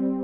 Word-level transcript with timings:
niệm 0.00 0.21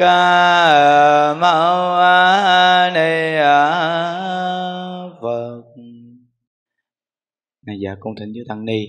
ca 0.00 1.34
mâu 1.34 1.96
ni 2.94 3.36
phật 5.20 5.20
vâng. 5.20 5.62
này 7.66 7.76
dạ, 7.80 7.90
giờ 7.90 7.96
con 8.00 8.14
thỉnh 8.20 8.32
với 8.32 8.44
tăng 8.48 8.64
ni 8.64 8.86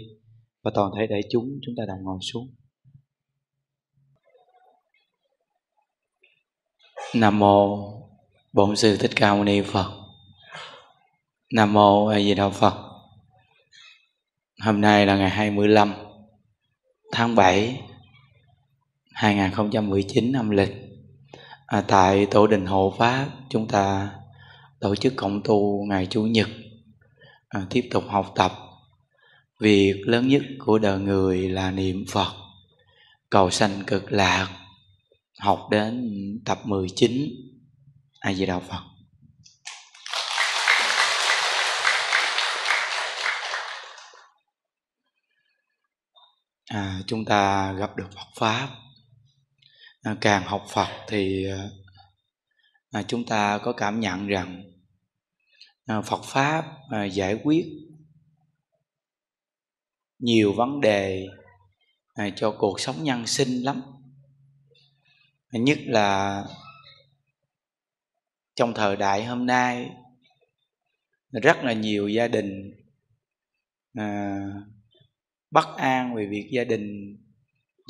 và 0.63 0.71
toàn 0.75 0.91
thể 0.97 1.07
đại 1.07 1.21
chúng 1.31 1.59
chúng 1.65 1.75
ta 1.77 1.83
đồng 1.87 2.03
ngồi 2.03 2.17
xuống. 2.21 2.55
Nam 7.15 7.39
mô 7.39 7.77
bổn 8.53 8.75
sư 8.75 8.97
thích 8.97 9.11
ca 9.15 9.33
mâu 9.33 9.43
ni 9.43 9.61
phật. 9.61 9.91
Nam 11.53 11.73
mô 11.73 12.07
a 12.07 12.19
di 12.19 12.33
đà 12.33 12.49
phật. 12.49 12.73
Hôm 14.61 14.81
nay 14.81 15.05
là 15.05 15.17
ngày 15.17 15.29
25 15.29 15.93
tháng 17.11 17.35
7 17.35 17.81
2019 19.13 20.33
âm 20.33 20.49
lịch 20.49 20.90
à, 21.71 21.81
tại 21.88 22.25
tổ 22.25 22.47
đình 22.47 22.65
hộ 22.65 22.95
pháp 22.97 23.27
chúng 23.50 23.68
ta 23.68 24.09
tổ 24.79 24.95
chức 24.95 25.13
cộng 25.15 25.41
tu 25.44 25.85
ngày 25.85 26.07
chủ 26.09 26.23
nhật 26.23 26.47
à, 27.47 27.65
tiếp 27.69 27.89
tục 27.91 28.03
học 28.07 28.31
tập. 28.35 28.51
Việc 29.59 30.01
lớn 30.06 30.27
nhất 30.27 30.41
của 30.59 30.79
đời 30.79 31.00
người 31.00 31.50
là 31.50 31.71
niệm 31.71 32.06
phật 32.09 32.33
cầu 33.29 33.50
sanh 33.50 33.83
cực 33.88 34.12
lạc 34.12 34.47
học 35.39 35.68
đến 35.71 36.13
tập 36.45 36.59
19 36.63 37.12
a 38.19 38.33
di 38.33 38.45
đà 38.45 38.59
phật. 38.59 38.81
À, 46.65 47.01
chúng 47.07 47.25
ta 47.25 47.71
gặp 47.74 47.95
được 47.95 48.07
phật 48.15 48.27
pháp. 48.39 48.69
À, 50.01 50.18
càng 50.21 50.44
học 50.44 50.65
phật 50.69 51.06
thì 51.07 51.45
à, 51.45 51.69
à, 52.92 53.03
chúng 53.07 53.25
ta 53.25 53.57
có 53.57 53.74
cảm 53.74 54.00
nhận 54.00 54.27
rằng 54.27 54.63
phật 55.86 56.21
pháp 56.24 56.65
giải 57.12 57.39
quyết 57.44 57.65
nhiều 60.19 60.53
vấn 60.53 60.81
đề 60.81 61.27
cho 62.36 62.56
cuộc 62.57 62.80
sống 62.80 63.03
nhân 63.03 63.27
sinh 63.27 63.63
lắm. 63.63 63.81
Nhất 65.51 65.80
là 65.86 66.44
trong 68.56 68.74
thời 68.74 68.95
đại 68.95 69.25
hôm 69.25 69.45
nay 69.45 69.89
rất 71.31 71.57
là 71.63 71.74
nhiều 71.74 72.07
gia 72.07 72.27
đình 72.27 72.71
à, 73.94 74.39
bất 75.51 75.68
an 75.77 76.15
về 76.15 76.25
việc 76.25 76.50
gia 76.51 76.63
đình 76.63 77.18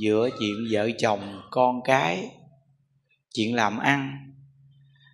giữa 0.02 0.30
chuyện 0.40 0.56
vợ 0.72 0.90
chồng 0.98 1.42
con 1.52 1.82
cái, 1.84 2.30
chuyện 3.34 3.56
làm 3.56 3.78
ăn, 3.78 4.34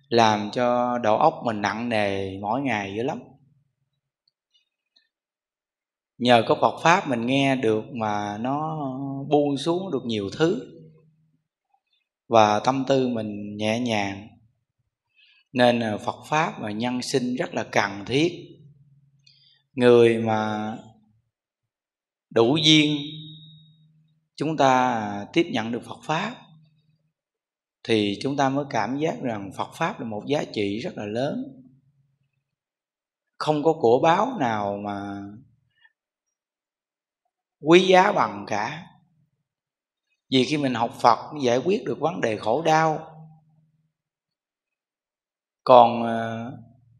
làm 0.08 0.50
cho 0.50 0.98
đầu 0.98 1.16
óc 1.16 1.34
mình 1.44 1.62
nặng 1.62 1.88
nề 1.88 2.38
mỗi 2.40 2.60
ngày 2.60 2.94
dữ 2.96 3.02
lắm. 3.02 3.18
Nhờ 6.18 6.44
có 6.48 6.54
Phật 6.60 6.80
pháp 6.82 7.08
mình 7.08 7.26
nghe 7.26 7.56
được 7.56 7.84
mà 7.92 8.38
nó 8.40 8.78
buông 9.28 9.58
xuống 9.58 9.90
được 9.92 10.04
nhiều 10.04 10.30
thứ 10.32 10.80
và 12.28 12.60
tâm 12.60 12.84
tư 12.88 13.08
mình 13.08 13.56
nhẹ 13.56 13.80
nhàng. 13.80 14.28
Nên 15.52 15.82
Phật 16.04 16.16
pháp 16.28 16.60
và 16.60 16.70
nhân 16.70 17.02
sinh 17.02 17.34
rất 17.34 17.54
là 17.54 17.64
cần 17.64 18.04
thiết. 18.06 18.32
Người 19.74 20.18
mà 20.18 20.72
đủ 22.30 22.56
duyên 22.56 22.96
chúng 24.38 24.56
ta 24.56 25.26
tiếp 25.32 25.48
nhận 25.52 25.72
được 25.72 25.82
Phật 25.84 25.98
pháp, 26.02 26.36
thì 27.84 28.18
chúng 28.22 28.36
ta 28.36 28.48
mới 28.48 28.64
cảm 28.70 28.98
giác 28.98 29.16
rằng 29.22 29.50
Phật 29.56 29.70
pháp 29.74 30.00
là 30.00 30.06
một 30.06 30.22
giá 30.26 30.44
trị 30.52 30.78
rất 30.78 30.90
là 30.96 31.04
lớn. 31.04 31.62
Không 33.38 33.62
có 33.62 33.72
của 33.72 34.00
báo 34.02 34.36
nào 34.40 34.76
mà 34.76 35.22
quý 37.60 37.86
giá 37.86 38.12
bằng 38.12 38.44
cả. 38.48 38.86
Vì 40.30 40.44
khi 40.44 40.56
mình 40.56 40.74
học 40.74 40.94
Phật 41.00 41.18
giải 41.42 41.58
quyết 41.58 41.84
được 41.84 42.00
vấn 42.00 42.20
đề 42.20 42.36
khổ 42.36 42.62
đau. 42.62 43.14
Còn 45.64 46.02
ờ, 46.02 46.52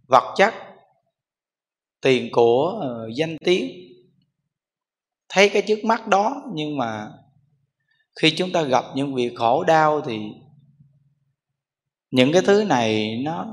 vật 0.08 0.34
chất, 0.36 0.54
tiền 2.00 2.28
của 2.32 2.78
ờ, 2.80 3.10
danh 3.14 3.36
tiếng, 3.44 3.70
thấy 5.28 5.48
cái 5.48 5.62
trước 5.68 5.84
mắt 5.84 6.08
đó 6.08 6.42
nhưng 6.54 6.76
mà 6.76 7.17
khi 8.18 8.30
chúng 8.30 8.52
ta 8.52 8.62
gặp 8.62 8.84
những 8.94 9.14
việc 9.14 9.32
khổ 9.36 9.64
đau 9.64 10.00
thì 10.00 10.18
những 12.10 12.32
cái 12.32 12.42
thứ 12.42 12.64
này 12.64 13.16
nó 13.24 13.46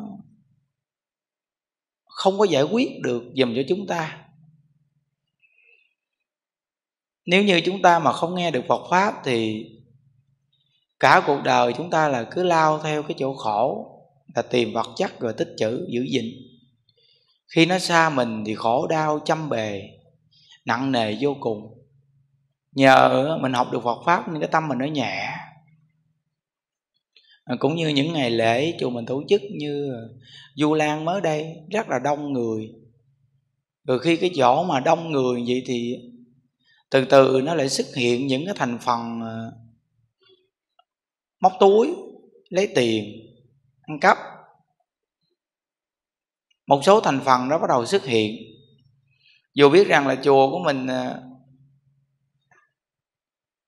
không 2.06 2.38
có 2.38 2.46
giải 2.46 2.64
quyết 2.64 3.02
được 3.02 3.24
dùm 3.36 3.56
cho 3.56 3.62
chúng 3.70 3.88
ta. 3.88 4.22
Nếu 7.26 7.44
như 7.44 7.62
chúng 7.66 7.82
ta 7.82 8.00
mà 8.00 8.12
không 8.12 8.36
nghe 8.36 8.52
được 8.52 8.64
Phật 8.68 8.82
pháp 8.90 9.14
thì 9.24 9.66
cả 11.00 11.24
cuộc 11.28 11.42
đời 11.44 11.74
chúng 11.78 11.90
ta 11.90 12.08
là 12.08 12.28
cứ 12.32 12.44
lao 12.44 12.80
theo 12.84 13.04
cái 13.04 13.16
chỗ 13.20 13.34
khổ, 13.34 13.92
là 14.36 14.42
tìm 14.42 14.74
vật 14.74 14.88
chất 14.96 15.20
rồi 15.20 15.34
tích 15.34 15.54
trữ, 15.58 15.86
giữ 15.90 16.02
gìn. 16.04 16.26
Khi 17.48 17.66
nó 17.66 17.80
xa 17.80 18.10
mình 18.10 18.44
thì 18.46 18.56
khổ 18.56 18.88
đau 18.88 19.20
trăm 19.26 19.50
bề, 19.50 19.82
nặng 20.66 20.92
nề 20.92 21.18
vô 21.22 21.36
cùng 21.40 21.85
nhờ 22.76 23.38
mình 23.42 23.54
học 23.54 23.68
được 23.72 23.84
Phật 23.84 24.04
pháp 24.06 24.28
nên 24.28 24.42
cái 24.42 24.50
tâm 24.52 24.68
mình 24.68 24.78
nó 24.78 24.86
nhẹ. 24.86 25.30
À, 27.46 27.56
cũng 27.60 27.76
như 27.76 27.88
những 27.88 28.14
ngày 28.14 28.30
lễ 28.30 28.78
chùa 28.80 28.90
mình 28.90 29.06
tổ 29.06 29.24
chức 29.30 29.42
như 29.60 29.94
à, 29.94 30.02
du 30.56 30.74
lan 30.74 31.06
mới 31.06 31.22
đây, 31.22 31.56
rất 31.72 31.90
là 31.90 32.00
đông 32.00 32.34
người. 32.34 32.70
Rồi 33.84 34.00
khi 34.00 34.18
cái 34.18 34.30
chỗ 34.36 34.64
mà 34.64 34.80
đông 34.80 35.12
người 35.12 35.44
vậy 35.48 35.64
thì 35.66 35.96
từ 36.90 37.06
từ 37.06 37.42
nó 37.44 37.56
lại 37.56 37.70
xuất 37.70 37.88
hiện 37.96 38.28
những 38.28 38.46
cái 38.46 38.56
thành 38.58 38.78
phần 38.82 39.22
à, 39.22 39.36
móc 41.40 41.54
túi, 41.60 41.94
lấy 42.50 42.68
tiền, 42.76 43.06
ăn 43.82 44.00
cắp. 44.00 44.18
Một 46.68 46.82
số 46.84 47.02
thành 47.02 47.20
phần 47.26 47.50
đó 47.50 47.60
bắt 47.60 47.68
đầu 47.70 47.86
xuất 47.86 48.06
hiện. 48.06 48.36
Dù 49.54 49.70
biết 49.70 49.88
rằng 49.88 50.08
là 50.08 50.16
chùa 50.24 50.52
của 50.52 50.60
mình 50.60 50.88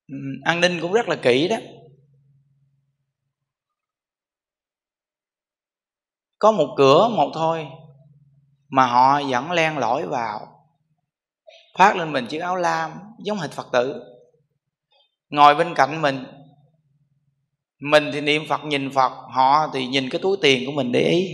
Ừ, 0.07 0.15
an 0.43 0.61
ninh 0.61 0.79
cũng 0.81 0.93
rất 0.93 1.09
là 1.09 1.15
kỹ 1.15 1.47
đó. 1.47 1.57
Có 6.39 6.51
một 6.51 6.73
cửa 6.77 7.09
một 7.15 7.31
thôi, 7.33 7.67
mà 8.69 8.85
họ 8.85 9.21
vẫn 9.29 9.51
len 9.51 9.77
lỏi 9.77 10.07
vào 10.07 10.47
phát 11.77 11.95
lên 11.95 12.13
mình 12.13 12.27
chiếc 12.27 12.39
áo 12.39 12.55
lam 12.55 12.91
giống 13.19 13.37
hệt 13.37 13.51
phật 13.51 13.67
tử. 13.73 14.03
Ngồi 15.29 15.55
bên 15.55 15.73
cạnh 15.75 16.01
mình 16.01 16.25
mình 17.79 18.09
thì 18.13 18.21
niệm 18.21 18.43
phật, 18.49 18.65
nhìn 18.65 18.91
phật, 18.91 19.11
họ 19.33 19.71
thì 19.73 19.87
nhìn 19.87 20.09
cái 20.09 20.21
túi 20.21 20.37
tiền 20.41 20.63
của 20.65 20.71
mình 20.71 20.91
để 20.91 21.01
ý. 21.01 21.29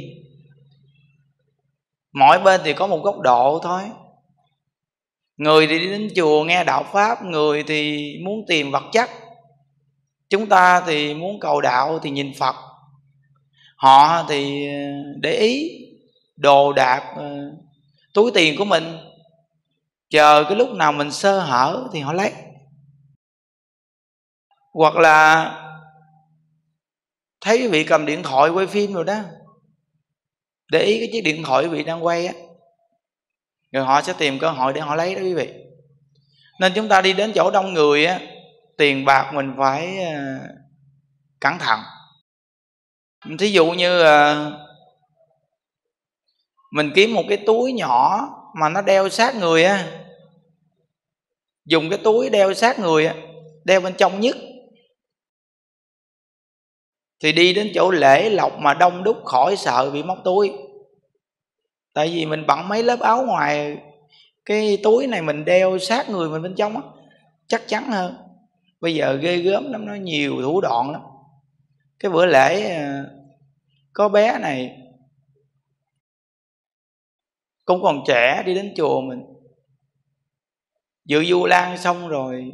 Mỗi 2.13 2.39
bên 2.39 2.61
thì 2.63 2.73
có 2.73 2.87
một 2.87 3.01
góc 3.03 3.19
độ 3.19 3.59
thôi 3.63 3.81
người 5.37 5.67
thì 5.67 5.79
đi 5.79 5.87
đến 5.87 6.09
chùa 6.15 6.43
nghe 6.43 6.63
đạo 6.63 6.83
pháp, 6.93 7.23
người 7.23 7.63
thì 7.63 8.13
muốn 8.25 8.45
tìm 8.47 8.71
vật 8.71 8.83
chất. 8.91 9.09
Chúng 10.29 10.49
ta 10.49 10.81
thì 10.81 11.13
muốn 11.13 11.39
cầu 11.39 11.61
đạo 11.61 11.99
thì 11.99 12.09
nhìn 12.09 12.33
phật. 12.39 12.55
Họ 13.75 14.25
thì 14.29 14.67
ờ, 14.67 14.73
để 15.19 15.31
ý 15.31 15.69
đồ 16.35 16.73
đạc 16.73 17.13
ờ, 17.15 17.51
túi 18.13 18.31
tiền 18.33 18.55
của 18.57 18.65
mình. 18.65 18.97
Chờ 20.09 20.43
cái 20.43 20.57
lúc 20.57 20.69
nào 20.69 20.91
mình 20.91 21.11
sơ 21.11 21.39
hở 21.39 21.87
thì 21.93 21.99
họ 21.99 22.13
lấy. 22.13 22.31
Hoặc 24.73 24.95
là 24.95 25.49
thấy 27.41 27.61
quý 27.61 27.67
vị 27.67 27.83
cầm 27.83 28.05
điện 28.05 28.23
thoại 28.23 28.49
quay 28.49 28.67
phim 28.67 28.93
rồi 28.93 29.03
đó, 29.03 29.19
để 30.71 30.83
ý 30.83 30.99
cái 30.99 31.09
chiếc 31.11 31.21
điện 31.21 31.43
thoại 31.43 31.63
quý 31.63 31.69
vị 31.69 31.83
đang 31.83 32.05
quay 32.05 32.25
á 32.25 32.33
rồi 33.73 33.85
họ 33.85 34.01
sẽ 34.01 34.13
tìm 34.17 34.39
cơ 34.39 34.49
hội 34.49 34.73
để 34.73 34.81
họ 34.81 34.95
lấy 34.95 35.15
đó 35.15 35.21
quý 35.21 35.33
vị. 35.33 35.53
Nên 36.59 36.71
chúng 36.75 36.87
ta 36.87 37.01
đi 37.01 37.13
đến 37.13 37.31
chỗ 37.35 37.51
đông 37.51 37.73
người 37.73 38.05
á, 38.05 38.19
tiền 38.77 39.05
bạc 39.05 39.31
mình 39.33 39.53
phải 39.57 40.03
ờ, 40.03 40.13
cẩn 41.39 41.59
thận. 41.59 41.79
Thí 43.39 43.51
dụ 43.51 43.71
như 43.71 44.01
ờ, 44.01 44.51
mình 46.71 46.91
kiếm 46.95 47.13
một 47.13 47.23
cái 47.29 47.37
túi 47.37 47.73
nhỏ 47.73 48.29
mà 48.59 48.69
nó 48.69 48.81
đeo 48.81 49.09
sát 49.09 49.35
người 49.35 49.63
á, 49.63 50.01
dùng 51.65 51.89
cái 51.89 51.99
túi 52.03 52.29
đeo 52.29 52.53
sát 52.53 52.79
người 52.79 53.05
á, 53.05 53.15
đeo 53.63 53.81
bên 53.81 53.93
trong 53.97 54.19
nhất. 54.19 54.37
Thì 57.19 57.31
đi 57.31 57.53
đến 57.53 57.71
chỗ 57.75 57.91
lễ 57.91 58.29
lộc 58.29 58.59
mà 58.59 58.73
đông 58.73 59.03
đúc, 59.03 59.17
khỏi 59.25 59.55
sợ 59.57 59.91
bị 59.93 60.03
móc 60.03 60.17
túi 60.23 60.51
tại 61.93 62.09
vì 62.13 62.25
mình 62.25 62.43
bận 62.47 62.67
mấy 62.67 62.83
lớp 62.83 62.99
áo 62.99 63.25
ngoài, 63.25 63.77
cái 64.45 64.77
túi 64.83 65.07
này 65.07 65.21
mình 65.21 65.45
đeo 65.45 65.77
sát 65.77 66.09
người 66.09 66.29
mình 66.29 66.41
bên 66.41 66.55
trong 66.55 66.75
á, 66.75 66.81
chắc 67.47 67.63
chắn 67.67 67.91
hơn. 67.91 68.15
Bây 68.81 68.95
giờ 68.95 69.13
ghê 69.21 69.37
gớm 69.37 69.71
lắm, 69.71 69.85
nó 69.85 69.95
nhiều 69.95 70.41
thủ 70.41 70.61
đoạn 70.61 70.91
lắm. 70.91 71.01
Cái 71.99 72.11
bữa 72.11 72.25
lễ 72.25 72.69
à, 72.69 73.05
có 73.93 74.09
bé 74.09 74.39
này 74.39 74.77
cũng 77.65 77.81
còn 77.81 78.03
trẻ 78.07 78.43
đi 78.45 78.55
đến 78.55 78.73
chùa 78.77 79.01
mình. 79.01 79.23
Dự 81.05 81.25
du 81.25 81.45
lan 81.45 81.77
xong 81.77 82.07
rồi, 82.07 82.51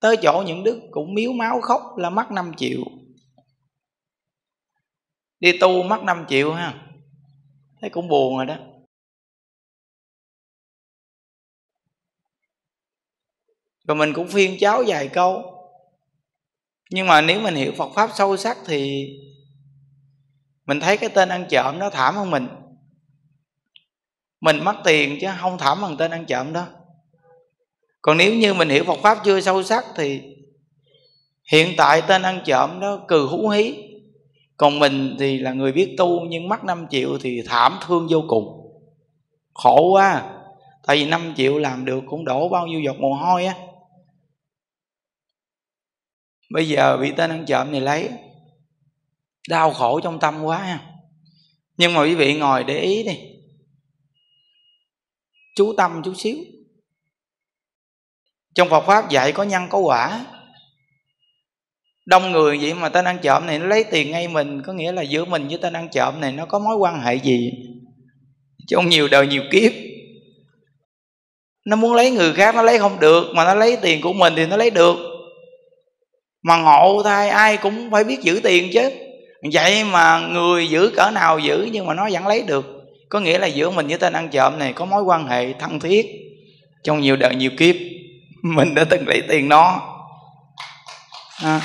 tới 0.00 0.16
chỗ 0.22 0.42
những 0.46 0.64
đức 0.64 0.80
cũng 0.90 1.14
miếu 1.14 1.32
máu 1.32 1.60
khóc, 1.60 1.82
là 1.96 2.10
mất 2.10 2.30
5 2.30 2.52
triệu. 2.56 2.80
Đi 5.40 5.58
tu 5.60 5.82
mất 5.82 6.02
5 6.02 6.24
triệu 6.28 6.52
ha 6.52 6.85
thấy 7.86 7.90
cũng 7.90 8.08
buồn 8.08 8.36
rồi 8.36 8.46
đó. 8.46 8.56
Rồi 13.88 13.96
mình 13.96 14.12
cũng 14.12 14.28
phiên 14.28 14.56
cháu 14.60 14.84
vài 14.86 15.08
câu. 15.08 15.42
Nhưng 16.90 17.06
mà 17.06 17.20
nếu 17.20 17.40
mình 17.40 17.54
hiểu 17.54 17.72
Phật 17.76 17.90
pháp 17.94 18.10
sâu 18.14 18.36
sắc 18.36 18.58
thì 18.66 19.08
mình 20.64 20.80
thấy 20.80 20.96
cái 20.96 21.08
tên 21.08 21.28
ăn 21.28 21.46
trộm 21.50 21.78
nó 21.78 21.90
thảm 21.90 22.14
hơn 22.14 22.30
mình. 22.30 22.48
Mình 24.40 24.64
mất 24.64 24.76
tiền 24.84 25.18
chứ 25.20 25.26
không 25.40 25.58
thảm 25.58 25.82
bằng 25.82 25.96
tên 25.96 26.10
ăn 26.10 26.26
trộm 26.26 26.52
đó. 26.52 26.66
Còn 28.02 28.16
nếu 28.16 28.34
như 28.34 28.54
mình 28.54 28.68
hiểu 28.68 28.84
Phật 28.84 28.98
pháp 29.02 29.18
chưa 29.24 29.40
sâu 29.40 29.62
sắc 29.62 29.84
thì 29.96 30.36
hiện 31.52 31.74
tại 31.76 32.02
tên 32.08 32.22
ăn 32.22 32.42
trộm 32.46 32.80
đó 32.80 33.04
cừ 33.08 33.26
hú 33.26 33.48
hí 33.48 33.95
còn 34.56 34.78
mình 34.78 35.16
thì 35.18 35.38
là 35.38 35.52
người 35.52 35.72
biết 35.72 35.94
tu, 35.98 36.20
nhưng 36.28 36.48
mắc 36.48 36.64
5 36.64 36.86
triệu 36.90 37.18
thì 37.18 37.42
thảm 37.46 37.78
thương 37.86 38.06
vô 38.10 38.24
cùng. 38.28 38.72
Khổ 39.54 39.90
quá. 39.92 40.32
Tại 40.86 40.96
vì 40.96 41.06
5 41.06 41.34
triệu 41.36 41.58
làm 41.58 41.84
được 41.84 42.00
cũng 42.06 42.24
đổ 42.24 42.48
bao 42.48 42.66
nhiêu 42.66 42.80
giọt 42.80 42.96
mồ 43.00 43.14
hôi 43.14 43.44
á. 43.44 43.54
Bây 46.50 46.68
giờ 46.68 46.96
bị 46.96 47.12
tên 47.16 47.30
ăn 47.30 47.44
trộm 47.46 47.72
này 47.72 47.80
lấy, 47.80 48.08
đau 49.48 49.72
khổ 49.72 50.00
trong 50.00 50.18
tâm 50.18 50.42
quá 50.42 50.58
ha. 50.58 50.90
Nhưng 51.76 51.94
mà 51.94 52.02
quý 52.02 52.14
vị 52.14 52.38
ngồi 52.38 52.64
để 52.64 52.78
ý 52.78 53.02
đi. 53.02 53.18
Chú 55.56 55.74
tâm 55.76 56.02
chút 56.04 56.14
xíu. 56.16 56.36
Trong 58.54 58.68
Phật 58.68 58.80
pháp 58.86 59.10
dạy 59.10 59.32
có 59.32 59.42
nhân 59.42 59.62
có 59.70 59.78
quả 59.78 60.26
đông 62.06 62.32
người 62.32 62.58
vậy 62.58 62.74
mà 62.74 62.88
tên 62.88 63.04
ăn 63.04 63.18
trộm 63.22 63.46
này 63.46 63.58
nó 63.58 63.66
lấy 63.66 63.84
tiền 63.84 64.10
ngay 64.10 64.28
mình, 64.28 64.62
có 64.62 64.72
nghĩa 64.72 64.92
là 64.92 65.02
giữa 65.02 65.24
mình 65.24 65.48
với 65.48 65.58
tên 65.62 65.72
ăn 65.72 65.88
trộm 65.92 66.20
này 66.20 66.32
nó 66.32 66.46
có 66.46 66.58
mối 66.58 66.76
quan 66.76 67.00
hệ 67.00 67.14
gì? 67.14 67.50
Trong 68.68 68.88
nhiều 68.88 69.08
đời 69.08 69.26
nhiều 69.26 69.42
kiếp. 69.52 69.72
Nó 71.66 71.76
muốn 71.76 71.94
lấy 71.94 72.10
người 72.10 72.32
khác 72.32 72.54
nó 72.54 72.62
lấy 72.62 72.78
không 72.78 73.00
được, 73.00 73.24
mà 73.34 73.44
nó 73.44 73.54
lấy 73.54 73.76
tiền 73.76 74.00
của 74.00 74.12
mình 74.12 74.32
thì 74.36 74.46
nó 74.46 74.56
lấy 74.56 74.70
được. 74.70 74.96
Mà 76.42 76.56
ngộ 76.56 77.02
thay, 77.04 77.28
ai 77.28 77.56
cũng 77.56 77.90
phải 77.90 78.04
biết 78.04 78.20
giữ 78.22 78.40
tiền 78.42 78.70
chứ. 78.72 78.90
Vậy 79.52 79.84
mà 79.84 80.18
người 80.18 80.68
giữ 80.68 80.92
cỡ 80.96 81.10
nào 81.10 81.38
giữ 81.38 81.68
nhưng 81.72 81.86
mà 81.86 81.94
nó 81.94 82.08
vẫn 82.12 82.26
lấy 82.26 82.42
được. 82.42 82.66
Có 83.08 83.20
nghĩa 83.20 83.38
là 83.38 83.46
giữa 83.46 83.70
mình 83.70 83.86
với 83.86 83.98
tên 83.98 84.12
ăn 84.12 84.28
trộm 84.28 84.58
này 84.58 84.72
có 84.72 84.84
mối 84.84 85.02
quan 85.02 85.26
hệ 85.26 85.52
thân 85.52 85.80
thiết 85.80 86.06
trong 86.84 87.00
nhiều 87.00 87.16
đời 87.16 87.34
nhiều 87.34 87.50
kiếp. 87.58 87.76
Mình 88.42 88.74
đã 88.74 88.84
từng 88.90 89.08
lấy 89.08 89.22
tiền 89.28 89.48
nó. 89.48 89.82
À. 91.42 91.60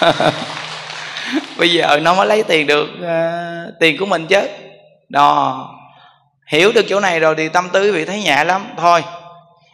bây 1.58 1.72
giờ 1.72 2.00
nó 2.02 2.14
mới 2.14 2.26
lấy 2.26 2.42
tiền 2.42 2.66
được 2.66 2.88
uh, 2.98 3.74
tiền 3.80 3.96
của 3.98 4.06
mình 4.06 4.26
chứ. 4.26 4.48
Đó 5.08 5.70
hiểu 6.46 6.72
được 6.72 6.86
chỗ 6.88 7.00
này 7.00 7.20
rồi 7.20 7.34
thì 7.38 7.48
tâm 7.48 7.68
tư 7.72 7.82
quý 7.82 7.90
vị 7.90 8.04
thấy 8.04 8.22
nhẹ 8.22 8.44
lắm. 8.44 8.66
Thôi 8.76 9.04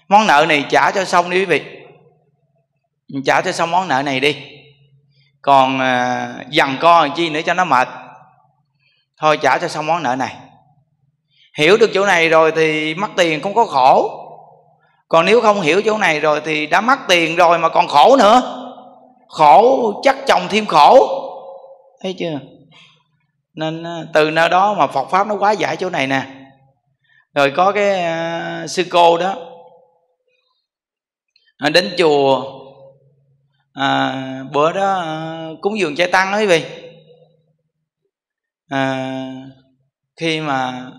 món 0.09 0.27
nợ 0.27 0.47
này 0.49 0.65
trả 0.69 0.91
cho 0.91 1.05
xong 1.05 1.31
đi 1.31 1.39
quý 1.39 1.45
vị. 1.45 1.63
Trả 3.25 3.41
cho 3.41 3.53
xong 3.53 3.71
món 3.71 3.89
nợ 3.89 4.03
này 4.03 4.21
đi. 4.21 4.37
Còn 5.43 5.77
uh, 5.77 6.51
dằn 6.51 6.77
co 6.81 7.01
làm 7.01 7.15
chi 7.17 7.31
nữa 7.31 7.41
cho 7.47 7.55
nó 7.55 7.65
mệt. 7.65 7.89
Thôi 9.19 9.39
trả 9.43 9.59
cho 9.59 9.69
xong 9.69 9.87
món 9.87 10.03
nợ 10.03 10.17
này. 10.17 10.35
Hiểu 11.59 11.77
được 11.77 11.91
chỗ 11.95 12.07
này 12.07 12.29
rồi 12.29 12.53
thì 12.57 12.95
mất 12.95 13.09
tiền 13.17 13.41
không 13.41 13.55
có 13.55 13.65
khổ. 13.65 14.17
Còn 15.09 15.25
nếu 15.25 15.41
không 15.41 15.61
hiểu 15.61 15.83
chỗ 15.85 15.99
này 15.99 16.21
rồi 16.21 16.41
thì 16.45 16.67
đã 16.67 16.81
mất 16.81 16.99
tiền 17.09 17.37
rồi 17.37 17.59
mà 17.59 17.69
còn 17.69 17.89
khổ 17.89 18.17
nữa 18.17 18.60
khổ 19.31 19.93
chắc 20.03 20.17
chồng 20.27 20.43
thêm 20.51 20.67
khổ. 20.67 21.17
Thấy 22.03 22.15
chưa? 22.19 22.41
Nên 23.55 23.85
à, 23.87 24.05
từ 24.13 24.31
nơi 24.31 24.49
đó 24.49 24.75
mà 24.75 24.87
Phật 24.87 25.09
pháp 25.11 25.27
nó 25.27 25.37
quá 25.37 25.53
giải 25.53 25.77
chỗ 25.77 25.91
này 25.91 26.07
nè. 26.07 26.27
Rồi 27.35 27.53
có 27.57 27.73
cái 27.73 28.05
uh, 28.65 28.71
sư 28.71 28.85
cô 28.91 29.19
đó 29.19 29.35
à, 31.59 31.71
đến 31.71 31.95
chùa 31.99 32.45
à, 33.73 34.45
bữa 34.53 34.73
đó 34.73 34.95
à, 34.95 35.49
cúng 35.61 35.79
dường 35.79 35.97
chay 35.97 36.09
tăng 36.09 36.33
đó 36.33 36.39
quý 36.39 36.47
vị 36.47 36.65
à, 38.69 39.13
khi 40.17 40.41
mà 40.41 40.91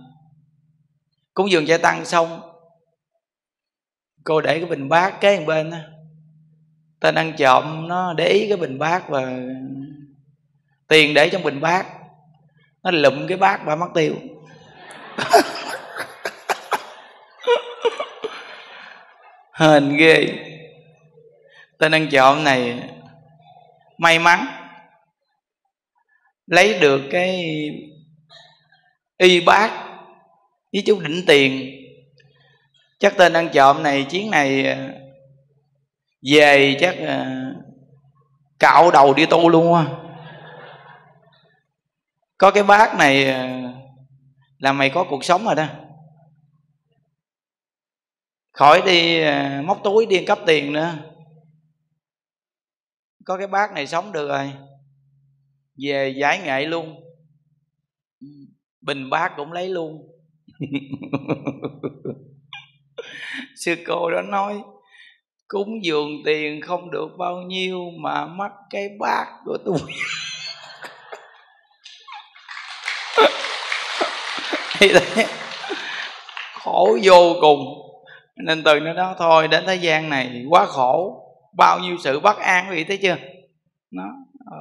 cúng 1.34 1.52
dường 1.52 1.68
chay 1.68 1.78
tăng 1.78 2.06
xong 2.06 2.42
cô 4.24 4.42
để 4.42 4.60
cái 4.60 4.70
bình 4.70 4.90
bát 4.90 5.22
kế 5.22 5.46
bên 5.46 5.72
đó 5.72 5.78
tên 7.02 7.16
ăn 7.16 7.34
trộm 7.38 7.88
nó, 7.88 8.14
để 8.14 8.28
ý 8.28 8.48
cái 8.48 8.58
bình 8.58 8.80
bát 8.80 9.10
và 9.10 9.22
tiền 10.88 11.14
để 11.14 11.30
trong 11.30 11.44
bình 11.44 11.62
bát. 11.62 11.86
Nó 12.84 12.92
lụm 12.92 13.28
cái 13.28 13.38
bát 13.38 13.60
và 13.66 13.76
mất 13.76 13.88
tiêu. 13.94 14.16
Hên 19.54 19.98
ghê. 19.98 20.28
Tên 21.78 21.92
ăn 21.92 22.08
trộm 22.12 22.44
này, 22.44 22.90
may 23.98 24.20
mắn, 24.20 24.46
lấy 26.48 26.80
được 26.80 27.02
cái 27.12 27.46
y 29.18 29.42
bát 29.42 29.72
với 30.74 30.84
chú 30.86 31.00
đỉnh 31.00 31.24
tiền. 31.28 31.78
Chắc 33.00 33.18
tên 33.18 33.34
ăn 33.34 33.50
trộm 33.54 33.84
này, 33.84 34.06
chuyến 34.10 34.32
này 34.32 34.66
à, 34.68 34.90
về 36.22 36.78
chắc 36.80 36.96
ờ, 36.98 37.26
cạo 38.60 38.92
đầu 38.92 39.14
đi 39.14 39.26
tu 39.26 39.50
luôn 39.50 39.74
á. 39.74 39.86
Có 42.38 42.52
cái 42.52 42.64
bác 42.64 42.96
này 42.98 43.26
ờ, 43.26 43.48
là 44.58 44.74
mày 44.74 44.90
có 44.90 45.06
cuộc 45.10 45.24
sống 45.24 45.46
rồi 45.46 45.56
đó. 45.56 45.68
Khỏi 48.52 48.82
đi 48.86 49.22
ờ, 49.22 49.62
móc 49.62 49.84
túi 49.84 50.06
đi 50.06 50.26
cấp 50.26 50.40
tiền 50.46 50.74
nữa. 50.74 50.94
Có 53.26 53.38
cái 53.38 53.48
bác 53.48 53.72
này 53.72 53.88
sống 53.88 54.12
được 54.12 54.28
rồi. 54.28 54.54
Về 55.78 56.16
giải 56.18 56.40
nghệ 56.40 56.66
luôn. 56.66 57.04
Bình 58.82 59.10
bác 59.10 59.34
cũng 59.38 59.52
lấy 59.52 59.70
luôn. 59.70 60.08
Sư 63.56 63.76
cô 63.88 64.12
đó 64.12 64.22
nói 64.22 64.62
cúng 65.52 65.84
dường 65.84 66.10
tiền 66.26 66.62
không 66.62 66.92
được 66.92 67.08
bao 67.18 67.42
nhiêu 67.42 67.80
mà 68.00 68.26
mất 68.26 68.50
cái 68.70 68.90
bát 69.00 69.26
của 69.46 69.58
tôi. 69.66 69.78
Thì 74.80 74.94
thế 74.94 75.26
khổ 76.54 76.98
vô 77.04 77.36
cùng. 77.42 77.60
Nên 78.46 78.64
từ 78.64 78.80
nó 78.80 78.94
đó 78.94 79.16
thôi, 79.18 79.48
đến 79.48 79.64
thế 79.68 79.76
gian 79.76 80.10
này 80.10 80.46
quá 80.50 80.66
khổ. 80.66 81.24
Bao 81.58 81.80
nhiêu 81.80 81.98
sự 82.04 82.20
bất 82.20 82.38
an 82.38 82.66
quý 82.70 82.76
vị 82.76 82.84
thấy 82.84 82.98
chưa? 82.98 83.16
Nó 83.92 84.04
ờ, 84.52 84.58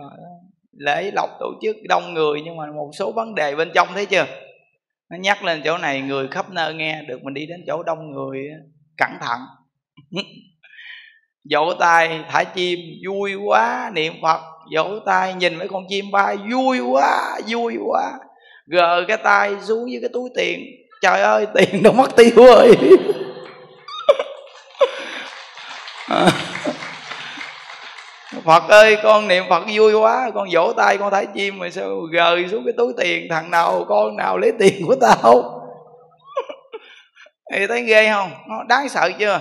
lễ 0.73 1.11
lộc 1.14 1.30
tổ 1.40 1.52
chức 1.62 1.76
đông 1.88 2.14
người 2.14 2.40
nhưng 2.44 2.56
mà 2.56 2.66
một 2.76 2.90
số 2.99 3.12
vấn 3.12 3.35
đề 3.35 3.56
bên 3.56 3.70
trong 3.75 3.88
thấy 3.94 4.06
chưa? 4.06 4.26
Nó 5.11 5.16
nhắc 5.20 5.44
lên 5.44 5.62
chỗ 5.64 5.78
này, 5.78 6.00
người 6.00 6.28
khắp 6.28 6.50
nơi 6.50 6.75
nghe, 6.75 7.02
được 7.09 7.23
mình 7.23 7.35
đi 7.35 7.47
đến 7.47 7.61
chỗ 7.66 7.82
đông 7.82 8.11
người 8.11 8.49
cẩn 8.97 9.11
thận. 9.20 9.40
vỗ 11.44 11.73
tay 11.78 12.25
thả 12.28 12.44
chim, 12.44 12.78
vui 13.09 13.35
quá, 13.35 13.90
niệm 13.94 14.14
phật. 14.23 14.40
Vỗ 14.75 14.99
tay 15.06 15.35
nhìn 15.35 15.59
mấy 15.59 15.68
con 15.68 15.85
chim 15.88 16.11
bay, 16.11 16.37
vui 16.52 16.80
quá 16.80 17.38
vui 17.49 17.76
quá. 17.87 18.12
Gờ 18.66 19.04
cái 19.09 19.16
tay 19.16 19.56
xuống 19.62 19.85
với 19.85 19.99
cái 20.00 20.11
túi 20.12 20.30
tiền. 20.37 20.61
Trời 21.02 21.20
ơi, 21.20 21.47
tiền 21.54 21.82
đâu 21.82 21.92
mất 21.92 22.16
tiêu 22.16 22.30
rồi. 22.37 22.76
Phật 28.44 28.68
ơi, 28.68 28.97
con 29.02 29.28
niệm 29.28 29.44
Phật 29.49 29.62
vui 29.75 29.94
quá. 29.94 30.30
Con 30.35 30.49
vỗ 30.52 30.73
tay, 30.76 30.99
con 30.99 31.11
thấy 31.11 31.26
chim 31.35 31.59
mà 31.59 31.70
sao 31.70 32.00
gời 32.12 32.49
xuống 32.50 32.64
cái 32.64 32.75
túi 32.76 32.92
tiền? 32.99 33.26
Thằng 33.30 33.50
nào, 33.50 33.85
con 33.88 34.16
nào 34.16 34.38
lấy 34.38 34.52
tiền 34.59 34.87
của 34.87 34.97
tao? 35.00 35.32
Thì 37.52 37.66
thấy 37.66 37.82
ghê 37.82 38.11
không? 38.12 38.30
Nó 38.49 38.62
đáng 38.68 38.88
sợ 38.88 39.11
chưa? 39.18 39.40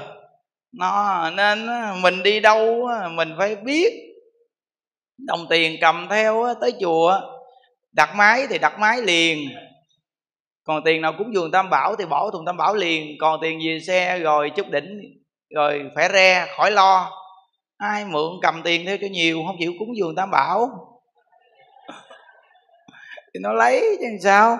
Nó 0.72 1.30
Nên 1.30 1.68
mình 2.02 2.24
đi 2.24 2.40
đâu 2.40 2.88
Mình 3.12 3.36
phải 3.38 3.56
biết. 3.56 3.94
Đồng 5.18 5.48
tiền 5.50 5.78
cầm 5.82 6.08
theo 6.10 6.54
tới 6.62 6.74
chùa, 6.82 7.22
Đặt 7.92 8.16
máy 8.16 8.48
thì 8.50 8.58
đặt 8.58 8.80
máy 8.80 9.02
liền. 9.02 9.50
Còn 10.64 10.84
tiền 10.86 11.02
nào 11.02 11.14
cúng 11.18 11.34
dường 11.34 11.52
tam 11.52 11.70
bảo 11.70 11.96
Thì 11.96 12.06
bỏ 12.06 12.32
thùng 12.32 12.46
tam 12.46 12.58
bảo 12.58 12.76
liền. 12.76 13.18
Còn 13.20 13.40
tiền 13.42 13.60
về 13.66 13.80
xe 13.88 14.20
rồi 14.20 14.52
chút 14.56 14.70
đỉnh, 14.70 15.02
Rồi 15.56 15.82
phải 15.96 16.10
re, 16.14 16.46
khỏi 16.58 16.72
lo. 16.72 17.12
Ai 17.78 18.06
mượn 18.06 18.32
cầm 18.42 18.62
tiền 18.64 18.86
theo 18.86 18.98
cho 19.02 19.08
nhiều, 19.12 19.44
không 19.48 19.56
chịu 19.60 19.74
cúng 19.80 19.98
dường 19.98 20.16
tam 20.16 20.32
bảo. 20.32 20.70
Thì 23.34 23.40
nó 23.44 23.54
lấy 23.54 23.98
chứ 24.00 24.08
sao? 24.24 24.58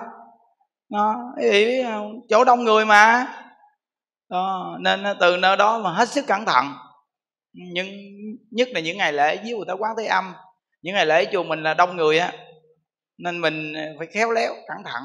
Nó 0.90 1.16
biết 1.36 1.84
không 1.84 2.20
chỗ 2.28 2.44
đông 2.44 2.64
người 2.64 2.86
mà 2.86 3.26
đó, 4.30 4.76
nên 4.80 5.04
từ 5.20 5.36
nơi 5.36 5.56
đó 5.56 5.78
mà 5.78 5.92
hết 5.92 6.08
sức 6.08 6.24
cẩn 6.26 6.46
thận. 6.46 6.72
Nhưng 7.52 7.86
nhất 8.50 8.68
là 8.68 8.80
những 8.80 8.96
ngày 8.96 9.12
lễ 9.12 9.36
với 9.36 9.54
người 9.54 9.64
ta 9.68 9.72
quán 9.72 9.94
thế 9.98 10.06
âm 10.06 10.34
những 10.82 10.94
ngày 10.94 11.06
lễ 11.06 11.24
chùa 11.32 11.42
mình 11.42 11.62
là 11.62 11.74
đông 11.74 11.96
người 11.96 12.18
á 12.18 12.32
nên 13.18 13.40
mình 13.40 13.74
phải 13.98 14.06
khéo 14.06 14.30
léo 14.30 14.54
cẩn 14.68 14.76
thận. 14.84 15.02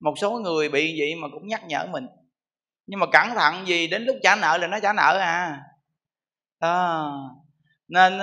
Một 0.00 0.14
số 0.16 0.30
người 0.30 0.68
bị 0.68 1.00
vậy 1.00 1.14
mà 1.22 1.28
cũng 1.32 1.48
nhắc 1.48 1.62
nhở 1.66 1.86
mình. 1.86 2.06
Nhưng 2.86 3.00
mà 3.00 3.06
cẩn 3.12 3.28
thận 3.34 3.66
gì 3.66 3.86
đến 3.86 4.04
lúc 4.04 4.16
trả 4.22 4.36
nợ 4.36 4.58
là 4.58 4.66
nó 4.66 4.80
trả 4.80 4.92
nợ 4.92 5.18
à. 5.18 5.62
À, 6.58 7.02
nên 7.88 8.18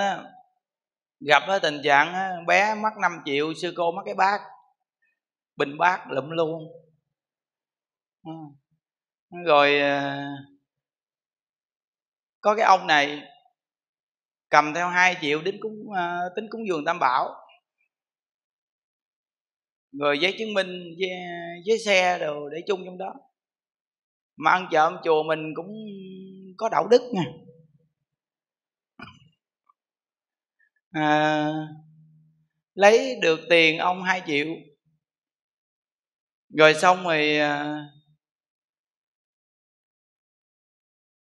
gặp 1.20 1.42
cái 1.46 1.60
tình 1.60 1.80
trạng 1.84 2.14
bé 2.46 2.74
mất 2.74 2.90
5 3.00 3.12
triệu 3.24 3.54
sư 3.62 3.72
cô 3.76 3.92
mất 3.92 4.02
cái 4.04 4.14
bát 4.14 4.40
bình 5.56 5.78
bát 5.78 6.10
lụm 6.10 6.30
luôn. 6.30 6.62
Ừ 8.24 8.32
rồi 9.46 9.80
ờ, 9.80 10.16
có 12.40 12.54
cái 12.54 12.64
ông 12.64 12.86
này 12.86 13.22
cầm 14.50 14.74
theo 14.74 14.88
2 14.88 15.16
triệu 15.20 15.42
đến 15.42 15.56
cúng 15.60 15.92
ờ, 15.96 16.32
tính 16.36 16.46
cúng 16.50 16.68
dường 16.68 16.84
tam 16.84 16.98
bảo. 16.98 17.34
Rồi 19.92 20.18
giấy 20.18 20.34
chứng 20.38 20.54
minh 20.54 20.84
giấy 21.64 21.78
xe 21.78 22.18
đồ 22.18 22.48
để 22.48 22.58
chung 22.66 22.82
trong 22.84 22.98
đó. 22.98 23.14
Mà 24.36 24.50
ăn 24.50 24.68
trộm 24.72 24.96
chùa 25.04 25.22
mình 25.22 25.52
cũng 25.56 25.66
có 26.56 26.68
đạo 26.68 26.88
đức 26.90 27.02
nha. 27.12 27.24
À, 30.92 31.52
lấy 32.74 33.16
được 33.22 33.40
tiền 33.50 33.78
ông 33.78 34.02
2 34.02 34.22
triệu. 34.26 34.46
Rồi 36.50 36.74
xong 36.74 37.04
rồi 37.04 37.36
à, 37.38 37.84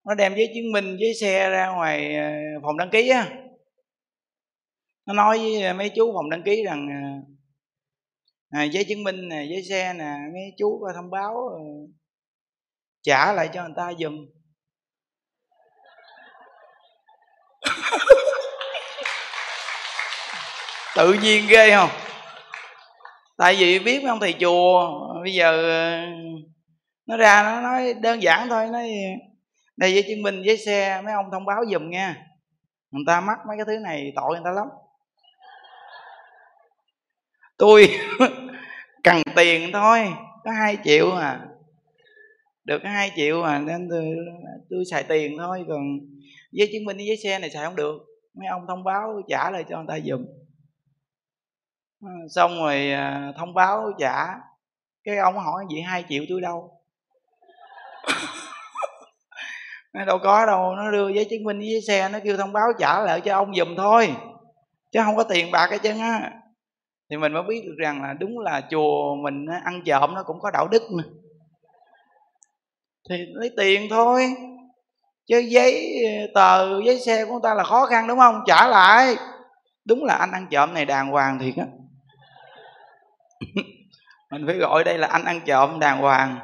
nó 0.05 0.15
đem 0.15 0.35
giấy 0.35 0.51
chứng 0.53 0.71
minh 0.71 0.97
giấy 0.99 1.13
xe 1.21 1.49
ra 1.49 1.67
ngoài 1.67 2.15
ờ, 2.15 2.31
phòng 2.63 2.77
đăng 2.77 2.89
ký 2.89 3.09
á. 3.09 3.29
Nó 5.05 5.13
nói 5.13 5.37
với 5.37 5.61
ờ, 5.61 5.73
mấy 5.73 5.91
chú 5.95 6.13
phòng 6.15 6.29
đăng 6.29 6.43
ký 6.43 6.63
rằng 6.65 6.87
ờ, 6.87 8.59
à, 8.59 8.63
giấy 8.63 8.83
chứng 8.83 9.03
minh 9.03 9.29
nè 9.29 9.43
giấy 9.43 9.63
xe 9.69 9.93
nè 9.93 10.17
mấy 10.33 10.53
chú 10.57 10.79
có 10.81 10.93
thông 10.95 11.09
báo 11.11 11.33
trả 13.01 13.33
lại 13.33 13.49
cho 13.53 13.63
người 13.63 13.73
ta 13.75 13.93
dùm 13.99 14.25
tự 20.95 21.13
nhiên 21.13 21.47
ghê 21.49 21.71
không? 21.75 21.89
Tại 23.37 23.55
vì 23.55 23.79
biết 23.79 23.99
mấy 24.03 24.09
ông 24.09 24.19
thầy 24.19 24.33
chùa 24.39 24.89
bây 25.23 25.33
giờ 25.33 25.51
nó 27.05 27.17
ra 27.17 27.43
nó 27.43 27.61
nói 27.61 27.93
đơn 27.93 28.23
giản 28.23 28.49
thôi 28.49 28.67
nói 28.71 28.89
đây 29.79 29.93
giấy 29.93 30.03
chứng 30.07 30.21
minh 30.21 30.41
giấy 30.45 30.57
xe 30.57 31.01
mấy 31.05 31.13
ông 31.13 31.31
thông 31.31 31.45
báo 31.45 31.65
giùm 31.71 31.89
nghe, 31.89 32.13
người 32.91 33.03
ta 33.07 33.21
mắc 33.21 33.39
mấy 33.47 33.57
cái 33.57 33.65
thứ 33.65 33.79
này 33.79 34.13
tội 34.15 34.31
người 34.31 34.41
ta 34.45 34.51
lắm. 34.51 34.67
Tôi 37.57 37.89
cần 39.03 39.21
tiền 39.35 39.69
thôi 39.73 40.07
có 40.43 40.51
hai 40.51 40.77
triệu 40.83 41.11
à. 41.11 41.45
Được 42.63 42.79
có 42.83 42.89
hai 42.89 43.11
triệu 43.15 43.43
à 43.43 43.59
nên 43.59 43.89
tôi, 43.89 44.15
tôi 44.69 44.83
xài 44.91 45.03
tiền 45.03 45.37
thôi 45.37 45.65
còn 45.67 45.81
giấy 46.51 46.69
chứng 46.73 46.85
minh 46.85 46.97
giấy 46.97 47.17
xe 47.23 47.39
này 47.39 47.49
xài 47.49 47.65
không 47.65 47.75
được. 47.75 47.97
Mấy 48.33 48.47
ông 48.47 48.65
thông 48.67 48.83
báo 48.83 49.21
trả 49.29 49.51
lại 49.51 49.65
cho 49.69 49.77
người 49.77 49.85
ta 49.87 49.99
giùm. 50.05 50.25
Xong 52.29 52.51
rồi 52.55 52.91
à, 52.91 53.33
thông 53.37 53.53
báo 53.53 53.91
trả. 53.99 54.25
Cái 55.03 55.17
ông 55.17 55.37
hỏi 55.37 55.65
vậy 55.71 55.81
hai 55.81 56.03
triệu 56.09 56.23
tôi 56.29 56.41
đâu? 56.41 56.78
Nó 59.93 60.05
đâu 60.05 60.19
có 60.23 60.45
đâu, 60.45 60.75
nó 60.75 60.91
đưa 60.91 61.09
giấy 61.09 61.27
chứng 61.29 61.43
minh 61.43 61.59
với 61.59 61.81
xe, 61.87 62.09
nó 62.09 62.19
kêu 62.23 62.37
thông 62.37 62.53
báo 62.53 62.67
trả 62.79 62.99
lại 62.99 63.21
cho 63.21 63.35
ông 63.35 63.55
giùm 63.55 63.75
thôi, 63.75 64.15
chứ 64.91 64.99
không 65.05 65.15
có 65.15 65.23
tiền 65.23 65.51
bạc 65.51 65.67
cái 65.69 65.79
chân 65.79 65.99
á. 65.99 66.31
Thì 67.09 67.17
mình 67.17 67.33
mới 67.33 67.43
biết 67.43 67.61
được 67.65 67.75
rằng 67.77 68.01
là 68.01 68.13
đúng 68.13 68.39
là 68.39 68.61
chùa 68.71 69.15
mình 69.15 69.45
ăn 69.63 69.81
trộm 69.85 70.13
nó 70.13 70.23
cũng 70.23 70.39
có 70.39 70.51
đạo 70.51 70.67
đức 70.67 70.81
mà 70.91 71.03
thì 73.09 73.15
lấy 73.33 73.51
tiền 73.57 73.87
thôi, 73.89 74.33
chứ 75.27 75.39
giấy 75.39 76.03
ờ, 76.05 76.27
tờ, 76.33 76.81
giấy 76.85 76.99
xe 76.99 77.25
của 77.25 77.31
người 77.31 77.39
ta 77.43 77.53
là 77.53 77.63
khó 77.63 77.85
khăn, 77.85 78.07
đúng 78.07 78.19
không? 78.19 78.43
Trả 78.47 78.67
lại. 78.67 79.15
Đúng 79.85 80.05
là 80.05 80.13
anh 80.13 80.31
ăn 80.31 80.47
trộm 80.51 80.73
này 80.73 80.85
đàng 80.85 81.11
hoàng 81.11 81.39
thiệt 81.39 81.53
á. 81.57 81.65
Mình 84.31 84.43
phải 84.47 84.55
gọi 84.55 84.83
đây 84.83 84.97
là 84.97 85.07
anh 85.07 85.23
ăn 85.25 85.41
trộm 85.45 85.79
đàng 85.79 85.97
hoàng 85.97 86.39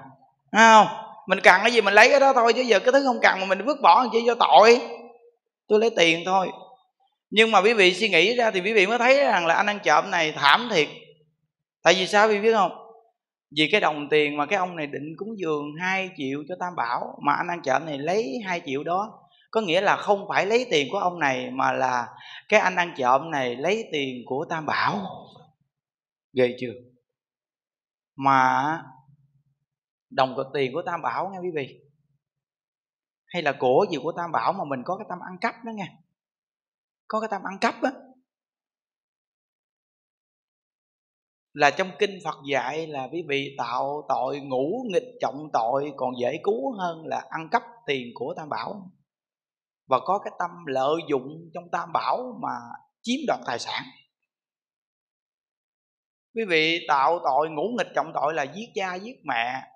Thấy 0.51 0.62
không? 0.62 1.04
Mình 1.27 1.39
cần 1.43 1.61
cái 1.61 1.71
gì 1.71 1.81
mình 1.81 1.93
lấy 1.93 2.09
cái 2.09 2.19
đó 2.19 2.33
thôi, 2.33 2.53
chứ 2.53 2.61
giờ 2.61 2.79
cái 2.79 2.91
thứ 2.91 3.03
không 3.05 3.19
cần 3.21 3.39
mà 3.39 3.45
mình 3.45 3.65
vứt 3.65 3.81
bỏ 3.81 4.03
làm 4.03 4.11
chi 4.13 4.23
cho 4.25 4.35
tội. 4.35 4.81
Tôi 5.67 5.79
lấy 5.79 5.89
tiền 5.97 6.23
thôi. 6.25 6.47
Nhưng 7.29 7.51
mà 7.51 7.61
quý 7.61 7.73
vị 7.73 7.93
suy 7.93 8.09
nghĩ 8.09 8.35
ra 8.35 8.51
thì 8.51 8.61
quý 8.61 8.73
vị 8.73 8.88
mới 8.88 8.97
thấy 8.97 9.15
rằng 9.15 9.45
là 9.45 9.55
anh 9.55 9.65
ăn 9.65 9.79
trộm 9.83 10.11
này 10.11 10.31
thảm 10.31 10.69
thiệt. 10.71 10.88
Tại 11.83 11.93
vì 11.93 12.07
sao 12.07 12.27
quý 12.27 12.33
vị 12.33 12.41
biết 12.41 12.53
không? 12.53 12.71
Vì 13.57 13.69
cái 13.71 13.81
đồng 13.81 14.09
tiền 14.09 14.38
mà 14.38 14.45
cái 14.45 14.59
ông 14.59 14.75
này 14.75 14.88
định 14.88 15.15
cúng 15.17 15.29
dường 15.38 15.65
2 15.81 16.09
triệu 16.17 16.43
cho 16.49 16.55
tam 16.59 16.75
bảo, 16.75 17.17
mà 17.25 17.33
anh 17.33 17.47
ăn 17.47 17.61
trộm 17.63 17.85
này 17.85 17.97
lấy 17.97 18.39
2 18.45 18.61
triệu 18.65 18.83
đó. 18.83 19.19
Có 19.51 19.61
nghĩa 19.61 19.81
là 19.81 19.95
không 19.95 20.25
phải 20.29 20.45
lấy 20.45 20.65
tiền 20.71 20.88
của 20.91 20.97
ông 20.97 21.19
này, 21.19 21.49
mà 21.51 21.71
là 21.71 22.07
cái 22.49 22.59
anh 22.59 22.75
ăn 22.75 22.93
trộm 22.97 23.31
này 23.31 23.55
lấy 23.55 23.89
tiền 23.91 24.23
của 24.25 24.45
tam 24.49 24.65
bảo. 24.65 25.01
Ghê 26.33 26.55
chưa? 26.59 26.73
Mà 28.15 28.79
đồng 30.15 30.34
cực 30.38 30.47
tiền 30.54 30.73
của 30.73 30.82
tam 30.86 31.01
bảo 31.01 31.30
nghe 31.30 31.39
quý 31.39 31.49
vị. 31.56 31.82
Hay 33.25 33.41
là 33.41 33.54
của 33.60 33.86
gì 33.91 33.97
của 34.04 34.12
tam 34.17 34.32
bảo 34.32 34.54
mà 34.54 34.63
mình 34.69 34.80
có 34.86 34.97
cái 34.97 35.06
tâm 35.10 35.19
ăn 35.19 35.38
cắp 35.41 35.56
đó 35.65 35.71
nghe 35.75 35.88
có 37.08 37.19
cái 37.19 37.28
tâm 37.32 37.41
ăn 37.43 37.58
cắp 37.62 37.75
á. 37.84 37.91
Là 41.54 41.71
trong 41.71 41.91
kinh 41.99 42.19
Phật 42.23 42.36
dạy 42.51 42.88
là 42.88 43.08
quý 43.12 43.23
vị 43.28 43.56
tạo 43.58 44.06
tội 44.10 44.39
ngủ 44.39 44.86
nghịch 44.91 45.17
trọng 45.21 45.49
tội, 45.54 45.93
còn 45.97 46.10
dễ 46.21 46.39
cứu 46.43 46.71
hơn 46.78 47.06
là 47.06 47.25
ăn 47.30 47.49
cắp 47.51 47.63
tiền 47.86 48.08
của 48.13 48.34
Tam 48.38 48.49
Bảo. 48.49 48.91
Và 49.88 49.99
có 50.06 50.19
cái 50.23 50.34
tâm 50.39 50.49
lợi 50.65 50.95
dụng 51.10 51.49
trong 51.54 51.63
Tam 51.71 51.93
Bảo 51.93 52.39
mà 52.41 52.56
chiếm 53.01 53.19
đoạt 53.28 53.39
tài 53.45 53.60
sản. 53.60 53.84
Quý 56.36 56.41
vị 56.49 56.86
tạo 56.88 57.19
tội 57.23 57.49
ngủ 57.49 57.63
nghịch 57.78 57.91
trọng 57.95 58.12
tội 58.13 58.34
là 58.34 58.43
giết 58.43 58.69
cha, 58.75 58.95
giết 58.95 59.15
mẹ 59.23 59.74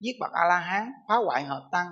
giết 0.00 0.12
bậc 0.20 0.30
a 0.32 0.44
la 0.44 0.58
hán 0.58 0.92
phá 1.08 1.14
hoại 1.14 1.44
hợp 1.44 1.68
tăng, 1.72 1.86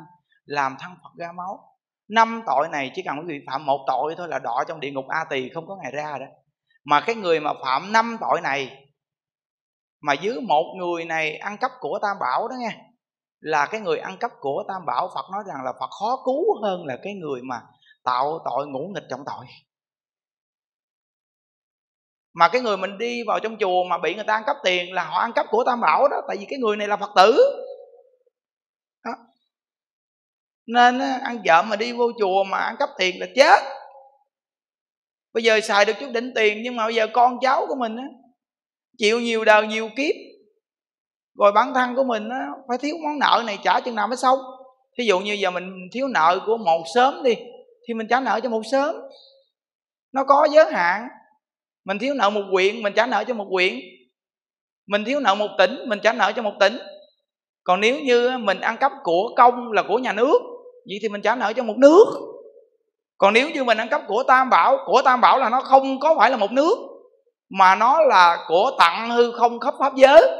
làm 0.44 0.76
thân 0.80 0.92
phật 1.02 1.10
ra 1.18 1.32
máu. 1.32 1.70
Năm 2.08 2.42
tội 2.46 2.68
này 2.68 2.90
chỉ 2.94 3.02
cần 3.02 3.18
quý 3.18 3.24
vị 3.28 3.44
phạm 3.46 3.66
một 3.66 3.84
tội 3.86 4.14
thôi 4.16 4.28
là 4.28 4.38
đọa 4.38 4.64
trong 4.68 4.80
địa 4.80 4.90
ngục 4.90 5.04
a 5.08 5.24
tỳ, 5.30 5.48
không 5.48 5.66
có 5.66 5.76
ngày 5.82 5.92
ra 5.92 6.18
đó. 6.18 6.26
Mà 6.84 7.00
cái 7.06 7.14
người 7.14 7.40
mà 7.40 7.52
phạm 7.64 7.92
năm 7.92 8.16
tội 8.20 8.40
này, 8.40 8.86
mà 10.00 10.12
dưới 10.12 10.40
một 10.40 10.74
người 10.78 11.04
này 11.04 11.36
ăn 11.36 11.56
cắp 11.58 11.70
của 11.80 11.98
tam 12.02 12.16
bảo 12.20 12.48
đó 12.48 12.54
nghe, 12.58 12.76
là 13.40 13.66
cái 13.66 13.80
người 13.80 13.98
ăn 13.98 14.16
cắp 14.18 14.30
của 14.40 14.64
tam 14.68 14.86
bảo, 14.86 15.10
phật 15.14 15.24
nói 15.32 15.42
rằng 15.46 15.64
là 15.64 15.72
phật 15.80 15.90
khó 16.00 16.22
cứu 16.24 16.62
hơn 16.62 16.86
là 16.86 16.96
cái 17.02 17.14
người 17.14 17.42
mà 17.42 17.62
tạo 18.04 18.38
tội 18.44 18.66
ngũ 18.66 18.92
nghịch 18.94 19.04
trọng 19.10 19.24
tội. 19.26 19.46
Mà 22.34 22.48
cái 22.48 22.60
người 22.60 22.76
mình 22.76 22.98
đi 22.98 23.22
vào 23.26 23.40
trong 23.40 23.56
chùa 23.60 23.84
mà 23.90 23.98
bị 23.98 24.14
người 24.14 24.24
ta 24.24 24.34
ăn 24.34 24.42
cắp 24.46 24.56
tiền 24.64 24.92
là 24.92 25.04
họ 25.04 25.18
ăn 25.18 25.32
cắp 25.32 25.46
của 25.50 25.64
tam 25.66 25.80
bảo 25.80 26.08
đó, 26.08 26.16
tại 26.28 26.36
vì 26.40 26.46
cái 26.50 26.58
người 26.58 26.76
này 26.76 26.88
là 26.88 26.96
phật 26.96 27.10
tử 27.16 27.38
nên 30.66 31.00
ăn 31.00 31.42
trộm 31.44 31.68
mà 31.68 31.76
đi 31.76 31.92
vô 31.92 32.12
chùa 32.18 32.44
mà 32.44 32.58
ăn 32.58 32.76
cắp 32.78 32.88
tiền 32.98 33.20
là 33.20 33.26
chết. 33.36 33.62
Bây 35.34 35.42
giờ 35.42 35.60
xài 35.60 35.84
được 35.84 35.92
chút 36.00 36.10
đỉnh 36.12 36.32
tiền 36.34 36.62
nhưng 36.62 36.76
mà 36.76 36.84
bây 36.84 36.94
giờ 36.94 37.06
con 37.12 37.38
cháu 37.40 37.66
của 37.68 37.74
mình 37.74 37.96
á, 37.96 38.04
chịu 38.98 39.20
nhiều 39.20 39.44
đời 39.44 39.66
nhiều 39.66 39.88
kiếp. 39.96 40.14
Rồi 41.38 41.52
bản 41.52 41.74
thân 41.74 41.94
của 41.94 42.04
mình 42.04 42.28
á, 42.28 42.46
phải 42.68 42.78
thiếu 42.78 42.96
món 43.04 43.18
nợ 43.18 43.42
này 43.46 43.58
trả 43.64 43.80
chừng 43.80 43.94
nào 43.94 44.08
mới 44.08 44.16
xong. 44.16 44.38
Thí 44.98 45.04
dụ 45.04 45.20
như 45.20 45.32
giờ 45.32 45.50
mình 45.50 45.88
thiếu 45.92 46.08
nợ 46.08 46.40
của 46.46 46.56
một 46.56 46.84
sớm 46.94 47.22
đi, 47.22 47.34
thì 47.88 47.94
mình 47.94 48.06
trả 48.10 48.20
nợ 48.20 48.40
cho 48.42 48.48
một 48.48 48.62
sớm. 48.72 48.94
Nó 50.12 50.24
có 50.24 50.48
giới 50.52 50.72
hạn. 50.72 51.08
Mình 51.84 51.98
thiếu 51.98 52.14
nợ 52.14 52.30
một 52.30 52.42
quyện, 52.52 52.82
mình 52.82 52.92
trả 52.96 53.06
nợ 53.06 53.24
cho 53.24 53.34
một 53.34 53.46
quyện. 53.50 53.74
Mình 54.86 55.04
thiếu 55.04 55.20
nợ 55.20 55.34
một 55.34 55.48
tỉnh, 55.58 55.78
mình 55.88 55.98
trả 56.02 56.12
nợ 56.12 56.32
cho 56.36 56.42
một 56.42 56.54
tỉnh. 56.60 56.78
Còn 57.64 57.80
nếu 57.80 58.00
như 58.00 58.38
mình 58.38 58.60
ăn 58.60 58.76
cắp 58.76 58.92
của 59.02 59.34
công 59.36 59.72
là 59.72 59.82
của 59.88 59.98
nhà 59.98 60.12
nước 60.12 60.38
vậy 60.86 60.98
thì 61.02 61.08
mình 61.08 61.22
trả 61.22 61.34
nợ 61.34 61.52
cho 61.52 61.62
một 61.62 61.76
nước. 61.76 62.04
Còn 63.18 63.32
nếu 63.32 63.50
như 63.50 63.64
mình 63.64 63.78
ăn 63.78 63.88
cắp 63.88 64.02
của 64.08 64.22
tam 64.22 64.50
bảo 64.50 64.78
của 64.86 65.02
tam 65.04 65.20
bảo 65.20 65.38
là 65.38 65.48
nó 65.48 65.60
không 65.60 66.00
có 66.00 66.14
phải 66.18 66.30
là 66.30 66.36
một 66.36 66.52
nước 66.52 66.78
mà 67.50 67.74
nó 67.74 68.02
là 68.02 68.44
của 68.48 68.70
tặng 68.78 69.10
hư 69.10 69.32
không 69.32 69.60
khắp 69.60 69.74
pháp 69.78 69.94
giới 69.94 70.30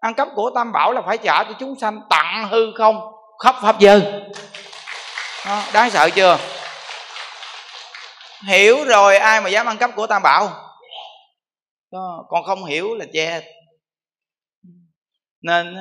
ăn 0.00 0.14
cắp 0.14 0.28
của 0.34 0.50
tam 0.54 0.72
bảo 0.72 0.92
là 0.92 1.02
phải 1.06 1.18
trả 1.18 1.44
cho 1.44 1.52
chúng 1.58 1.78
sanh 1.78 2.00
tặng 2.10 2.48
hư 2.50 2.72
không 2.76 3.12
khắp 3.44 3.54
pháp 3.62 3.78
giới. 3.78 4.00
Đó, 5.46 5.62
đáng 5.72 5.90
sợ 5.90 6.10
chưa? 6.10 6.38
Hiểu 8.46 8.84
rồi 8.84 9.16
ai 9.16 9.40
mà 9.40 9.48
dám 9.48 9.66
ăn 9.66 9.78
cắp 9.78 9.90
của 9.96 10.06
tam 10.06 10.22
bảo? 10.22 10.48
Đó, 11.92 12.24
không 12.46 12.64
hiểu 12.64 12.94
là 12.94 13.04
che 13.12 13.40
nên 15.42 15.76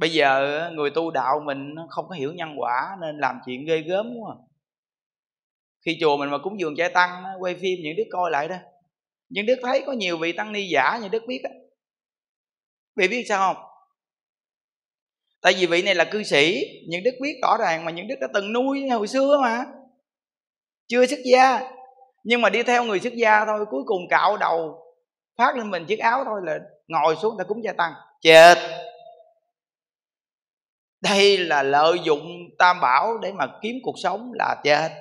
bây 0.00 0.10
giờ 0.10 0.70
người 0.74 0.90
tu 0.90 1.10
đạo 1.10 1.40
mình 1.44 1.74
không 1.88 2.08
có 2.08 2.14
hiểu 2.14 2.32
nhân 2.32 2.54
quả 2.56 2.96
nên 3.00 3.18
làm 3.18 3.40
chuyện 3.46 3.64
ghê 3.66 3.80
gớm 3.80 4.06
quá 4.20 4.34
à. 4.34 4.40
khi 5.84 5.98
chùa 6.00 6.16
mình 6.16 6.30
mà 6.30 6.38
cúng 6.38 6.60
dường 6.60 6.76
trai 6.76 6.88
tăng 6.88 7.24
quay 7.38 7.54
phim 7.54 7.78
những 7.82 7.96
đứa 7.96 8.02
coi 8.12 8.30
lại 8.30 8.48
đó. 8.48 8.56
Những 9.28 9.46
đứa 9.46 9.54
thấy 9.62 9.82
có 9.86 9.92
nhiều 9.92 10.18
vị 10.18 10.32
tăng 10.32 10.52
ni 10.52 10.68
giả 10.68 10.98
như 11.02 11.08
đứa 11.08 11.18
biết 11.26 11.40
á. 11.44 11.50
Vị 12.96 13.08
biết 13.08 13.24
sao 13.28 13.54
không? 13.54 13.64
Tại 15.40 15.54
vì 15.58 15.66
vị 15.66 15.82
này 15.82 15.94
là 15.94 16.04
cư 16.04 16.22
sĩ, 16.22 16.64
những 16.88 17.02
đức 17.04 17.14
biết 17.22 17.38
rõ 17.42 17.56
ràng 17.60 17.84
mà 17.84 17.90
những 17.90 18.08
đức 18.08 18.16
đã 18.20 18.28
từng 18.34 18.52
nuôi 18.52 18.88
hồi 18.88 19.08
xưa 19.08 19.38
mà. 19.42 19.64
Chưa 20.88 21.06
xuất 21.06 21.20
gia. 21.32 21.60
Nhưng 22.24 22.42
mà 22.42 22.50
đi 22.50 22.62
theo 22.62 22.84
người 22.84 23.00
xuất 23.00 23.14
gia 23.14 23.44
thôi, 23.44 23.66
cuối 23.70 23.82
cùng 23.86 24.08
cạo 24.10 24.36
đầu, 24.36 24.78
phát 25.38 25.56
lên 25.56 25.70
mình 25.70 25.86
chiếc 25.86 25.98
áo 25.98 26.24
thôi 26.24 26.40
là 26.44 26.58
ngồi 26.88 27.16
xuống 27.16 27.34
ta 27.38 27.44
cúng 27.44 27.64
gia 27.64 27.72
tăng. 27.72 27.92
Chết! 28.20 28.79
Đây 31.02 31.38
là 31.38 31.62
lợi 31.62 31.98
dụng 32.04 32.26
tam 32.58 32.80
bảo 32.80 33.18
để 33.18 33.32
mà 33.32 33.46
kiếm 33.62 33.76
cuộc 33.82 33.94
sống 34.02 34.30
là 34.34 34.56
chết. 34.64 34.92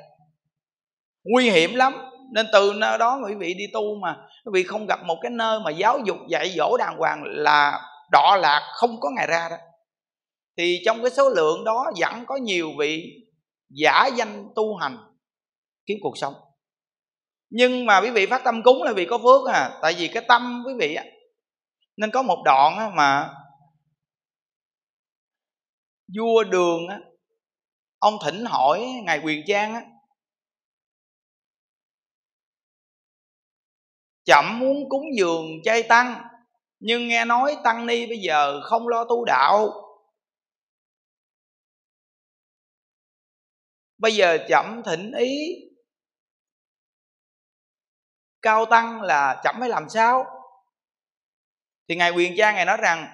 Nguy 1.24 1.50
hiểm 1.50 1.76
lắm. 1.76 1.94
Nên 2.34 2.46
từ 2.54 2.74
nơi 2.76 2.98
đó 2.98 3.20
quý 3.26 3.34
vị 3.36 3.54
đi 3.54 3.64
tu 3.74 3.96
mà, 4.02 4.18
quý 4.46 4.52
vị 4.54 4.64
không 4.64 4.86
gặp 4.86 5.00
một 5.06 5.18
cái 5.22 5.30
nơi 5.30 5.60
mà 5.60 5.72
giáo 5.72 6.00
dục 6.06 6.18
dạy 6.30 6.50
dỗ 6.50 6.78
đàng 6.78 6.98
hoàng 6.98 7.24
là 7.26 7.82
đọ 8.12 8.38
lạc, 8.42 8.72
không 8.74 9.00
có 9.00 9.10
ngày 9.10 9.28
ra 9.28 9.48
đó. 9.50 9.56
Thì 10.58 10.82
trong 10.86 11.02
cái 11.02 11.12
số 11.12 11.30
lượng 11.30 11.64
đó 11.64 11.92
vẫn 12.00 12.26
có 12.26 12.36
nhiều 12.36 12.72
vị 12.80 13.04
giả 13.70 14.08
danh 14.16 14.46
tu 14.56 14.76
hành, 14.76 14.98
kiếm 15.86 15.98
cuộc 16.02 16.18
sống. 16.18 16.34
Nhưng 17.50 17.86
mà 17.86 18.02
quý 18.02 18.10
vị 18.10 18.26
phát 18.26 18.44
tâm 18.44 18.64
cúng 18.64 18.84
là 18.84 18.94
vì 18.94 19.06
có 19.06 19.18
phước 19.18 19.54
à. 19.54 19.72
Tại 19.82 19.94
vì 19.98 20.08
cái 20.08 20.24
tâm 20.28 20.64
quý 20.68 20.74
vị 20.80 20.96
á, 20.96 21.04
nên 21.98 22.12
có 22.12 22.22
một 22.22 22.42
đoạn 22.46 22.78
á 22.78 22.90
mà 22.94 23.30
vua 26.18 26.44
đường 26.44 26.88
á, 26.88 27.00
ông 28.00 28.14
thỉnh 28.26 28.46
hỏi 28.46 28.88
ngài 29.04 29.22
quyền 29.24 29.44
trang 29.48 29.74
á, 29.74 29.82
chậm 34.26 34.60
muốn 34.60 34.90
cúng 34.90 35.06
dường 35.18 35.46
chay 35.64 35.84
tăng, 35.84 36.24
nhưng 36.80 37.08
nghe 37.08 37.26
nói 37.26 37.58
tăng 37.64 37.86
ni 37.88 38.08
bây 38.08 38.18
giờ 38.18 38.62
không 38.64 38.88
lo 38.88 39.04
tu 39.04 39.26
đạo. 39.26 39.70
Bây 43.98 44.16
giờ 44.16 44.38
chậm 44.50 44.82
thỉnh 44.86 45.12
ý. 45.12 45.56
Cao 48.42 48.66
tăng 48.66 49.02
là 49.02 49.42
chậm 49.44 49.56
phải 49.60 49.70
làm 49.70 49.90
sao? 49.90 50.26
Thì 51.88 51.96
ngài 51.96 52.12
quyền 52.12 52.34
trang 52.38 52.56
ngài 52.56 52.66
nói 52.66 52.78
rằng 52.82 53.08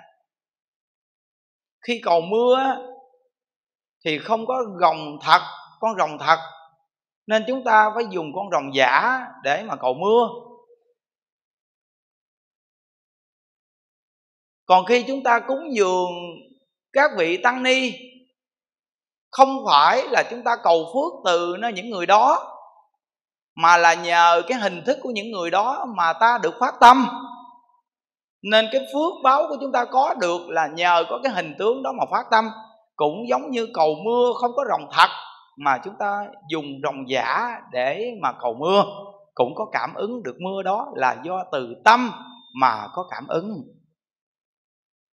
khi 1.88 2.02
cầu 2.04 2.22
mưa 2.22 2.78
thì 4.06 4.20
không 4.20 4.46
có 4.46 4.64
rồng 4.82 5.18
thật, 5.22 5.42
con 5.80 5.98
rồng 5.98 6.18
thật. 6.20 6.38
Nên 7.28 7.44
chúng 7.48 7.64
ta 7.64 7.92
phải 7.96 8.04
dùng 8.12 8.32
con 8.36 8.46
rồng 8.52 8.76
giả 8.76 9.22
để 9.44 9.64
mà 9.64 9.76
cầu 9.76 9.94
mưa. 9.94 10.28
Còn 14.66 14.86
khi 14.86 15.04
chúng 15.08 15.24
ta 15.24 15.40
cúng 15.48 15.76
dường 15.76 16.10
các 16.94 17.12
vị 17.18 17.38
tăng 17.44 17.64
ni, 17.64 17.92
không 19.32 19.58
phải 19.68 20.08
là 20.08 20.24
chúng 20.30 20.44
ta 20.44 20.52
cầu 20.64 20.86
phước 20.94 21.22
từ 21.26 21.56
nó 21.60 21.68
những 21.68 21.90
người 21.90 22.06
đó, 22.06 22.52
mà 23.56 23.78
là 23.78 23.94
nhờ 23.94 24.42
cái 24.48 24.58
hình 24.58 24.84
thức 24.86 24.98
của 25.02 25.10
những 25.10 25.32
người 25.32 25.52
đó 25.52 25.86
mà 25.98 26.14
ta 26.14 26.40
được 26.44 26.54
phát 26.60 26.76
tâm 26.82 27.08
nên 28.52 28.66
cái 28.72 28.82
phước 28.94 29.14
báo 29.24 29.46
của 29.50 29.58
chúng 29.62 29.72
ta 29.72 29.86
có 29.86 30.16
được 30.22 30.50
là 30.50 30.68
nhờ 30.68 31.04
có 31.10 31.20
cái 31.24 31.34
hình 31.34 31.56
tướng 31.60 31.84
đó 31.84 31.92
mà 32.00 32.06
phát 32.12 32.26
tâm. 32.32 32.50
Cũng 32.96 33.28
giống 33.30 33.52
như 33.52 33.68
cầu 33.74 33.96
mưa 34.06 34.32
không 34.42 34.52
có 34.56 34.64
rồng 34.70 34.90
thật, 34.92 35.10
mà 35.58 35.78
chúng 35.84 35.94
ta 36.00 36.26
dùng 36.50 36.66
rồng 36.84 37.10
giả 37.10 37.58
để 37.72 38.12
mà 38.22 38.34
cầu 38.42 38.56
mưa. 38.60 38.84
Cũng 39.34 39.56
có 39.56 39.66
cảm 39.72 39.94
ứng 39.96 40.24
được 40.24 40.36
mưa 40.40 40.64
đó 40.64 40.88
là 40.96 41.16
do 41.24 41.44
từ 41.52 41.68
tâm 41.86 42.12
mà 42.62 42.88
có 42.94 43.06
cảm 43.12 43.28
ứng. 43.28 43.64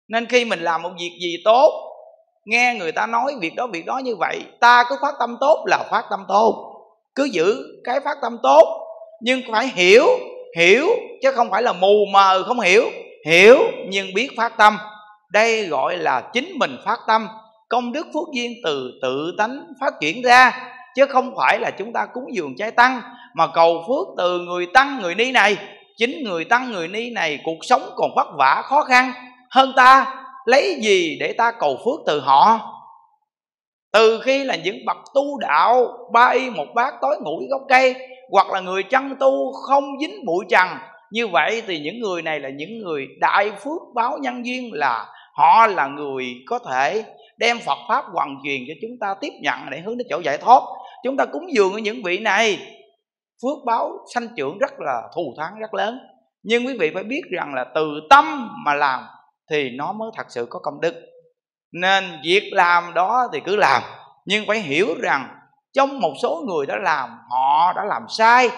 Nên 0.08 0.26
khi 0.26 0.44
mình 0.44 0.60
làm 0.60 0.82
một 0.82 0.90
việc 0.98 1.18
gì 1.22 1.36
tốt, 1.44 1.70
nghe 2.44 2.74
người 2.78 2.92
ta 2.92 3.06
nói 3.06 3.34
việc 3.40 3.54
đó 3.56 3.66
việc 3.66 3.86
đó 3.86 3.98
như 4.04 4.16
vậy, 4.16 4.42
ta 4.60 4.84
cứ 4.88 4.96
phát 5.02 5.14
tâm 5.18 5.36
tốt 5.40 5.64
là 5.66 5.84
phát 5.90 6.04
tâm 6.10 6.24
tốt. 6.28 6.66
Cứ 7.14 7.24
giữ 7.24 7.56
cái 7.84 8.00
phát 8.00 8.16
tâm 8.22 8.38
tốt, 8.42 8.86
nhưng 9.22 9.40
phải 9.52 9.68
hiểu 9.74 10.04
hiểu 10.56 10.86
chứ 11.22 11.32
không 11.32 11.50
phải 11.50 11.62
là 11.62 11.72
mù 11.72 12.04
mờ 12.12 12.42
không 12.46 12.60
hiểu 12.60 12.82
hiểu 13.26 13.58
nhưng 13.88 14.14
biết 14.14 14.28
phát 14.36 14.56
tâm. 14.56 14.78
Đây 15.32 15.66
gọi 15.66 15.96
là 15.96 16.20
chính 16.32 16.52
mình 16.58 16.76
phát 16.84 16.98
tâm. 17.06 17.28
Công 17.68 17.92
đức 17.92 18.06
phước 18.14 18.28
duyên 18.34 18.52
từ 18.64 18.98
tự 19.02 19.34
tánh 19.38 19.66
phát 19.80 19.92
triển 20.00 20.22
ra, 20.22 20.52
chứ 20.96 21.06
không 21.06 21.34
phải 21.36 21.58
là 21.58 21.70
chúng 21.70 21.92
ta 21.92 22.06
cúng 22.06 22.24
dường 22.32 22.56
trái 22.58 22.70
tăng, 22.70 23.02
mà 23.34 23.46
cầu 23.46 23.84
phước 23.88 24.06
từ 24.18 24.38
người 24.38 24.66
tăng 24.74 24.98
người 25.02 25.14
ni 25.14 25.32
này. 25.32 25.56
Chính 25.96 26.24
người 26.24 26.44
tăng 26.44 26.72
người 26.72 26.88
ni 26.88 27.10
này, 27.10 27.40
cuộc 27.44 27.58
sống 27.62 27.82
còn 27.96 28.10
vất 28.16 28.26
vả, 28.38 28.62
khó 28.64 28.82
khăn. 28.82 29.12
Hơn 29.50 29.72
ta, 29.76 30.14
lấy 30.44 30.78
gì 30.82 31.16
để 31.20 31.32
ta 31.32 31.52
cầu 31.52 31.78
phước 31.84 32.00
từ 32.06 32.20
họ? 32.20 32.60
Từ 33.92 34.20
khi 34.22 34.44
là 34.44 34.56
những 34.56 34.84
bậc 34.86 34.96
tu 35.14 35.38
đạo 35.38 35.88
ba 36.12 36.28
y 36.28 36.50
một 36.50 36.66
bát 36.74 36.94
tối 37.00 37.16
ngủ 37.20 37.42
gốc 37.50 37.62
cây, 37.68 37.94
hoặc 38.30 38.50
là 38.50 38.60
người 38.60 38.82
chân 38.82 39.16
tu 39.20 39.52
không 39.52 39.84
dính 40.00 40.24
bụi 40.26 40.44
trần 40.48 40.68
như 41.12 41.28
vậy 41.28 41.62
thì 41.66 41.80
những 41.80 42.00
người 42.00 42.22
này 42.22 42.40
là 42.40 42.48
những 42.48 42.78
người 42.78 43.06
đại 43.20 43.50
phước 43.50 43.82
báo 43.94 44.18
nhân 44.18 44.46
duyên 44.46 44.70
là 44.72 45.06
họ 45.34 45.66
là 45.66 45.86
người 45.86 46.24
có 46.46 46.58
thể 46.58 47.04
đem 47.38 47.58
Phật 47.58 47.78
pháp 47.88 48.04
hoàn 48.12 48.36
truyền 48.44 48.60
cho 48.68 48.74
chúng 48.82 48.98
ta 49.00 49.14
tiếp 49.20 49.32
nhận 49.42 49.58
để 49.70 49.80
hướng 49.80 49.98
đến 49.98 50.06
chỗ 50.10 50.20
giải 50.24 50.38
thoát. 50.38 50.62
Chúng 51.04 51.16
ta 51.16 51.26
cúng 51.26 51.46
dường 51.52 51.82
những 51.82 52.02
vị 52.02 52.18
này, 52.18 52.58
phước 53.42 53.64
báo 53.66 53.98
sanh 54.14 54.28
trưởng 54.36 54.58
rất 54.58 54.80
là 54.80 55.02
thù 55.14 55.34
thắng, 55.38 55.58
rất 55.60 55.74
lớn. 55.74 55.98
Nhưng 56.42 56.66
quý 56.66 56.76
vị 56.80 56.90
phải 56.94 57.04
biết 57.04 57.22
rằng 57.32 57.54
là 57.54 57.64
từ 57.74 58.00
tâm 58.10 58.48
mà 58.64 58.74
làm 58.74 59.02
thì 59.50 59.70
nó 59.70 59.92
mới 59.92 60.10
thật 60.16 60.26
sự 60.28 60.46
có 60.50 60.58
công 60.58 60.80
đức. 60.80 60.94
Nên 61.72 62.04
việc 62.24 62.50
làm 62.52 62.94
đó 62.94 63.28
thì 63.32 63.40
cứ 63.40 63.56
làm. 63.56 63.82
Nhưng 64.24 64.46
phải 64.46 64.58
hiểu 64.58 64.86
rằng 65.02 65.28
trong 65.72 66.00
một 66.00 66.12
số 66.22 66.44
người 66.46 66.66
đã 66.66 66.76
làm, 66.76 67.08
họ 67.30 67.72
đã 67.76 67.84
làm 67.84 68.02
sai 68.08 68.48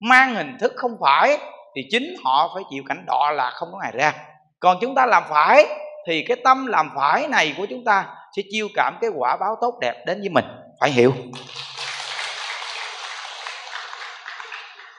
mang 0.00 0.34
hình 0.34 0.56
thức 0.60 0.72
không 0.76 0.96
phải, 1.00 1.38
thì 1.76 1.82
chính 1.90 2.16
họ 2.24 2.50
phải 2.54 2.62
chịu 2.70 2.82
cảnh 2.88 3.04
đọa 3.06 3.32
là 3.32 3.50
không 3.50 3.68
có 3.72 3.78
ngày 3.82 3.92
ra. 3.92 4.12
Còn 4.60 4.78
chúng 4.80 4.94
ta 4.94 5.06
làm 5.06 5.22
phải, 5.30 5.66
thì 6.06 6.24
cái 6.28 6.36
tâm 6.44 6.66
làm 6.66 6.90
phải 6.96 7.28
này 7.28 7.54
của 7.56 7.66
chúng 7.70 7.84
ta 7.84 8.06
sẽ 8.36 8.42
chiêu 8.50 8.68
cảm 8.74 8.98
cái 9.00 9.10
quả 9.16 9.36
báo 9.40 9.56
tốt 9.60 9.78
đẹp 9.80 9.94
đến 10.06 10.20
với 10.20 10.28
mình. 10.28 10.44
Phải 10.80 10.90
hiểu. 10.90 11.14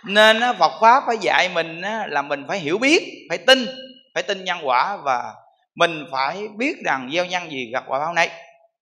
Nên 0.03 0.41
Phật 0.59 0.71
pháp 0.81 1.03
phải 1.07 1.17
dạy 1.17 1.49
mình 1.49 1.81
là 2.07 2.21
mình 2.21 2.45
phải 2.47 2.59
hiểu 2.59 2.77
biết, 2.77 3.27
phải 3.29 3.37
tin 3.37 3.65
phải 4.13 4.23
tin 4.23 4.43
nhân 4.43 4.57
quả 4.63 4.97
và 5.03 5.33
mình 5.75 6.05
phải 6.11 6.47
biết 6.57 6.75
rằng 6.85 7.09
gieo 7.13 7.25
nhân 7.25 7.51
gì 7.51 7.69
gặp 7.73 7.83
quả 7.87 7.99
báo 7.99 8.13
này 8.13 8.29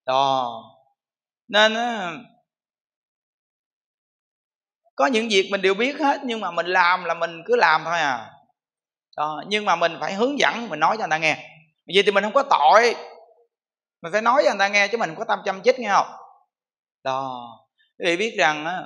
đó. 0.06 0.52
Nên 1.48 1.74
có 4.96 5.06
những 5.06 5.28
việc 5.30 5.50
mình 5.52 5.62
đều 5.62 5.74
biết 5.74 6.00
hết 6.00 6.22
nhưng 6.24 6.40
mà 6.40 6.52
mình 6.52 6.66
làm 6.66 7.04
là 7.04 7.14
mình 7.14 7.44
cứ 7.46 7.56
làm 7.56 7.82
thôi 7.86 8.00
à. 8.00 8.32
Đó. 9.18 9.44
nhưng 9.48 9.66
mà 9.66 9.76
mình 9.76 9.98
phải 10.00 10.14
hướng 10.14 10.40
dẫn 10.40 10.70
mình 10.70 10.80
nói 10.80 10.98
cho 10.98 11.04
người 11.04 11.10
ta 11.10 11.18
nghe. 11.18 11.50
Vậy 11.94 12.04
thì 12.06 12.12
mình 12.12 12.24
không 12.24 12.34
có 12.34 12.44
tội. 12.44 12.96
Mình 14.02 14.12
phải 14.12 14.22
nói 14.22 14.42
cho 14.46 14.50
người 14.50 14.60
ta 14.60 14.68
nghe 14.68 14.88
chứ 14.88 14.98
mình 14.98 15.10
không 15.10 15.20
có 15.20 15.26
tâm 15.28 15.40
chăm 15.46 15.62
chích 15.62 15.80
nghe 15.80 15.90
không? 15.90 16.08
Đó. 17.04 17.48
Quý 18.00 18.06
vị 18.06 18.18
biết 18.18 18.36
rằng 18.38 18.66
á 18.66 18.84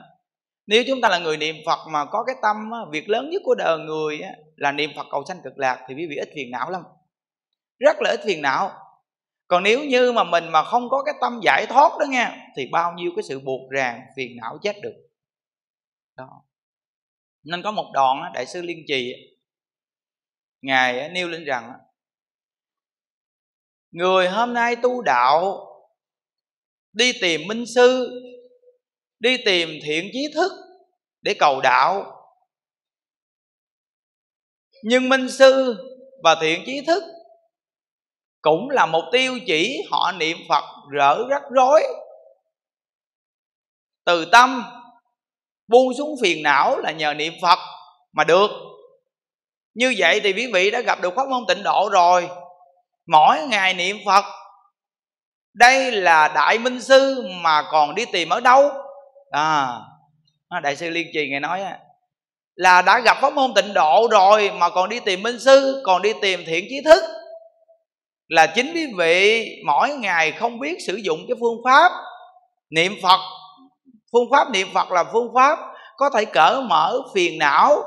nếu 0.70 0.84
chúng 0.88 1.02
ta 1.02 1.10
là 1.10 1.20
người 1.20 1.38
niệm 1.38 1.56
phật 1.66 1.80
mà 1.88 2.06
có 2.06 2.24
cái 2.24 2.36
tâm 2.42 2.72
á, 2.72 2.80
việc 2.92 3.10
lớn 3.10 3.30
nhất 3.30 3.42
của 3.46 3.56
đời 3.56 3.78
người 3.80 4.20
á, 4.20 4.30
là 4.56 4.72
niệm 4.72 4.90
phật 4.96 5.08
cầu 5.12 5.24
sanh 5.28 5.42
cực 5.44 5.58
lạc 5.58 5.86
thì 5.88 5.96
quý 5.96 6.08
vị 6.10 6.16
ít 6.16 6.30
phiền 6.36 6.52
não 6.52 6.70
lắm. 6.70 6.84
Rất 7.80 7.98
là 8.02 8.10
ít 8.10 8.20
phiền 8.26 8.42
não. 8.42 8.72
Còn 9.48 9.64
nếu 9.64 9.84
như 9.84 10.12
mà 10.12 10.24
mình 10.24 10.50
mà 10.52 10.64
không 10.64 10.90
có 10.90 11.04
cái 11.04 11.16
tâm 11.22 11.40
giải 11.44 11.66
thoát 11.70 11.92
đó 12.00 12.06
nghe, 12.10 12.32
thì 12.58 12.68
bao 12.72 12.94
nhiêu 12.94 13.12
cái 13.16 13.24
sự 13.24 13.40
buộc 13.40 13.70
ràng 13.70 14.02
phiền 14.16 14.38
não 14.42 14.58
chết 14.62 14.76
được 14.82 14.94
đó. 16.20 16.44
Nên 17.44 17.62
có 17.62 17.72
một 17.72 17.92
đoạn 17.94 18.32
đại 18.34 18.46
sư 18.46 18.62
liên 18.62 18.78
trì 18.88 19.14
ngài 20.62 21.10
nêu 21.10 21.28
lên 21.28 21.44
rằng 21.46 21.74
người 23.92 24.30
hôm 24.30 24.54
nay 24.54 24.76
tu 24.76 25.02
đạo, 25.02 25.66
đi 26.94 27.14
tìm 27.22 27.42
minh 27.48 27.66
sư, 27.76 28.10
đi 29.20 29.38
tìm 29.46 29.70
thiện 29.84 30.10
trí 30.14 30.20
thức 30.34 30.52
để 31.22 31.36
cầu 31.40 31.62
đạo. 31.62 32.16
Nhưng 34.84 35.10
minh 35.10 35.30
sư 35.30 35.76
và 36.24 36.36
thiện 36.42 36.64
trí 36.66 36.82
thức 36.88 37.04
cũng 38.42 38.70
là 38.70 38.86
một 38.86 39.10
tiêu 39.12 39.40
chỉ 39.48 39.78
họ 39.92 40.12
niệm 40.12 40.38
phật 40.50 40.64
rỡ 40.92 41.28
rắc 41.30 41.44
rối. 41.52 41.84
Từ 44.06 44.26
tâm 44.32 44.64
buông 45.70 45.94
xuống 45.98 46.16
phiền 46.22 46.44
não 46.44 46.78
là 46.78 46.92
nhờ 46.92 47.14
niệm 47.14 47.34
phật 47.42 47.60
mà 48.14 48.24
được. 48.24 48.52
Như 49.74 49.96
vậy 49.98 50.20
thì 50.24 50.34
quý 50.34 50.48
vị 50.54 50.72
đã 50.72 50.82
gặp 50.82 51.02
được 51.02 51.14
pháp 51.16 51.30
môn 51.30 51.44
tịnh 51.48 51.64
độ 51.64 51.90
rồi. 51.92 52.30
Mỗi 53.08 53.38
ngày 53.48 53.74
niệm 53.74 53.98
phật, 54.06 54.26
đây 55.54 55.92
là 55.92 56.28
đại 56.36 56.58
minh 56.58 56.82
sư 56.82 57.24
mà 57.42 57.64
còn 57.72 57.96
đi 57.96 58.06
tìm 58.06 58.30
ở 58.30 58.40
đâu? 58.40 58.70
À, 59.32 59.80
à 60.50 60.60
đại 60.60 60.76
sư 60.76 60.90
liên 60.90 61.08
trì 61.14 61.30
ngài 61.30 61.40
nói 61.40 61.62
là 62.56 62.82
đã 62.82 63.00
gặp 63.00 63.18
pháp 63.22 63.34
môn 63.34 63.54
tịnh 63.56 63.74
độ 63.74 64.08
rồi 64.12 64.52
mà 64.52 64.70
còn 64.70 64.90
đi 64.90 65.00
tìm 65.00 65.24
minh 65.24 65.40
sư, 65.40 65.82
còn 65.86 66.02
đi 66.02 66.14
tìm 66.22 66.44
thiện 66.46 66.66
trí 66.70 66.82
thức. 66.86 67.04
Là 68.28 68.48
chính 68.48 68.74
quý 68.74 68.88
vị 68.98 69.46
mỗi 69.66 69.90
ngày 69.90 70.32
không 70.32 70.60
biết 70.60 70.78
sử 70.88 70.96
dụng 70.96 71.20
cái 71.28 71.36
phương 71.40 71.58
pháp 71.66 71.92
niệm 72.70 72.96
phật 73.04 73.20
phương 74.12 74.32
pháp 74.32 74.52
niệm 74.52 74.68
phật 74.74 74.92
là 74.92 75.04
phương 75.14 75.32
pháp 75.36 75.60
có 75.98 76.10
thể 76.10 76.26
cởi 76.26 76.62
mở 76.62 77.02
phiền 77.14 77.40
não 77.40 77.84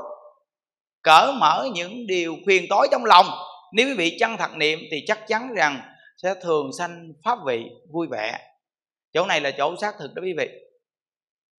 cởi 1.02 1.32
mở 1.32 1.66
những 1.74 2.06
điều 2.06 2.36
phiền 2.46 2.66
tối 2.70 2.88
trong 2.90 3.04
lòng. 3.04 3.26
Nếu 3.72 3.86
quý 3.86 3.94
vị 3.94 4.16
chân 4.20 4.36
thật 4.36 4.56
niệm 4.56 4.78
thì 4.90 5.04
chắc 5.06 5.28
chắn 5.28 5.54
rằng 5.54 5.80
sẽ 6.22 6.34
thường 6.42 6.70
sanh 6.78 7.12
pháp 7.24 7.38
vị 7.46 7.64
vui 7.92 8.06
vẻ. 8.10 8.38
Chỗ 9.12 9.26
này 9.26 9.40
là 9.40 9.50
chỗ 9.50 9.76
xác 9.80 9.94
thực 9.98 10.14
đó 10.14 10.22
quý 10.22 10.34
vị. 10.38 10.48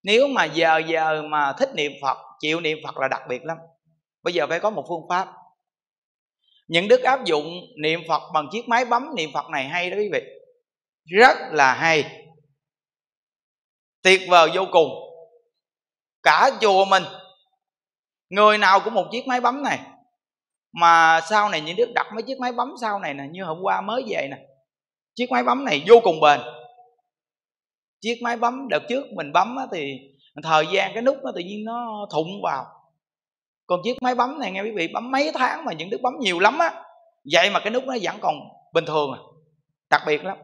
Nếu 0.03 0.27
mà 0.27 0.45
giờ 0.45 0.81
giờ 0.87 1.21
mà 1.21 1.53
thích 1.59 1.69
niệm 1.75 1.91
phật, 2.01 2.17
chịu 2.39 2.59
niệm 2.59 2.77
phật 2.83 2.97
là 2.97 3.07
đặc 3.07 3.21
biệt 3.29 3.45
lắm. 3.45 3.57
Bây 4.23 4.33
giờ 4.33 4.47
phải 4.47 4.59
có 4.59 4.69
một 4.69 4.85
phương 4.89 5.07
pháp. 5.09 5.27
Những 6.67 6.87
đức 6.87 7.01
áp 7.01 7.25
dụng 7.25 7.61
niệm 7.81 7.99
phật 8.07 8.21
bằng 8.33 8.47
chiếc 8.51 8.67
máy 8.67 8.85
bấm 8.85 9.15
niệm 9.15 9.29
phật 9.33 9.49
này 9.49 9.63
hay 9.63 9.89
đó 9.89 9.97
quý 9.97 10.09
vị. 10.13 10.21
Rất 11.05 11.37
là 11.51 11.73
hay 11.73 12.22
tuyệt 14.03 14.21
vời 14.29 14.49
vô 14.53 14.65
cùng. 14.71 14.89
Cả 16.23 16.49
chùa 16.61 16.85
mình, 16.85 17.03
người 18.29 18.57
nào 18.57 18.79
cũng 18.79 18.93
một 18.93 19.07
chiếc 19.11 19.27
máy 19.27 19.41
bấm 19.41 19.63
này. 19.63 19.79
Mà 20.71 21.21
sau 21.29 21.49
này 21.49 21.61
những 21.61 21.75
đức 21.75 21.91
đặt 21.95 22.07
mấy 22.13 22.23
chiếc 22.23 22.39
máy 22.39 22.51
bấm 22.51 22.73
sau 22.81 22.99
này 22.99 23.13
nè, 23.13 23.23
như 23.31 23.43
hôm 23.43 23.57
qua 23.61 23.81
mới 23.81 24.03
về 24.07 24.27
nè, 24.31 24.37
chiếc 25.15 25.31
máy 25.31 25.43
bấm 25.43 25.65
này 25.65 25.83
vô 25.87 25.95
cùng 26.03 26.19
bền. 26.19 26.39
Chiếc 28.01 28.19
máy 28.21 28.37
bấm 28.37 28.67
đợt 28.69 28.83
trước 28.89 29.03
mình 29.15 29.31
bấm 29.31 29.57
thì 29.71 29.97
thời 30.43 30.65
gian 30.73 30.91
cái 30.93 31.01
nút 31.03 31.17
nó 31.23 31.31
tự 31.35 31.41
nhiên 31.41 31.65
nó 31.65 32.07
thụng 32.11 32.41
vào. 32.43 32.65
Còn 33.67 33.79
chiếc 33.83 34.01
máy 34.01 34.15
bấm 34.15 34.39
này 34.39 34.51
nghe 34.51 34.61
quý 34.61 34.71
vị, 34.75 34.87
bấm 34.93 35.11
mấy 35.11 35.31
tháng 35.33 35.65
mà 35.65 35.73
những 35.73 35.89
đức 35.89 36.01
bấm 36.01 36.13
nhiều 36.19 36.39
lắm 36.39 36.57
á, 36.59 36.83
vậy 37.31 37.49
mà 37.49 37.59
cái 37.59 37.69
nút 37.69 37.83
nó 37.83 37.95
vẫn 38.01 38.15
còn 38.21 38.35
bình 38.73 38.85
thường 38.85 39.11
à. 39.11 39.19
Đặc 39.89 40.01
biệt 40.07 40.23
lắm. 40.23 40.37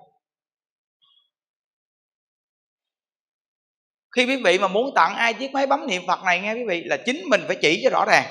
Khi 4.19 4.25
quý 4.25 4.41
vị 4.43 4.57
mà 4.57 4.67
muốn 4.67 4.91
tặng 4.95 5.15
ai 5.15 5.33
chiếc 5.33 5.51
máy 5.51 5.67
bấm 5.67 5.87
niệm 5.87 6.01
phật 6.07 6.23
này 6.23 6.41
nghe 6.41 6.53
quý 6.53 6.63
vị, 6.67 6.83
là 6.83 6.97
chính 7.05 7.23
mình 7.29 7.41
phải 7.47 7.57
chỉ 7.61 7.81
cho 7.83 7.89
rõ 7.89 8.05
ràng. 8.05 8.25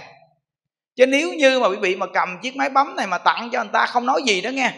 Chứ 0.96 1.06
nếu 1.06 1.34
như 1.34 1.60
mà 1.60 1.68
quý 1.68 1.76
vị 1.76 1.96
mà 1.96 2.06
cầm 2.14 2.28
chiếc 2.42 2.56
máy 2.56 2.70
bấm 2.70 2.96
này 2.96 3.06
mà 3.06 3.18
tặng 3.18 3.48
cho 3.52 3.64
người 3.64 3.72
ta 3.72 3.86
không 3.86 4.06
nói 4.06 4.22
gì 4.26 4.40
đó 4.40 4.50
nghe, 4.50 4.74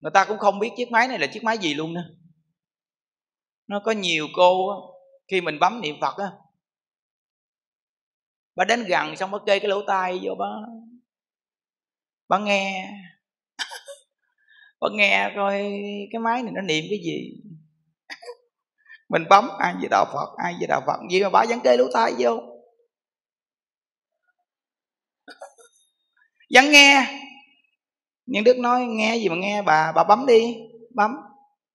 người 0.00 0.10
ta 0.14 0.24
cũng 0.24 0.38
không 0.38 0.58
biết 0.58 0.70
chiếc 0.76 0.90
máy 0.90 1.08
này 1.08 1.18
là 1.18 1.26
chiếc 1.26 1.44
máy 1.44 1.58
gì 1.58 1.74
luôn 1.74 1.94
nữa. 1.94 2.04
Nó 3.66 3.80
có 3.84 3.92
nhiều 3.92 4.26
cô 4.34 4.80
khi 5.28 5.40
mình 5.40 5.58
bấm 5.58 5.80
niệm 5.80 5.96
phật 6.00 6.16
á, 6.16 6.30
bà 8.56 8.64
đến 8.64 8.84
gần 8.84 9.16
xong 9.16 9.30
bà 9.30 9.38
kê 9.46 9.58
cái 9.58 9.68
lỗ 9.68 9.82
tai 9.86 10.20
vô 10.22 10.34
bà 10.38 10.46
bà 12.28 12.38
nghe. 12.38 12.92
Bà 14.80 14.88
nghe 14.92 15.32
coi 15.36 15.58
cái 16.12 16.20
máy 16.20 16.42
này 16.42 16.52
nó 16.54 16.60
niệm 16.60 16.84
cái 16.90 16.98
gì 17.04 17.42
mình 19.08 19.24
bấm, 19.30 19.48
ai 19.58 19.74
về 19.82 19.88
đạo 19.90 20.04
phật, 20.12 20.34
ai 20.36 20.54
về 20.60 20.66
đạo 20.66 20.80
phật. 20.86 20.96
Gì 21.10 21.22
mà 21.22 21.28
bà 21.30 21.44
vẫn 21.48 21.60
kê 21.60 21.76
lỗ 21.76 21.84
tai 21.92 22.12
vô 22.18 22.40
vẫn 26.54 26.70
nghe. 26.70 27.06
Nhưng 28.26 28.44
đức 28.44 28.58
nói, 28.58 28.86
nghe 28.86 29.16
gì 29.16 29.28
mà 29.28 29.36
nghe, 29.36 29.62
bà 29.62 29.92
bà 29.92 30.04
bấm 30.04 30.26
đi. 30.26 30.56
Bấm 30.94 31.16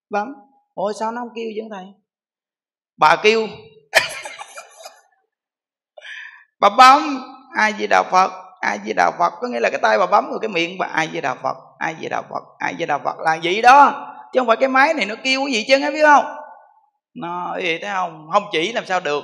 bấm. 0.09 0.33
Ôi, 0.73 0.93
sao 0.99 1.11
nó 1.11 1.21
không 1.21 1.29
kêu 1.35 1.49
vậy 1.55 1.67
thầy? 1.71 1.85
Bà 2.97 3.15
kêu. 3.23 3.47
Bà 6.59 6.69
bấm, 6.69 7.23
ai 7.55 7.73
về 7.73 7.87
đạo 7.87 8.03
phật, 8.11 8.31
ai 8.61 8.79
về 8.85 8.93
đạo 8.93 9.11
phật. 9.19 9.33
Có 9.41 9.47
nghĩa 9.47 9.59
là 9.59 9.69
cái 9.69 9.79
tay 9.81 9.99
bà 9.99 10.05
bấm 10.05 10.29
rồi 10.29 10.39
cái 10.41 10.49
miệng 10.49 10.77
bà, 10.77 10.85
ai 10.85 11.07
về 11.13 11.21
đạo 11.21 11.37
phật, 11.43 11.57
ai 11.79 11.95
về 12.01 12.09
đạo 12.09 12.23
phật, 12.29 12.43
ai 12.59 12.75
về 12.77 12.85
đạo 12.85 12.99
phật. 13.03 13.19
Là 13.19 13.39
vậy 13.43 13.61
đó. 13.61 14.07
Chứ 14.33 14.39
không 14.39 14.47
phải 14.47 14.57
cái 14.57 14.69
máy 14.69 14.93
này 14.93 15.05
nó 15.05 15.15
kêu 15.23 15.41
cái 15.45 15.53
gì 15.53 15.65
chứ, 15.67 15.77
nghe 15.79 15.91
biết 15.91 16.03
không? 16.03 16.40
Nó 17.13 17.57
gì 17.61 17.77
thấy 17.77 17.91
không? 17.93 18.27
Không 18.31 18.43
chỉ 18.51 18.71
làm 18.71 18.85
sao 18.85 18.99
được. 18.99 19.23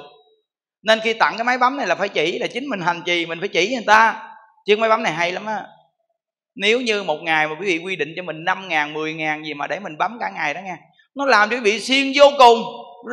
Nên 0.84 1.00
khi 1.00 1.14
tặng 1.14 1.34
cái 1.38 1.44
máy 1.44 1.58
bấm 1.58 1.78
này 1.78 1.88
là 1.88 1.96
phải 1.96 2.10
chỉ, 2.10 2.40
là 2.40 2.48
chính 2.48 2.70
mình 2.70 2.82
hành 2.82 3.02
trì, 3.06 3.26
mình 3.26 3.40
phải 3.40 3.50
chỉ 3.50 3.76
người 3.76 3.84
ta. 3.88 4.24
Chứ 4.66 4.78
máy 4.78 4.90
bấm 4.90 5.04
này 5.04 5.14
hay 5.14 5.32
lắm 5.32 5.46
á. 5.46 5.64
Nếu 6.56 6.82
như 6.82 7.04
một 7.04 7.18
ngày 7.22 7.48
mà 7.48 7.56
quý 7.60 7.68
vị 7.68 7.84
quy 7.86 7.96
định 7.96 8.14
cho 8.16 8.24
mình 8.24 8.44
năm 8.44 8.68
ngàn, 8.68 8.94
mười 8.94 9.14
ngàn 9.14 9.46
gì 9.46 9.54
mà 9.54 9.68
để 9.68 9.80
mình 9.80 9.98
bấm 9.98 10.18
cả 10.20 10.30
ngày 10.36 10.54
đó 10.54 10.62
nghe, 10.64 10.78
nó 11.16 11.26
làm 11.26 11.50
cho 11.50 11.56
quý 11.56 11.62
vị 11.62 11.80
siêng 11.80 12.14
vô 12.16 12.26
cùng, 12.38 12.60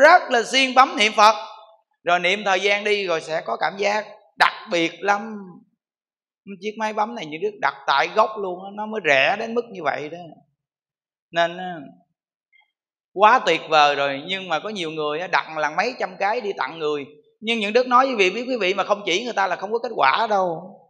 rất 0.02 0.22
là 0.30 0.42
siêng 0.42 0.74
bấm 0.74 0.96
niệm 0.96 1.12
phật. 1.12 1.34
Rồi 2.04 2.20
niệm 2.20 2.42
thời 2.44 2.60
gian 2.60 2.84
đi 2.84 3.06
rồi 3.06 3.20
sẽ 3.20 3.42
có 3.46 3.56
cảm 3.60 3.72
giác 3.78 4.04
đặc 4.38 4.52
biệt 4.70 4.92
lắm. 5.00 5.36
Chiếc 6.60 6.74
máy 6.78 6.92
bấm 6.92 7.14
này 7.14 7.26
như 7.26 7.38
đức 7.42 7.58
đặt 7.60 7.74
tại 7.86 8.08
gốc 8.14 8.30
luôn 8.38 8.58
nó 8.76 8.86
mới 8.86 9.00
rẻ 9.08 9.36
đến 9.38 9.54
mức 9.54 9.64
như 9.72 9.82
vậy 9.82 10.08
đó. 10.08 10.18
Nên 11.30 11.58
quá 13.14 13.38
tuyệt 13.46 13.60
vời 13.68 13.94
rồi, 13.94 14.22
nhưng 14.26 14.48
mà 14.48 14.58
có 14.58 14.68
nhiều 14.68 14.90
người 14.90 15.28
đặt 15.28 15.56
là 15.56 15.70
mấy 15.70 15.94
trăm 15.98 16.16
cái 16.18 16.40
đi 16.40 16.52
tặng 16.58 16.78
người. 16.78 17.06
Nhưng 17.40 17.58
những 17.58 17.72
đức 17.72 17.86
nói 17.86 18.06
với 18.06 18.14
vị, 18.14 18.30
biết 18.30 18.44
quý 18.48 18.56
vị 18.56 18.74
mà 18.74 18.84
không 18.84 19.02
chỉ 19.06 19.24
người 19.24 19.32
ta 19.32 19.46
là 19.46 19.56
không 19.56 19.72
có 19.72 19.78
kết 19.78 19.92
quả 19.96 20.26
đâu. 20.30 20.80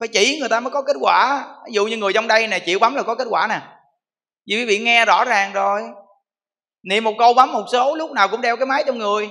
Phải 0.00 0.08
chỉ 0.08 0.38
người 0.40 0.48
ta 0.48 0.60
mới 0.60 0.70
có 0.70 0.82
kết 0.82 0.96
quả. 1.00 1.46
Ví 1.66 1.72
dụ 1.72 1.86
như 1.86 1.96
người 1.96 2.12
trong 2.12 2.28
đây 2.28 2.46
này 2.46 2.60
chịu 2.60 2.78
bấm 2.78 2.94
là 2.94 3.02
có 3.02 3.14
kết 3.14 3.26
quả 3.30 3.46
nè. 3.46 3.60
Vì 4.46 4.56
quý 4.56 4.64
vị 4.64 4.78
nghe 4.78 5.04
rõ 5.04 5.24
ràng 5.24 5.52
rồi. 5.52 5.82
Niệm 6.82 7.04
một 7.04 7.14
câu 7.18 7.34
bấm 7.34 7.52
một 7.52 7.64
số, 7.72 7.94
lúc 7.96 8.10
nào 8.10 8.28
cũng 8.28 8.40
đeo 8.40 8.56
cái 8.56 8.66
máy 8.66 8.84
trong 8.86 8.98
người. 8.98 9.30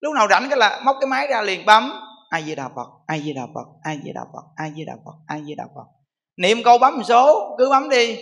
Lúc 0.00 0.14
nào 0.14 0.26
rảnh 0.30 0.46
cái 0.50 0.58
là 0.58 0.80
móc 0.84 0.96
cái 1.00 1.08
máy 1.08 1.26
ra 1.26 1.42
liền 1.42 1.66
bấm. 1.66 1.92
Ai 2.30 2.42
di 2.42 2.54
đà 2.54 2.68
phật 2.76 2.88
ai 3.06 3.20
di 3.24 3.32
đà 3.32 3.42
phật 3.54 3.66
ai 3.82 3.98
di 4.04 4.12
đà 4.14 4.20
phật 4.34 4.42
ai 4.56 4.72
di 4.76 4.84
đà 4.84 4.92
phật 5.04 5.14
ai 5.26 5.42
di 5.46 5.54
đà 5.54 5.64
phật. 5.74 5.86
Niệm 6.36 6.62
câu 6.64 6.78
bấm 6.78 7.02
số, 7.04 7.54
cứ 7.58 7.70
bấm 7.70 7.88
đi 7.88 8.18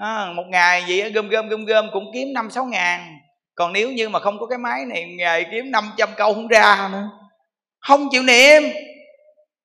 à, 0.00 0.32
một 0.32 0.44
ngày 0.48 0.84
vậy 0.88 1.12
gom 1.12 1.28
gom 1.28 1.48
gom 1.48 1.64
gom 1.64 1.86
cũng 1.92 2.10
kiếm 2.14 2.32
năm 2.32 2.50
sáu 2.50 2.64
ngàn. 2.64 3.18
Còn 3.54 3.72
nếu 3.72 3.92
như 3.92 4.08
mà 4.08 4.18
không 4.18 4.38
có 4.38 4.46
cái 4.46 4.58
máy 4.58 4.84
này 4.84 5.14
ngày 5.18 5.46
kiếm 5.50 5.70
500 5.70 6.08
câu 6.16 6.34
không 6.34 6.48
ra 6.48 6.88
nữa. 6.92 7.10
Không 7.78 8.08
chịu 8.10 8.22
niệm. 8.22 8.62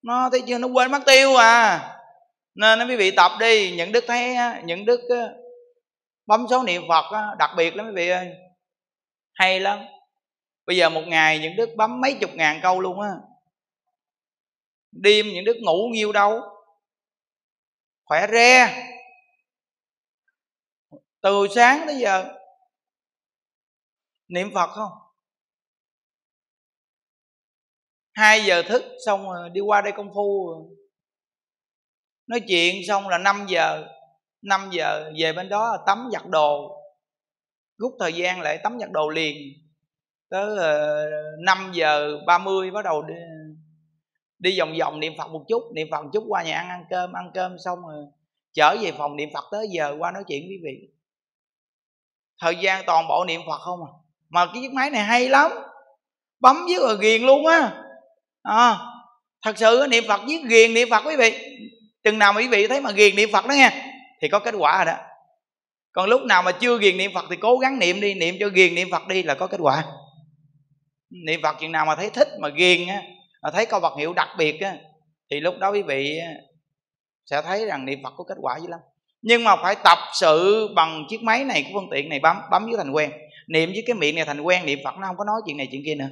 Nó 0.02 0.30
thấy 0.32 0.42
chưa 0.48 0.58
nó 0.58 0.68
quên 0.68 0.92
mất 0.92 1.02
tiêu 1.06 1.36
à. 1.36 1.82
Nên 2.56 2.80
nó 2.80 2.86
quý 2.86 2.96
vị 2.96 3.12
tập 3.12 3.32
đi 3.40 3.76
những 3.78 3.92
đức 3.92 4.04
thấy 4.08 4.36
những 4.66 4.86
đức 4.86 5.02
bấm 6.26 6.46
số 6.50 6.64
niệm 6.64 6.82
phật 6.90 7.36
đặc 7.40 7.50
biệt 7.58 7.76
lắm 7.76 7.86
quý 7.86 7.92
vị 7.96 8.10
ơi. 8.10 8.28
Hay 9.34 9.60
lắm. 9.60 9.80
Bây 10.66 10.78
giờ 10.78 10.90
một 10.90 11.04
ngày 11.08 11.40
những 11.40 11.56
đức 11.56 11.70
bấm 11.78 12.02
mấy 12.02 12.14
chục 12.14 12.30
ngàn 12.34 12.60
câu 12.64 12.82
luôn 12.82 13.02
á. 13.02 13.10
Đêm 14.92 15.26
những 15.34 15.46
đức 15.46 15.58
ngủ 15.62 15.90
nhiêu 15.94 16.12
đâu. 16.12 16.42
Khỏe 18.06 18.28
re 18.32 18.86
từ 21.26 21.48
sáng 21.56 21.84
tới 21.88 21.98
giờ 21.98 22.34
niệm 24.28 24.52
phật 24.54 24.68
không? 24.68 24.92
Hai 28.14 28.46
giờ 28.46 28.64
thức 28.64 28.84
xong 29.06 29.24
rồi 29.24 29.50
đi 29.50 29.62
qua 29.62 29.82
đây 29.82 29.94
công 29.98 30.14
phu 30.16 30.48
rồi. 30.48 30.78
nói 32.28 32.42
chuyện 32.48 32.76
xong 32.88 33.08
là 33.08 33.18
5 33.18 33.46
giờ 33.50 33.88
5 34.42 34.70
giờ 34.72 35.12
về 35.20 35.34
bên 35.34 35.50
đó 35.50 35.84
tắm 35.88 36.10
giặt 36.14 36.28
đồ. 36.30 36.82
Rút 37.78 37.94
thời 38.00 38.14
gian 38.14 38.42
lại 38.42 38.60
tắm 38.64 38.80
giặt 38.80 38.92
đồ 38.92 39.10
liền. 39.10 39.38
Tới 40.30 40.58
ờ, 40.58 41.06
năm 41.46 41.72
giờ 41.74 42.02
5 42.06 42.20
giờ 42.20 42.26
30 42.26 42.72
bắt 42.72 42.86
đầu 42.86 43.02
đi, 43.02 43.14
đi 44.40 44.60
vòng 44.60 44.74
vòng 44.80 45.00
niệm 45.00 45.14
phật 45.18 45.28
một 45.28 45.46
chút. 45.48 45.64
Niệm 45.76 45.88
phật 45.92 46.02
một 46.02 46.10
chút 46.14 46.24
qua 46.28 46.44
nhà 46.44 46.58
ăn 46.58 46.70
ăn 46.70 46.86
cơm 46.90 47.14
ăn 47.14 47.32
cơm 47.34 47.58
xong 47.66 47.80
rồi 47.82 48.06
trở 48.54 48.76
về 48.82 48.92
phòng 48.92 49.16
niệm 49.16 49.30
phật 49.34 49.44
tới 49.52 49.68
giờ 49.72 49.96
qua 50.00 50.12
nói 50.12 50.24
chuyện 50.28 50.42
với 50.42 50.50
quý 50.50 50.62
vị 50.64 50.95
thời 52.42 52.56
gian 52.56 52.84
toàn 52.86 53.08
bộ 53.08 53.26
niệm 53.28 53.42
phật 53.48 53.58
không 53.58 53.80
à? 53.84 53.92
Mà 54.30 54.46
cái 54.46 54.56
chiếc 54.62 54.74
máy 54.74 54.90
này 54.90 55.04
hay 55.04 55.30
lắm. 55.30 55.52
Bấm 56.40 56.66
viết 56.68 56.80
rồi 56.80 56.98
ghiền 57.02 57.22
luôn 57.22 57.46
á. 57.46 57.72
À, 58.44 58.78
thật 59.42 59.58
sự 59.58 59.88
niệm 59.90 60.04
phật 60.08 60.22
viết 60.28 60.42
ghiền 60.50 60.74
niệm 60.74 60.90
phật 60.90 61.06
quý 61.06 61.16
vị. 61.16 61.34
Chừng 62.04 62.20
nào 62.20 62.34
mà 62.34 62.42
quý 62.42 62.48
vị 62.48 62.68
thấy 62.68 62.82
mà 62.82 62.92
ghiền 62.92 63.16
niệm 63.16 63.30
phật 63.34 63.46
đó 63.46 63.54
nghe 63.54 63.72
thì 64.22 64.28
có 64.28 64.40
kết 64.40 64.56
quả 64.58 64.78
rồi 64.78 64.94
đó. 64.94 65.02
Còn 65.92 66.10
lúc 66.10 66.22
nào 66.22 66.44
mà 66.44 66.52
chưa 66.52 66.78
ghiền 66.78 66.98
niệm 66.98 67.12
phật 67.14 67.26
thì 67.30 67.36
cố 67.36 67.58
gắng 67.58 67.80
niệm 67.80 68.02
đi 68.02 68.14
niệm 68.14 68.36
cho 68.40 68.48
ghiền 68.48 68.76
niệm 68.76 68.88
phật 68.92 69.08
đi 69.08 69.24
là 69.24 69.36
có 69.36 69.48
kết 69.48 69.60
quả. 69.60 69.86
Niệm 71.10 71.40
phật 71.44 71.56
chừng 71.60 71.72
nào 71.72 71.86
mà 71.86 71.96
thấy 71.96 72.10
thích 72.10 72.28
mà 72.40 72.50
ghiền 72.50 72.88
á 72.88 73.02
mà 73.42 73.52
thấy 73.52 73.66
câu 73.66 73.80
vật 73.80 73.94
hiệu 73.98 74.14
đặc 74.14 74.30
biệt 74.38 74.62
á 74.62 74.76
thì 75.32 75.40
lúc 75.40 75.56
đó 75.60 75.72
quý 75.72 75.82
vị 75.82 76.20
sẽ 77.26 77.42
thấy 77.42 77.66
rằng 77.66 77.86
niệm 77.86 78.00
phật 78.04 78.14
có 78.18 78.24
kết 78.24 78.38
quả 78.42 78.58
dữ 78.58 78.68
lắm 78.68 78.80
nhưng 79.26 79.44
mà 79.44 79.56
phải 79.56 79.76
tập 79.84 79.98
sự 80.14 80.68
bằng 80.76 81.06
chiếc 81.10 81.24
máy 81.24 81.44
này 81.44 81.64
của 81.64 81.80
phương 81.80 81.90
tiện 81.92 82.10
này 82.10 82.20
bấm 82.20 82.38
bấm 82.52 82.66
với 82.66 82.74
thành 82.78 82.92
quen. 82.92 83.12
Niệm 83.48 83.70
với 83.70 83.84
cái 83.88 83.94
miệng 83.94 84.16
này 84.16 84.26
thành 84.26 84.42
quen, 84.42 84.66
niệm 84.66 84.80
phật 84.84 84.98
nó 84.98 85.08
không 85.08 85.18
có 85.18 85.24
nói 85.24 85.42
chuyện 85.46 85.58
này 85.58 85.68
chuyện 85.72 85.82
kia 85.86 85.96
nữa. 85.96 86.10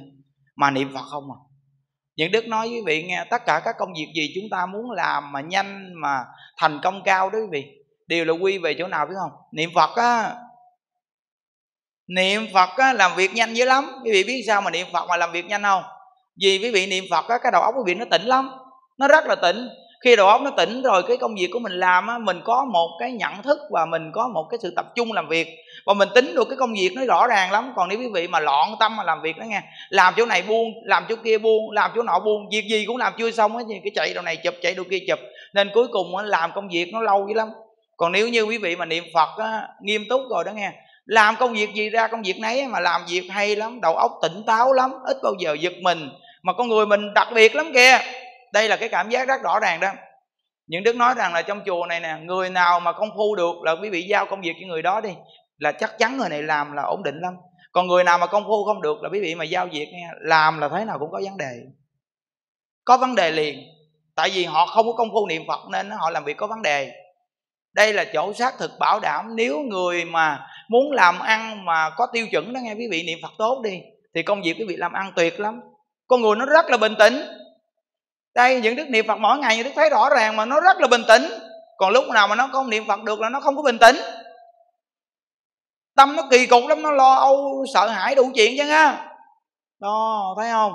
Mà 0.56 0.70
niệm 0.70 0.94
phật 0.94 1.02
không 1.10 1.24
à. 1.32 1.38
Những 2.16 2.32
đức 2.32 2.46
nói 2.46 2.68
với 2.68 2.76
quý 2.76 2.82
vị 2.86 3.02
nghe, 3.02 3.24
tất 3.30 3.42
cả 3.46 3.60
các 3.64 3.76
công 3.78 3.92
việc 3.92 4.06
gì 4.14 4.32
chúng 4.34 4.50
ta 4.50 4.66
muốn 4.66 4.90
làm 4.90 5.32
mà 5.32 5.40
nhanh, 5.40 5.92
mà 6.02 6.24
thành 6.56 6.80
công 6.82 7.02
cao 7.04 7.30
đó 7.30 7.38
quý 7.38 7.46
vị, 7.50 7.64
đều 8.06 8.24
là 8.24 8.32
quy 8.32 8.58
về 8.58 8.74
chỗ 8.78 8.86
nào 8.86 9.06
biết 9.06 9.14
không? 9.22 9.32
Niệm 9.52 9.70
phật 9.74 9.96
á. 9.96 10.34
Niệm 12.06 12.46
phật 12.54 12.68
á, 12.76 12.92
làm 12.92 13.16
việc 13.16 13.34
nhanh 13.34 13.54
dữ 13.54 13.64
lắm. 13.64 13.90
Quý 14.04 14.12
vị 14.12 14.24
biết 14.24 14.42
sao 14.46 14.60
mà 14.60 14.70
niệm 14.70 14.86
phật 14.92 15.06
mà 15.08 15.16
làm 15.16 15.32
việc 15.32 15.46
nhanh 15.46 15.62
không? 15.62 15.82
Vì 16.40 16.58
quý 16.58 16.70
vị 16.70 16.86
niệm 16.86 17.04
phật 17.10 17.28
á, 17.28 17.38
cái 17.42 17.52
đầu 17.52 17.62
óc 17.62 17.74
quý 17.76 17.82
vị 17.86 17.94
nó 17.94 18.04
tỉnh 18.10 18.22
lắm. 18.22 18.50
Nó 18.98 19.08
rất 19.08 19.24
là 19.26 19.34
tỉnh 19.42 19.68
khi 20.04 20.16
đầu 20.16 20.26
óc 20.26 20.42
nó 20.42 20.50
tỉnh 20.50 20.82
rồi 20.82 21.02
cái 21.02 21.16
công 21.16 21.34
việc 21.34 21.48
của 21.52 21.58
mình 21.58 21.72
làm 21.72 22.06
á 22.06 22.18
mình 22.18 22.40
có 22.44 22.64
một 22.64 22.90
cái 23.00 23.12
nhận 23.12 23.42
thức 23.42 23.58
và 23.70 23.86
mình 23.86 24.12
có 24.12 24.28
một 24.28 24.46
cái 24.50 24.58
sự 24.62 24.72
tập 24.76 24.86
trung 24.94 25.12
làm 25.12 25.28
việc. 25.28 25.48
Và 25.86 25.94
mình 25.94 26.08
tính 26.14 26.34
được 26.34 26.48
cái 26.48 26.56
công 26.56 26.72
việc 26.72 26.90
nó 26.96 27.04
rõ 27.04 27.26
ràng 27.26 27.52
lắm. 27.52 27.72
Còn 27.76 27.88
nếu 27.88 27.98
quý 27.98 28.08
vị 28.14 28.28
mà 28.28 28.40
loạn 28.40 28.74
tâm 28.80 28.96
mà 28.96 29.04
làm 29.04 29.22
việc 29.22 29.38
đó 29.38 29.44
nghe 29.44 29.62
làm 29.88 30.14
chỗ 30.16 30.26
này 30.26 30.42
buông 30.42 30.68
làm 30.84 31.04
chỗ 31.08 31.16
kia 31.24 31.38
buông 31.38 31.70
làm 31.70 31.90
chỗ 31.94 32.02
nọ 32.02 32.18
buông 32.18 32.48
việc 32.52 32.64
gì 32.70 32.84
cũng 32.86 32.96
làm 32.96 33.12
chưa 33.18 33.30
xong 33.30 33.56
á 33.56 33.62
cái 33.68 33.92
chạy 33.94 34.14
đầu 34.14 34.22
này 34.22 34.36
chụp 34.36 34.54
chạy 34.62 34.74
đầu 34.74 34.84
kia 34.90 34.98
chụp. 35.08 35.18
Nên 35.54 35.70
cuối 35.74 35.86
cùng 35.92 36.16
á, 36.16 36.24
làm 36.24 36.50
công 36.54 36.68
việc 36.68 36.90
nó 36.92 37.00
lâu 37.00 37.26
dữ 37.28 37.34
lắm. 37.34 37.48
Còn 37.96 38.12
nếu 38.12 38.28
như 38.28 38.42
quý 38.42 38.58
vị 38.58 38.76
mà 38.76 38.84
niệm 38.84 39.04
phật 39.14 39.28
á, 39.38 39.68
nghiêm 39.82 40.04
túc 40.08 40.20
rồi 40.30 40.44
đó 40.44 40.52
nghe 40.52 40.72
làm 41.06 41.36
công 41.36 41.52
việc 41.52 41.74
gì 41.74 41.90
ra 41.90 42.06
công 42.06 42.22
việc 42.22 42.38
nấy 42.40 42.68
mà 42.68 42.80
làm 42.80 43.00
việc 43.08 43.28
hay 43.30 43.56
lắm 43.56 43.80
đầu 43.80 43.94
óc 43.96 44.12
tỉnh 44.22 44.42
táo 44.46 44.72
lắm 44.72 44.90
ít 45.06 45.16
bao 45.22 45.32
giờ 45.38 45.56
giật 45.60 45.72
mình. 45.80 46.08
Mà 46.42 46.52
con 46.52 46.68
người 46.68 46.86
mình 46.86 47.14
đặc 47.14 47.28
biệt 47.34 47.54
lắm 47.54 47.72
kìa 47.74 47.98
đây 48.54 48.68
là 48.68 48.76
cái 48.76 48.88
cảm 48.88 49.10
giác 49.10 49.28
rất 49.28 49.42
rõ 49.42 49.60
ràng 49.60 49.80
đó. 49.80 49.92
Những 50.66 50.82
đức 50.82 50.96
nói 50.96 51.14
rằng 51.16 51.32
là 51.32 51.42
trong 51.42 51.60
chùa 51.66 51.86
này 51.86 52.00
nè, 52.00 52.16
người 52.22 52.50
nào 52.50 52.80
mà 52.80 52.92
công 52.92 53.10
phu 53.16 53.34
được 53.36 53.62
là 53.62 53.72
quý 53.82 53.90
vị 53.90 54.02
giao 54.02 54.26
công 54.26 54.40
việc 54.40 54.54
cho 54.60 54.66
người 54.66 54.82
đó 54.82 55.00
đi, 55.00 55.10
là 55.58 55.72
chắc 55.72 55.98
chắn 55.98 56.16
người 56.16 56.28
này 56.28 56.42
làm 56.42 56.72
là 56.72 56.82
ổn 56.82 57.02
định 57.02 57.20
lắm. 57.20 57.34
Còn 57.72 57.86
người 57.86 58.04
nào 58.04 58.18
mà 58.18 58.26
công 58.26 58.44
phu 58.44 58.64
không 58.64 58.82
được 58.82 59.02
là 59.02 59.08
quý 59.12 59.20
vị 59.20 59.34
mà 59.34 59.44
giao 59.44 59.66
việc 59.66 59.88
nghe, 59.92 60.08
làm 60.20 60.58
là 60.58 60.68
thế 60.68 60.84
nào 60.84 60.98
cũng 60.98 61.10
có 61.12 61.20
vấn 61.24 61.36
đề. 61.36 61.52
Có 62.84 62.96
vấn 62.96 63.14
đề 63.14 63.30
liền. 63.30 63.58
Tại 64.16 64.30
vì 64.34 64.44
họ 64.44 64.66
không 64.66 64.86
có 64.86 64.92
công 64.92 65.10
phu 65.12 65.26
niệm 65.26 65.42
phật 65.48 65.60
nên 65.70 65.90
họ 65.90 66.10
làm 66.10 66.24
việc 66.24 66.36
có 66.36 66.46
vấn 66.46 66.62
đề. 66.62 66.92
Đây 67.74 67.92
là 67.92 68.04
chỗ 68.12 68.32
xác 68.32 68.54
thực 68.58 68.70
bảo 68.78 69.00
đảm 69.00 69.36
nếu 69.36 69.60
người 69.60 70.04
mà 70.04 70.46
muốn 70.68 70.92
làm 70.92 71.18
ăn 71.18 71.64
mà 71.64 71.90
có 71.96 72.06
tiêu 72.12 72.26
chuẩn 72.30 72.52
đó 72.52 72.60
nghe, 72.62 72.74
quý 72.74 72.88
vị 72.90 73.02
niệm 73.06 73.18
phật 73.22 73.32
tốt 73.38 73.60
đi, 73.64 73.80
thì 74.14 74.22
công 74.22 74.42
việc 74.42 74.56
quý 74.58 74.64
vị 74.68 74.76
làm 74.76 74.92
ăn 74.92 75.12
tuyệt 75.16 75.40
lắm. 75.40 75.60
Con 76.06 76.20
người 76.20 76.36
nó 76.36 76.46
rất 76.46 76.66
là 76.70 76.76
bình 76.76 76.94
tĩnh 76.98 77.22
đây, 78.34 78.60
những 78.60 78.76
đức 78.76 78.88
niệm 78.88 79.06
phật 79.08 79.16
mỗi 79.16 79.38
ngày 79.38 79.56
những 79.56 79.64
đức 79.64 79.72
thấy 79.76 79.90
rõ 79.90 80.10
ràng 80.10 80.36
mà 80.36 80.44
nó 80.44 80.60
rất 80.60 80.80
là 80.80 80.88
bình 80.88 81.02
tĩnh. 81.08 81.22
Còn 81.76 81.92
lúc 81.92 82.04
nào 82.08 82.28
mà 82.28 82.34
nó 82.34 82.48
không 82.52 82.70
niệm 82.70 82.84
phật 82.88 83.02
được 83.02 83.20
là 83.20 83.28
nó 83.28 83.40
không 83.40 83.56
có 83.56 83.62
bình 83.62 83.78
tĩnh. 83.78 83.96
Tâm 85.96 86.16
nó 86.16 86.22
kỳ 86.30 86.46
cục 86.46 86.62
lắm, 86.68 86.82
nó 86.82 86.90
lo 86.90 87.14
âu, 87.14 87.64
sợ 87.74 87.88
hãi 87.88 88.14
đủ 88.14 88.30
chuyện 88.34 88.54
chứ 88.58 88.70
á 88.70 89.10
đó, 89.80 90.34
thấy 90.38 90.50
không? 90.50 90.72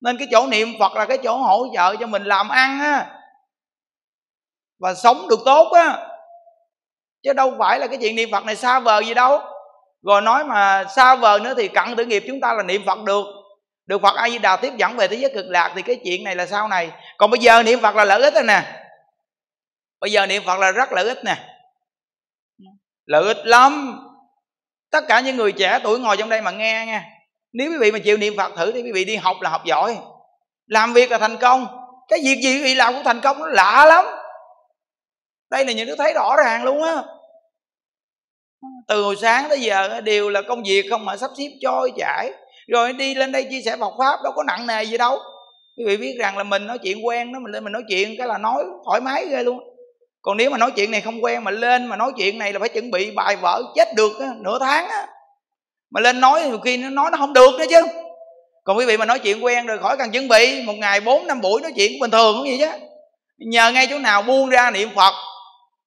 Nên 0.00 0.18
cái 0.18 0.28
chỗ 0.30 0.46
niệm 0.46 0.68
phật 0.80 0.92
là 0.92 1.06
cái 1.06 1.18
chỗ 1.18 1.36
hỗ 1.36 1.66
trợ 1.74 1.96
cho 1.96 2.06
mình 2.06 2.24
làm 2.24 2.48
ăn 2.48 2.80
á. 2.80 3.18
Và 4.80 4.94
sống 4.94 5.28
được 5.28 5.40
tốt 5.44 5.68
á. 5.72 6.08
Chứ 7.22 7.32
đâu 7.32 7.54
phải 7.58 7.78
là 7.78 7.86
cái 7.86 7.98
chuyện 8.00 8.16
niệm 8.16 8.28
phật 8.32 8.44
này 8.44 8.56
xa 8.56 8.80
vời 8.80 9.06
gì 9.06 9.14
đâu. 9.14 9.40
Rồi 10.02 10.22
nói 10.22 10.44
mà 10.44 10.84
xa 10.84 11.14
vời 11.14 11.40
nữa 11.40 11.54
thì 11.56 11.68
cặn 11.68 11.96
tử 11.96 12.04
nghiệp 12.04 12.24
chúng 12.26 12.40
ta 12.40 12.52
là 12.52 12.62
niệm 12.62 12.82
phật 12.86 12.98
được 13.02 13.24
được 13.86 14.02
phật 14.02 14.16
a 14.16 14.28
di 14.28 14.38
đà 14.38 14.56
tiếp 14.56 14.72
dẫn 14.76 14.96
về 14.96 15.08
thế 15.08 15.16
giới 15.16 15.30
cực 15.34 15.46
lạc 15.48 15.72
thì 15.76 15.82
cái 15.82 16.00
chuyện 16.04 16.24
này 16.24 16.36
là 16.36 16.46
sau 16.46 16.68
này. 16.68 16.90
Còn 17.18 17.30
bây 17.30 17.40
giờ 17.40 17.62
niệm 17.62 17.80
phật 17.80 17.96
là 17.96 18.04
lợi 18.04 18.22
ích 18.22 18.34
rồi 18.34 18.42
nè. 18.42 18.84
Bây 20.00 20.12
giờ 20.12 20.26
niệm 20.26 20.42
phật 20.46 20.58
là 20.58 20.70
rất 20.70 20.92
lợi 20.92 21.08
ích 21.08 21.24
nè. 21.24 21.36
Lợi 23.04 23.24
ích 23.24 23.46
lắm. 23.46 23.98
Tất 24.90 25.04
cả 25.08 25.20
những 25.20 25.36
người 25.36 25.52
trẻ 25.52 25.78
tuổi 25.82 25.98
ngồi 25.98 26.16
trong 26.16 26.28
đây 26.28 26.42
mà 26.42 26.50
nghe 26.50 26.84
nha. 26.86 27.04
Nếu 27.52 27.70
quý 27.70 27.76
vị 27.80 27.92
mà 27.92 27.98
chịu 27.98 28.16
niệm 28.16 28.34
phật 28.36 28.52
thử 28.56 28.72
thì 28.72 28.82
quý 28.82 28.92
vị 28.94 29.04
đi 29.04 29.16
học 29.16 29.36
là 29.40 29.50
học 29.50 29.64
giỏi. 29.64 29.98
Làm 30.66 30.92
việc 30.92 31.10
là 31.10 31.18
thành 31.18 31.36
công. 31.36 31.66
Cái 32.08 32.20
việc 32.24 32.40
gì 32.42 32.54
quý 32.56 32.62
vị 32.62 32.74
làm 32.74 32.94
cũng 32.94 33.04
thành 33.04 33.20
công, 33.20 33.38
nó 33.38 33.46
lạ 33.46 33.84
lắm. 33.88 34.04
Đây 35.50 35.64
là 35.64 35.72
những 35.72 35.86
đứa 35.86 35.96
thấy 35.96 36.12
rõ 36.12 36.36
ràng 36.44 36.64
luôn 36.64 36.82
á. 36.82 37.02
Từ 38.88 39.02
hồi 39.02 39.16
sáng 39.22 39.48
tới 39.48 39.60
giờ 39.60 40.00
đều 40.00 40.30
là 40.30 40.42
công 40.48 40.62
việc 40.62 40.86
không 40.90 41.04
mà 41.04 41.16
sắp 41.16 41.30
xếp 41.38 41.48
trôi 41.62 41.92
chảy 41.96 42.30
rồi 42.66 42.92
đi 42.92 43.14
lên 43.14 43.32
đây 43.32 43.46
chia 43.50 43.60
sẻ 43.64 43.76
Phật 43.80 43.92
pháp 43.98 44.18
đâu 44.24 44.32
có 44.36 44.42
nặng 44.42 44.66
nề 44.66 44.82
gì 44.82 44.98
đâu. 44.98 45.18
Quý 45.78 45.84
vị 45.86 45.96
biết 45.96 46.14
rằng 46.18 46.38
là 46.38 46.44
mình 46.44 46.66
nói 46.66 46.78
chuyện 46.78 47.06
quen 47.06 47.32
đó 47.32 47.38
mình 47.38 47.52
lên 47.52 47.64
mình 47.64 47.72
nói 47.72 47.82
chuyện 47.88 48.14
cái 48.18 48.26
là 48.26 48.38
nói 48.38 48.64
thoải 48.86 49.00
mái 49.00 49.26
ghê 49.30 49.42
luôn. 49.42 49.58
Còn 50.22 50.36
nếu 50.36 50.50
mà 50.50 50.58
nói 50.58 50.70
chuyện 50.70 50.90
này 50.90 51.00
không 51.00 51.24
quen 51.24 51.44
mà 51.44 51.50
lên 51.50 51.86
mà 51.86 51.96
nói 51.96 52.12
chuyện 52.16 52.38
này 52.38 52.52
là 52.52 52.58
phải 52.58 52.68
chuẩn 52.68 52.90
bị 52.90 53.10
bài 53.10 53.36
vở 53.36 53.62
chết 53.76 53.94
được 53.94 54.12
á, 54.20 54.26
nửa 54.40 54.58
tháng 54.58 54.88
á. 54.88 55.06
Mà 55.90 56.00
lên 56.00 56.20
nói 56.20 56.42
nhiều 56.42 56.58
khi 56.58 56.76
nó 56.76 56.88
nói 56.88 57.10
nó 57.10 57.18
không 57.18 57.32
được 57.32 57.50
nữa 57.58 57.64
chứ. 57.70 57.82
Còn 58.64 58.78
quý 58.78 58.84
vị 58.84 58.96
mà 58.96 59.04
nói 59.04 59.18
chuyện 59.18 59.44
quen 59.44 59.66
rồi 59.66 59.78
khỏi 59.78 59.96
cần 59.96 60.10
chuẩn 60.10 60.28
bị 60.28 60.62
một 60.62 60.74
ngày 60.76 61.00
bốn 61.00 61.26
năm 61.26 61.40
buổi 61.40 61.60
nói 61.60 61.72
chuyện 61.76 61.92
bình 62.00 62.10
thường 62.10 62.34
cũng 62.36 62.46
gì 62.46 62.58
chứ. 62.58 62.68
Nhờ 63.38 63.72
ngay 63.72 63.86
chỗ 63.90 63.98
nào 63.98 64.22
buông 64.22 64.48
ra 64.48 64.70
niệm 64.70 64.88
phật. 64.96 65.14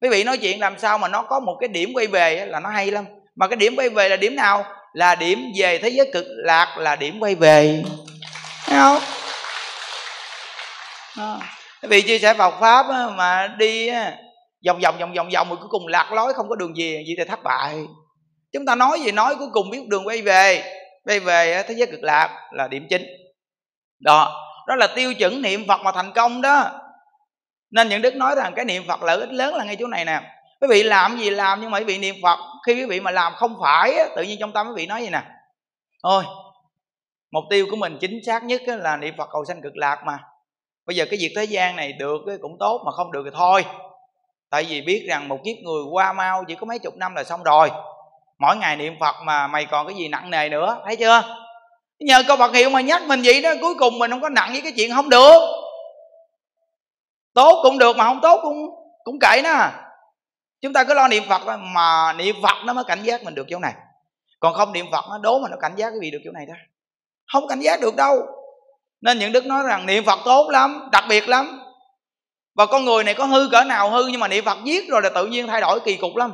Quý 0.01 0.09
vị 0.09 0.23
nói 0.23 0.37
chuyện 0.37 0.59
làm 0.59 0.79
sao 0.79 0.97
mà 0.97 1.07
nó 1.07 1.21
có 1.21 1.39
một 1.39 1.57
cái 1.59 1.67
điểm 1.67 1.91
quay 1.93 2.07
về 2.07 2.45
là 2.45 2.59
nó 2.59 2.69
hay 2.69 2.91
lắm. 2.91 3.05
Mà 3.35 3.47
cái 3.47 3.55
điểm 3.55 3.75
quay 3.75 3.89
về 3.89 4.09
là 4.09 4.15
điểm 4.15 4.35
nào? 4.35 4.65
Là 4.95 5.15
điểm 5.15 5.51
về 5.57 5.77
thế 5.77 5.89
giới 5.89 6.09
cực 6.13 6.25
lạc 6.27 6.77
là 6.77 6.95
điểm 6.95 7.19
quay 7.19 7.35
về. 7.35 7.83
Thấy 8.65 8.79
không? 8.79 9.01
À. 11.17 11.37
vì 11.81 12.01
chia 12.01 12.19
sẻ 12.19 12.33
Phật 12.33 12.59
pháp 12.59 12.85
mà 13.11 13.47
đi 13.57 13.91
vòng 14.65 14.79
vòng 14.79 14.97
vòng 14.99 15.13
vòng 15.13 15.29
vòng 15.33 15.49
mà 15.49 15.55
cuối 15.55 15.67
cùng 15.69 15.87
lạc 15.87 16.11
lối, 16.11 16.33
không 16.33 16.49
có 16.49 16.55
đường 16.55 16.77
gì 16.77 17.03
gì 17.07 17.15
thì 17.17 17.23
thất 17.23 17.43
bại. 17.43 17.75
Chúng 18.53 18.65
ta 18.65 18.75
nói 18.75 18.99
gì 18.99 19.11
nói, 19.11 19.35
cuối 19.35 19.47
cùng 19.53 19.69
biết 19.69 19.79
đường 19.87 20.07
quay 20.07 20.21
về. 20.21 20.63
Quay 21.03 21.19
về 21.19 21.63
thế 21.67 21.75
giới 21.77 21.87
cực 21.87 22.03
lạc 22.03 22.29
là 22.51 22.67
điểm 22.67 22.87
chính. 22.89 23.03
Đó. 23.99 24.41
Đó 24.67 24.75
là 24.75 24.87
tiêu 24.87 25.13
chuẩn 25.13 25.41
niệm 25.41 25.67
phật 25.67 25.81
mà 25.81 25.91
thành 25.91 26.11
công 26.15 26.41
đó. 26.41 26.71
Nên 27.71 27.89
những 27.89 28.01
đức 28.01 28.15
nói 28.15 28.35
rằng 28.35 28.53
cái 28.55 28.65
niệm 28.65 28.83
phật 28.87 29.03
lợi 29.03 29.19
ích 29.19 29.31
lớn 29.31 29.55
là 29.55 29.63
ngay 29.63 29.75
chỗ 29.79 29.87
này 29.87 30.05
nè 30.05 30.21
quý 30.61 30.67
vị 30.69 30.83
làm 30.83 31.17
gì 31.17 31.29
làm 31.29 31.61
nhưng 31.61 31.71
mà 31.71 31.77
quý 31.77 31.83
vị 31.83 31.97
niệm 31.97 32.15
phật. 32.23 32.39
Khi 32.65 32.73
quý 32.73 32.85
vị 32.85 32.99
mà 32.99 33.11
làm 33.11 33.33
không 33.35 33.57
phải 33.61 33.97
tự 34.15 34.23
nhiên 34.23 34.37
trong 34.39 34.51
tâm 34.51 34.67
quý 34.67 34.73
vị 34.75 34.87
nói 34.87 35.03
gì 35.03 35.09
nè? 35.09 35.21
Thôi, 36.03 36.23
mục 37.31 37.43
tiêu 37.49 37.67
của 37.71 37.75
mình 37.75 37.97
chính 38.01 38.19
xác 38.25 38.43
nhất 38.43 38.61
là 38.65 38.97
niệm 38.97 39.13
phật 39.17 39.29
cầu 39.31 39.45
sanh 39.45 39.61
cực 39.61 39.75
lạc 39.75 40.03
mà. 40.05 40.19
Bây 40.85 40.95
giờ 40.95 41.05
cái 41.05 41.19
việc 41.19 41.33
thế 41.35 41.43
gian 41.43 41.75
này 41.75 41.93
được 41.93 42.21
cũng 42.41 42.57
tốt 42.59 42.81
mà 42.85 42.91
không 42.91 43.11
được 43.11 43.21
thì 43.25 43.31
thôi. 43.33 43.65
Tại 44.49 44.63
vì 44.63 44.81
biết 44.81 45.05
rằng 45.09 45.27
một 45.27 45.37
kiếp 45.45 45.57
người 45.63 45.83
qua 45.91 46.13
mau 46.13 46.43
chỉ 46.47 46.55
có 46.55 46.65
mấy 46.65 46.79
chục 46.79 46.93
năm 46.97 47.15
là 47.15 47.23
xong 47.23 47.43
rồi. 47.43 47.71
Mỗi 48.39 48.55
ngày 48.57 48.75
niệm 48.75 48.95
phật 48.99 49.15
mà 49.23 49.47
mày 49.47 49.65
còn 49.65 49.87
cái 49.87 49.95
gì 49.95 50.07
nặng 50.07 50.29
nề 50.29 50.49
nữa, 50.49 50.81
thấy 50.85 50.95
chưa? 50.95 51.21
Nhờ 51.99 52.23
câu 52.27 52.37
Phật 52.37 52.53
hiệu 52.53 52.69
mà 52.69 52.81
nhắc 52.81 53.03
mình 53.07 53.21
vậy 53.25 53.41
đó, 53.41 53.53
cuối 53.61 53.75
cùng 53.79 53.99
mình 53.99 54.11
không 54.11 54.21
có 54.21 54.29
nặng 54.29 54.49
với 54.51 54.61
cái 54.61 54.71
chuyện 54.75 54.91
không 54.93 55.09
được. 55.09 55.39
Tốt 57.33 57.59
cũng 57.63 57.77
được 57.77 57.97
mà 57.97 58.03
không 58.03 58.19
tốt 58.21 58.39
cũng 58.43 58.69
cũng 59.03 59.19
kệ 59.19 59.41
nó 59.43 59.69
chúng 60.61 60.73
ta 60.73 60.83
cứ 60.83 60.93
lo 60.93 61.07
niệm 61.07 61.23
phật 61.29 61.41
mà 61.59 62.13
niệm 62.13 62.35
phật 62.43 62.57
nó 62.65 62.73
mới 62.73 62.83
cảnh 62.83 63.03
giác 63.03 63.23
mình 63.23 63.35
được 63.35 63.45
chỗ 63.49 63.59
này. 63.59 63.73
Còn 64.39 64.53
không 64.53 64.73
niệm 64.73 64.85
phật 64.91 65.05
nó 65.09 65.17
đố 65.17 65.39
mà 65.39 65.49
nó 65.49 65.57
cảnh 65.61 65.73
giác 65.75 65.89
cái 65.89 65.99
gì 66.01 66.11
được 66.11 66.19
chỗ 66.25 66.31
này 66.31 66.45
đó. 66.45 66.53
Không 67.33 67.47
cảnh 67.47 67.59
giác 67.59 67.81
được 67.81 67.95
đâu. 67.95 68.21
Nên 69.01 69.19
những 69.19 69.31
đức 69.31 69.45
nói 69.45 69.63
rằng 69.67 69.85
niệm 69.85 70.05
phật 70.05 70.19
tốt 70.25 70.49
lắm 70.49 70.89
đặc 70.91 71.03
biệt 71.09 71.29
lắm. 71.29 71.61
Và 72.55 72.65
con 72.65 72.85
người 72.85 73.03
này 73.03 73.13
có 73.13 73.25
hư 73.25 73.49
cỡ 73.51 73.63
nào 73.63 73.89
hư 73.89 74.07
nhưng 74.07 74.19
mà 74.19 74.27
niệm 74.27 74.45
phật 74.45 74.57
giết 74.63 74.89
rồi 74.89 75.01
là 75.01 75.09
tự 75.09 75.25
nhiên 75.25 75.47
thay 75.47 75.61
đổi 75.61 75.79
kỳ 75.79 75.95
cục 75.95 76.15
lắm. 76.15 76.33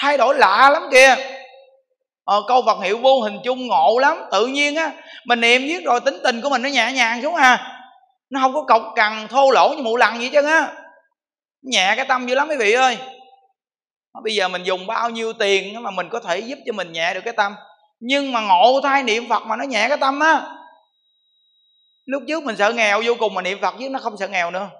Thay 0.00 0.18
đổi 0.18 0.38
lạ 0.38 0.70
lắm 0.72 0.82
kìa. 0.92 1.16
Ờ, 2.24 2.42
câu 2.48 2.62
Phật 2.66 2.78
hiệu 2.82 2.98
vô 2.98 3.20
hình 3.20 3.38
chung 3.44 3.66
ngộ 3.66 3.98
lắm. 3.98 4.24
Tự 4.32 4.46
nhiên 4.46 4.76
á 4.76 4.90
mình 5.26 5.40
niệm 5.40 5.62
giết 5.62 5.84
rồi 5.84 6.00
tính 6.00 6.18
tình 6.24 6.40
của 6.40 6.50
mình 6.50 6.62
nó 6.62 6.68
nhẹ 6.68 6.92
nhàng 6.92 7.22
xuống 7.22 7.34
à. 7.34 7.78
Nó 8.30 8.40
không 8.40 8.54
có 8.54 8.62
cọc 8.62 8.82
cằn 8.96 9.28
thô 9.28 9.50
lỗ 9.50 9.74
như 9.76 9.82
mụ 9.82 9.96
lằn 9.96 10.20
gì 10.20 10.28
chứ 10.28 10.42
á. 10.42 10.72
Nhẹ 11.62 11.92
cái 11.96 12.04
tâm 12.04 12.26
dữ 12.26 12.34
lắm 12.34 12.48
quý 12.48 12.56
vị 12.56 12.72
ơi 12.72 12.98
bây 14.20 14.34
giờ 14.34 14.48
mình 14.48 14.62
dùng 14.62 14.86
bao 14.86 15.10
nhiêu 15.10 15.32
tiền 15.32 15.82
mà 15.82 15.90
mình 15.90 16.08
có 16.08 16.20
thể 16.20 16.38
giúp 16.38 16.58
cho 16.66 16.72
mình 16.72 16.92
nhẹ 16.92 17.14
được 17.14 17.20
cái 17.24 17.34
tâm? 17.36 17.54
Nhưng 18.00 18.32
mà 18.32 18.40
ngộ 18.40 18.80
thai 18.82 19.02
niệm 19.02 19.28
phật 19.28 19.42
mà 19.46 19.56
nó 19.56 19.64
nhẹ 19.64 19.88
cái 19.88 19.98
tâm 20.00 20.20
á. 20.20 20.56
Lúc 22.04 22.22
trước 22.28 22.42
mình 22.42 22.56
sợ 22.56 22.72
nghèo 22.72 23.02
vô 23.04 23.14
cùng 23.18 23.34
mà 23.34 23.42
niệm 23.42 23.58
phật 23.60 23.74
chứ 23.78 23.88
nó 23.88 23.98
không 23.98 24.16
sợ 24.16 24.28
nghèo 24.28 24.50
nữa. 24.50 24.70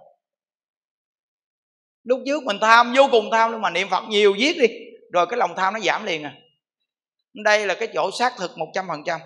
Lúc 2.04 2.20
trước 2.26 2.44
mình 2.44 2.56
tham 2.60 2.92
vô 2.96 3.08
cùng 3.10 3.30
tham 3.32 3.50
nhưng 3.50 3.60
mà 3.60 3.70
niệm 3.70 3.88
phật 3.88 4.04
nhiều 4.08 4.34
viết 4.38 4.56
đi. 4.60 4.68
Rồi 5.12 5.26
cái 5.26 5.38
lòng 5.38 5.54
tham 5.56 5.74
nó 5.74 5.80
giảm 5.80 6.04
liền 6.04 6.22
à. 6.22 6.34
Đây 7.44 7.66
là 7.66 7.74
cái 7.74 7.88
chỗ 7.94 8.10
xác 8.10 8.32
thực 8.38 8.58
một 8.58 8.66
trăm 8.74 8.84
phần 8.88 9.02
trăm. 9.06 9.20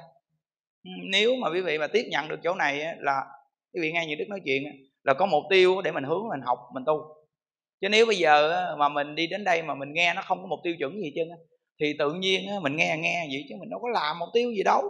Nếu 1.11 1.36
mà 1.36 1.50
quý 1.50 1.61
vị 1.61 1.78
mà 1.78 1.86
tiếp 1.86 2.04
nhận 2.11 2.28
được 2.28 2.40
chỗ 2.44 2.54
này 2.54 2.84
là 2.98 3.20
quý 3.74 3.80
vị 3.82 3.92
nghe 3.92 4.07
những 4.07 4.18
đức 4.18 4.24
nói 4.28 4.40
chuyện 4.44 4.62
là 5.02 5.14
có 5.14 5.26
mục 5.26 5.44
tiêu 5.50 5.82
để 5.82 5.92
mình 5.92 6.04
hướng, 6.04 6.28
mình 6.28 6.40
học, 6.46 6.59
mình 6.74 6.84
tu 6.86 7.15
chứ 7.81 7.89
nếu 7.89 8.07
bây 8.07 8.16
giờ 8.16 8.66
mà 8.79 8.89
mình 8.89 9.14
đi 9.14 9.27
đến 9.27 9.45
đây 9.45 9.62
mà 9.62 9.74
mình 9.74 9.93
nghe 9.93 10.14
nó 10.14 10.22
không 10.22 10.43
có 10.43 10.47
mục 10.47 10.61
tiêu 10.64 10.74
chuẩn 10.79 10.93
gì 11.03 11.12
chứ 11.14 11.22
thì 11.81 11.95
tự 11.99 12.12
nhiên 12.12 12.62
mình 12.62 12.77
nghe 12.77 12.97
nghe 12.99 13.27
vậy 13.33 13.45
chứ 13.49 13.55
mình 13.61 13.70
đâu 13.70 13.81
có 13.83 13.89
làm 13.89 14.18
mục 14.18 14.29
tiêu 14.33 14.51
gì 14.51 14.62
đâu. 14.62 14.83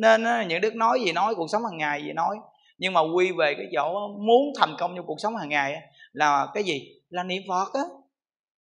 Nên 0.00 0.24
những 0.48 0.60
đức 0.60 0.74
nói 0.74 1.00
gì 1.04 1.12
nói, 1.12 1.34
cuộc 1.34 1.46
sống 1.50 1.62
hàng 1.64 1.78
ngày 1.78 2.02
gì 2.02 2.12
nói. 2.12 2.36
Nhưng 2.78 2.92
mà 2.92 3.00
quy 3.00 3.32
về 3.32 3.54
cái 3.54 3.66
chỗ 3.72 4.08
muốn 4.08 4.52
thành 4.58 4.74
công 4.78 4.96
trong 4.96 5.06
cuộc 5.06 5.20
sống 5.20 5.36
hàng 5.36 5.48
ngày 5.48 5.76
là 6.12 6.46
cái 6.54 6.64
gì? 6.64 6.88
Là 7.08 7.22
niệm 7.22 7.42
phật 7.48 7.74
á. 7.74 7.82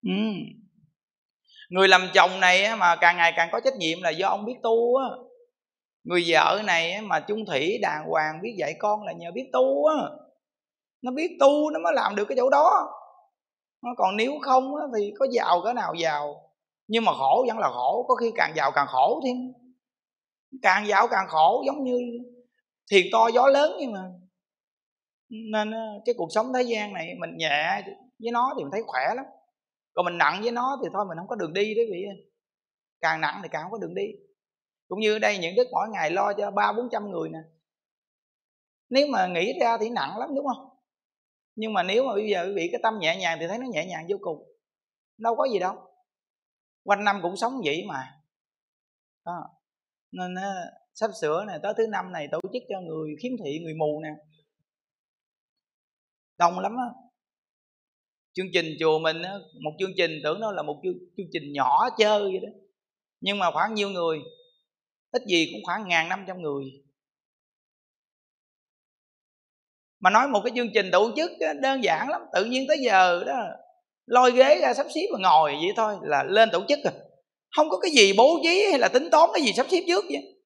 Ừ 0.03 0.11
người 1.71 1.87
làm 1.87 2.07
chồng 2.13 2.39
này 2.39 2.75
mà 2.75 2.95
càng 2.95 3.17
ngày 3.17 3.33
càng 3.35 3.49
có 3.51 3.59
trách 3.59 3.75
nhiệm 3.75 4.01
là 4.01 4.09
do 4.09 4.27
ông 4.27 4.45
biết 4.45 4.55
tu 4.63 4.95
á. 4.95 5.05
Người 6.03 6.23
vợ 6.27 6.61
này 6.65 7.01
mà 7.01 7.19
chung 7.19 7.45
thủy 7.45 7.79
đàng 7.81 8.05
hoàng, 8.09 8.41
biết 8.41 8.55
dạy 8.57 8.75
con 8.79 9.03
là 9.03 9.11
nhờ 9.11 9.31
biết 9.31 9.49
tu 9.53 9.85
á. 9.85 9.95
Nó 11.01 11.11
biết 11.11 11.37
tu, 11.39 11.69
nó 11.69 11.79
mới 11.79 11.93
làm 11.95 12.15
được 12.15 12.25
cái 12.25 12.35
chỗ 12.37 12.49
đó 12.49 12.89
còn 13.97 14.17
nếu 14.17 14.31
không 14.41 14.75
á, 14.75 14.83
thì 14.95 15.13
có 15.19 15.27
giàu 15.31 15.61
cỡ 15.63 15.73
nào 15.73 15.93
giàu? 15.93 16.51
Nhưng 16.87 17.05
mà 17.05 17.11
khổ 17.13 17.45
vẫn 17.47 17.59
là 17.59 17.69
khổ 17.69 18.05
có 18.07 18.15
khi 18.15 18.31
càng 18.35 18.53
giàu 18.55 18.71
càng 18.75 18.87
khổ 18.89 19.21
thêm. 19.25 19.37
Càng 20.61 20.87
giàu 20.87 21.07
càng 21.11 21.25
khổ 21.27 21.63
giống 21.65 21.83
như 21.83 21.97
thiền 22.91 23.05
to 23.11 23.27
gió 23.33 23.47
lớn 23.47 23.71
nhưng 23.79 23.91
mà. 23.91 24.03
Nên 25.29 25.71
cái 26.05 26.15
cuộc 26.17 26.27
sống 26.31 26.53
thế 26.53 26.61
gian 26.61 26.93
này 26.93 27.07
mình 27.19 27.37
nhẹ 27.37 27.81
với 28.19 28.31
nó 28.31 28.53
thì 28.57 28.63
mình 28.63 28.71
thấy 28.71 28.83
khỏe 28.87 29.03
lắm. 29.15 29.25
Còn 29.93 30.05
mình 30.05 30.17
nặng 30.17 30.39
với 30.41 30.51
nó 30.51 30.79
thì 30.83 30.89
thôi 30.93 31.05
mình 31.07 31.17
không 31.17 31.27
có 31.27 31.35
đường 31.35 31.53
đi 31.53 31.75
đấy 31.75 31.85
vị 31.91 32.05
càng 33.01 33.21
nặng 33.21 33.39
thì 33.43 33.49
càng 33.51 33.63
không 33.63 33.71
có 33.71 33.77
đường 33.77 33.95
đi. 33.95 34.07
Cũng 34.87 34.99
như 34.99 35.19
đây 35.19 35.37
những 35.37 35.55
đức 35.55 35.67
mỗi 35.71 35.89
ngày 35.89 36.11
lo 36.11 36.33
cho 36.33 36.51
ba 36.51 36.73
bốn 36.73 36.89
trăm 36.91 37.11
người 37.11 37.29
nè. 37.29 37.39
Nếu 38.89 39.07
mà 39.07 39.27
nghĩ 39.27 39.53
ra 39.61 39.77
thì 39.77 39.89
nặng 39.89 40.17
lắm 40.17 40.29
đúng 40.35 40.45
không? 40.45 40.70
Nhưng 41.55 41.73
mà 41.73 41.83
nếu 41.83 42.03
mà 42.03 42.13
bây 42.13 42.29
giờ 42.29 42.45
quý 42.45 42.53
vị 42.55 42.69
cái 42.71 42.79
tâm 42.83 42.93
nhẹ 42.99 43.17
nhàng 43.17 43.37
thì 43.41 43.47
thấy 43.47 43.57
nó 43.57 43.65
nhẹ 43.71 43.85
nhàng 43.85 44.05
vô 44.09 44.17
cùng. 44.21 44.37
Đâu 45.17 45.35
có 45.35 45.47
gì 45.53 45.59
đâu. 45.59 45.75
Quanh 46.83 47.03
năm 47.03 47.19
cũng 47.21 47.37
sống 47.37 47.53
vậy 47.65 47.83
mà. 47.87 48.21
Đó. 49.25 49.49
nên 50.11 50.35
ờ, 50.35 50.51
sắp 50.93 51.11
sửa 51.21 51.43
này 51.47 51.59
tới 51.63 51.73
thứ 51.77 51.87
năm 51.91 52.11
này 52.11 52.27
tổ 52.31 52.39
chức 52.53 52.63
cho 52.69 52.81
người 52.81 53.15
khiếm 53.21 53.31
thị 53.43 53.59
người 53.63 53.73
mù 53.73 54.01
nè. 54.03 54.09
Đông 56.37 56.59
lắm 56.59 56.71
á. 56.77 56.85
Chương 58.33 58.47
trình 58.53 58.65
chùa 58.79 58.99
mình 58.99 59.21
á, 59.21 59.33
một 59.63 59.71
chương 59.79 59.91
trình 59.97 60.11
tưởng 60.23 60.39
nó 60.39 60.51
là 60.51 60.63
một 60.63 60.79
chương, 60.83 60.93
chương 61.17 61.27
trình 61.31 61.43
nhỏ 61.53 61.89
chơi 61.97 62.21
vậy 62.21 62.39
đó. 62.41 62.49
Nhưng 63.21 63.39
mà 63.39 63.51
khoảng 63.51 63.73
nhiêu 63.73 63.89
người? 63.89 64.19
Ít 65.11 65.21
gì 65.27 65.49
cũng 65.53 65.61
khoảng 65.63 65.87
ngàn 65.87 66.09
năm 66.09 66.25
trăm 66.27 66.41
người. 66.41 66.63
Mà 70.01 70.09
nói 70.09 70.27
một 70.27 70.41
cái 70.43 70.51
chương 70.55 70.73
trình 70.73 70.91
tổ 70.91 71.11
chức 71.15 71.31
đơn 71.61 71.83
giản 71.83 72.09
lắm, 72.09 72.21
tự 72.33 72.45
nhiên 72.45 72.65
tới 72.67 72.77
giờ 72.85 73.23
đó, 73.23 73.33
lôi 74.05 74.31
ghế 74.31 74.59
ra 74.61 74.73
sắp 74.73 74.87
xếp 74.95 75.01
và 75.13 75.19
ngồi 75.19 75.51
vậy 75.51 75.73
thôi 75.75 75.95
là 76.01 76.23
lên 76.23 76.49
tổ 76.51 76.63
chức 76.67 76.79
rồi. 76.83 76.93
Không 77.55 77.69
có 77.69 77.79
cái 77.79 77.91
gì 77.91 78.13
bố 78.17 78.39
trí 78.43 78.67
hay 78.69 78.79
là 78.79 78.87
tính 78.87 79.09
toán 79.11 79.29
cái 79.33 79.43
gì 79.43 79.53
sắp 79.53 79.65
xếp 79.69 79.81
trước 79.87 80.05
vậy. 80.09 80.37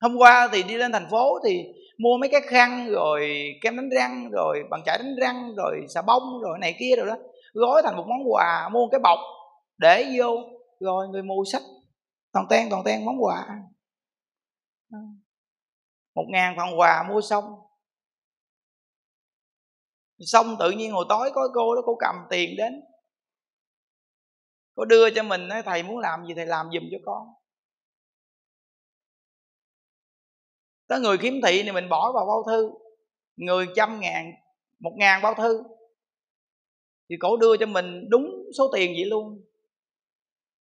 Hôm 0.00 0.16
qua 0.16 0.48
thì 0.52 0.62
đi 0.62 0.74
lên 0.74 0.92
thành 0.92 1.06
phố 1.10 1.38
thì 1.44 1.64
mua 1.98 2.18
mấy 2.20 2.28
cái 2.28 2.40
khăn 2.40 2.88
rồi 2.90 3.30
kem 3.62 3.76
đánh 3.76 3.88
răng 3.90 4.30
rồi 4.32 4.62
bằng 4.70 4.82
chải 4.86 4.98
đánh 4.98 5.14
răng 5.20 5.54
rồi 5.56 5.80
xà 5.88 6.02
bông 6.02 6.22
rồi 6.42 6.58
này 6.60 6.74
kia 6.78 6.96
rồi 6.96 7.06
đó, 7.06 7.16
gói 7.52 7.82
thành 7.84 7.96
một 7.96 8.04
món 8.08 8.32
quà, 8.32 8.68
mua 8.72 8.78
một 8.78 8.88
cái 8.92 9.00
bọc 9.02 9.18
để 9.78 10.06
vô, 10.18 10.36
rồi 10.80 11.08
người 11.08 11.22
mua 11.22 11.44
sách. 11.52 11.62
Toàn 12.32 12.46
ten 12.50 12.70
toàn 12.70 12.82
ten 12.84 13.04
món 13.04 13.24
quà 13.24 13.46
một 16.14 16.24
ngàn 16.28 16.54
phần 16.56 16.78
quà 16.78 17.04
mua 17.08 17.20
xong 17.20 17.44
xong 20.18 20.56
tự 20.58 20.70
nhiên 20.70 20.92
hồi 20.92 21.04
tối 21.08 21.30
có 21.34 21.48
cô 21.54 21.74
đó, 21.74 21.82
cô 21.84 21.96
cầm 22.00 22.14
tiền 22.30 22.56
đến. 22.56 22.72
Cô 24.74 24.84
đưa 24.84 25.10
cho 25.10 25.22
mình, 25.22 25.48
nói, 25.48 25.62
thầy 25.62 25.82
muốn 25.82 25.98
làm 25.98 26.26
gì 26.26 26.34
thầy 26.34 26.46
làm 26.46 26.66
giùm 26.72 26.82
cho 26.90 26.98
con. 27.04 27.28
Tới 30.88 31.00
người 31.00 31.18
kiếm 31.18 31.34
thị 31.46 31.62
thì 31.62 31.72
mình 31.72 31.88
bỏ 31.88 32.12
vào 32.12 32.26
bao 32.26 32.42
thư. 32.46 32.70
Người 33.36 33.66
trăm 33.76 34.00
ngàn, 34.00 34.32
một 34.80 34.92
ngàn 34.96 35.22
bao 35.22 35.34
thư. 35.34 35.62
Thì 37.10 37.16
cổ 37.20 37.36
đưa 37.36 37.56
cho 37.56 37.66
mình 37.66 38.08
đúng 38.08 38.30
số 38.58 38.70
tiền 38.74 38.92
vậy 38.96 39.04
luôn. 39.04 39.44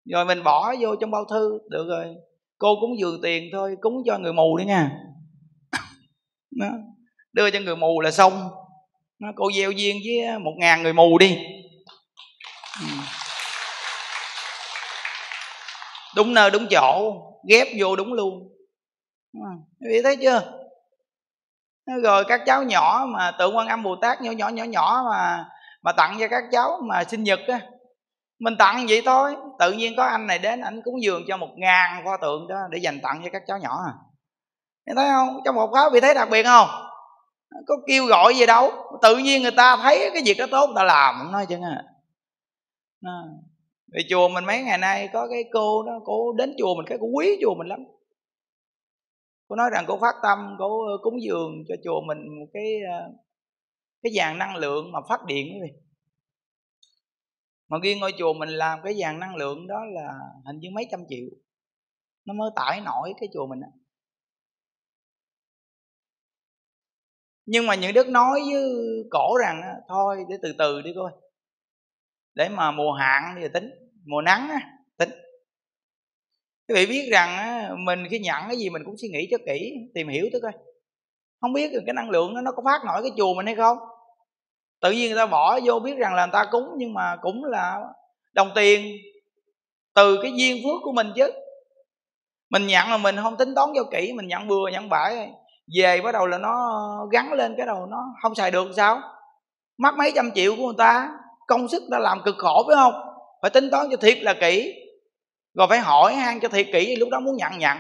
Rồi 0.06 0.26
mình 0.26 0.44
bỏ 0.44 0.76
vô 0.80 0.96
trong 0.96 1.12
bao 1.12 1.26
thư, 1.26 1.60
được 1.70 1.86
rồi. 1.88 2.16
Cô 2.58 2.76
cũng 2.82 3.00
dường 3.00 3.20
tiền 3.24 3.44
thôi, 3.52 3.78
cúng 3.82 4.04
cho 4.06 4.18
người 4.18 4.34
mù 4.34 4.58
đi 4.58 4.66
nha 4.66 5.07
đó. 6.60 6.70
đưa 7.34 7.50
cho 7.50 7.60
người 7.60 7.76
mù 7.76 8.02
là 8.02 8.12
xong. 8.12 8.50
Nó 9.20 9.28
cô 9.36 9.52
gieo 9.58 9.72
duyên 9.72 9.98
với 10.06 10.40
một 10.40 10.54
ngàn 10.58 10.84
người 10.84 10.94
mù 10.94 11.18
đi. 11.18 11.38
Ừ. 12.82 12.88
Đúng 16.16 16.34
nơi, 16.34 16.52
đúng 16.52 16.68
chỗ, 16.72 17.14
ghép 17.50 17.68
vô 17.80 17.96
đúng 17.96 18.14
luôn. 18.14 18.54
Quý 19.80 19.88
vị 19.90 20.02
thấy 20.04 20.16
chưa? 20.16 20.54
Rồi 22.04 22.26
các 22.28 22.42
cháu 22.46 22.64
nhỏ 22.64 23.06
mà 23.10 23.32
tượng 23.40 23.58
quan 23.58 23.68
âm 23.68 23.84
bồ 23.84 23.96
tát 24.02 24.22
nhỏ 24.22 24.32
nhỏ 24.32 24.50
nhỏ 24.50 24.64
nhỏ 24.64 25.04
mà 25.10 25.46
mà 25.82 25.92
tặng 25.92 26.18
cho 26.20 26.28
các 26.28 26.44
cháu 26.52 26.82
mà 26.90 27.04
sinh 27.04 27.24
nhật 27.24 27.40
á, 27.48 27.62
mình 28.40 28.58
tặng 28.60 28.86
vậy 28.90 29.02
thôi. 29.06 29.36
Tự 29.60 29.72
nhiên 29.72 29.94
có 29.98 30.04
anh 30.04 30.28
này 30.28 30.40
đến 30.40 30.62
anh 30.62 30.82
cúng 30.86 31.04
dường 31.04 31.24
cho 31.28 31.38
một 31.38 31.50
ngàn 31.56 32.02
pho 32.06 32.18
tượng 32.18 32.48
đó 32.48 32.56
để 32.72 32.78
dành 32.78 33.02
tặng 33.02 33.22
cho 33.24 33.30
các 33.34 33.42
cháu 33.48 33.58
nhỏ 33.58 33.80
à. 33.86 33.94
Nghe 34.88 34.94
thấy 34.96 35.10
không? 35.10 35.40
Trong 35.46 35.56
một 35.56 35.68
khóa 35.72 35.90
vị 35.94 36.00
thấy 36.00 36.14
đặc 36.14 36.28
biệt 36.32 36.44
không? 36.44 36.68
Có 37.68 37.76
kêu 37.88 38.06
gọi 38.06 38.34
gì 38.36 38.46
đâu. 38.46 38.72
Tự 39.02 39.18
nhiên 39.18 39.42
người 39.42 39.52
ta 39.52 39.78
thấy 39.84 40.10
cái 40.14 40.22
việc 40.26 40.38
đó 40.38 40.46
tốt, 40.52 40.68
người 40.68 40.76
ta 40.76 40.84
làm 40.84 41.32
nói 41.32 41.46
chứ 41.50 41.56
à. 41.62 41.84
Vì 43.94 44.02
chùa 44.10 44.30
mình 44.30 44.46
mấy 44.46 44.64
ngày 44.64 44.78
nay 44.78 45.10
có 45.14 45.28
cái 45.28 45.44
cô 45.54 45.84
đó, 45.84 45.92
cô 46.06 46.34
đến 46.38 46.56
chùa 46.58 46.76
mình 46.76 46.86
cái 46.90 46.98
cô 47.02 47.08
quý 47.08 47.38
chùa 47.42 47.56
mình 47.58 47.68
lắm. 47.68 47.80
Cô 49.48 49.56
nói 49.56 49.70
rằng 49.74 49.86
cô 49.88 49.98
phát 50.02 50.16
tâm, 50.24 50.56
cô 50.60 50.86
ờ, 50.88 50.98
cúng 51.02 51.22
dường 51.22 51.52
cho 51.68 51.76
chùa 51.84 52.02
mình 52.08 52.18
một 52.40 52.46
cái 52.54 52.80
ờ, 52.92 53.12
cái 54.04 54.12
dàn 54.18 54.38
năng 54.38 54.56
lượng 54.56 54.92
mà 54.92 55.00
phát 55.10 55.26
điện 55.26 55.48
quý 55.54 55.60
vị. 55.64 55.80
Mà 57.70 57.78
riêng 57.84 58.00
ngôi 58.00 58.14
chùa 58.18 58.34
mình 58.34 58.50
làm 58.50 58.80
cái 58.84 58.94
dàn 59.02 59.20
năng 59.20 59.36
lượng 59.36 59.68
đó 59.68 59.80
là 59.94 60.14
hình 60.46 60.60
như 60.60 60.70
mấy 60.74 60.88
trăm 60.92 61.00
triệu. 61.10 61.28
Nó 62.26 62.34
mới 62.34 62.50
tải 62.56 62.82
nổi 62.82 63.14
cái 63.20 63.30
chùa 63.34 63.48
mình 63.48 63.62
á. 63.62 63.70
Nhưng 67.48 67.68
mà 67.68 67.76
những 67.76 67.94
đức 67.94 68.08
nói 68.08 68.42
với 68.52 68.64
cổ 69.12 69.38
rằng 69.38 69.62
thôi, 69.88 70.18
để 70.30 70.36
từ 70.42 70.54
từ 70.58 70.82
đi 70.82 70.94
coi 70.96 71.12
để 72.36 72.50
mà 72.50 72.72
mùa 72.72 72.92
hạn 72.92 73.36
thì 73.42 73.48
tính, 73.54 73.70
mùa 74.06 74.22
nắng 74.22 74.50
tính. 74.98 75.10
Quý 76.68 76.76
vị 76.76 76.86
biết 76.86 77.10
rằng 77.12 77.86
mình 77.86 78.08
khi 78.10 78.20
nhận 78.20 78.44
cái 78.48 78.58
gì 78.58 78.70
mình 78.70 78.82
cũng 78.86 78.98
suy 78.98 79.08
nghĩ 79.08 79.28
cho 79.32 79.38
kỹ, 79.46 79.74
tìm 79.94 80.08
hiểu 80.08 80.26
tới 80.32 80.42
coi. 80.42 80.52
Không 81.42 81.54
biết 81.54 81.72
cái 81.86 81.94
năng 81.94 82.10
lượng 82.10 82.44
nó 82.44 82.52
có 82.52 82.64
phát 82.66 82.82
nổi 82.86 83.02
cái 83.02 83.12
chùa 83.18 83.34
mình 83.34 83.46
hay 83.46 83.56
không. 83.56 83.78
Tự 84.82 84.92
nhiên 84.92 85.10
người 85.10 85.18
ta 85.18 85.26
bỏ 85.26 85.60
vô 85.66 85.80
biết 85.80 85.98
rằng 85.98 86.14
là 86.14 86.26
người 86.26 86.34
ta 86.34 86.46
cúng, 86.52 86.70
nhưng 86.78 86.94
mà 86.94 87.18
cũng 87.22 87.44
là 87.44 87.82
đồng 88.34 88.52
tiền 88.56 88.98
từ 89.96 90.20
cái 90.22 90.32
duyên 90.38 90.64
phước 90.64 90.82
của 90.84 90.92
mình 90.92 91.08
chứ. 91.16 91.32
Mình 92.50 92.68
nhận 92.68 92.90
là 92.90 92.98
mình 92.98 93.16
không 93.16 93.38
tính 93.38 93.56
toán 93.56 93.70
cho 93.76 93.84
kỹ, 93.92 94.14
mình 94.14 94.28
nhận 94.28 94.48
bừa, 94.48 94.70
nhận 94.72 94.90
bãi 94.90 95.30
về 95.76 96.02
bắt 96.02 96.12
đầu 96.12 96.28
là 96.28 96.38
nó 96.38 96.78
gắn 97.12 97.34
lên 97.34 97.54
cái 97.58 97.66
đầu 97.66 97.86
nó, 97.86 98.04
không 98.22 98.36
xài 98.36 98.52
được 98.52 98.68
sao? 98.76 99.02
Mất 99.78 99.98
mấy 99.98 100.12
trăm 100.16 100.32
triệu 100.36 100.56
của 100.56 100.66
người 100.66 100.76
ta, 100.78 101.10
công 101.48 101.68
sức 101.68 101.84
ta 101.92 102.00
làm 102.00 102.22
cực 102.26 102.36
khổ, 102.38 102.64
phải 102.68 102.76
không? 102.76 102.94
Phải 103.42 103.52
tính 103.52 103.70
toán 103.72 103.88
cho 103.92 103.98
thiệt 103.98 104.18
là 104.22 104.34
kỹ. 104.34 104.74
Rồi 105.58 105.68
phải 105.70 105.80
hỏi 105.80 106.16
han 106.16 106.40
cho 106.40 106.50
thiệt 106.50 106.68
kỹ, 106.74 106.96
lúc 106.96 107.10
đó 107.10 107.20
muốn 107.20 107.38
nhận 107.38 107.58
nhận. 107.58 107.78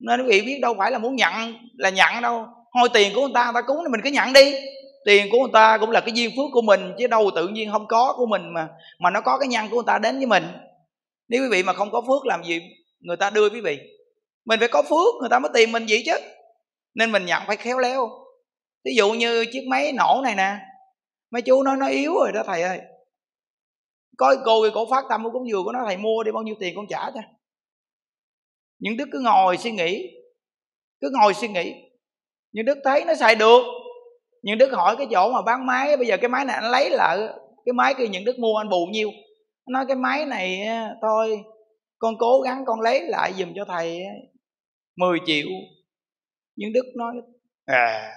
Nên 0.00 0.20
quý 0.20 0.26
vị 0.30 0.42
biết 0.46 0.58
đâu 0.62 0.74
phải 0.78 0.90
là 0.90 0.98
muốn 0.98 1.16
nhận, 1.16 1.32
là 1.76 1.90
nhận 1.90 2.22
đâu. 2.22 2.46
Thôi 2.78 2.88
tiền 2.92 3.12
của 3.14 3.20
người 3.20 3.30
ta 3.34 3.44
người 3.44 3.62
ta 3.62 3.66
cúng 3.66 3.78
thì 3.82 3.88
mình 3.88 4.00
cứ 4.04 4.10
nhận 4.10 4.32
đi. 4.32 4.54
Tiền 5.04 5.26
của 5.32 5.38
người 5.38 5.50
ta 5.52 5.78
cũng 5.78 5.90
là 5.90 6.00
cái 6.00 6.12
duyên 6.12 6.30
phước 6.30 6.50
của 6.52 6.62
mình, 6.62 6.92
chứ 6.98 7.06
đâu 7.06 7.30
tự 7.34 7.48
nhiên 7.48 7.72
không 7.72 7.86
có 7.86 8.14
của 8.16 8.26
mình 8.26 8.54
mà 8.54 8.68
mà 8.98 9.10
nó 9.10 9.20
có 9.20 9.38
cái 9.38 9.48
nhân 9.48 9.66
của 9.70 9.76
người 9.76 9.84
ta 9.86 9.98
đến 9.98 10.16
với 10.16 10.26
mình. 10.26 10.44
Nếu 11.28 11.42
quý 11.42 11.48
vị 11.50 11.62
mà 11.62 11.72
không 11.72 11.90
có 11.90 12.00
phước 12.00 12.26
làm 12.26 12.44
gì 12.44 12.60
người 13.00 13.16
ta 13.16 13.30
đưa 13.30 13.50
quý 13.50 13.60
vị? 13.60 13.78
Mình 14.46 14.60
phải 14.60 14.68
có 14.68 14.82
phước, 14.82 15.14
người 15.20 15.28
ta 15.28 15.38
mới 15.38 15.50
tìm 15.54 15.72
mình 15.72 15.86
gì 15.86 16.02
chứ 16.06 16.16
nên 16.94 17.12
mình 17.12 17.26
nhận 17.26 17.42
phải 17.46 17.56
khéo 17.56 17.78
léo. 17.78 18.08
Ví 18.84 18.94
dụ 18.96 19.12
như 19.12 19.44
chiếc 19.52 19.66
máy 19.68 19.92
nổ 19.92 20.20
này 20.24 20.34
nè, 20.34 20.56
mấy 21.30 21.42
chú 21.42 21.62
nói, 21.62 21.76
nó 21.76 21.88
yếu 21.88 22.14
rồi 22.14 22.32
đó, 22.34 22.42
thầy 22.46 22.62
ơi. 22.62 22.80
Có 24.16 24.36
cô 24.44 24.70
cổ 24.74 24.90
phát 24.90 25.04
tâm 25.10 25.24
của 25.24 25.30
cúng 25.30 25.48
dường 25.48 25.64
của 25.64 25.72
nó, 25.72 25.78
thầy 25.86 25.96
mua 25.96 26.22
đi, 26.22 26.32
bao 26.32 26.42
nhiêu 26.42 26.54
tiền 26.60 26.74
con 26.76 26.86
trả 26.88 27.10
cho. 27.14 27.20
Những 28.78 28.96
đức 28.96 29.08
cứ 29.12 29.20
ngồi 29.20 29.56
suy 29.56 29.70
nghĩ, 29.72 30.10
cứ 31.00 31.10
ngồi 31.20 31.34
suy 31.34 31.48
nghĩ. 31.48 31.74
Những 32.52 32.64
đức 32.64 32.78
thấy 32.84 33.04
nó 33.04 33.14
xài 33.14 33.34
được. 33.34 33.62
Những 34.42 34.58
đức 34.58 34.72
hỏi 34.72 34.96
cái 34.96 35.06
chỗ 35.10 35.32
mà 35.32 35.42
bán 35.42 35.66
máy, 35.66 35.96
bây 35.96 36.06
giờ 36.06 36.16
cái 36.16 36.28
máy 36.28 36.44
này 36.44 36.56
anh 36.56 36.70
lấy 36.70 36.90
lại 36.90 37.18
cái 37.66 37.72
máy 37.72 37.94
kia 37.98 38.08
những 38.08 38.24
đức 38.24 38.38
mua 38.38 38.56
anh 38.56 38.68
bù 38.68 38.86
nhiêu. 38.92 39.10
Nói, 39.68 39.84
cái 39.88 39.96
máy 39.96 40.24
này 40.24 40.68
thôi, 41.02 41.42
con 41.98 42.14
cố 42.18 42.40
gắng 42.40 42.64
con 42.66 42.80
lấy 42.80 43.00
lại 43.00 43.32
dùm 43.32 43.52
cho 43.56 43.64
thầy 43.68 44.02
10 44.96 45.18
triệu 45.26 45.46
nhưng 46.56 46.72
đức 46.72 46.84
nói 46.96 47.14
à. 47.66 48.12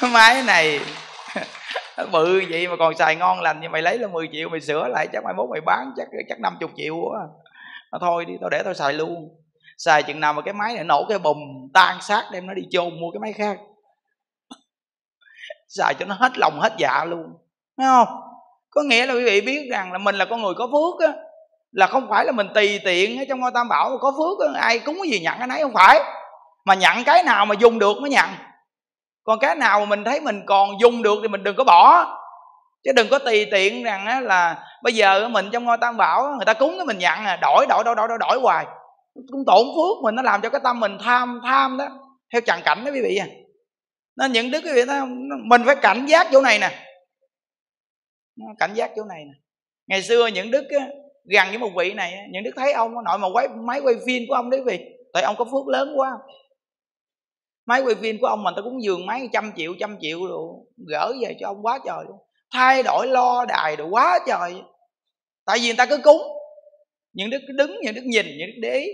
Cái 0.00 0.10
máy 0.12 0.42
này, 0.42 0.80
bự 2.12 2.42
vậy 2.50 2.68
mà 2.68 2.76
còn 2.78 2.96
xài 2.96 3.16
ngon 3.16 3.40
lành 3.40 3.60
như 3.60 3.68
mày 3.68 3.82
lấy 3.82 3.98
là 3.98 4.08
10 4.08 4.28
triệu 4.32 4.48
mày 4.48 4.60
sửa 4.60 4.88
lại, 4.88 5.08
chắc 5.12 5.24
mai 5.24 5.34
mốt 5.34 5.48
mày 5.50 5.60
bán, 5.60 5.92
chắc 5.96 6.08
chắc 6.28 6.40
50 6.40 6.68
triệu 6.76 6.96
quá 6.96 7.20
à. 7.20 7.26
nó 7.92 7.98
thôi 8.00 8.24
đi, 8.24 8.34
tao 8.40 8.50
để 8.50 8.62
tao 8.64 8.74
xài 8.74 8.92
luôn. 8.92 9.28
Xài 9.78 10.02
chừng 10.02 10.20
nào 10.20 10.32
mà 10.32 10.42
cái 10.42 10.54
máy 10.54 10.74
này 10.74 10.84
nổ 10.84 11.06
cái 11.08 11.18
bùm 11.18 11.38
tan 11.74 12.00
xác, 12.00 12.24
đem 12.32 12.46
nó 12.46 12.54
đi 12.54 12.62
chôn 12.70 13.00
mua 13.00 13.10
cái 13.10 13.20
máy 13.20 13.32
khác. 13.32 13.58
Xài 15.68 15.94
cho 15.98 16.06
nó 16.06 16.14
hết 16.14 16.38
lòng 16.38 16.60
hết 16.60 16.72
dạ 16.78 17.04
luôn. 17.04 17.38
Thấy 17.76 17.86
không? 17.86 18.08
Có 18.70 18.82
nghĩa 18.82 19.06
là 19.06 19.14
quý 19.14 19.24
vị 19.24 19.40
biết 19.40 19.68
rằng 19.70 19.92
là 19.92 19.98
mình 19.98 20.14
là 20.14 20.24
con 20.24 20.42
người 20.42 20.54
có 20.54 20.66
phước 20.66 21.08
á 21.08 21.27
là 21.72 21.86
không 21.86 22.06
phải 22.10 22.24
là 22.24 22.32
mình 22.32 22.48
tùy 22.54 22.80
tiện 22.84 23.18
ở 23.18 23.24
trong 23.28 23.40
ngôi 23.40 23.50
tam 23.54 23.68
bảo 23.68 23.98
có 24.00 24.12
phước 24.12 24.54
ai 24.54 24.78
cúng 24.78 24.98
cái 25.02 25.10
gì 25.10 25.20
nhận 25.20 25.38
cái 25.38 25.46
nấy 25.46 25.62
không 25.62 25.74
phải. 25.74 26.00
Mà 26.64 26.74
nhận 26.74 27.04
cái 27.04 27.22
nào 27.22 27.46
mà 27.46 27.54
dùng 27.58 27.78
được 27.78 27.96
mới 28.00 28.10
nhận. 28.10 28.28
Còn 29.24 29.38
cái 29.38 29.54
nào 29.54 29.80
mà 29.80 29.86
mình 29.86 30.04
thấy 30.04 30.20
mình 30.20 30.42
còn 30.46 30.70
dùng 30.80 31.02
được 31.02 31.18
thì 31.22 31.28
mình 31.28 31.42
đừng 31.42 31.56
có 31.56 31.64
bỏ. 31.64 32.14
Chứ 32.84 32.92
đừng 32.92 33.08
có 33.10 33.18
tùy 33.18 33.46
tiện 33.52 33.84
rằng 33.84 34.24
là 34.24 34.64
bây 34.82 34.94
giờ 34.94 35.28
mình 35.28 35.48
trong 35.52 35.64
ngôi 35.64 35.78
tam 35.80 35.96
bảo 35.96 36.34
người 36.36 36.44
ta 36.46 36.54
cúng 36.54 36.74
cái 36.76 36.86
mình 36.86 36.98
nhận 36.98 37.24
à 37.24 37.38
đổi 37.42 37.66
đổi 37.68 37.84
đổi 37.84 37.94
đổi 37.96 38.08
đổi, 38.08 38.18
đổi 38.18 38.38
hoài. 38.42 38.66
Cũng 39.14 39.44
tổn 39.46 39.66
phước 39.76 40.04
mình 40.04 40.14
nó 40.14 40.22
làm 40.22 40.40
cho 40.42 40.50
cái 40.50 40.60
tâm 40.64 40.80
mình 40.80 40.98
tham 41.04 41.40
tham 41.44 41.78
đó 41.78 41.88
theo 42.32 42.40
trần 42.40 42.60
cảnh 42.64 42.84
đó 42.84 42.90
quý 42.94 43.00
vị 43.02 43.16
à 43.16 43.26
nên 44.18 44.32
những 44.32 44.50
đức 44.50 44.60
quý 44.64 44.72
vị 44.74 44.84
thấy 44.86 45.00
mình 45.44 45.62
phải 45.66 45.76
cảnh 45.76 46.06
giác 46.06 46.26
chỗ 46.32 46.40
này 46.40 46.58
nè. 46.58 46.70
Cảnh 48.58 48.74
giác 48.74 48.90
chỗ 48.96 49.04
này 49.04 49.24
nè. 49.24 49.32
Ngày 49.86 50.02
xưa 50.02 50.26
những 50.26 50.50
đức 50.50 50.64
á, 50.78 50.86
gần 51.34 51.48
với 51.48 51.58
một 51.58 51.70
vị 51.76 51.94
này 51.94 52.14
những 52.30 52.44
đức 52.44 52.50
thấy 52.56 52.72
ông 52.72 52.94
nội 53.04 53.18
mà 53.18 53.28
quay 53.32 53.48
máy 53.48 53.80
quay 53.80 53.94
phim 54.06 54.22
của 54.28 54.34
ông 54.34 54.50
đấy 54.50 54.60
vì 54.66 54.78
tại 55.12 55.22
ông 55.22 55.36
có 55.38 55.44
phước 55.44 55.68
lớn 55.68 55.92
quá. 55.96 56.10
Máy 57.66 57.82
quay 57.82 57.94
phim 57.94 58.18
của 58.20 58.26
ông 58.26 58.42
mà 58.42 58.50
ta 58.56 58.62
cũng 58.64 58.82
dường 58.82 59.06
máy 59.06 59.28
trăm 59.32 59.52
triệu 59.56 59.74
trăm 59.80 59.96
triệu 60.00 60.26
rồi 60.26 60.48
gỡ 60.88 61.12
về 61.22 61.36
cho 61.40 61.46
ông 61.48 61.62
quá 61.62 61.78
trời 61.86 62.04
luôn. 62.08 62.18
Thay 62.52 62.82
đổi 62.82 63.06
lo 63.06 63.44
đài 63.44 63.76
rồi 63.76 63.88
quá 63.90 64.18
trời. 64.26 64.62
Tại 65.46 65.58
vì 65.58 65.66
người 65.66 65.76
ta 65.76 65.86
cứ 65.86 65.98
cúng. 66.04 66.22
Những 67.12 67.30
đức 67.30 67.40
đứng 67.56 67.76
những 67.82 67.94
đức 67.94 68.02
nhìn 68.04 68.26
những 68.26 68.48
đức 68.54 68.60
đế, 68.68 68.86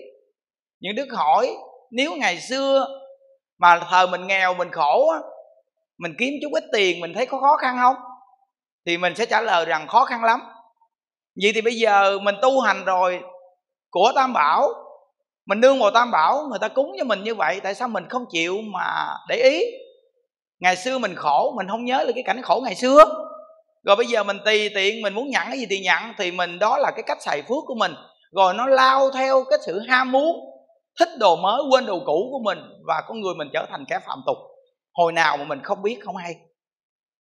những 0.81 0.97
đức 0.97 1.09
hỏi 1.13 1.55
nếu 1.91 2.17
ngày 2.17 2.41
xưa 2.41 2.87
mà 3.59 3.81
thời 3.91 4.07
mình 4.07 4.27
nghèo 4.27 4.55
mình 4.55 4.71
khổ 4.71 5.09
á 5.09 5.19
mình 5.99 6.15
kiếm 6.19 6.35
chút 6.43 6.49
ít 6.53 6.65
tiền 6.73 7.01
mình 7.01 7.13
thấy 7.15 7.27
có 7.27 7.41
khó 7.41 7.57
khăn 7.57 7.77
không? 7.81 7.97
Thì 8.87 8.97
mình 8.97 9.15
sẽ 9.15 9.27
trả 9.27 9.41
lời 9.41 9.65
rằng 9.65 9.89
khó 9.89 10.05
khăn 10.05 10.25
lắm 10.25 10.41
vậy 11.43 11.53
thì 11.55 11.61
bây 11.61 11.75
giờ 11.75 12.19
mình 12.19 12.35
tu 12.43 12.61
hành 12.61 12.85
rồi 12.85 13.21
của 13.91 14.13
tam 14.15 14.33
bảo, 14.33 14.69
mình 15.47 15.61
nương 15.61 15.81
vào 15.81 15.91
tam 15.91 16.11
bảo, 16.11 16.47
người 16.51 16.59
ta 16.59 16.69
cúng 16.69 16.93
cho 16.99 17.05
mình 17.05 17.23
như 17.23 17.35
vậy, 17.35 17.61
tại 17.63 17.75
sao 17.75 17.89
mình 17.89 18.05
không 18.09 18.25
chịu 18.31 18.57
mà 18.73 19.17
để 19.29 19.37
ý? 19.37 19.65
Ngày 20.61 20.77
xưa 20.77 20.99
mình 20.99 21.15
khổ, 21.15 21.53
mình 21.57 21.69
không 21.69 21.85
nhớ 21.85 22.05
được 22.07 22.13
cái 22.15 22.25
cảnh 22.27 22.43
khổ 22.43 22.61
ngày 22.65 22.75
xưa. 22.75 23.05
Rồi 23.87 23.97
bây 23.97 24.07
giờ 24.07 24.25
mình 24.25 24.39
tùy 24.45 24.71
tiện, 24.75 25.03
mình 25.03 25.15
muốn 25.15 25.31
nhận 25.31 25.43
cái 25.47 25.59
gì 25.59 25.67
thì 25.71 25.79
nhận 25.79 26.03
thì 26.19 26.31
mình 26.31 26.59
đó 26.59 26.79
là 26.79 26.91
cái 26.91 27.03
cách 27.07 27.23
xài 27.23 27.43
phước 27.43 27.65
của 27.67 27.75
mình. 27.75 27.95
Rồi 28.33 28.55
nó 28.55 28.67
lao 28.67 29.11
theo 29.11 29.45
cái 29.51 29.59
sự 29.67 29.81
ham 29.89 30.13
muốn, 30.13 30.37
thích 30.99 31.09
đồ 31.19 31.37
mới, 31.37 31.63
quên 31.71 31.87
đồ 31.87 32.01
cũ 32.07 32.29
của 32.33 32.41
mình, 32.45 32.59
và 32.87 33.03
con 33.09 33.21
người 33.21 33.35
mình 33.35 33.49
trở 33.53 33.67
thành 33.71 33.85
kẻ 33.89 33.99
phạm 34.07 34.23
tục. 34.27 34.37
Hồi 34.93 35.13
nào 35.13 35.37
mà 35.37 35.45
mình 35.45 35.61
không 35.63 35.83
biết 35.83 35.99
không 36.05 36.17
hay. 36.17 36.35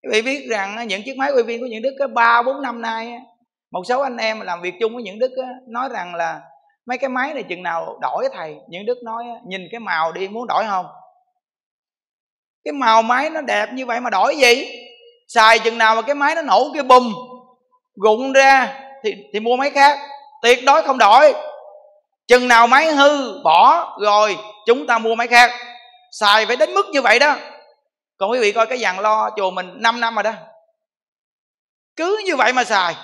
Quý 0.04 0.22
vị 0.22 0.22
biết 0.22 0.48
rằng 0.50 0.88
những 0.88 1.04
chiếc 1.06 1.18
máy 1.18 1.32
quay 1.36 1.44
phim 1.48 1.62
của 1.62 1.68
những 1.68 1.82
đức 1.82 1.96
cái 2.00 2.08
ba, 2.08 2.42
bốn 2.42 2.62
năm 2.62 2.82
nay 2.82 3.14
một 3.72 3.82
số 3.88 4.02
anh 4.02 4.18
em 4.18 4.42
làm 4.42 4.62
việc 4.62 4.74
chung 4.80 4.94
với 4.94 5.04
những 5.04 5.20
đức 5.20 5.32
nói 5.68 5.90
rằng 5.92 6.16
là 6.16 6.42
mấy 6.86 6.98
cái 6.98 7.10
máy 7.10 7.34
này 7.34 7.44
chừng 7.44 7.64
nào 7.64 7.98
đổi 8.02 8.30
thầy? 8.34 8.56
Những 8.70 8.86
đức 8.86 8.98
nói 9.04 9.24
nhìn 9.48 9.62
cái 9.72 9.80
màu 9.80 10.12
đi, 10.12 10.28
muốn 10.28 10.48
đổi 10.48 10.64
không? 10.68 10.86
Cái 12.64 12.72
màu 12.72 13.02
máy 13.02 13.30
nó 13.30 13.42
đẹp 13.42 13.70
như 13.74 13.86
vậy 13.86 14.00
mà 14.00 14.10
đổi 14.10 14.38
gì? 14.38 14.66
Xài 15.28 15.60
chừng 15.60 15.78
nào 15.78 15.96
mà 15.96 16.02
cái 16.02 16.16
máy 16.16 16.36
nó 16.36 16.42
nổ 16.42 16.72
cái 16.74 16.84
bùm 16.84 17.14
rụng 17.96 18.34
ra 18.34 18.80
thì 19.04 19.16
thì 19.34 19.40
mua 19.40 19.56
máy 19.56 19.70
khác. 19.70 20.00
Tuyệt 20.42 20.60
đối 20.66 20.82
không 20.82 20.98
đổi. 20.98 21.34
Chừng 22.28 22.48
nào 22.48 22.68
máy 22.68 22.92
hư, 22.92 23.42
bỏ, 23.44 23.98
rồi 24.02 24.38
chúng 24.66 24.88
ta 24.88 24.98
mua 24.98 25.16
máy 25.16 25.28
khác. 25.28 25.52
Xài 26.12 26.46
phải 26.46 26.56
đến 26.56 26.74
mức 26.74 26.86
như 26.92 27.02
vậy 27.02 27.20
đó. 27.20 27.36
Còn 28.18 28.32
quý 28.32 28.40
vị 28.40 28.52
coi 28.52 28.68
cái 28.68 28.78
dàn 28.78 28.98
lo 28.98 29.30
chùa 29.36 29.52
mình 29.52 29.74
5 29.76 30.00
năm 30.00 30.16
rồi 30.16 30.24
đó. 30.24 30.34
Cứ 31.96 32.22
như 32.26 32.36
vậy 32.36 32.54
mà 32.54 32.64
xài 32.64 32.96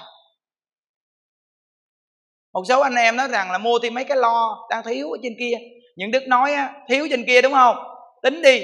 một 2.58 2.64
số 2.70 2.80
anh 2.80 2.96
em 2.96 3.16
nói 3.16 3.28
rằng 3.28 3.52
là 3.52 3.58
mua 3.58 3.80
thêm 3.80 3.94
mấy 3.94 4.04
cái 4.04 4.18
lo 4.18 4.58
đang 4.70 4.84
thiếu 4.84 5.12
ở 5.12 5.18
trên 5.24 5.36
kia. 5.40 5.58
Những 5.96 6.12
đức 6.12 6.28
nói 6.28 6.54
á, 6.54 6.70
thiếu 6.90 7.08
trên 7.10 7.26
kia 7.26 7.42
đúng 7.42 7.54
không? 7.54 7.76
Tính 8.24 8.42
đi. 8.42 8.64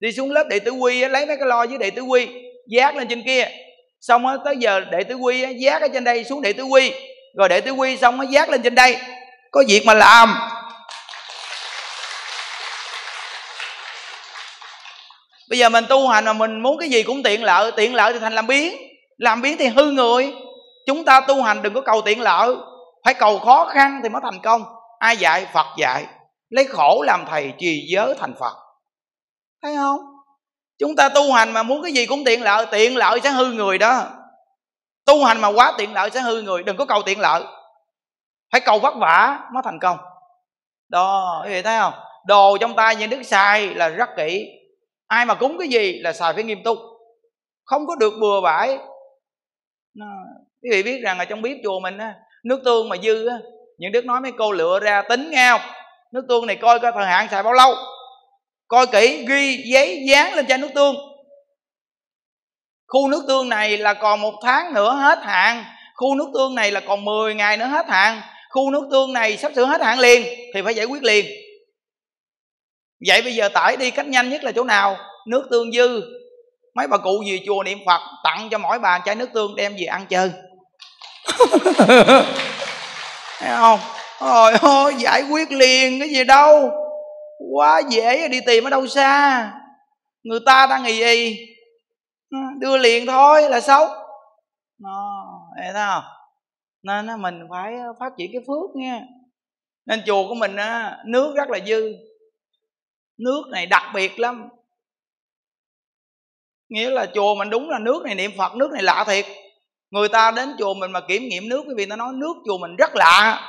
Đi 0.00 0.12
xuống 0.12 0.32
lớp 0.32 0.44
đệ 0.48 0.58
tử 0.58 0.70
quy 0.70 1.02
á, 1.02 1.08
lấy 1.08 1.26
mấy 1.26 1.36
cái 1.36 1.46
lo 1.46 1.66
với 1.66 1.78
đệ 1.78 1.90
tử 1.90 2.02
quy 2.02 2.28
giác 2.66 2.96
lên 2.96 3.08
trên 3.08 3.22
kia. 3.22 3.48
Xong 4.00 4.26
á 4.26 4.36
tới 4.44 4.56
giờ 4.56 4.80
đệ 4.80 5.02
tử 5.02 5.14
quy 5.14 5.42
á, 5.42 5.50
giác 5.50 5.82
ở 5.82 5.88
trên 5.88 6.04
đây 6.04 6.24
xuống 6.24 6.42
đệ 6.42 6.52
tử 6.52 6.62
quy. 6.62 6.92
Rồi 7.38 7.48
đệ 7.48 7.60
tử 7.60 7.70
quy 7.70 7.96
xong 7.96 8.20
á 8.20 8.26
giác 8.30 8.50
lên 8.50 8.62
trên 8.62 8.74
đây. 8.74 8.96
Có 9.50 9.64
việc 9.68 9.82
mà 9.86 9.94
làm. 9.94 10.34
Bây 15.50 15.58
giờ 15.58 15.68
mình 15.68 15.84
tu 15.88 16.08
hành 16.08 16.24
mà 16.24 16.32
mình 16.32 16.62
muốn 16.62 16.78
cái 16.78 16.88
gì 16.88 17.02
cũng 17.02 17.22
tiện 17.22 17.44
lợi 17.44 17.72
tiện 17.76 17.94
lợi 17.94 18.12
thì 18.12 18.18
thành 18.18 18.34
làm 18.34 18.46
biến. 18.46 18.76
Làm 19.16 19.42
biến 19.42 19.56
thì 19.58 19.66
hư 19.66 19.90
người. 19.90 20.32
Chúng 20.86 21.04
ta 21.04 21.20
tu 21.20 21.42
hành 21.42 21.62
đừng 21.62 21.74
có 21.74 21.80
cầu 21.80 22.02
tiện 22.04 22.20
lợi 22.20 22.54
phải 23.04 23.14
cầu 23.14 23.38
khó 23.38 23.64
khăn 23.64 24.00
thì 24.02 24.08
mới 24.08 24.22
thành 24.22 24.40
công. 24.42 24.64
Ai 24.98 25.16
dạy? 25.16 25.46
Phật 25.52 25.66
dạy. 25.78 26.06
Lấy 26.48 26.64
khổ 26.64 27.02
làm 27.06 27.24
thầy 27.28 27.52
trì 27.58 27.86
giới 27.92 28.14
thành 28.18 28.34
phật. 28.40 28.56
Thấy 29.62 29.76
không? 29.76 30.00
Chúng 30.78 30.96
ta 30.96 31.08
tu 31.08 31.32
hành 31.32 31.52
mà 31.52 31.62
muốn 31.62 31.82
cái 31.82 31.92
gì 31.92 32.06
cũng 32.06 32.24
tiện 32.24 32.42
lợi 32.42 32.66
tiện 32.70 32.96
lợi 32.96 33.20
sẽ 33.20 33.30
hư 33.30 33.52
người 33.52 33.78
đó. 33.78 34.04
Tu 35.06 35.24
hành 35.24 35.40
mà 35.40 35.48
quá 35.48 35.72
tiện 35.78 35.92
lợi 35.92 36.10
sẽ 36.10 36.20
hư 36.20 36.42
người, 36.42 36.62
đừng 36.62 36.76
có 36.76 36.84
cầu 36.84 37.02
tiện 37.02 37.20
lợi. 37.20 37.42
Phải 38.52 38.60
cầu 38.60 38.78
vất 38.78 38.94
vả 39.00 39.40
mới 39.52 39.62
thành 39.64 39.78
công. 39.80 39.98
Đó, 40.88 41.40
quý 41.44 41.50
vị 41.50 41.62
thấy 41.62 41.78
không? 41.78 41.94
Đồ 42.26 42.56
trong 42.60 42.76
tay 42.76 42.96
như 42.96 43.06
đức 43.06 43.22
xài 43.22 43.74
là 43.74 43.88
rất 43.88 44.08
kỹ. 44.16 44.46
Ai 45.06 45.26
mà 45.26 45.34
cúng 45.34 45.56
cái 45.58 45.68
gì 45.68 45.98
là 45.98 46.12
xài 46.12 46.32
phải 46.32 46.42
nghiêm 46.42 46.62
túc. 46.64 46.78
Không 47.64 47.86
có 47.86 47.96
được 47.96 48.14
bừa 48.20 48.40
bãi. 48.40 48.78
Quý 50.62 50.70
vị 50.70 50.82
biết 50.82 51.00
rằng 51.04 51.18
ở 51.18 51.24
trong 51.24 51.42
bếp 51.42 51.56
chùa 51.64 51.80
mình 51.80 51.98
á 51.98 52.14
nước 52.42 52.60
tương 52.64 52.88
mà 52.88 52.96
dư 53.02 53.26
á, 53.26 53.38
những 53.78 53.92
đức 53.92 54.04
nói 54.04 54.20
mấy 54.20 54.32
cô 54.38 54.52
lựa 54.52 54.80
ra 54.80 55.02
tính 55.02 55.30
nghe 55.30 55.48
không? 55.50 55.60
Nước 56.12 56.22
tương 56.28 56.46
này 56.46 56.56
coi 56.56 56.78
coi 56.78 56.92
thời 56.94 57.06
hạn 57.06 57.28
xài 57.30 57.42
bao 57.42 57.52
lâu? 57.52 57.74
Coi 58.68 58.86
kỹ, 58.86 59.24
ghi 59.28 59.56
giấy 59.72 60.04
dán 60.08 60.34
lên 60.34 60.46
chai 60.46 60.58
nước 60.58 60.68
tương. 60.74 60.96
Khu 62.88 63.08
nước 63.08 63.24
tương 63.28 63.48
này 63.48 63.78
là 63.78 63.94
còn 63.94 64.20
một 64.20 64.34
tháng 64.42 64.74
nữa 64.74 64.94
hết 64.94 65.18
hạn. 65.22 65.64
Khu 65.96 66.14
nước 66.14 66.26
tương 66.34 66.54
này 66.54 66.70
là 66.70 66.80
còn 66.80 67.04
10 67.04 67.34
ngày 67.34 67.56
nữa 67.56 67.66
hết 67.66 67.86
hạn. 67.88 68.20
Khu 68.50 68.70
nước 68.70 68.88
tương 68.90 69.12
này 69.12 69.36
sắp 69.36 69.52
sửa 69.56 69.64
hết 69.64 69.80
hạn 69.80 69.98
liền, 69.98 70.22
thì 70.54 70.62
phải 70.62 70.74
giải 70.74 70.86
quyết 70.86 71.02
liền. 71.02 71.26
Vậy 73.08 73.22
bây 73.22 73.34
giờ 73.34 73.48
tải 73.48 73.76
đi 73.76 73.90
cách 73.90 74.06
nhanh 74.06 74.30
nhất 74.30 74.44
là 74.44 74.52
chỗ 74.52 74.64
nào? 74.64 74.96
Nước 75.26 75.48
tương 75.50 75.72
dư. 75.72 76.02
Mấy 76.74 76.86
bà 76.86 76.96
cụ 76.98 77.22
gì 77.26 77.40
chùa 77.46 77.62
niệm 77.62 77.78
phật 77.86 78.00
tặng 78.24 78.48
cho 78.50 78.58
mỗi 78.58 78.78
bà 78.78 78.98
chai 79.04 79.14
nước 79.14 79.28
tương 79.34 79.56
đem 79.56 79.72
về 79.78 79.84
ăn 79.84 80.06
chơi 80.08 80.32
thấy 83.38 83.56
không? 83.56 83.80
Rồi 84.20 84.52
ôi 84.62 84.94
giải 84.98 85.22
quyết 85.30 85.52
liền 85.52 85.98
cái 85.98 86.08
gì 86.08 86.24
đâu. 86.24 86.70
Quá 87.52 87.82
dễ 87.88 88.28
đi 88.28 88.40
tìm 88.46 88.64
ở 88.64 88.70
đâu 88.70 88.86
xa. 88.86 89.52
Người 90.22 90.40
ta 90.46 90.66
đang 90.66 90.82
nghỉ 90.82 91.02
y 91.02 91.46
à, 92.30 92.38
đưa 92.58 92.76
liền 92.76 93.06
thôi, 93.06 93.50
là 93.50 93.60
xấu. 93.60 93.88
Nó 94.78 95.24
thấy 95.56 95.72
không 95.74 96.02
nên 96.82 97.22
mình 97.22 97.40
phải 97.50 97.74
phát 98.00 98.12
triển 98.18 98.30
cái 98.32 98.40
phước 98.46 98.76
nha. 98.76 99.00
Nên 99.86 100.02
chùa 100.06 100.28
của 100.28 100.34
mình 100.34 100.56
nước 101.06 101.34
rất 101.36 101.48
là 101.48 101.58
dư. 101.66 101.92
Nước 103.18 103.42
này 103.50 103.66
đặc 103.66 103.82
biệt 103.94 104.18
lắm. 104.18 104.48
Nghĩa 106.68 106.90
là 106.90 107.06
chùa 107.14 107.34
mình 107.34 107.50
đúng 107.50 107.70
là 107.70 107.78
nước 107.78 108.02
này 108.04 108.14
niệm 108.14 108.30
phật, 108.38 108.54
nước 108.56 108.70
này 108.72 108.82
lạ 108.82 109.04
thiệt 109.06 109.26
người 109.92 110.08
ta 110.08 110.30
đến 110.30 110.54
chùa 110.58 110.74
mình 110.74 110.92
mà 110.92 111.00
kiểm 111.08 111.22
nghiệm 111.22 111.48
nước 111.48 111.62
quý 111.68 111.74
vị 111.76 111.86
ta 111.86 111.96
nói 111.96 112.12
nước 112.14 112.34
chùa 112.46 112.58
mình 112.58 112.76
rất 112.76 112.90
lạ. 112.94 113.40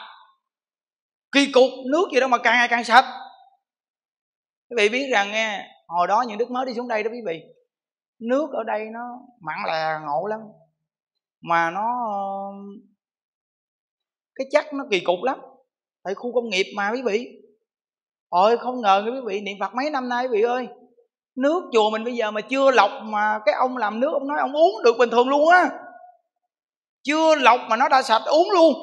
Kỳ 1.31 1.51
cục, 1.51 1.69
nước 1.91 2.07
gì 2.13 2.19
đó 2.19 2.27
mà 2.27 2.37
càng 2.37 2.53
ngày 2.53 2.67
càng 2.67 2.83
sạch. 2.83 3.05
Quý 4.69 4.75
vị 4.77 4.89
biết 4.89 5.07
rằng 5.11 5.31
nghe, 5.31 5.67
hồi 5.87 6.07
đó 6.07 6.23
những 6.27 6.37
đức 6.37 6.51
mới 6.51 6.65
đi 6.65 6.73
xuống 6.73 6.87
đây 6.87 7.03
đó 7.03 7.11
quý 7.11 7.19
vị, 7.25 7.41
nước 8.19 8.47
ở 8.53 8.63
đây 8.63 8.85
nó 8.93 8.99
mặn 9.41 9.55
lè 9.67 10.05
ngộ 10.05 10.27
lắm, 10.27 10.39
mà 11.41 11.71
nó, 11.71 11.85
cái 14.35 14.47
chắc 14.51 14.73
nó 14.73 14.83
kỳ 14.91 14.99
cục 14.99 15.23
lắm. 15.23 15.39
Tại 16.03 16.13
khu 16.13 16.33
công 16.33 16.49
nghiệp 16.49 16.73
mà 16.75 16.91
quý 16.91 17.01
vị. 17.05 17.27
Ôi, 18.29 18.57
không 18.57 18.81
ngờ 18.81 19.03
quý 19.05 19.19
vị, 19.25 19.41
niệm 19.41 19.57
phật 19.59 19.75
mấy 19.75 19.89
năm 19.89 20.09
nay 20.09 20.25
quý 20.25 20.37
vị 20.37 20.41
ơi, 20.41 20.67
nước 21.35 21.63
chùa 21.73 21.89
mình 21.89 22.03
bây 22.03 22.15
giờ 22.15 22.31
mà 22.31 22.41
chưa 22.41 22.71
lọc 22.71 22.91
mà 23.03 23.39
cái 23.45 23.55
ông 23.55 23.77
làm 23.77 23.99
nước, 23.99 24.11
ông 24.13 24.27
nói 24.27 24.37
ông 24.39 24.53
uống 24.53 24.83
được 24.83 24.97
bình 24.97 25.09
thường 25.09 25.29
luôn 25.29 25.49
á 25.49 25.69
chưa 27.03 27.35
lọc 27.35 27.59
mà 27.69 27.75
nó 27.75 27.89
đã 27.89 28.01
sạch, 28.01 28.21
uống 28.25 28.51
luôn. 28.51 28.73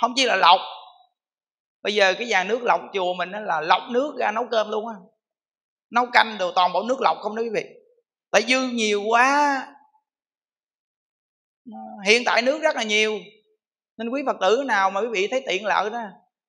Không 0.00 0.12
chỉ 0.16 0.24
là 0.24 0.36
lọc. 0.36 0.60
Bây 1.82 1.94
giờ 1.94 2.14
cái 2.18 2.28
dàn 2.28 2.48
nước 2.48 2.62
lọc 2.62 2.80
chùa 2.94 3.14
mình 3.14 3.30
là 3.30 3.60
lọc 3.60 3.82
nước 3.90 4.14
ra 4.18 4.32
nấu 4.32 4.44
cơm 4.50 4.70
luôn 4.70 4.88
á. 4.88 4.94
Nấu 5.90 6.06
canh 6.12 6.38
đồ 6.38 6.52
toàn 6.52 6.72
bộ 6.72 6.82
nước 6.82 7.00
lọc 7.00 7.16
không 7.20 7.36
đó 7.36 7.42
quý 7.42 7.48
vị. 7.54 7.64
Tại 8.30 8.42
dư 8.42 8.60
nhiều 8.60 9.02
quá. 9.08 9.66
Hiện 12.06 12.22
tại 12.26 12.42
nước 12.42 12.62
rất 12.62 12.76
là 12.76 12.82
nhiều. 12.82 13.18
Nên 13.96 14.08
quý 14.08 14.22
phật 14.26 14.36
tử 14.40 14.62
nào 14.66 14.90
mà 14.90 15.00
quý 15.00 15.06
vị 15.10 15.28
thấy 15.30 15.44
tiện 15.46 15.64
lợi 15.66 15.90
đó, 15.90 16.02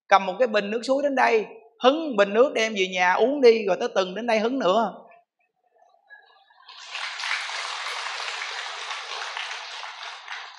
cầm 0.08 0.26
một 0.26 0.34
cái 0.40 0.48
bình 0.48 0.72
nước 0.72 0.82
suối 0.84 1.04
đến 1.04 1.16
đây, 1.16 1.46
hứng 1.84 2.16
bình 2.16 2.34
nước 2.34 2.54
đem 2.54 2.74
về 2.74 2.88
nhà 2.88 3.14
uống 3.14 3.42
đi, 3.42 3.66
rồi 3.66 3.78
tới 3.80 3.90
từng 3.96 4.16
đến 4.16 4.28
đây 4.28 4.40
hứng 4.40 4.60
nữa. 4.60 4.94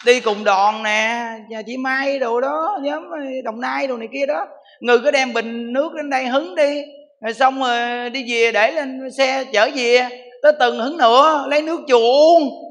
Đi 0.04 0.20
cùng 0.20 0.44
đoàn 0.44 0.82
nè, 0.82 1.28
nhà 1.48 1.62
chị 1.66 1.76
mai 1.76 2.18
đồ 2.18 2.40
đó, 2.40 2.78
nhóm 2.82 3.02
đồng 3.44 3.60
nai 3.60 3.86
đồ 3.86 3.96
này 3.96 4.08
kia 4.12 4.26
đó. 4.26 4.46
Người 4.80 4.98
cứ 4.98 5.10
đem 5.10 5.32
bình 5.32 5.72
nước 5.72 5.94
đến 5.94 6.10
đây 6.10 6.26
hứng 6.26 6.54
đi. 6.54 6.82
Rồi 7.20 7.34
xong 7.34 7.60
rồi 7.60 8.10
đi 8.10 8.32
về 8.32 8.52
để 8.52 8.72
lên 8.72 9.10
xe 9.18 9.44
chở 9.52 9.70
về. 9.74 10.08
Tới 10.42 10.52
từng 10.60 10.78
hứng 10.78 10.96
nữa, 10.96 11.46
lấy 11.48 11.62
nước 11.62 11.80
chùa 11.88 11.98
uống 11.98 12.64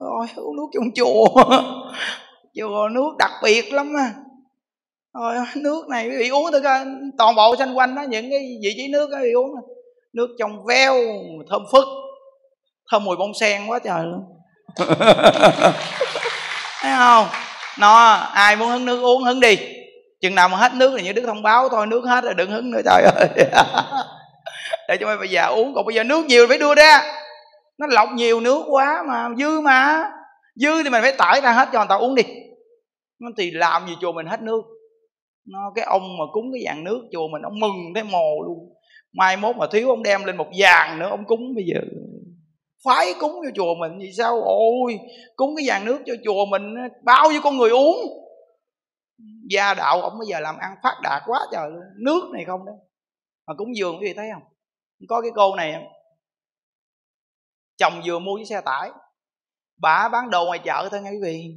rồi 0.00 0.26
uống 0.36 0.56
nước 0.56 0.66
trong 0.74 0.90
chùa. 0.94 1.26
Chùa 2.54 2.88
nước 2.88 3.16
đặc 3.18 3.30
biệt 3.42 3.72
lắm 3.72 3.92
á. 3.98 4.14
Rồi 5.14 5.34
nước 5.56 5.88
này 5.88 6.08
bị 6.08 6.28
uống 6.28 6.52
tới 6.52 6.60
toàn 7.18 7.34
bộ 7.36 7.56
xanh 7.56 7.74
quanh 7.74 7.94
đó, 7.94 8.02
những 8.02 8.30
cái 8.30 8.58
vị 8.62 8.74
trí 8.76 8.88
nước 8.88 9.10
quý 9.22 9.32
uống. 9.32 9.50
Nước 10.12 10.28
trong 10.38 10.66
veo, 10.66 10.94
thơm 11.50 11.62
phức. 11.72 11.84
Thơm 12.90 13.04
mùi 13.04 13.16
bông 13.16 13.34
sen 13.34 13.62
quá 13.66 13.78
trời 13.78 14.00
luôn. 14.04 14.20
thấy 16.88 16.98
không? 16.98 17.26
Nó, 17.78 18.14
ai 18.14 18.56
muốn 18.56 18.68
hứng 18.68 18.84
nước 18.84 19.02
uống 19.02 19.24
hứng 19.24 19.40
đi. 19.40 19.58
Chừng 20.20 20.34
nào 20.34 20.48
mà 20.48 20.56
hết 20.56 20.74
nước 20.74 20.94
thì 20.96 21.04
như 21.04 21.12
đức 21.12 21.22
thông 21.26 21.42
báo 21.42 21.68
thôi, 21.68 21.86
nước 21.86 22.04
hết 22.04 22.24
rồi 22.24 22.34
đừng 22.34 22.50
hứng 22.50 22.70
nữa, 22.70 22.80
trời 22.84 23.02
ơi. 23.02 23.28
Để 24.88 24.96
cho 25.00 25.06
mày 25.06 25.16
bây 25.16 25.28
giờ 25.28 25.46
uống, 25.46 25.74
còn 25.74 25.86
bây 25.86 25.94
giờ 25.94 26.04
nước 26.04 26.26
nhiều 26.26 26.46
phải 26.48 26.58
đưa 26.58 26.74
ra. 26.74 27.00
Nó 27.78 27.86
lọc 27.90 28.08
nhiều 28.12 28.40
nước 28.40 28.62
quá 28.68 29.02
mà, 29.08 29.28
dư 29.38 29.60
mà. 29.60 30.10
Dư 30.56 30.82
thì 30.82 30.90
mình 30.90 31.02
phải 31.02 31.12
tải 31.12 31.40
ra 31.40 31.52
hết 31.52 31.68
cho 31.72 31.78
người 31.78 31.86
ta 31.88 31.94
uống 31.94 32.14
đi. 32.14 32.22
Nó 33.20 33.28
thì 33.36 33.50
làm 33.50 33.86
gì 33.86 33.96
chùa 34.00 34.12
mình 34.12 34.26
hết 34.26 34.42
nước? 34.42 34.62
Nó, 35.48 35.58
cái 35.74 35.84
ông 35.84 36.02
mà 36.18 36.24
cúng 36.32 36.44
cái 36.52 36.62
dạng 36.66 36.84
nước 36.84 37.00
chùa 37.12 37.28
mình, 37.32 37.42
ông 37.42 37.60
mừng 37.60 37.94
thấy 37.94 38.04
mồ 38.04 38.42
luôn. 38.46 38.58
Mai 39.12 39.36
mốt 39.36 39.56
mà 39.56 39.66
thiếu 39.72 39.88
ông 39.88 40.02
đem 40.02 40.24
lên 40.24 40.36
một 40.36 40.48
vàng 40.58 40.98
nữa, 40.98 41.08
ông 41.10 41.24
cúng 41.26 41.40
bây 41.54 41.64
giờ 41.66 41.80
phái 42.84 43.14
cúng 43.20 43.32
cho 43.44 43.50
chùa 43.54 43.74
mình 43.74 43.98
vì 43.98 44.12
sao? 44.12 44.42
Ôi, 44.42 44.98
cúng 45.36 45.54
cái 45.56 45.64
vàng 45.68 45.84
nước 45.84 45.98
cho 46.06 46.14
chùa 46.24 46.46
mình, 46.46 46.74
bao 47.04 47.30
nhiêu 47.30 47.40
con 47.44 47.56
người 47.56 47.70
uống. 47.70 47.96
Gia 49.50 49.74
đạo 49.74 50.02
ông 50.02 50.18
bây 50.18 50.28
giờ 50.28 50.40
làm 50.40 50.56
ăn 50.56 50.76
phát 50.82 50.94
đạt 51.02 51.22
quá 51.26 51.40
trời 51.52 51.70
nước 51.96 52.30
này 52.32 52.44
không 52.44 52.66
đó 52.66 52.72
mà 53.46 53.54
cúng 53.54 53.76
dường 53.76 53.98
quý 54.00 54.06
vị 54.06 54.14
thấy 54.16 54.28
không? 54.34 54.42
Có 55.08 55.20
cái 55.20 55.30
cô 55.34 55.56
này 55.56 55.84
chồng 57.76 58.00
vừa 58.06 58.18
mua 58.18 58.38
chiếc 58.38 58.44
xe 58.44 58.60
tải. 58.60 58.90
Bà 59.80 60.08
bán 60.08 60.30
đồ 60.30 60.46
ngoài 60.46 60.58
chợ 60.64 60.88
thôi 60.90 61.00
nghe 61.02 61.10
quý 61.10 61.18
vị. 61.22 61.54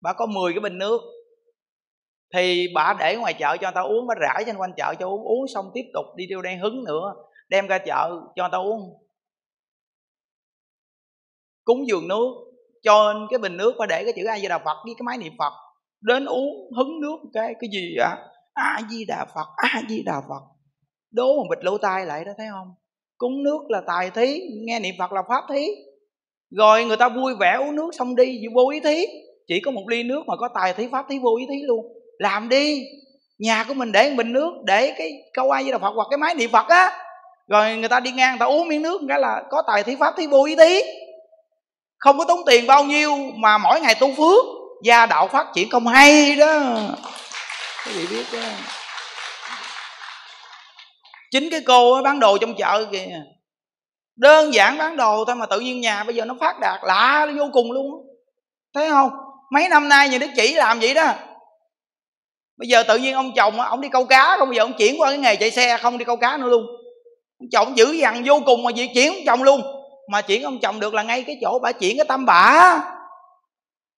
Bà 0.00 0.12
có 0.12 0.26
10 0.26 0.52
cái 0.52 0.60
bình 0.60 0.78
nước. 0.78 1.00
Thì 2.34 2.68
bà 2.74 2.94
để 2.98 3.16
ngoài 3.16 3.34
chợ 3.34 3.56
cho 3.60 3.66
người 3.66 3.74
ta 3.74 3.80
uống, 3.80 4.06
bà 4.06 4.14
rải 4.14 4.42
trên 4.46 4.56
quanh 4.56 4.72
chợ 4.76 4.94
cho 4.98 5.08
uống. 5.08 5.24
Uống 5.24 5.46
xong 5.54 5.70
tiếp 5.74 5.84
tục 5.94 6.04
đi 6.16 6.24
tiêu 6.28 6.42
đen 6.42 6.58
hứng 6.58 6.84
nữa. 6.84 7.14
Đem 7.48 7.66
ra 7.66 7.78
chợ 7.78 8.10
cho 8.36 8.42
người 8.42 8.52
ta 8.52 8.58
uống 8.58 9.01
cúng 11.64 11.88
dường 11.88 12.08
nước, 12.08 12.28
cho 12.82 13.14
cái 13.30 13.38
bình 13.38 13.56
nước 13.56 13.74
và 13.78 13.86
để 13.86 14.04
cái 14.04 14.12
chữ 14.16 14.24
a 14.24 14.38
di 14.38 14.48
đà 14.48 14.58
phật 14.58 14.76
với 14.84 14.94
cái 14.98 15.02
máy 15.04 15.18
niệm 15.18 15.32
phật, 15.38 15.52
đến 16.00 16.24
uống 16.24 16.54
hứng 16.76 17.00
nước 17.00 17.16
cái 17.32 17.54
cái 17.60 17.70
gì 17.72 17.96
ạ? 18.00 18.16
A 18.54 18.80
di 18.90 19.04
đà 19.04 19.26
phật, 19.34 19.46
a 19.56 19.82
di 19.88 20.02
đà 20.02 20.20
phật. 20.28 20.42
Đố 21.12 21.36
một 21.36 21.46
bịch 21.50 21.64
lỗ 21.64 21.78
tai 21.78 22.06
lại 22.06 22.24
đó, 22.24 22.32
thấy 22.38 22.46
không? 22.50 22.68
Cúng 23.18 23.42
nước 23.42 23.58
là 23.68 23.82
tài 23.86 24.10
thí, 24.10 24.40
nghe 24.66 24.80
niệm 24.80 24.94
phật 24.98 25.12
là 25.12 25.22
pháp 25.28 25.44
thí. 25.54 25.66
Rồi 26.56 26.84
người 26.84 26.96
ta 26.96 27.08
vui 27.08 27.34
vẻ 27.40 27.56
uống 27.60 27.76
nước 27.76 27.90
xong 27.98 28.16
đi, 28.16 28.40
vô 28.54 28.70
ý 28.70 28.80
thí. 28.80 29.06
Chỉ 29.46 29.60
có 29.60 29.70
một 29.70 29.84
ly 29.88 30.02
nước 30.02 30.22
mà 30.26 30.36
có 30.36 30.48
tài 30.54 30.74
thí, 30.74 30.88
pháp 30.92 31.06
thí 31.08 31.18
vô 31.18 31.36
ý 31.38 31.46
thí 31.48 31.62
luôn. 31.66 31.86
Làm 32.18 32.48
đi. 32.48 32.82
Nhà 33.38 33.64
của 33.68 33.74
mình 33.74 33.92
để 33.92 34.10
một 34.10 34.14
bình 34.16 34.32
nước, 34.32 34.52
để 34.64 34.94
cái 34.98 35.12
câu 35.32 35.50
ai 35.50 35.62
với 35.62 35.72
đà 35.72 35.78
phật 35.78 35.92
hoặc 35.94 36.06
cái 36.10 36.18
máy 36.18 36.34
niệm 36.34 36.50
phật 36.52 36.66
á. 36.68 36.90
Rồi 37.48 37.76
người 37.76 37.88
ta 37.88 38.00
đi 38.00 38.10
ngang, 38.10 38.32
người 38.32 38.38
ta 38.38 38.46
uống 38.46 38.68
miếng 38.68 38.82
nước 38.82 39.00
cái 39.08 39.20
là 39.20 39.42
có 39.50 39.62
tài 39.66 39.82
thí, 39.82 39.96
pháp 39.96 40.14
thí 40.16 40.26
vô 40.26 40.44
ý 40.44 40.56
thí 40.56 40.80
không 42.02 42.18
có 42.18 42.24
tốn 42.24 42.40
tiền 42.46 42.66
bao 42.66 42.84
nhiêu 42.84 43.16
mà 43.34 43.58
mỗi 43.58 43.80
ngày 43.80 43.94
tu 43.94 44.14
phước. 44.16 44.44
Gia 44.84 45.06
đạo 45.06 45.28
phát 45.28 45.46
triển 45.54 45.70
không 45.70 45.86
hay 45.86 46.36
đó. 46.36 46.60
Quý 47.86 47.92
vị 47.92 48.06
biết 48.16 48.24
đó. 48.32 48.48
Chính 51.30 51.50
cái 51.50 51.60
cô 51.66 52.02
bán 52.04 52.20
đồ 52.20 52.38
trong 52.38 52.54
chợ 52.54 52.84
kìa. 52.92 53.08
Đơn 54.16 54.54
giản 54.54 54.78
bán 54.78 54.96
đồ 54.96 55.24
thôi 55.24 55.36
mà 55.36 55.46
tự 55.46 55.60
nhiên 55.60 55.80
nhà 55.80 56.04
bây 56.04 56.14
giờ 56.14 56.24
nó 56.24 56.34
phát 56.40 56.60
đạt 56.60 56.80
lạ 56.82 57.26
vô 57.38 57.48
cùng 57.52 57.72
luôn 57.72 57.90
thấy 58.74 58.90
không? 58.90 59.10
Mấy 59.52 59.68
năm 59.68 59.88
nay 59.88 60.08
nhà 60.08 60.18
đức 60.18 60.30
chỉ 60.36 60.54
làm 60.54 60.80
vậy 60.80 60.94
đó. 60.94 61.12
Bây 62.58 62.68
giờ 62.68 62.82
tự 62.82 62.98
nhiên 62.98 63.14
ông 63.14 63.32
chồng 63.36 63.60
ông 63.60 63.80
đi 63.80 63.88
câu 63.88 64.04
cá, 64.04 64.36
không 64.38 64.48
bây 64.48 64.56
giờ 64.56 64.62
ông 64.62 64.72
chuyển 64.78 65.00
qua 65.00 65.08
cái 65.08 65.18
nghề 65.18 65.36
chạy 65.36 65.50
xe, 65.50 65.78
không 65.78 65.98
đi 65.98 66.04
câu 66.04 66.16
cá 66.16 66.36
nữa 66.36 66.46
luôn. 66.48 66.66
Ông 67.40 67.48
chồng 67.52 67.76
dữ 67.78 67.92
dằn 67.92 68.22
vô 68.24 68.40
cùng 68.46 68.62
mà 68.62 68.70
việc 68.76 68.90
chuyển 68.94 69.12
ông 69.12 69.22
chồng 69.26 69.42
luôn 69.42 69.62
mà 70.10 70.22
chuyển 70.22 70.42
ông 70.42 70.58
chồng 70.58 70.80
được 70.80 70.94
là 70.94 71.02
ngay 71.02 71.22
cái 71.22 71.36
chỗ 71.42 71.58
bà 71.62 71.72
chuyển 71.72 71.96
cái 71.96 72.04
tâm 72.08 72.26
bả. 72.26 72.78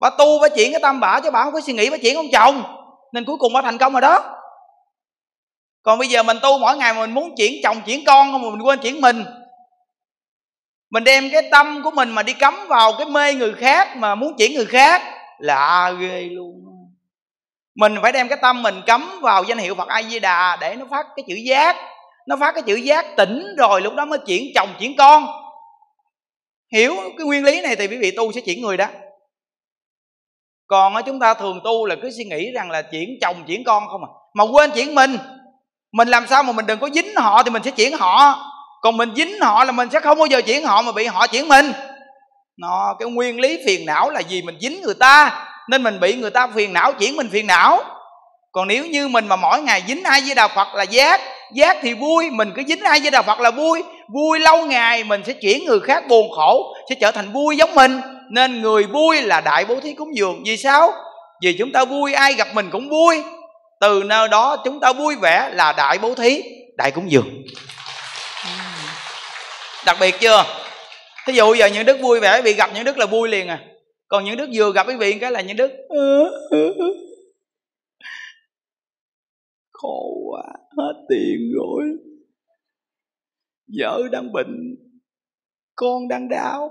Bà 0.00 0.10
tu 0.10 0.38
bà 0.42 0.48
chuyển 0.48 0.72
cái 0.72 0.80
tâm 0.80 1.00
bả 1.00 1.20
chứ 1.20 1.30
bà 1.30 1.44
không 1.44 1.52
có 1.52 1.60
suy 1.60 1.72
nghĩ 1.72 1.90
bà 1.90 1.96
chuyển 1.96 2.16
ông 2.16 2.26
chồng. 2.32 2.62
Nên 3.12 3.24
cuối 3.24 3.36
cùng 3.38 3.52
bà 3.52 3.62
thành 3.62 3.78
công 3.78 3.92
rồi 3.92 4.00
đó. 4.00 4.40
Còn 5.82 5.98
bây 5.98 6.08
giờ 6.08 6.22
mình 6.22 6.36
tu 6.42 6.58
mỗi 6.58 6.76
ngày 6.76 6.94
mình 6.94 7.10
muốn 7.10 7.34
chuyển 7.36 7.52
chồng, 7.62 7.80
chuyển 7.86 8.04
con 8.06 8.32
không 8.32 8.42
mà 8.42 8.50
mình 8.50 8.66
quên 8.66 8.78
chuyển 8.78 9.00
mình. 9.00 9.24
Mình 10.90 11.04
đem 11.04 11.30
cái 11.32 11.42
tâm 11.50 11.82
của 11.84 11.90
mình 11.90 12.10
mà 12.10 12.22
đi 12.22 12.32
cắm 12.32 12.66
vào 12.68 12.92
cái 12.98 13.06
mê 13.06 13.34
người 13.34 13.52
khác 13.52 13.96
mà 13.96 14.14
muốn 14.14 14.36
chuyển 14.38 14.54
người 14.54 14.66
khác, 14.66 15.02
lạ 15.38 15.92
ghê 16.00 16.20
luôn. 16.20 16.60
Mình 17.76 17.96
phải 18.02 18.12
đem 18.12 18.28
cái 18.28 18.38
tâm 18.42 18.62
mình 18.62 18.82
cắm 18.86 19.20
vào 19.22 19.44
danh 19.44 19.58
hiệu 19.58 19.74
phật 19.74 19.88
a 19.88 20.02
di 20.02 20.18
đà 20.18 20.56
để 20.60 20.74
nó 20.74 20.86
phát 20.90 21.06
cái 21.16 21.24
chữ 21.28 21.34
giác. 21.34 21.76
Nó 22.26 22.36
phát 22.40 22.52
cái 22.52 22.62
chữ 22.62 22.74
giác 22.74 23.06
tỉnh 23.16 23.54
rồi, 23.58 23.80
lúc 23.80 23.94
đó 23.94 24.04
mới 24.04 24.18
chuyển 24.18 24.44
chồng, 24.54 24.68
chuyển 24.80 24.96
con 24.96 25.43
hiểu 26.74 26.94
cái 27.18 27.26
nguyên 27.26 27.44
lý 27.44 27.60
này 27.60 27.76
thì 27.76 27.86
quý 27.86 27.96
vị 27.96 28.10
tu 28.16 28.32
sẽ 28.32 28.40
chuyển 28.40 28.62
người 28.62 28.76
đó. 28.76 28.86
Còn 30.66 30.94
chúng 31.06 31.20
ta 31.20 31.34
thường 31.34 31.60
tu 31.64 31.86
là 31.86 31.96
cứ 32.02 32.10
suy 32.16 32.24
nghĩ 32.24 32.52
rằng 32.54 32.70
là 32.70 32.82
chuyển 32.82 33.08
chồng, 33.20 33.44
chuyển 33.46 33.64
con 33.64 33.88
không 33.88 34.04
à. 34.04 34.10
Mà 34.34 34.44
quên 34.52 34.70
chuyển 34.70 34.94
mình. 34.94 35.18
Mình 35.92 36.08
làm 36.08 36.26
sao 36.26 36.42
mà 36.42 36.52
mình 36.52 36.66
đừng 36.66 36.78
có 36.78 36.88
dính 36.94 37.16
họ 37.16 37.42
thì 37.42 37.50
mình 37.50 37.62
sẽ 37.62 37.70
chuyển 37.70 37.92
họ. 37.98 38.44
Còn 38.82 38.96
mình 38.96 39.14
dính 39.16 39.40
họ 39.40 39.64
là 39.64 39.72
mình 39.72 39.88
sẽ 39.92 40.00
không 40.00 40.18
bao 40.18 40.26
giờ 40.26 40.42
chuyển 40.42 40.64
họ 40.64 40.82
mà 40.82 40.92
bị 40.92 41.06
họ 41.06 41.26
chuyển 41.26 41.48
mình. 41.48 41.72
Nó, 42.56 42.96
cái 42.98 43.10
nguyên 43.10 43.40
lý 43.40 43.58
phiền 43.66 43.86
não 43.86 44.10
là 44.10 44.20
gì 44.20 44.42
mình 44.42 44.56
dính 44.60 44.82
người 44.82 44.94
ta, 44.94 45.46
nên 45.68 45.82
mình 45.82 46.00
bị 46.00 46.16
người 46.16 46.30
ta 46.30 46.46
phiền 46.46 46.72
não, 46.72 46.92
chuyển 46.92 47.16
mình 47.16 47.28
phiền 47.32 47.46
não. 47.46 47.82
Còn 48.52 48.68
nếu 48.68 48.86
như 48.86 49.08
mình 49.08 49.28
mà 49.28 49.36
mỗi 49.36 49.62
ngày 49.62 49.82
dính 49.86 50.04
ai 50.04 50.20
với 50.20 50.34
đạo 50.34 50.48
phật 50.54 50.74
là 50.74 50.82
giác 50.82 51.20
giác 51.54 51.76
thì 51.82 51.94
vui, 51.94 52.30
mình 52.30 52.52
cứ 52.56 52.62
dính 52.68 52.82
ai 52.82 53.00
với 53.00 53.10
đạo 53.10 53.22
phật 53.22 53.40
là 53.40 53.50
vui. 53.50 53.82
Vui 54.14 54.40
lâu 54.40 54.66
ngày 54.66 55.04
mình 55.04 55.22
sẽ 55.26 55.32
chuyển 55.32 55.64
người 55.64 55.80
khác 55.80 56.04
buồn 56.08 56.30
khổ, 56.30 56.74
sẽ 56.88 56.94
trở 57.00 57.10
thành 57.10 57.32
vui 57.32 57.56
giống 57.56 57.74
mình. 57.74 58.00
Nên 58.30 58.62
người 58.62 58.84
vui 58.84 59.22
là 59.22 59.40
đại 59.40 59.64
bố 59.64 59.80
thí 59.80 59.94
cúng 59.94 60.16
dường. 60.16 60.42
Vì 60.46 60.56
sao? 60.56 60.92
Vì 61.42 61.56
chúng 61.58 61.72
ta 61.72 61.84
vui, 61.84 62.12
ai 62.12 62.34
gặp 62.34 62.48
mình 62.54 62.70
cũng 62.70 62.88
vui. 62.88 63.22
Từ 63.80 64.02
nơi 64.06 64.28
đó 64.28 64.56
chúng 64.64 64.80
ta 64.80 64.92
vui 64.92 65.16
vẻ 65.16 65.50
là 65.52 65.72
đại 65.72 65.98
bố 65.98 66.14
thí, 66.14 66.42
đại 66.76 66.90
cúng 66.90 67.10
dường. 67.10 67.42
Đặc 69.86 69.96
biệt 70.00 70.20
chưa? 70.20 70.44
Thí 71.26 71.32
dụ 71.32 71.54
giờ 71.54 71.66
những 71.66 71.86
đức 71.86 72.00
vui 72.00 72.20
vẻ 72.20 72.42
bị 72.42 72.52
gặp 72.52 72.70
những 72.74 72.84
đức 72.84 72.98
là 72.98 73.06
vui 73.06 73.28
liền 73.28 73.48
à. 73.48 73.58
Còn 74.08 74.24
những 74.24 74.36
đức 74.36 74.48
vừa 74.54 74.72
gặp 74.72 74.88
quý 74.88 74.96
vị 74.96 75.12
cái 75.20 75.30
là 75.30 75.40
những 75.40 75.56
đức 75.56 75.70
ừ, 75.88 76.24
ừ, 76.50 76.74
ừ. 76.76 76.94
khổ 79.72 80.23
hết 80.78 80.92
tiền 81.08 81.52
rồi. 81.54 81.84
Vợ 83.78 84.02
đang 84.12 84.32
bệnh 84.32 84.76
con 85.74 86.08
đang 86.08 86.28
đau. 86.28 86.70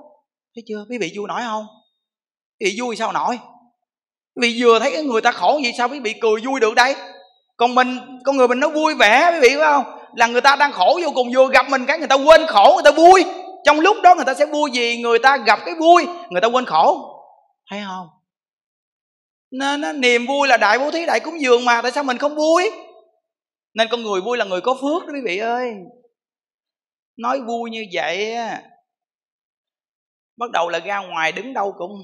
Thấy 0.56 0.64
chưa? 0.68 0.86
Quý 0.90 0.98
vị 0.98 1.12
vui 1.16 1.28
nổi 1.28 1.42
không? 1.42 1.66
Thì 2.60 2.76
vui 2.80 2.96
sao 2.96 3.12
nổi? 3.12 3.40
Vì 4.42 4.56
vừa 4.62 4.80
thấy 4.80 4.92
cái 4.92 5.04
người 5.04 5.22
ta 5.22 5.32
khổ 5.32 5.60
gì 5.64 5.72
sao 5.78 5.90
quý 5.90 6.00
vị 6.00 6.14
cười 6.22 6.42
vui 6.46 6.60
được 6.60 6.76
đây? 6.76 6.96
Còn 7.58 7.76
mình 7.76 7.98
con 8.24 8.38
người 8.38 8.48
mình 8.48 8.60
nó 8.60 8.70
vui 8.70 8.96
vẻ 8.96 9.32
quý 9.34 9.40
vị 9.42 9.56
phải 9.56 9.66
không? 9.66 10.00
Là 10.16 10.28
người 10.28 10.42
ta 10.42 10.56
đang 10.56 10.72
khổ 10.72 11.00
vô 11.04 11.12
cùng 11.16 11.28
vừa 11.36 11.50
gặp 11.50 11.66
mình 11.70 11.86
cái 11.86 11.98
người 12.00 12.08
ta 12.08 12.16
quên 12.16 12.42
khổ 12.48 12.72
người 12.74 12.92
ta 12.92 12.92
vui. 12.92 13.26
Trong 13.66 13.80
lúc 13.80 13.98
đó 14.04 14.16
người 14.16 14.26
ta 14.26 14.34
sẽ 14.34 14.46
vui 14.46 14.72
gì 14.72 15.02
người 15.02 15.20
ta 15.20 15.38
gặp 15.38 15.60
cái 15.66 15.76
vui 15.76 16.06
người 16.30 16.42
ta 16.42 16.48
quên 16.48 16.66
khổ. 16.66 17.10
Thấy 17.70 17.82
không? 17.88 18.08
Nên 19.52 19.82
nó, 19.82 19.92
niềm 19.92 20.26
vui 20.26 20.48
là 20.48 20.58
đại 20.58 20.80
bố 20.80 20.92
thí 20.92 21.06
đại 21.06 21.20
cúng 21.20 21.42
dường 21.42 21.66
mà 21.66 21.82
tại 21.82 21.92
sao 21.92 22.04
mình 22.04 22.18
không 22.18 22.36
vui? 22.36 22.72
Nên 23.74 23.88
con 23.92 24.04
người 24.04 24.22
vui 24.22 24.38
là 24.38 24.46
người 24.46 24.62
có 24.62 24.74
phước 24.74 25.08
đó 25.08 25.14
quý 25.14 25.22
vị 25.26 25.38
ơi. 25.38 25.74
Nói 27.18 27.42
vui 27.42 27.70
như 27.70 27.86
vậy 27.94 28.36
bắt 30.38 30.52
đầu 30.52 30.70
là 30.70 30.80
ra 30.80 31.00
ngoài 31.00 31.32
đứng 31.32 31.54
đâu 31.54 31.76
cũng 31.78 31.92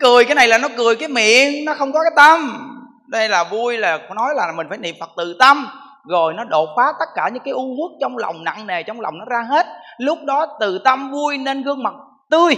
cười, 0.00 0.24
cái 0.24 0.34
này 0.34 0.48
là 0.48 0.58
nó 0.58 0.68
cười 0.76 0.96
cái 0.96 1.08
miệng, 1.08 1.64
nó 1.64 1.74
không 1.74 1.92
có 1.92 2.02
cái 2.02 2.12
tâm. 2.16 2.62
Đây 3.08 3.28
là 3.28 3.44
vui 3.44 3.78
là 3.78 4.08
nói 4.14 4.34
là 4.34 4.52
mình 4.56 4.66
phải 4.68 4.78
niệm 4.78 4.94
phật 5.00 5.10
từ 5.16 5.36
tâm. 5.38 5.66
Rồi 6.08 6.34
nó 6.34 6.44
đột 6.44 6.68
phá 6.76 6.92
tất 6.98 7.06
cả 7.14 7.28
những 7.32 7.42
cái 7.42 7.52
u 7.52 7.62
uất 7.62 7.90
trong 8.00 8.18
lòng, 8.18 8.44
nặng 8.44 8.66
nề 8.66 8.82
trong 8.82 9.00
lòng 9.00 9.18
nó 9.18 9.24
ra 9.24 9.42
hết. 9.48 9.66
Lúc 9.98 10.18
đó 10.24 10.56
từ 10.60 10.78
tâm 10.84 11.10
vui 11.10 11.38
nên 11.38 11.62
gương 11.62 11.82
mặt 11.82 11.94
tươi. 12.30 12.56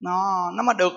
Nó 0.00 0.50
nó 0.54 0.62
mà 0.62 0.72
được 0.72 0.92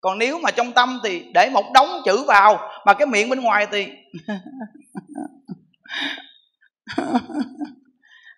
còn 0.00 0.18
nếu 0.18 0.38
mà 0.38 0.50
trong 0.50 0.72
tâm 0.72 1.00
thì 1.04 1.24
để 1.34 1.50
một 1.50 1.64
đống 1.74 1.88
chữ 2.04 2.24
vào, 2.26 2.70
mà 2.86 2.94
cái 2.94 3.06
miệng 3.06 3.30
bên 3.30 3.40
ngoài 3.40 3.66
thì 3.72 3.88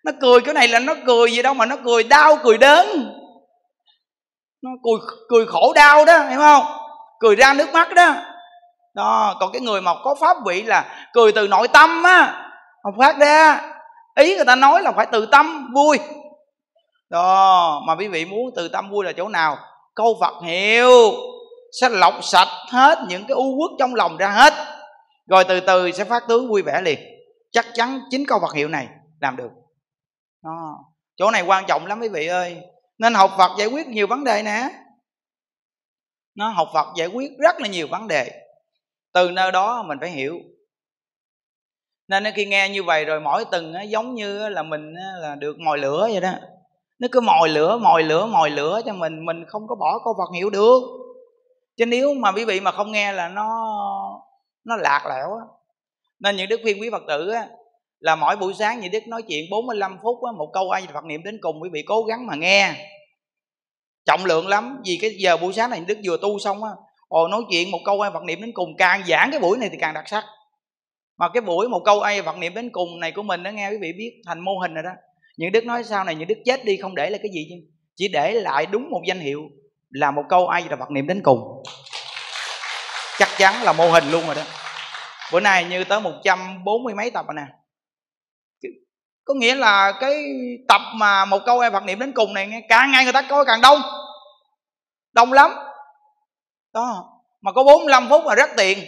nó 0.03 0.11
cười, 0.21 0.41
cái 0.41 0.53
này 0.53 0.67
là 0.67 0.79
nó 0.79 0.95
cười 1.05 1.31
gì 1.31 1.41
đâu 1.41 1.53
mà 1.53 1.65
nó 1.65 1.77
cười 1.85 2.03
đau, 2.03 2.37
cười 2.43 2.57
đớn. 2.57 2.87
Nó 4.61 4.69
cười 4.83 4.99
cười 5.29 5.45
khổ 5.45 5.73
đau 5.75 6.05
đó, 6.05 6.27
hiểu 6.29 6.39
không? 6.39 6.65
Cười 7.19 7.35
ra 7.35 7.53
nước 7.53 7.73
mắt 7.73 7.93
đó. 7.95 8.15
Đó, 8.93 9.37
còn 9.39 9.51
cái 9.51 9.61
người 9.61 9.81
mà 9.81 9.91
có 10.03 10.15
pháp 10.21 10.37
vị 10.45 10.61
là 10.61 11.07
cười 11.13 11.31
từ 11.31 11.47
nội 11.47 11.67
tâm 11.67 12.03
á, 12.03 12.51
không 12.83 12.93
phát 12.97 13.17
ra 13.19 13.61
ý 14.15 14.35
người 14.35 14.45
ta 14.45 14.55
nói 14.55 14.81
là 14.81 14.91
phải 14.91 15.05
từ 15.11 15.25
tâm 15.25 15.71
vui. 15.75 15.99
Đó, 17.09 17.81
mà 17.87 17.95
quý 17.95 18.07
vị 18.07 18.25
muốn 18.25 18.49
từ 18.55 18.67
tâm 18.67 18.89
vui 18.89 19.05
là 19.05 19.11
chỗ 19.11 19.27
nào? 19.27 19.57
Câu 19.95 20.17
phật 20.21 20.33
hiệu 20.43 21.13
sẽ 21.79 21.89
lọc 21.89 22.13
sạch 22.23 22.47
hết 22.71 22.97
những 23.07 23.25
cái 23.27 23.35
u 23.35 23.57
uất 23.61 23.71
trong 23.79 23.95
lòng 23.95 24.17
ra 24.17 24.29
hết. 24.29 24.53
Rồi 25.27 25.43
từ 25.43 25.59
từ 25.59 25.91
sẽ 25.91 26.03
phát 26.03 26.23
tướng 26.27 26.49
vui 26.49 26.61
vẻ 26.61 26.81
liền. 26.81 26.99
Chắc 27.51 27.65
chắn 27.73 27.99
chính 28.09 28.25
câu 28.27 28.39
phật 28.39 28.53
hiệu 28.53 28.67
này 28.67 28.87
làm 29.21 29.35
được. 29.35 29.49
Đó. 30.43 30.77
chỗ 31.15 31.31
này 31.31 31.41
quan 31.41 31.65
trọng 31.67 31.85
lắm 31.85 31.99
quý 31.99 32.09
vị 32.09 32.27
ơi. 32.27 32.61
Nên 32.97 33.13
học 33.13 33.31
phật 33.37 33.51
giải 33.57 33.67
quyết 33.67 33.87
nhiều 33.87 34.07
vấn 34.07 34.23
đề 34.23 34.43
nè. 34.43 34.69
Nó 36.35 36.49
học 36.49 36.67
phật 36.73 36.87
giải 36.97 37.07
quyết 37.07 37.31
rất 37.39 37.61
là 37.61 37.67
nhiều 37.67 37.87
vấn 37.91 38.07
đề. 38.07 38.31
Từ 39.13 39.31
nơi 39.31 39.51
đó 39.51 39.83
mình 39.87 39.97
phải 40.01 40.09
hiểu. 40.09 40.37
Nên 42.07 42.23
khi 42.35 42.45
nghe 42.45 42.69
như 42.69 42.83
vậy 42.83 43.05
rồi 43.05 43.19
mỗi 43.19 43.45
từng 43.51 43.73
giống 43.87 44.15
như 44.15 44.49
là 44.49 44.63
mình 44.63 44.93
là 44.93 45.35
được 45.35 45.59
mồi 45.59 45.77
lửa 45.77 46.07
vậy 46.11 46.21
đó. 46.21 46.31
Nó 46.99 47.07
cứ 47.11 47.21
mồi 47.21 47.49
lửa 47.49 47.77
mồi 47.77 48.03
lửa 48.03 48.25
mồi 48.25 48.49
lửa 48.49 48.81
cho 48.85 48.93
mình 48.93 49.25
mình 49.25 49.45
không 49.47 49.67
có 49.67 49.75
bỏ 49.75 49.99
câu 50.03 50.13
phật 50.17 50.35
hiểu 50.35 50.49
được 50.49 50.81
chứ 51.81 51.85
nếu 51.85 52.13
mà 52.13 52.31
quý 52.31 52.45
vị 52.45 52.59
mà 52.59 52.71
không 52.71 52.91
nghe 52.91 53.11
là 53.11 53.27
nó 53.27 53.47
nó 54.63 54.75
lạc 54.75 55.05
lẽo 55.09 55.27
á. 55.35 55.45
Nên 56.19 56.35
những 56.35 56.49
đức 56.49 56.59
khuyên 56.63 56.81
quý 56.81 56.89
phật 56.91 57.03
tử 57.07 57.29
á 57.29 57.47
là 57.99 58.15
mỗi 58.15 58.35
buổi 58.35 58.53
sáng 58.53 58.79
những 58.79 58.91
đức 58.91 59.07
nói 59.07 59.21
chuyện 59.21 59.49
45 59.49 59.97
phút 60.03 60.23
á, 60.23 60.31
một 60.37 60.49
câu 60.53 60.69
ai 60.69 60.87
phật 60.93 61.05
niệm 61.05 61.23
đến 61.23 61.37
cùng 61.41 61.61
quý 61.61 61.69
vị 61.73 61.83
cố 61.87 62.03
gắng 62.03 62.27
mà 62.27 62.35
nghe. 62.35 62.73
Trọng 64.05 64.25
lượng 64.25 64.47
lắm 64.47 64.81
vì 64.85 64.97
cái 65.01 65.11
giờ 65.17 65.37
buổi 65.37 65.53
sáng 65.53 65.69
này 65.69 65.83
đức 65.87 65.97
vừa 66.05 66.17
tu 66.21 66.39
xong 66.39 66.63
á 66.63 66.69
ồ 67.07 67.27
nói 67.27 67.41
chuyện 67.51 67.71
một 67.71 67.79
câu 67.85 68.01
ai 68.01 68.11
phật 68.11 68.23
niệm 68.23 68.41
đến 68.41 68.51
cùng 68.53 68.77
càng 68.77 69.03
giảng 69.07 69.31
cái 69.31 69.39
buổi 69.39 69.57
này 69.57 69.69
thì 69.71 69.77
càng 69.79 69.93
đặc 69.93 70.07
sắc. 70.07 70.23
Mà 71.17 71.29
cái 71.33 71.41
buổi 71.41 71.69
một 71.69 71.81
câu 71.85 72.01
ai 72.01 72.21
phật 72.21 72.37
niệm 72.37 72.53
đến 72.53 72.69
cùng 72.71 72.99
này 72.99 73.11
của 73.11 73.23
mình 73.23 73.43
nó 73.43 73.49
nghe 73.49 73.69
quý 73.69 73.77
vị 73.81 73.93
biết 73.97 74.21
thành 74.25 74.39
mô 74.39 74.51
hình 74.61 74.73
rồi 74.73 74.83
đó. 74.83 74.91
Những 75.37 75.51
đức 75.51 75.65
nói 75.65 75.83
sau 75.83 76.03
này 76.03 76.15
những 76.15 76.27
đức 76.27 76.37
chết 76.45 76.65
đi 76.65 76.77
không 76.77 76.95
để 76.95 77.09
là 77.09 77.17
cái 77.17 77.31
gì 77.33 77.47
chứ? 77.49 77.55
Chỉ 77.95 78.07
để 78.07 78.33
lại 78.33 78.65
đúng 78.65 78.89
một 78.89 79.01
danh 79.07 79.19
hiệu 79.19 79.41
là 79.91 80.11
một 80.11 80.23
câu 80.29 80.47
ai 80.47 80.65
là 80.69 80.75
phật 80.75 80.91
niệm 80.91 81.07
đến 81.07 81.21
cùng. 81.23 81.63
Chắc 83.17 83.29
chắn 83.37 83.63
là 83.63 83.73
mô 83.73 83.91
hình 83.91 84.11
luôn 84.11 84.25
rồi 84.25 84.35
đó. 84.35 84.41
Bữa 85.31 85.39
nay 85.39 85.65
như 85.65 85.83
tới 85.83 85.99
một 85.99 86.13
trăm 86.23 86.63
bốn 86.63 86.83
mươi 86.83 86.93
mấy 86.93 87.11
tập 87.11 87.25
rồi 87.27 87.35
nè. 87.35 87.53
Có 89.25 89.33
nghĩa 89.33 89.55
là 89.55 89.91
cái 89.99 90.23
tập 90.67 90.81
mà 90.95 91.25
một 91.25 91.39
câu 91.45 91.59
ai 91.59 91.71
phật 91.71 91.83
niệm 91.83 91.99
đến 91.99 92.11
cùng 92.11 92.33
này 92.33 92.63
càng 92.69 92.91
ngày 92.91 93.03
người 93.03 93.13
ta 93.13 93.21
coi 93.21 93.45
càng 93.45 93.61
đông. 93.61 93.81
Đông 95.13 95.33
lắm. 95.33 95.51
Đó, 96.73 97.09
mà 97.41 97.51
có 97.51 97.63
45 97.63 98.09
phút 98.09 98.23
mà 98.25 98.35
rất 98.35 98.49
tiền 98.57 98.79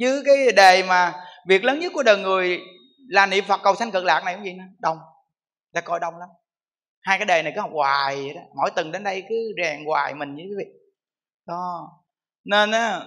với 0.00 0.22
cái 0.26 0.36
đề 0.56 0.82
mà 0.82 1.12
việc 1.46 1.64
lớn 1.64 1.78
nhất 1.80 1.92
của 1.94 2.02
đời 2.02 2.16
người 2.16 2.60
là 3.08 3.26
niệm 3.26 3.44
phật 3.48 3.60
cầu 3.62 3.74
sanh 3.74 3.90
cực 3.90 4.04
lạc 4.04 4.24
này 4.24 4.34
cũng 4.34 4.44
gì 4.44 4.52
nữa 4.52 4.64
đông. 4.78 4.98
Ta 5.74 5.80
coi 5.80 6.00
đông 6.00 6.14
lắm 6.18 6.28
hai 7.04 7.18
cái 7.18 7.26
đề 7.26 7.42
này 7.42 7.52
cứ 7.54 7.60
học 7.60 7.70
hoài 7.72 8.16
vậy 8.16 8.34
đó. 8.34 8.40
Mỗi 8.56 8.70
tuần 8.70 8.92
đến 8.92 9.04
đây 9.04 9.24
cứ 9.28 9.52
rèn 9.62 9.84
hoài 9.84 10.14
mình 10.14 10.34
với 10.34 10.44
quý 10.44 10.54
vị. 10.58 10.64
Đó. 11.46 11.88
Nên 12.44 12.70
á, 12.70 13.00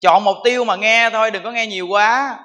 chọn 0.00 0.24
mục 0.24 0.36
tiêu 0.44 0.64
mà 0.64 0.76
nghe 0.76 1.10
thôi, 1.10 1.30
đừng 1.30 1.42
có 1.42 1.50
nghe 1.50 1.66
nhiều 1.66 1.86
quá. 1.88 2.38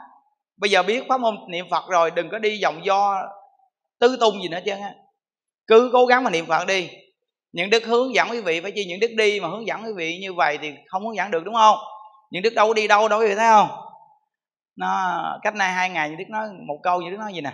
Bây 0.58 0.70
giờ 0.70 0.84
biết 0.84 1.04
pháp 1.10 1.20
môn 1.22 1.36
niệm 1.50 1.66
phật 1.72 1.84
rồi, 1.90 2.12
đừng 2.12 2.30
có 2.30 2.40
đi 2.40 2.64
vòng 2.64 2.86
do 2.86 3.22
tư 4.00 4.18
tung 4.20 4.42
gì 4.42 4.48
nữa 4.48 4.60
chứ 4.66 4.72
á 4.72 4.94
cứ 5.68 5.90
cố 5.94 6.06
gắng 6.06 6.24
mà 6.24 6.30
niệm 6.30 6.46
phật 6.46 6.68
đi. 6.68 6.90
Những 7.52 7.70
đức 7.70 7.84
hướng 7.86 8.16
dẫn 8.16 8.30
quý 8.32 8.42
vị 8.42 8.62
phải 8.62 8.72
chi 8.76 8.86
những 8.86 9.00
đức 9.00 9.12
đi 9.18 9.40
mà 9.40 9.48
hướng 9.48 9.68
dẫn 9.68 9.84
quý 9.84 9.92
vị 9.98 10.18
như 10.22 10.34
vậy 10.34 10.58
thì 10.62 10.74
không 10.88 11.06
hướng 11.06 11.16
dẫn 11.16 11.32
được, 11.32 11.44
đúng 11.46 11.54
không? 11.54 11.78
Những 12.32 12.44
đức 12.44 12.54
đâu 12.56 12.68
có 12.68 12.74
đi 12.74 12.88
đâu 12.88 13.08
đâu, 13.08 13.20
quý 13.20 13.28
vị 13.28 13.36
thấy 13.36 13.48
không? 13.50 13.70
Nó, 14.76 15.22
cách 15.44 15.56
nay 15.56 15.72
hai 15.72 15.90
ngày 15.90 16.10
những 16.10 16.18
đức 16.18 16.30
nói 16.30 16.48
một 16.68 16.80
câu, 16.84 17.02
những 17.02 17.12
đức 17.12 17.18
nói 17.20 17.34
gì 17.34 17.42
nè? 17.42 17.54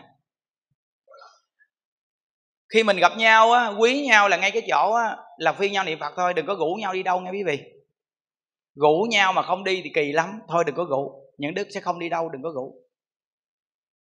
Khi 2.74 2.84
mình 2.84 2.97
gặp 2.97 3.11
nhau 3.17 3.51
á, 3.51 3.67
quý 3.67 4.07
nhau 4.07 4.30
là 4.30 4.38
ngay 4.38 4.51
cái 4.51 4.61
chỗ 4.69 4.93
á, 4.93 5.17
là 5.38 5.53
phi 5.53 5.69
nhau 5.69 5.84
niệm 5.84 5.99
phật 5.99 6.13
thôi, 6.17 6.34
đừng 6.34 6.45
có 6.45 6.55
rủ 6.55 6.78
nhau 6.80 6.93
đi 6.93 7.03
đâu 7.03 7.19
nghe 7.19 7.32
quý 7.32 7.43
vị. 7.43 7.59
Rủ 8.76 9.07
nhau 9.09 9.34
mà 9.34 9.41
không 9.41 9.63
đi 9.63 9.82
thì 9.84 9.91
kỳ 9.95 10.11
lắm, 10.11 10.39
thôi 10.47 10.63
đừng 10.63 10.76
có 10.76 10.84
rủ, 10.84 11.24
những 11.38 11.53
đức 11.53 11.67
sẽ 11.74 11.80
không 11.80 11.99
đi 11.99 12.09
đâu, 12.09 12.30
đừng 12.30 12.43
có 12.43 12.49
rủ. 12.55 12.76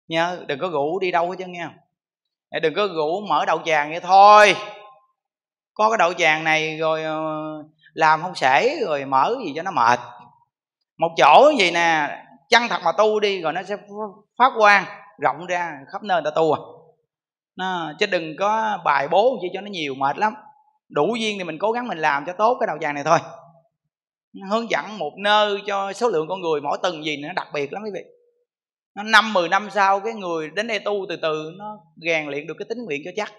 Nha 0.09 0.37
đừng 0.47 0.59
có 0.59 0.69
rủ 0.69 0.99
đi 0.99 1.11
đâu 1.11 1.31
hết 1.31 1.37
chứ 1.39 1.45
nghe 1.47 1.69
đừng 2.61 2.75
có 2.75 2.87
rủ 2.87 3.21
mở 3.21 3.45
đầu 3.47 3.61
tràng 3.65 3.91
vậy 3.91 4.01
thôi. 4.01 4.57
Có 5.75 5.91
cái 5.91 5.99
đậu 5.99 6.13
tràng 6.13 6.45
này 6.45 6.79
rồi 6.79 7.05
ờ, 7.05 7.17
làm 7.93 8.23
không 8.23 8.35
sể 8.35 8.77
rồi 8.87 9.05
mở 9.05 9.35
gì 9.45 9.53
cho 9.57 9.63
nó 9.63 9.71
mệt. 9.71 10.01
Một 10.99 11.15
chỗ 11.17 11.53
gì 11.59 11.71
nè, 11.71 12.19
chăng 12.49 12.69
thật 12.69 12.81
mà 12.85 12.93
tu 12.93 13.21
đi 13.21 13.41
rồi 13.41 13.53
nó 13.53 13.63
sẽ 13.63 13.77
phát 14.39 14.53
quang, 14.59 14.85
rộng 15.19 15.47
ra, 15.47 15.79
khắp 15.93 16.03
nơi 16.03 16.23
ta 16.25 16.31
tu 16.35 16.53
à 16.53 16.61
nó, 17.57 17.93
chứ 17.99 18.07
đừng 18.07 18.37
có 18.39 18.79
bài 18.85 19.09
bố 19.09 19.39
chi 19.43 19.49
cho 19.55 19.61
nó 19.61 19.67
nhiều 19.67 19.95
mệt 19.95 20.19
lắm. 20.19 20.35
Đủ 20.89 21.17
duyên 21.21 21.39
thì 21.39 21.45
mình 21.45 21.59
cố 21.59 21.73
gắng 21.73 21.89
mình 21.89 21.99
làm 21.99 22.25
cho 22.27 22.33
tốt 22.33 22.57
cái 22.61 22.67
đầu 22.67 22.77
vàng 22.81 22.95
này 22.95 23.05
thôi. 23.05 23.19
Hướng 24.51 24.71
dẫn 24.71 24.99
một 24.99 25.13
nơi 25.19 25.59
cho 25.67 25.93
số 25.93 26.09
lượng 26.09 26.29
con 26.29 26.41
người 26.41 26.61
mỗi 26.61 26.79
tuần 26.83 27.05
gì 27.05 27.17
nó 27.17 27.33
đặc 27.33 27.49
biệt 27.55 27.73
lắm 27.73 27.83
quý 27.85 27.91
vị. 27.95 28.01
Nó 28.97 29.03
năm 29.03 29.33
mười 29.33 29.49
năm 29.49 29.69
sau 29.71 30.01
cái 30.01 30.15
người 30.15 30.51
đến 30.51 30.67
đây 30.67 30.79
tu 30.79 31.07
từ 31.09 31.17
từ 31.17 31.53
nó 31.59 31.79
rèn 31.97 32.27
luyện 32.27 32.47
được 32.47 32.55
cái 32.59 32.67
tính 32.69 32.79
nguyện 32.85 33.03
cho 33.05 33.11
chắc. 33.17 33.33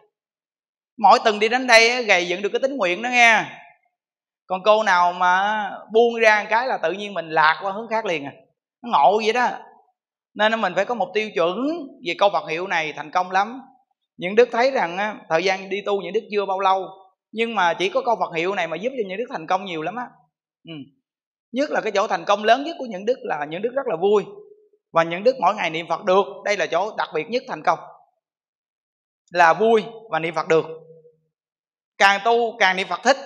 Mỗi 0.97 1.19
tuần 1.23 1.39
đi 1.39 1.49
đến 1.49 1.67
đây 1.67 2.03
gầy 2.03 2.27
dựng 2.27 2.41
được 2.41 2.49
cái 2.49 2.59
tính 2.59 2.77
nguyện 2.77 3.01
đó 3.01 3.09
nghe. 3.09 3.43
Còn 4.47 4.63
cô 4.63 4.83
nào 4.83 5.13
mà 5.13 5.69
buông 5.93 6.15
ra 6.15 6.43
một 6.43 6.47
cái 6.49 6.67
là 6.67 6.77
tự 6.77 6.91
nhiên 6.91 7.13
mình 7.13 7.29
lạc 7.29 7.59
qua 7.61 7.71
hướng 7.71 7.87
khác 7.89 8.05
liền 8.05 8.25
à. 8.25 8.33
Nó 8.83 8.89
ngộ 8.91 9.21
vậy 9.23 9.33
đó. 9.33 9.49
Nên 10.33 10.61
mình 10.61 10.73
phải 10.75 10.85
có 10.85 10.95
một 10.95 11.11
tiêu 11.13 11.31
chuẩn 11.31 11.57
về 12.07 12.15
câu 12.17 12.29
Phật 12.33 12.49
hiệu 12.49 12.67
này 12.67 12.93
thành 12.93 13.11
công 13.11 13.31
lắm 13.31 13.61
những 14.17 14.35
đức 14.35 14.49
thấy 14.51 14.71
rằng 14.71 14.97
á, 14.97 15.15
thời 15.29 15.43
gian 15.43 15.69
đi 15.69 15.81
tu 15.85 16.01
những 16.01 16.13
đức 16.13 16.23
chưa 16.31 16.45
bao 16.45 16.59
lâu 16.59 16.87
nhưng 17.31 17.55
mà 17.55 17.73
chỉ 17.73 17.89
có 17.89 18.01
câu 18.05 18.15
Phật 18.19 18.35
hiệu 18.35 18.55
này 18.55 18.67
mà 18.67 18.77
giúp 18.77 18.89
cho 18.89 19.03
những 19.07 19.17
đức 19.17 19.25
thành 19.29 19.47
công 19.47 19.65
nhiều 19.65 19.81
lắm 19.81 19.95
á. 19.95 20.05
Ừ. 20.67 20.73
nhất 21.51 21.71
là 21.71 21.81
cái 21.81 21.91
chỗ 21.91 22.07
thành 22.07 22.25
công 22.25 22.43
lớn 22.43 22.63
nhất 22.63 22.75
của 22.79 22.85
những 22.85 23.05
đức 23.05 23.17
là 23.21 23.45
những 23.49 23.61
đức 23.61 23.69
rất 23.73 23.87
là 23.87 23.95
vui 23.95 24.23
và 24.91 25.03
những 25.03 25.23
đức 25.23 25.35
mỗi 25.41 25.55
ngày 25.55 25.69
niệm 25.69 25.87
Phật 25.89 26.03
được. 26.03 26.25
Đây 26.45 26.57
là 26.57 26.65
chỗ 26.65 26.95
đặc 26.97 27.09
biệt 27.13 27.29
nhất 27.29 27.43
thành 27.47 27.63
công. 27.63 27.79
Là 29.31 29.53
vui 29.53 29.83
và 30.09 30.19
niệm 30.19 30.35
Phật 30.35 30.47
được. 30.47 30.65
Càng 31.97 32.21
tu 32.25 32.57
càng 32.59 32.77
niệm 32.77 32.87
Phật 32.87 32.99
thích. 33.03 33.17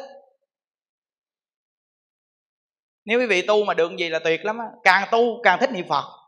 Nếu 3.05 3.19
quý 3.19 3.25
vị 3.25 3.41
tu 3.41 3.65
mà 3.65 3.73
được 3.73 3.91
gì 3.97 4.09
là 4.09 4.19
tuyệt 4.19 4.45
lắm 4.45 4.57
á 4.57 4.65
càng 4.83 5.07
tu 5.11 5.41
càng 5.43 5.59
thích 5.59 5.71
niệm 5.71 5.85
Phật 5.89 6.18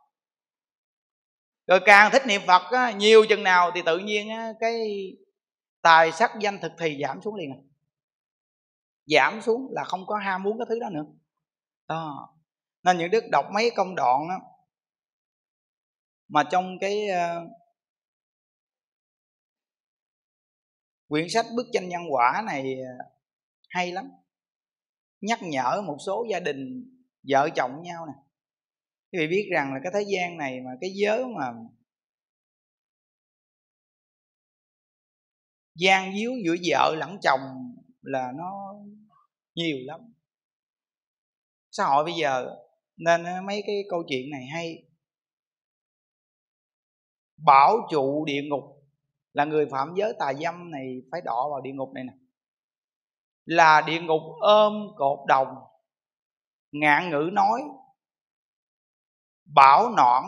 rồi 1.71 1.79
càng 1.85 2.11
thích 2.11 2.21
niệm 2.27 2.41
phật 2.47 2.71
á, 2.71 2.91
nhiều 2.91 3.25
chừng 3.29 3.43
nào 3.43 3.71
thì 3.75 3.81
tự 3.85 3.97
nhiên 3.97 4.29
á, 4.29 4.53
cái 4.59 5.07
tài 5.81 6.11
sắc 6.11 6.31
danh 6.39 6.59
thực 6.61 6.71
thì 6.79 6.99
giảm 7.01 7.21
xuống 7.21 7.35
liền 7.35 7.51
à. 7.51 7.59
giảm 9.05 9.41
xuống 9.41 9.67
là 9.71 9.83
không 9.83 10.05
có 10.05 10.17
ham 10.17 10.43
muốn 10.43 10.57
cái 10.59 10.65
thứ 10.69 10.79
đó 10.79 10.89
nữa. 10.89 11.05
Đó. 11.87 12.35
Nên 12.83 12.97
những 12.97 13.11
đức 13.11 13.23
đọc 13.31 13.45
mấy 13.53 13.71
công 13.75 13.95
đoạn 13.95 14.29
á, 14.29 14.35
mà 16.27 16.43
trong 16.51 16.77
cái 16.81 17.07
uh, 17.09 17.49
quyển 21.07 21.29
sách 21.29 21.45
bức 21.55 21.65
tranh 21.73 21.89
nhân 21.89 22.01
quả 22.09 22.43
này 22.45 22.75
ờ, 22.81 23.05
hay 23.69 23.91
lắm. 23.91 24.11
Nhắc 25.21 25.39
nhở 25.43 25.81
một 25.81 25.97
số 26.05 26.25
gia 26.31 26.39
đình 26.39 26.89
vợ 27.29 27.49
chồng 27.55 27.81
nhau 27.81 28.05
nè 28.05 28.13
quý 29.11 29.19
vị 29.19 29.27
biết 29.27 29.49
rằng 29.51 29.73
là 29.73 29.79
cái 29.83 29.91
thế 29.95 30.05
gian 30.07 30.37
này 30.37 30.61
mà 30.61 30.71
cái 30.81 30.89
giới 30.93 31.25
mà 31.25 31.53
gian 35.75 36.13
díu 36.17 36.31
giữa 36.45 36.55
vợ 36.69 36.95
lẫn 36.95 37.17
chồng 37.21 37.39
là 38.01 38.31
nó 38.35 38.73
nhiều 39.55 39.77
lắm. 39.85 39.99
Xã 41.71 41.85
hội 41.85 42.03
bây 42.03 42.13
giờ 42.13 42.55
nên 42.97 43.45
mấy 43.45 43.63
cái 43.67 43.83
câu 43.89 44.03
chuyện 44.07 44.29
này 44.31 44.45
hay. 44.53 44.83
Bảo 47.37 47.77
trụ 47.91 48.25
địa 48.25 48.41
ngục 48.49 48.63
là 49.33 49.45
người 49.45 49.65
phạm 49.71 49.93
giới 49.97 50.13
tà 50.19 50.33
dâm 50.33 50.71
này 50.71 51.01
phải 51.11 51.21
đọ 51.21 51.47
vào 51.51 51.61
địa 51.61 51.71
ngục 51.71 51.93
này 51.93 52.03
nè. 52.03 52.13
Là 53.45 53.81
địa 53.87 54.01
ngục 54.01 54.21
ôm 54.39 54.87
cột 54.95 55.19
đồng, 55.27 55.47
ngạn 56.71 57.09
ngữ 57.09 57.29
nói 57.33 57.61
bảo 59.55 59.89
nõn 59.89 60.23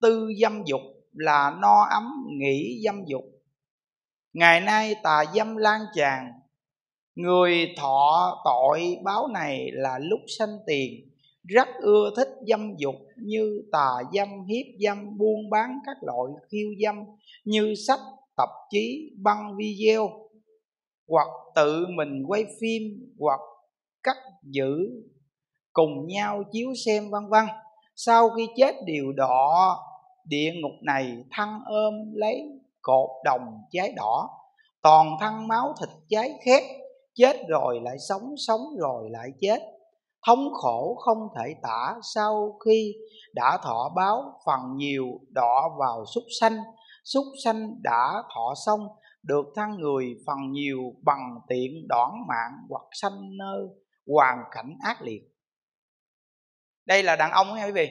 tư 0.00 0.32
dâm 0.40 0.64
dục 0.64 0.80
là 1.12 1.56
no 1.60 1.84
ấm 1.84 2.26
nghĩ 2.38 2.80
dâm 2.84 3.04
dục. 3.06 3.24
Ngày 4.32 4.60
nay 4.60 4.94
tà 5.02 5.24
dâm 5.34 5.56
lan 5.56 5.80
tràn, 5.94 6.32
người 7.14 7.74
thọ 7.76 8.42
tội 8.44 8.96
báo 9.04 9.28
này 9.28 9.70
là 9.72 9.98
lúc 9.98 10.20
sanh 10.38 10.58
tiền. 10.66 11.10
Rất 11.44 11.68
ưa 11.80 12.10
thích 12.16 12.28
dâm 12.48 12.76
dục 12.76 12.94
như 13.16 13.62
tà 13.72 13.90
dâm, 14.14 14.28
hiếp 14.48 14.66
dâm, 14.80 15.18
buôn 15.18 15.50
bán 15.50 15.78
các 15.86 15.96
loại 16.02 16.32
khiêu 16.48 16.68
dâm 16.84 17.04
như 17.44 17.74
sách, 17.86 18.00
tạp 18.36 18.48
chí, 18.70 19.12
băng 19.22 19.56
video 19.56 20.10
hoặc 21.08 21.28
tự 21.54 21.86
mình 21.96 22.24
quay 22.26 22.44
phim 22.60 22.82
hoặc 23.18 23.40
cắt 24.02 24.16
giữ, 24.42 24.78
cùng 25.72 26.06
nhau 26.06 26.42
chiếu 26.52 26.74
xem, 26.86 27.10
vân 27.10 27.22
vân 27.28 27.44
sau 27.96 28.30
khi 28.30 28.48
chết 28.56 28.74
điều 28.84 29.12
đọ 29.12 29.78
địa 30.24 30.52
ngục 30.62 30.82
này 30.82 31.24
thăng 31.30 31.60
ôm 31.66 31.94
lấy 32.14 32.42
cột 32.82 33.10
đồng 33.24 33.58
cháy 33.70 33.92
đỏ. 33.96 34.30
Toàn 34.82 35.16
thân 35.20 35.48
máu 35.48 35.74
thịt 35.80 35.88
cháy 36.08 36.30
khét, 36.44 36.62
chết 37.14 37.36
rồi 37.48 37.80
lại 37.82 37.96
sống 38.08 38.34
sống 38.46 38.60
rồi 38.78 39.10
lại 39.10 39.28
chết. 39.40 39.58
Thống 40.26 40.48
khổ 40.52 40.94
không 40.94 41.28
thể 41.36 41.54
tả 41.62 41.94
sau 42.14 42.58
khi 42.64 42.94
đã 43.34 43.58
thọ 43.62 43.92
báo 43.96 44.22
phần 44.46 44.60
nhiều 44.76 45.04
đọ 45.30 45.70
vào 45.78 46.04
súc 46.14 46.24
sanh. 46.40 46.56
Súc 47.04 47.24
sanh 47.44 47.82
đã 47.82 48.22
thọ 48.34 48.54
xong, 48.66 48.80
được 49.22 49.46
thân 49.56 49.70
người 49.70 50.14
phần 50.26 50.36
nhiều 50.50 50.78
bằng 51.02 51.34
tiện 51.48 51.88
đoạn 51.88 52.10
mạng 52.28 52.52
hoặc 52.70 52.84
sanh 52.92 53.36
nơi 53.38 53.66
hoàn 54.06 54.38
cảnh 54.50 54.76
ác 54.84 55.02
liệt 55.02 55.33
đây 56.86 57.02
là 57.02 57.16
đàn 57.16 57.30
ông 57.30 57.56
nha 57.56 57.64
quý 57.64 57.72
vị. 57.72 57.90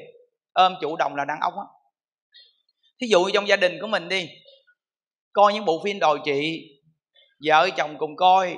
Ôm 0.54 0.76
chủ 0.82 0.96
động 0.96 1.16
là 1.16 1.26
đàn 1.26 1.39
ông 1.39 1.54
á. 1.54 1.66
Thí 3.02 3.08
dụ 3.08 3.30
trong 3.34 3.48
gia 3.48 3.56
đình 3.56 3.78
của 3.82 3.88
mình 3.88 4.10
đi, 4.10 4.30
coi 5.34 5.54
những 5.54 5.66
bộ 5.66 5.82
phim 5.84 6.00
đòi 6.00 6.20
trị 6.26 6.70
vợ 7.46 7.70
chồng 7.78 7.98
cùng 7.98 8.16
coi, 8.16 8.58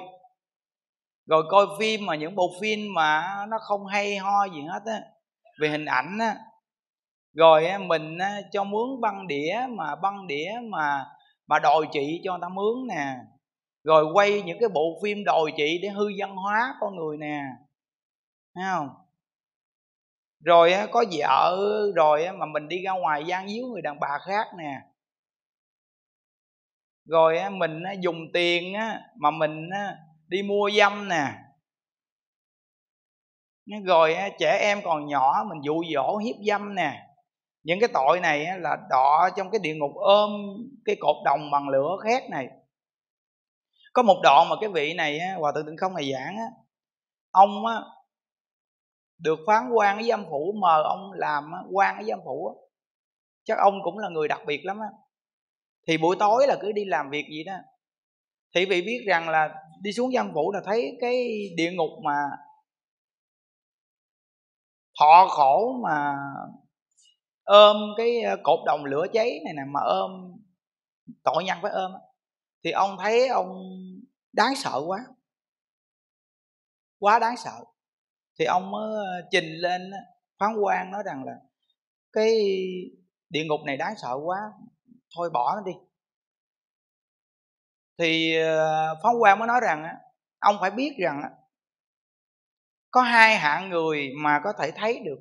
rồi 1.25 1.43
coi 1.49 1.65
phim 1.79 2.05
mà 2.05 2.15
những 2.15 2.35
bộ 2.35 2.51
phim 2.61 2.93
mà 2.93 3.35
nó 3.49 3.57
không 3.61 3.85
hay 3.85 4.17
ho 4.17 4.45
gì 4.45 4.61
hết 4.61 4.81
á, 4.85 5.01
về 5.61 5.69
hình 5.69 5.85
ảnh 5.85 6.17
á, 6.19 6.35
rồi 7.33 7.77
mình 7.79 8.17
cho 8.51 8.63
mướn 8.63 9.01
băng 9.01 9.27
đĩa 9.27 9.55
mà 9.69 9.95
băng 9.95 10.27
đĩa 10.27 10.51
mà 10.63 11.05
mà 11.47 11.59
đòi 11.59 11.85
chị 11.91 12.21
cho 12.23 12.31
người 12.31 12.41
ta 12.41 12.49
mướn 12.49 12.87
nè, 12.87 13.15
rồi 13.83 14.05
quay 14.13 14.41
những 14.41 14.57
cái 14.59 14.69
bộ 14.69 14.99
phim 15.03 15.23
đòi 15.23 15.51
chị 15.57 15.79
để 15.81 15.89
hư 15.89 16.05
văn 16.19 16.35
hóa 16.35 16.75
con 16.79 16.95
người 16.95 17.17
nè. 17.17 17.41
Thấy 18.55 18.63
không? 18.73 18.89
Rồi 20.39 20.73
có 20.91 21.03
vợ 21.17 21.57
rồi 21.95 22.31
mà 22.31 22.45
mình 22.45 22.67
đi 22.67 22.81
ra 22.81 22.91
ngoài 22.91 23.23
gian 23.25 23.47
díu 23.47 23.67
người 23.67 23.81
đàn 23.81 23.99
bà 23.99 24.19
khác 24.25 24.47
nè. 24.57 24.81
Rồi 27.05 27.49
mình 27.49 27.83
dùng 27.99 28.17
tiền 28.33 28.73
mà 29.15 29.31
mình 29.31 29.69
đi 30.27 30.43
mua 30.43 30.69
dâm 30.77 31.09
nè. 31.09 31.33
Rồi 33.85 34.15
trẻ 34.39 34.57
em 34.61 34.81
còn 34.83 35.07
nhỏ, 35.07 35.43
mình 35.49 35.61
dụ 35.63 35.83
dỗ 35.93 36.17
hiếp 36.17 36.35
dâm 36.47 36.75
nè. 36.75 37.01
Những 37.63 37.79
cái 37.79 37.89
tội 37.93 38.19
này 38.19 38.59
là 38.59 38.77
đọ 38.89 39.29
trong 39.37 39.51
cái 39.51 39.59
địa 39.63 39.75
ngục 39.75 39.91
ôm 39.95 40.31
cái 40.85 40.95
cột 40.99 41.15
đồng 41.25 41.51
bằng 41.51 41.69
lửa 41.69 41.97
khét 42.03 42.29
này. 42.29 42.47
Có 43.93 44.01
một 44.01 44.19
đoạn 44.23 44.49
mà 44.49 44.55
cái 44.61 44.69
vị 44.69 44.93
này 44.93 45.19
hòa 45.39 45.51
thượng 45.51 45.65
tịnh 45.65 45.77
không 45.77 45.93
này 45.93 46.11
giảng 46.13 46.37
ông 47.31 47.65
á 47.65 47.81
được 49.17 49.39
phán 49.47 49.69
quan 49.73 49.97
với 49.97 50.07
giam 50.09 50.25
phủ, 50.29 50.53
mời 50.61 50.83
ông 50.83 51.11
làm 51.11 51.51
quan 51.71 51.95
với 51.97 52.05
giam 52.05 52.19
phủ 52.25 52.61
chắc 53.43 53.57
ông 53.57 53.73
cũng 53.83 53.97
là 53.97 54.09
người 54.09 54.27
đặc 54.27 54.41
biệt 54.47 54.65
lắm 54.65 54.79
á. 54.79 54.87
Thì 55.87 55.97
buổi 55.97 56.15
tối 56.19 56.45
là 56.47 56.57
cứ 56.61 56.71
đi 56.71 56.85
làm 56.85 57.09
việc 57.09 57.25
gì 57.29 57.43
đó. 57.43 57.53
Thì 58.55 58.65
vị 58.65 58.81
biết 58.81 59.03
rằng 59.07 59.29
là 59.29 59.55
đi 59.81 59.91
xuống 59.93 60.11
giam 60.11 60.31
phủ 60.33 60.51
là 60.51 60.61
thấy 60.65 60.97
cái 61.01 61.39
địa 61.57 61.71
ngục 61.71 61.89
mà 62.03 62.17
thọ 64.99 65.27
khổ 65.29 65.79
mà 65.83 66.15
ôm 67.43 67.77
cái 67.97 68.21
cột 68.43 68.59
đồng 68.65 68.85
lửa 68.85 69.05
cháy 69.13 69.39
này 69.45 69.53
nè, 69.53 69.63
mà 69.73 69.79
ôm 69.79 70.11
tội 71.23 71.43
nhân 71.43 71.57
phải 71.61 71.71
ôm 71.71 71.91
thì 72.63 72.71
ông 72.71 72.97
thấy 72.99 73.27
ông 73.27 73.47
đáng 74.33 74.55
sợ 74.55 74.81
quá. 74.87 74.99
Quá 76.99 77.19
đáng 77.19 77.37
sợ 77.37 77.63
thì 78.39 78.45
ông 78.45 78.71
mới 78.71 78.95
ờ, 78.95 79.27
trình 79.31 79.45
lên 79.45 79.91
phán 80.39 80.55
quan 80.61 80.91
nói 80.91 81.03
rằng 81.05 81.23
là 81.23 81.33
cái 82.13 82.31
địa 83.29 83.43
ngục 83.45 83.59
này 83.65 83.77
đáng 83.77 83.93
sợ 83.97 84.19
quá, 84.23 84.37
thôi 85.15 85.29
bỏ 85.33 85.55
nó 85.55 85.61
đi. 85.65 85.71
Thì 87.97 88.35
ờ, 88.41 88.95
phán 89.03 89.15
quan 89.19 89.39
mới 89.39 89.47
nói 89.47 89.59
rằng 89.63 89.87
ông 90.39 90.55
phải 90.61 90.71
biết 90.71 90.95
rằng 90.99 91.21
có 92.91 93.01
hai 93.01 93.37
hạng 93.37 93.69
người 93.69 94.09
mà 94.23 94.39
có 94.43 94.53
thể 94.59 94.71
thấy 94.71 94.99
được 95.05 95.19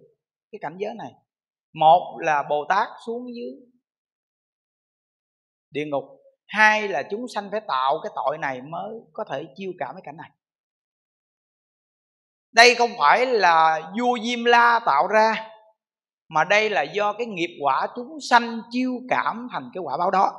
cái 0.52 0.58
cảnh 0.62 0.76
giới 0.78 0.94
này. 0.94 1.12
Một 1.72 2.18
là 2.20 2.42
bồ 2.42 2.64
tát 2.68 2.88
xuống 3.06 3.34
dưới 3.34 3.52
địa 5.70 5.84
ngục, 5.86 6.04
hai 6.46 6.88
là 6.88 7.02
chúng 7.10 7.26
sanh 7.34 7.50
phải 7.50 7.60
tạo 7.68 8.00
cái 8.02 8.12
tội 8.16 8.38
này 8.38 8.62
mới 8.62 9.00
có 9.12 9.24
thể 9.30 9.44
chiêu 9.56 9.72
cảm 9.78 9.94
cái 9.94 10.02
cảnh 10.04 10.16
này 10.16 10.30
đây 12.54 12.74
không 12.74 12.90
phải 12.98 13.26
là 13.26 13.80
vua 13.98 14.18
diêm 14.22 14.44
la 14.44 14.80
tạo 14.86 15.06
ra, 15.06 15.50
mà 16.28 16.44
đây 16.44 16.70
là 16.70 16.82
do 16.82 17.12
cái 17.12 17.26
nghiệp 17.26 17.58
quả 17.62 17.86
chúng 17.96 18.18
sanh 18.30 18.60
chiêu 18.70 18.92
cảm 19.08 19.48
thành 19.52 19.70
cái 19.74 19.82
quả 19.84 19.96
báo 19.96 20.10
đó. 20.10 20.32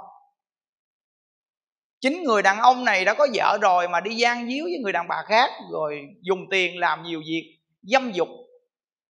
Chính 2.01 2.23
người 2.23 2.41
đàn 2.41 2.59
ông 2.59 2.85
này 2.85 3.05
đã 3.05 3.13
có 3.13 3.27
vợ 3.33 3.57
rồi 3.61 3.87
mà 3.87 3.99
đi 3.99 4.15
gian 4.15 4.47
díu 4.47 4.63
với 4.63 4.79
người 4.83 4.91
đàn 4.91 5.07
bà 5.07 5.23
khác, 5.25 5.51
rồi 5.71 6.01
dùng 6.21 6.39
tiền 6.51 6.79
làm 6.79 7.03
nhiều 7.03 7.19
việc, 7.19 7.59
dâm 7.81 8.11
dục, 8.11 8.27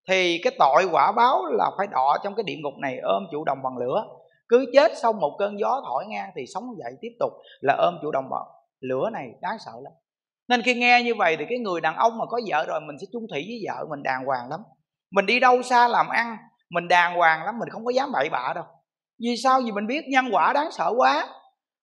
thì 0.08 0.40
cái 0.44 0.56
tội 0.60 0.86
quả 0.92 1.12
báo 1.12 1.46
là 1.46 1.72
phải 1.78 1.88
đọ 1.88 2.18
trong 2.24 2.36
cái 2.36 2.44
địa 2.44 2.58
ngục 2.64 2.74
này 2.82 2.98
ôm 3.04 3.24
chủ 3.32 3.44
đồng 3.44 3.64
bằng 3.64 3.78
lửa. 3.78 4.06
Cứ 4.48 4.66
chết 4.74 4.92
xong 4.98 5.20
một 5.20 5.36
cơn 5.40 5.60
gió 5.60 5.82
thổi 5.86 6.06
ngang 6.08 6.30
thì 6.36 6.42
sống 6.54 6.64
dậy 6.78 6.94
tiếp 7.02 7.12
tục 7.20 7.32
là 7.60 7.76
ôm 7.78 7.98
chủ 8.02 8.12
đồng 8.12 8.30
bằng 8.30 8.48
lửa 8.80 9.10
này 9.14 9.28
đáng 9.42 9.58
sợ 9.66 9.72
lắm 9.84 9.94
nên 10.48 10.62
khi 10.62 10.74
nghe 10.74 11.02
như 11.04 11.16
vậy 11.16 11.36
thì 11.40 11.46
cái 11.50 11.58
người 11.58 11.82
đàn 11.82 11.96
ông 11.96 12.18
mà 12.18 12.26
có 12.26 12.40
vợ 12.48 12.66
rồi 12.68 12.82
mình 12.82 12.96
sẽ 13.02 13.08
chung 13.14 13.24
thủy 13.32 13.46
với 13.48 13.60
vợ 13.68 13.86
mình 13.90 14.04
đàng 14.04 14.26
hoàng 14.26 14.50
lắm. 14.50 14.60
Mình 15.12 15.26
đi 15.26 15.40
đâu 15.40 15.62
xa 15.62 15.88
làm 15.88 16.08
ăn 16.08 16.38
mình 16.70 16.88
đàng 16.88 17.16
hoàng 17.16 17.44
lắm 17.44 17.60
mình 17.60 17.70
không 17.70 17.86
có 17.86 17.92
dám 17.92 18.12
bậy 18.12 18.30
bạ 18.30 18.54
đâu. 18.56 18.64
Vì 19.20 19.36
sao? 19.44 19.62
Vì 19.66 19.72
mình 19.72 19.88
biết 19.88 20.06
nhân 20.08 20.26
quả 20.32 20.54
đáng 20.54 20.72
sợ 20.72 20.94
quá. 20.98 21.28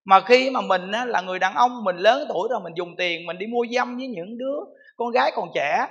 Mà 0.05 0.21
khi 0.21 0.51
mà 0.51 0.61
mình 0.61 0.93
á, 0.93 1.05
là 1.05 1.21
người 1.21 1.39
đàn 1.39 1.55
ông 1.55 1.85
mình 1.85 1.97
lớn 1.97 2.27
tuổi 2.29 2.49
rồi 2.51 2.61
mình 2.65 2.73
dùng 2.77 2.95
tiền 2.99 3.27
mình 3.27 3.39
đi 3.39 3.47
mua 3.47 3.67
dâm 3.75 3.97
với 3.97 4.09
những 4.09 4.39
đứa 4.39 4.57
con 4.97 5.11
gái 5.11 5.33
còn 5.35 5.49
trẻ. 5.55 5.87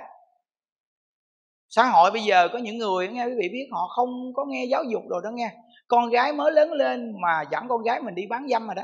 Xã 1.68 1.84
hội 1.84 2.10
bây 2.10 2.22
giờ 2.22 2.48
có 2.52 2.58
những 2.58 2.78
người 2.78 3.08
nghe 3.08 3.26
quý 3.26 3.32
vị 3.42 3.48
biết 3.52 3.68
họ 3.72 3.88
không 3.96 4.34
có 4.34 4.44
nghe 4.48 4.64
giáo 4.64 4.84
dục 4.84 5.02
rồi 5.10 5.20
đó 5.24 5.30
nghe. 5.32 5.52
Con 5.88 6.10
gái 6.10 6.32
mới 6.32 6.52
lớn 6.52 6.72
lên 6.72 7.20
mà 7.20 7.44
dẫn 7.50 7.68
con 7.68 7.82
gái 7.82 8.00
mình 8.00 8.14
đi 8.14 8.26
bán 8.26 8.46
dâm 8.48 8.66
rồi 8.66 8.74
đó 8.74 8.82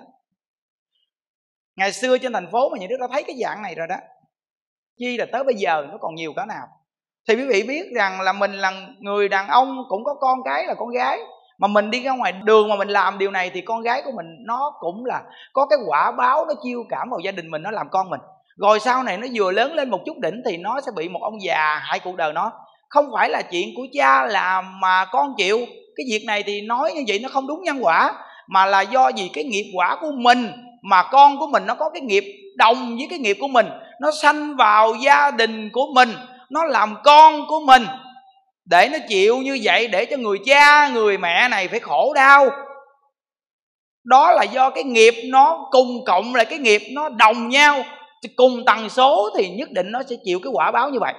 ngày 1.79 1.93
xưa 1.93 2.18
trên 2.18 2.33
thành 2.33 2.51
phố 2.53 2.68
mà 2.68 2.79
nhà 2.79 2.87
đứa 2.91 2.97
đã 3.01 3.07
thấy 3.12 3.22
cái 3.22 3.37
dạng 3.43 3.62
này 3.62 3.74
rồi 3.74 3.87
đó, 3.87 3.97
chi 4.99 5.16
là 5.16 5.26
tới 5.33 5.45
bây 5.45 5.55
giờ 5.55 5.87
nó 5.91 5.99
còn 6.01 6.14
nhiều 6.14 6.33
cỡ 6.37 6.45
nào. 6.45 6.66
Thì 7.29 7.35
quý 7.35 7.47
vị 7.47 7.62
biết 7.68 7.85
rằng 7.97 8.20
là 8.20 8.33
mình 8.33 8.53
là 8.53 8.72
người 8.99 9.29
đàn 9.29 9.49
ông, 9.49 9.76
cũng 9.89 10.05
có 10.05 10.14
con 10.20 10.39
cái 10.45 10.66
là 10.66 10.74
con 10.74 10.89
gái. 10.91 11.18
Mà 11.59 11.68
mình 11.68 11.91
đi 11.91 12.03
ra 12.03 12.12
ngoài 12.12 12.33
đường 12.33 12.68
mà 12.68 12.76
mình 12.76 12.89
làm 12.89 13.18
điều 13.18 13.31
này 13.31 13.51
thì 13.55 13.61
con 13.61 13.83
gái 13.83 14.03
của 14.05 14.11
mình 14.16 14.26
nó 14.47 14.72
cũng 14.81 15.05
là 15.05 15.22
có 15.53 15.66
cái 15.66 15.79
quả 15.87 16.12
báo, 16.12 16.47
nó 16.47 16.55
chiêu 16.62 16.85
cảm 16.89 17.11
vào 17.11 17.20
gia 17.24 17.33
đình 17.33 17.51
mình, 17.51 17.62
nó 17.62 17.70
làm 17.70 17.89
con 17.91 18.11
mình. 18.11 18.20
Rồi 18.57 18.81
sau 18.81 19.03
này 19.03 19.16
nó 19.16 19.26
vừa 19.35 19.53
lớn 19.53 19.74
lên 19.74 19.91
một 19.91 20.01
chút 20.07 20.18
đỉnh 20.18 20.43
thì 20.47 20.57
nó 20.57 20.81
sẽ 20.81 20.93
bị 20.97 21.09
một 21.09 21.20
ông 21.22 21.43
già 21.43 21.79
hại 21.83 22.01
cuộc 22.05 22.16
đời 22.16 22.33
nó. 22.33 22.53
Không 22.89 23.11
phải 23.14 23.31
là 23.31 23.43
chuyện 23.43 23.68
của 23.76 23.87
cha 23.93 24.26
làm 24.26 24.81
mà 24.81 25.05
con 25.05 25.35
chịu. 25.37 25.59
Cái 25.97 26.07
việc 26.11 26.24
này 26.26 26.43
thì 26.43 26.61
nói 26.61 26.93
như 26.95 27.05
vậy 27.09 27.18
nó 27.22 27.29
không 27.29 27.47
đúng 27.47 27.62
nhân 27.62 27.79
quả, 27.81 28.12
mà 28.49 28.66
là 28.66 28.81
do 28.81 29.11
vì 29.16 29.31
cái 29.35 29.45
nghiệp 29.45 29.72
quả 29.76 29.97
của 30.01 30.11
mình 30.16 30.53
mà 30.89 31.03
con 31.11 31.39
của 31.39 31.47
mình 31.47 31.66
nó 31.66 31.74
có 31.74 31.91
cái 31.91 32.01
nghiệp, 32.01 32.24
đồng 32.57 32.97
với 32.97 33.07
cái 33.11 33.18
nghiệp 33.18 33.36
của 33.41 33.49
mình. 33.49 33.66
Nó 34.01 34.11
sanh 34.11 34.57
vào 34.57 34.95
gia 34.95 35.30
đình 35.30 35.70
của 35.72 35.86
mình, 35.95 36.12
nó 36.51 36.64
làm 36.64 36.97
con 37.05 37.47
của 37.49 37.61
mình. 37.61 37.86
Để 38.64 38.89
nó 38.93 38.99
chịu 39.09 39.36
như 39.36 39.59
vậy, 39.62 39.89
để 39.89 40.05
cho 40.05 40.16
người 40.16 40.39
cha, 40.47 40.89
người 40.89 41.18
mẹ 41.18 41.49
này 41.49 41.68
phải 41.68 41.80
khổ 41.80 42.12
đau. 42.14 42.51
Đó 44.05 44.32
là 44.32 44.43
do 44.43 44.70
cái 44.70 44.84
nghiệp 44.84 45.14
nó 45.24 45.68
cùng 45.70 46.05
cộng 46.07 46.34
lại 46.34 46.45
cái 46.45 46.59
nghiệp 46.59 46.82
nó 46.93 47.09
đồng 47.09 47.49
nhau. 47.49 47.82
Cùng 48.36 48.64
tần 48.66 48.89
số 48.89 49.30
thì 49.39 49.49
nhất 49.49 49.68
định 49.70 49.86
nó 49.91 50.03
sẽ 50.11 50.16
chịu 50.24 50.41
cái 50.43 50.51
quả 50.53 50.70
báo 50.70 50.91
như 50.91 50.99
vậy. 51.01 51.14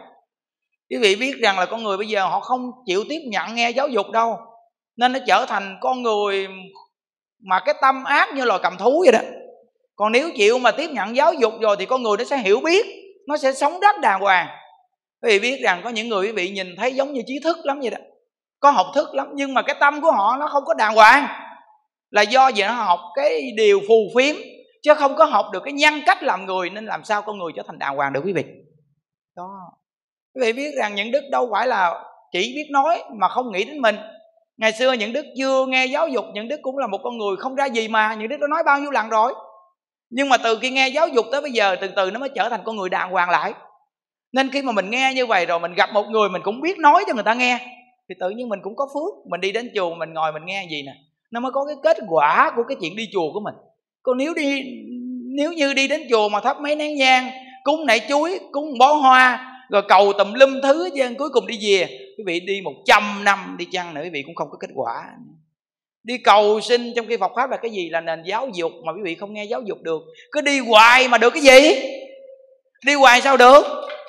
Quý 0.90 0.98
vị 0.98 1.16
biết 1.16 1.34
rằng 1.42 1.60
là 1.60 1.66
con 1.66 1.84
người 1.84 1.98
bây 1.98 2.08
giờ 2.08 2.26
họ 2.26 2.40
không 2.40 2.72
chịu 2.86 3.04
tiếp 3.10 3.20
nhận 3.32 3.56
nghe 3.56 3.70
giáo 3.70 3.88
dục 3.88 4.10
đâu. 4.10 4.38
Nên 4.98 5.14
nó 5.14 5.20
trở 5.28 5.46
thành 5.46 5.78
con 5.82 6.02
người 6.02 6.48
mà 7.50 7.60
cái 7.60 7.76
tâm 7.82 8.04
ác 8.04 8.34
như 8.36 8.46
loài 8.46 8.60
cầm 8.64 8.78
thú 8.78 9.04
vậy 9.06 9.12
đó 9.12 9.39
còn 10.00 10.12
nếu 10.12 10.30
chịu 10.36 10.60
mà 10.60 10.72
tiếp 10.72 10.90
nhận 10.92 11.16
giáo 11.16 11.34
dục 11.34 11.54
rồi 11.62 11.76
thì 11.80 11.86
con 11.86 12.04
người 12.04 12.18
nó 12.18 12.24
sẽ 12.24 12.38
hiểu 12.38 12.60
biết, 12.60 12.86
nó 13.28 13.38
sẽ 13.38 13.54
sống 13.54 13.80
rất 13.80 13.96
đàng 14.02 14.22
hoàng. 14.22 14.48
Quý 15.22 15.30
vị 15.30 15.40
biết 15.40 15.60
rằng 15.64 15.82
có 15.84 15.90
những 15.90 16.10
người 16.10 16.28
quý 16.28 16.32
vị 16.32 16.50
nhìn 16.50 16.76
thấy 16.78 16.94
giống 16.94 17.14
như 17.14 17.22
trí 17.28 17.34
thức 17.44 17.58
lắm 17.64 17.80
vậy 17.80 17.90
đó. 17.90 17.98
Có 18.60 18.72
học 18.72 18.88
thức 18.96 19.14
lắm, 19.14 19.28
nhưng 19.34 19.54
mà 19.54 19.62
cái 19.62 19.76
tâm 19.80 20.02
của 20.02 20.12
họ 20.12 20.38
nó 20.40 20.48
không 20.48 20.64
có 20.66 20.74
đàng 20.74 20.96
hoàng. 20.96 21.28
Là 22.10 22.22
do 22.22 22.48
gì 22.48 22.64
nó 22.64 22.72
học 22.72 23.00
cái 23.16 23.42
điều 23.58 23.80
phù 23.88 23.96
phiếm, 24.16 24.36
chứ 24.84 24.94
không 24.94 25.16
có 25.16 25.26
học 25.26 25.46
được 25.54 25.64
cái 25.64 25.74
nhân 25.74 25.94
cách 26.06 26.24
làm 26.24 26.46
người, 26.46 26.70
nên 26.70 26.86
làm 26.86 27.04
sao 27.04 27.22
con 27.22 27.38
người 27.38 27.52
trở 27.56 27.64
thành 27.68 27.80
đàng 27.80 27.96
hoàng 27.96 28.14
được 28.14 28.22
quý 28.26 28.34
vị? 28.34 28.44
Đó. 29.36 29.50
Quý 30.36 30.42
vị 30.42 30.54
biết 30.54 30.72
rằng 30.78 30.96
những 30.96 31.12
đức 31.12 31.24
đâu 31.32 31.50
phải 31.52 31.68
là 31.68 32.04
chỉ 32.32 32.54
biết 32.56 32.68
nói 32.72 33.04
mà 33.20 33.28
không 33.28 33.52
nghĩ 33.52 33.64
đến 33.64 33.80
mình. 33.80 33.96
Ngày 34.58 34.72
xưa 34.72 34.94
những 34.94 35.14
đức 35.14 35.26
chưa 35.38 35.66
nghe 35.66 35.86
giáo 35.86 36.08
dục, 36.08 36.26
những 36.34 36.48
đức 36.48 36.60
cũng 36.62 36.78
là 36.78 36.88
một 36.88 37.00
con 37.04 37.18
người 37.18 37.36
không 37.40 37.56
ra 37.56 37.66
gì 37.66 37.88
mà. 37.88 38.16
Những 38.16 38.30
đức 38.30 38.38
đã 38.42 38.48
nói 38.50 38.64
bao 38.66 38.80
nhiêu 38.80 38.92
lần 38.92 39.10
rồi? 39.10 39.34
Nhưng 40.10 40.30
mà 40.30 40.38
từ 40.38 40.60
khi 40.62 40.70
nghe 40.70 40.88
giáo 40.88 41.08
dục 41.08 41.26
tới 41.32 41.42
bây 41.42 41.52
giờ, 41.52 41.76
từ 41.82 41.88
từ 41.96 42.12
nó 42.12 42.20
mới 42.20 42.30
trở 42.36 42.50
thành 42.50 42.62
con 42.66 42.78
người 42.78 42.90
đàng 42.90 43.12
hoàng 43.12 43.30
lại. 43.30 43.54
Nên 44.32 44.50
khi 44.50 44.62
mà 44.62 44.72
mình 44.72 44.90
nghe 44.90 45.12
như 45.16 45.26
vậy 45.26 45.46
rồi, 45.46 45.60
mình 45.60 45.74
gặp 45.74 45.90
một 45.94 46.06
người 46.10 46.30
mình 46.30 46.42
cũng 46.46 46.62
biết 46.62 46.78
nói 46.78 47.04
cho 47.08 47.14
người 47.14 47.24
ta 47.24 47.34
nghe, 47.34 47.60
thì 48.10 48.16
tự 48.20 48.30
nhiên 48.30 48.50
mình 48.50 48.60
cũng 48.64 48.76
có 48.76 48.88
phước. 48.94 49.30
Mình 49.30 49.42
đi 49.42 49.52
đến 49.52 49.72
chùa, 49.76 49.96
mình 49.96 50.14
ngồi 50.14 50.32
mình 50.32 50.46
nghe 50.46 50.68
gì 50.72 50.84
nè, 50.86 50.92
nó 51.32 51.40
mới 51.40 51.52
có 51.52 51.66
cái 51.66 51.76
kết 51.84 52.04
quả 52.10 52.52
của 52.56 52.64
cái 52.68 52.78
chuyện 52.82 52.96
đi 52.96 53.10
chùa 53.14 53.34
của 53.34 53.40
mình. 53.40 53.56
Còn 54.04 54.18
nếu 54.18 54.34
đi, 54.34 54.64
nếu 55.36 55.54
như 55.54 55.74
đi 55.74 55.88
đến 55.88 56.02
chùa 56.10 56.30
mà 56.30 56.40
thắp 56.40 56.62
mấy 56.62 56.76
nén 56.76 56.96
nhang, 56.96 57.30
cúng 57.64 57.86
nảy 57.86 58.02
chuối, 58.10 58.40
cúng 58.52 58.78
bó 58.80 58.94
hoa, 58.94 59.46
rồi 59.70 59.82
cầu 59.88 60.14
tùm 60.18 60.34
lum 60.34 60.62
thứ 60.64 60.90
chứ, 60.96 61.14
cuối 61.18 61.30
cùng 61.34 61.48
đi 61.48 61.60
về, 61.62 61.88
quý 62.18 62.24
vị 62.26 62.40
đi 62.40 62.62
một 62.62 62.74
trăm 62.86 63.04
năm 63.24 63.56
đi 63.60 63.66
chăng 63.72 63.94
nữa, 63.94 64.02
quý 64.04 64.10
vị 64.10 64.24
cũng 64.26 64.36
không 64.36 64.48
có 64.52 64.58
kết 64.58 64.70
quả 64.76 65.04
đi 66.10 66.18
cầu 66.18 66.62
xin 66.62 66.94
trong 66.96 67.08
khi 67.08 67.18
Phật 67.18 67.32
pháp 67.36 67.50
là 67.50 67.58
cái 67.58 67.72
gì? 67.72 67.90
Là 67.90 68.02
nền 68.02 68.24
giáo 68.24 68.48
dục 68.54 68.72
mà 68.86 68.92
quý 68.92 69.00
vị 69.04 69.16
không 69.20 69.34
nghe 69.34 69.44
giáo 69.44 69.62
dục 69.62 69.78
được. 69.82 70.02
Cứ 70.32 70.42
đi 70.42 70.60
hoài 70.60 71.08
mà 71.08 71.18
được 71.18 71.30
cái 71.30 71.44
gì? 71.44 71.82
Đi 72.86 72.94
hoài 72.94 73.22
sao 73.22 73.38
được? 73.38 73.64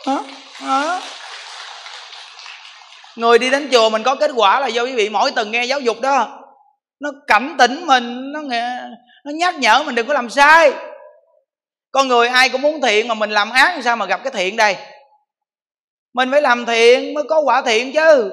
Hả? 0.07 0.19
Hả? 0.53 1.01
Người 3.17 3.39
đi 3.39 3.51
đến 3.51 3.69
chùa 3.73 3.91
mình 3.91 4.03
có 4.03 4.15
kết 4.15 4.31
quả 4.37 4.61
là 4.61 4.67
do 4.67 4.83
quý 4.83 4.95
vị 4.95 5.09
mỗi 5.09 5.31
tuần 5.31 5.51
nghe 5.51 5.65
giáo 5.65 5.81
dục 5.81 6.01
đó. 6.01 6.39
Nó 7.01 7.11
cảnh 7.27 7.55
tỉnh 7.59 7.87
mình 7.87 8.33
nó 8.33 8.41
nghe 8.41 8.79
nó 9.25 9.33
nhắc 9.35 9.55
nhở 9.59 9.83
mình 9.83 9.95
đừng 9.95 10.07
có 10.07 10.15
làm 10.15 10.31
sai. 10.31 10.73
Con 11.93 12.09
người 12.09 12.29
ai 12.29 12.49
cũng 12.49 12.63
muốn 12.63 12.81
thiện 12.81 13.09
mà 13.09 13.15
mình 13.15 13.31
làm 13.31 13.51
ác 13.51 13.73
thì 13.77 13.83
sao 13.83 13.97
mà 13.97 14.07
gặp 14.07 14.21
cái 14.25 14.33
thiện 14.33 14.57
đây? 14.57 14.77
Mình 16.15 16.31
phải 16.31 16.43
làm 16.43 16.67
thiện 16.67 17.15
mới 17.15 17.25
có 17.29 17.41
quả 17.41 17.63
thiện 17.63 17.93
chứ 17.93 18.33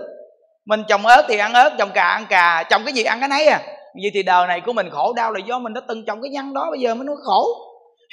mình 0.68 0.84
trồng 0.88 1.06
ớt 1.06 1.26
thì 1.30 1.38
ăn 1.38 1.54
ớt, 1.54 1.76
trồng 1.78 1.92
cà, 1.92 2.04
ăn 2.04 2.26
cà. 2.30 2.64
Trồng 2.70 2.84
cái 2.86 2.94
gì 2.94 3.04
ăn 3.04 3.20
cái 3.20 3.30
nấy 3.30 3.48
à. 3.48 3.60
Vậy 4.02 4.12
thì 4.14 4.24
đời 4.24 4.48
này 4.48 4.62
của 4.62 4.74
mình 4.74 4.90
khổ 4.90 5.14
đau 5.14 5.32
là 5.32 5.40
do 5.46 5.60
mình 5.60 5.74
đã 5.74 5.82
từng 5.88 6.06
trồng 6.06 6.22
cái 6.22 6.30
nhân 6.30 6.54
đó, 6.54 6.68
bây 6.72 6.80
giờ 6.80 6.96
mới 6.96 7.06
nó 7.06 7.14
khổ. 7.24 7.48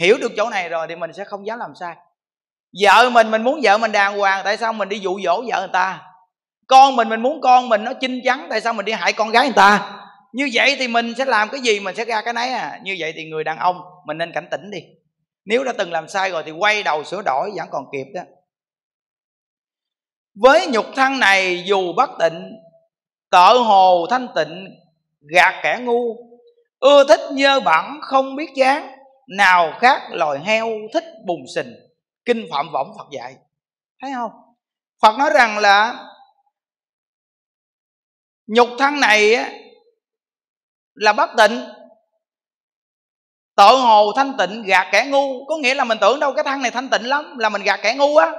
Hiểu 0.01 0.17
được 0.21 0.33
chỗ 0.37 0.51
này 0.51 0.69
rồi 0.69 0.87
thì 0.89 0.97
mình 0.97 1.13
sẽ 1.13 1.25
không 1.25 1.47
dám 1.47 1.59
làm 1.59 1.71
sai. 1.81 1.95
Vợ 2.83 3.11
mình 3.11 3.31
mình 3.31 3.43
muốn 3.43 3.61
vợ 3.63 3.79
mình 3.79 3.93
đàng 3.93 4.19
hoàng, 4.19 4.41
tại 4.45 4.57
sao 4.57 4.73
mình 4.73 4.89
đi 4.89 4.99
dụ 4.99 5.21
dỗ 5.25 5.43
vợ 5.49 5.59
người 5.59 5.69
ta? 5.73 6.03
Con 6.67 6.97
mình 6.97 7.09
mình 7.09 7.23
muốn 7.23 7.41
con 7.41 7.69
mình 7.69 7.85
nó 7.85 7.93
chinh 8.01 8.21
chắn, 8.25 8.47
tại 8.51 8.61
sao 8.61 8.73
mình 8.73 8.85
đi 8.85 8.93
hại 8.93 9.13
con 9.13 9.31
gái 9.31 9.45
người 9.45 9.57
ta? 9.57 10.01
Như 10.33 10.51
vậy 10.53 10.77
thì 10.79 10.89
mình 10.89 11.15
sẽ 11.19 11.25
làm 11.25 11.49
cái 11.49 11.61
gì, 11.61 11.81
mình 11.81 11.97
sẽ 11.97 12.05
ra 12.05 12.23
cái 12.23 12.33
nấy 12.33 12.51
à. 12.51 12.79
Như 12.83 12.97
vậy 12.99 13.13
thì 13.17 13.25
người 13.25 13.45
đàn 13.45 13.59
ông, 13.59 13.77
mình 14.07 14.19
nên 14.19 14.33
cảnh 14.33 14.49
tỉnh 14.51 14.71
đi. 14.71 14.79
Nếu 15.47 15.65
đã 15.65 15.73
từng 15.79 15.93
làm 15.93 16.09
sai 16.09 16.31
rồi 16.31 16.43
thì 16.47 16.51
quay 16.51 16.83
đầu 16.83 17.05
sửa 17.05 17.23
đổi 17.23 17.51
vẫn 17.57 17.69
còn 17.71 17.85
kịp 17.93 18.07
đó 18.15 18.21
với 20.35 20.67
nhục 20.67 20.87
thân 20.97 21.19
này 21.19 21.65
dù 21.67 21.93
bất 21.93 22.11
tịnh 22.19 22.53
tợ 23.31 23.59
hồ 23.59 24.07
thanh 24.11 24.29
tịnh, 24.35 24.69
gạt 25.21 25.61
kẻ 25.63 25.79
ngu. 25.81 26.17
Ưa 26.79 27.05
thích 27.09 27.21
nhơ 27.33 27.61
bẩn, 27.61 27.85
không 28.03 28.37
biết 28.37 28.51
chán 28.57 28.91
nào 29.29 29.73
khác 29.81 30.03
loài 30.11 30.39
heo 30.45 30.69
thích 30.93 31.05
bùng 31.27 31.45
sình 31.55 31.75
kinh 32.25 32.47
phạm 32.51 32.71
võng 32.73 32.93
phật 32.99 33.07
dạy. 33.13 33.35
Thấy 34.03 34.13
không? 34.15 34.31
Phật 35.03 35.19
nói 35.19 35.31
rằng 35.35 35.59
là 35.59 36.09
nhục 38.47 38.69
thân 38.79 39.01
này 39.01 39.37
là 40.95 41.13
bất 41.13 41.31
tịnh, 41.37 41.61
tự 43.57 43.77
hồ 43.77 44.13
thanh 44.17 44.37
tịnh, 44.39 44.63
gạt 44.63 44.89
kẻ 44.93 45.07
ngu. 45.11 45.47
Có 45.47 45.57
nghĩa 45.57 45.75
là 45.75 45.85
mình 45.85 45.99
tưởng 46.01 46.21
đâu 46.21 46.33
cái 46.33 46.45
thân 46.45 46.63
này 46.63 46.71
thanh 46.71 46.89
tịnh 46.91 47.09
lắm, 47.09 47.39
là 47.39 47.49
mình 47.49 47.63
gạt 47.63 47.81
kẻ 47.83 47.95
ngu 47.95 48.17
á 48.17 48.33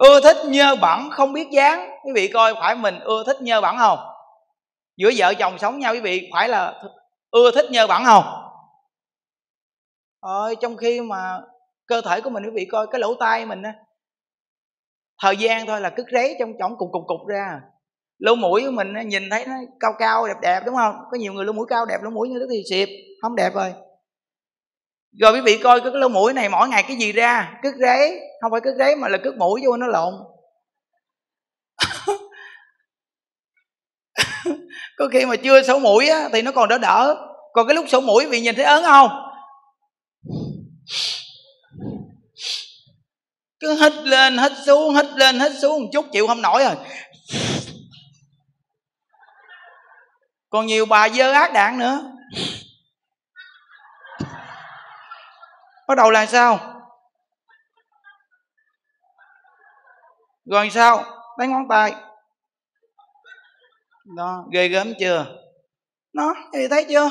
ưa 0.00 0.20
thích 0.20 0.36
nhơ 0.46 0.76
bẩn 0.80 1.10
không 1.10 1.32
biết 1.32 1.48
dáng. 1.50 1.90
Quý 2.04 2.12
vị 2.14 2.28
coi 2.28 2.54
phải 2.54 2.74
mình 2.74 3.00
ưa 3.00 3.24
thích 3.26 3.42
nhơ 3.42 3.60
bẩn 3.60 3.76
không? 3.78 3.98
Giữa 4.96 5.10
vợ 5.16 5.34
chồng 5.34 5.58
sống 5.58 5.78
nhau, 5.78 5.92
quý 5.94 6.00
vị 6.00 6.30
phải 6.32 6.48
là 6.48 6.82
ưa 7.30 7.50
thích 7.50 7.70
nhơ 7.70 7.86
bẩn 7.86 8.04
không? 8.04 8.24
Ơi 10.20 10.56
trong 10.60 10.76
khi 10.76 11.00
mà 11.00 11.40
cơ 11.86 12.00
thể 12.00 12.20
của 12.20 12.30
mình, 12.30 12.44
quý 12.44 12.50
vị 12.54 12.66
coi 12.72 12.86
cái 12.86 13.00
lỗ 13.00 13.14
tai 13.14 13.46
mình 13.46 13.62
á, 13.62 13.74
thời 15.22 15.36
gian 15.36 15.66
thôi 15.66 15.80
là 15.80 15.90
cứt 15.90 16.06
rấy 16.12 16.36
trong 16.38 16.52
chổng 16.58 16.76
cục 16.78 16.88
cục 16.92 17.02
cục 17.06 17.26
ra. 17.28 17.60
Lỗ 18.18 18.34
mũi 18.34 18.62
của 18.64 18.72
mình 18.72 18.92
nhìn 19.06 19.22
thấy 19.30 19.46
nó 19.46 19.54
cao 19.80 19.92
cao, 19.98 20.26
đẹp 20.28 20.36
đẹp, 20.42 20.60
đúng 20.66 20.74
không? 20.76 20.94
Có 21.10 21.18
nhiều 21.18 21.32
người 21.32 21.44
lỗ 21.44 21.52
mũi 21.52 21.66
cao, 21.68 21.86
đẹp, 21.86 21.98
lỗ 22.02 22.10
mũi 22.10 22.28
như 22.28 22.38
thế 22.38 22.46
thì 22.50 22.62
xịp, 22.70 22.88
không 23.22 23.36
đẹp 23.36 23.50
rồi 23.54 23.72
rồi 25.18 25.32
quý 25.32 25.40
vị 25.40 25.58
coi 25.62 25.80
cái 25.80 25.90
lỗ 25.94 26.08
mũi 26.08 26.32
này 26.32 26.48
mỗi 26.48 26.68
ngày 26.68 26.82
cái 26.88 26.96
gì 26.96 27.12
ra? 27.12 27.58
Cứt 27.62 27.74
rế 27.80 28.20
không 28.40 28.52
phải 28.52 28.60
cứt 28.60 28.74
rế 28.78 28.94
mà 28.94 29.08
là 29.08 29.18
cứt 29.24 29.36
mũi 29.36 29.60
vô 29.66 29.76
nó 29.76 29.86
lộn. 29.86 30.14
Có 34.96 35.08
khi 35.12 35.26
mà 35.26 35.36
chưa 35.36 35.62
sổ 35.62 35.78
mũi 35.78 36.08
á, 36.08 36.28
thì 36.32 36.42
nó 36.42 36.52
còn 36.52 36.68
đỡ 36.68 36.78
đỡ. 36.78 37.16
Còn 37.52 37.66
cái 37.66 37.74
lúc 37.74 37.84
sổ 37.88 38.00
mũi 38.00 38.26
vì 38.26 38.40
nhìn 38.40 38.54
thấy 38.54 38.64
ớn 38.64 38.84
không? 38.84 39.10
Cứ 43.60 43.74
hít 43.80 43.92
lên 43.92 44.38
hít 44.38 44.52
xuống 44.66 44.94
hít 44.94 45.06
lên 45.14 45.40
hít 45.40 45.52
xuống 45.62 45.82
một 45.82 45.88
chút 45.92 46.06
chịu 46.12 46.26
không 46.26 46.42
nổi 46.42 46.64
rồi. 46.64 46.74
Còn 50.50 50.66
nhiều 50.66 50.86
bà 50.86 51.08
dơ 51.08 51.32
ác 51.32 51.52
đạn 51.52 51.78
nữa. 51.78 52.00
Bắt 55.90 55.96
đầu 55.96 56.10
là 56.10 56.26
sao? 56.26 56.58
Rồi 60.44 60.70
sao? 60.70 61.04
Đánh 61.38 61.50
ngón 61.50 61.68
tay. 61.68 61.94
Đó 64.16 64.44
ghê 64.52 64.68
gớm 64.68 64.92
chưa? 65.00 65.26
Nó 66.12 66.34
thì 66.52 66.68
thấy 66.68 66.86
chưa? 66.88 67.10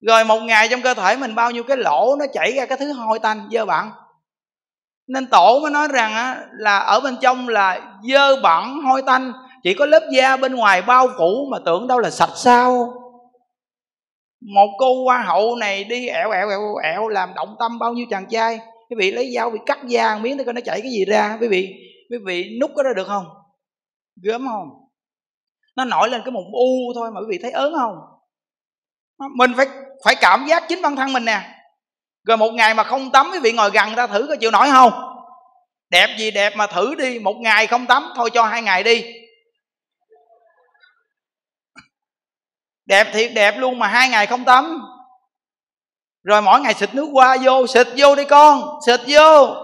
Rồi 0.00 0.24
một 0.24 0.40
ngày 0.40 0.68
trong 0.70 0.82
cơ 0.82 0.94
thể 0.94 1.16
mình 1.16 1.34
bao 1.34 1.50
nhiêu 1.50 1.62
cái 1.62 1.76
lỗ 1.76 2.16
nó 2.18 2.24
chảy 2.32 2.52
ra 2.52 2.66
cái 2.66 2.78
thứ 2.78 2.92
hôi 2.92 3.18
tanh 3.18 3.48
dơ 3.52 3.66
bẩn. 3.66 3.90
Nên 5.06 5.26
tổ 5.26 5.58
mới 5.62 5.70
nói 5.70 5.88
rằng 5.88 6.14
á, 6.14 6.46
là 6.52 6.78
ở 6.78 7.00
bên 7.00 7.16
trong 7.22 7.48
là 7.48 7.80
dơ 8.02 8.36
bẩn 8.42 8.80
hôi 8.84 9.02
tanh. 9.06 9.32
Chỉ 9.62 9.74
có 9.74 9.86
lớp 9.86 10.08
da 10.12 10.36
bên 10.36 10.54
ngoài 10.54 10.82
bao 10.82 11.08
phủ 11.18 11.48
mà 11.50 11.58
tưởng 11.64 11.88
đâu 11.88 11.98
là 11.98 12.10
sạch 12.10 12.32
sao 12.36 12.94
một 14.40 14.68
cô 14.78 15.04
hoa 15.04 15.22
hậu 15.22 15.56
này 15.56 15.84
đi 15.84 16.08
ẹo 16.08 16.30
ẹo 16.30 16.48
ẹo 16.48 16.74
ẹo 16.82 17.08
làm 17.08 17.34
động 17.34 17.56
tâm 17.58 17.78
bao 17.78 17.92
nhiêu 17.92 18.06
chàng 18.10 18.26
trai. 18.30 18.58
Quý 18.90 18.96
vị 18.98 19.10
lấy 19.10 19.32
dao 19.34 19.50
bị 19.50 19.58
cắt 19.66 19.78
da 19.86 20.18
miếng 20.18 20.36
để 20.36 20.44
coi 20.44 20.54
nó 20.54 20.60
chảy 20.64 20.80
cái 20.80 20.90
gì 20.90 21.04
ra. 21.04 21.38
Quý 21.40 21.48
vị 21.48 21.74
quý 22.10 22.16
vị 22.26 22.58
nút 22.60 22.70
cái 22.76 22.84
đó 22.84 22.90
được 22.96 23.06
không? 23.06 23.26
Gớm 24.22 24.46
không? 24.46 24.68
Nó 25.76 25.84
nổi 25.84 26.08
lên 26.08 26.22
cái 26.24 26.32
mụn 26.32 26.44
u 26.52 26.92
thôi 26.94 27.10
mà 27.14 27.20
quý 27.20 27.26
vị 27.30 27.38
thấy 27.42 27.50
ớn 27.50 27.72
không? 27.78 27.94
Mình 29.36 29.52
phải 29.56 29.66
phải 30.04 30.14
cảm 30.20 30.46
giác 30.48 30.64
chính 30.68 30.82
bản 30.82 30.96
thân 30.96 31.12
mình 31.12 31.24
nè. 31.24 31.40
Rồi 32.26 32.36
một 32.36 32.50
ngày 32.50 32.74
mà 32.74 32.84
không 32.84 33.10
tắm, 33.10 33.28
quý 33.32 33.38
vị 33.42 33.52
ngồi 33.52 33.70
gần 33.70 33.88
ta 33.96 34.06
thử 34.06 34.26
có 34.28 34.36
chịu 34.36 34.50
nổi 34.50 34.68
không? 34.70 34.92
Đẹp 35.90 36.16
gì 36.18 36.30
đẹp 36.30 36.52
mà 36.56 36.66
thử 36.66 36.94
đi, 36.94 37.18
một 37.18 37.36
ngày 37.40 37.66
không 37.66 37.86
tắm, 37.86 38.12
thôi 38.16 38.30
cho 38.34 38.44
hai 38.44 38.62
ngày 38.62 38.82
đi. 38.82 39.04
Đẹp 42.88 43.06
thiệt 43.12 43.30
đẹp 43.34 43.54
luôn 43.58 43.78
mà 43.78 43.86
hai 43.86 44.08
ngày 44.08 44.26
không 44.26 44.44
tắm. 44.44 44.82
Rồi 46.24 46.42
mỗi 46.42 46.60
ngày 46.60 46.74
xịt 46.74 46.94
nước 46.94 47.08
qua, 47.12 47.36
vô, 47.42 47.66
xịt 47.66 47.86
vô 47.96 48.16
đi 48.16 48.24
con, 48.24 48.78
xịt 48.86 49.00
vô. 49.06 49.54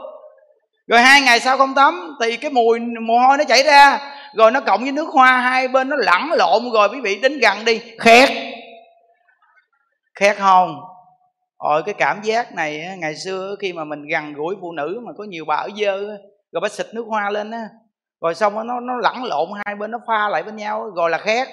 Rồi 0.87 1.01
hai 1.01 1.21
ngày 1.21 1.41
sau 1.41 1.59
không 1.59 1.75
tắm, 1.75 2.17
thì 2.23 2.37
cái 2.37 2.51
mùi, 2.51 2.81
mồ 2.81 3.19
hôi 3.19 3.39
nó 3.39 3.45
chảy 3.45 3.63
ra. 3.63 4.01
Rồi 4.35 4.51
nó 4.51 4.61
cộng 4.61 4.83
với 4.83 4.93
nước 4.93 5.09
hoa, 5.09 5.39
hai 5.39 5.69
bên 5.69 5.89
nó 5.89 5.97
lẫn 5.97 6.33
lộn. 6.33 6.63
Rồi 6.75 6.89
quý 6.89 7.01
vị 7.01 7.19
đến 7.23 7.39
gần 7.39 7.65
đi 7.65 7.81
khét 7.99 8.31
khét 10.15 10.37
không 10.37 10.81
Ôi, 11.57 11.83
cái 11.87 11.95
cảm 11.99 12.23
giác 12.23 12.55
này 12.55 12.87
ngày 12.99 13.15
xưa 13.15 13.57
khi 13.61 13.73
mà 13.73 13.85
mình 13.85 14.07
gần 14.07 14.33
gũi 14.33 14.55
phụ 14.61 14.73
nữ 14.73 15.01
mà 15.07 15.13
có 15.19 15.25
nhiều 15.25 15.45
bà 15.45 15.57
ở 15.57 15.69
dơ 15.81 15.97
rồi 16.53 16.61
bà 16.63 16.69
xịt 16.69 16.87
nước 16.93 17.05
hoa 17.09 17.31
lên 17.31 17.51
á, 17.51 17.69
rồi 18.21 18.35
xong 18.35 18.67
nó 18.67 18.81
nó 18.81 18.97
lẫn 19.03 19.25
lộn, 19.25 19.49
hai 19.67 19.75
bên 19.75 19.91
nó 19.91 19.99
pha 20.07 20.29
lại 20.29 20.43
với 20.43 20.53
nhau 20.53 20.91
rồi 20.97 21.11
là 21.11 21.19
khét 21.19 21.49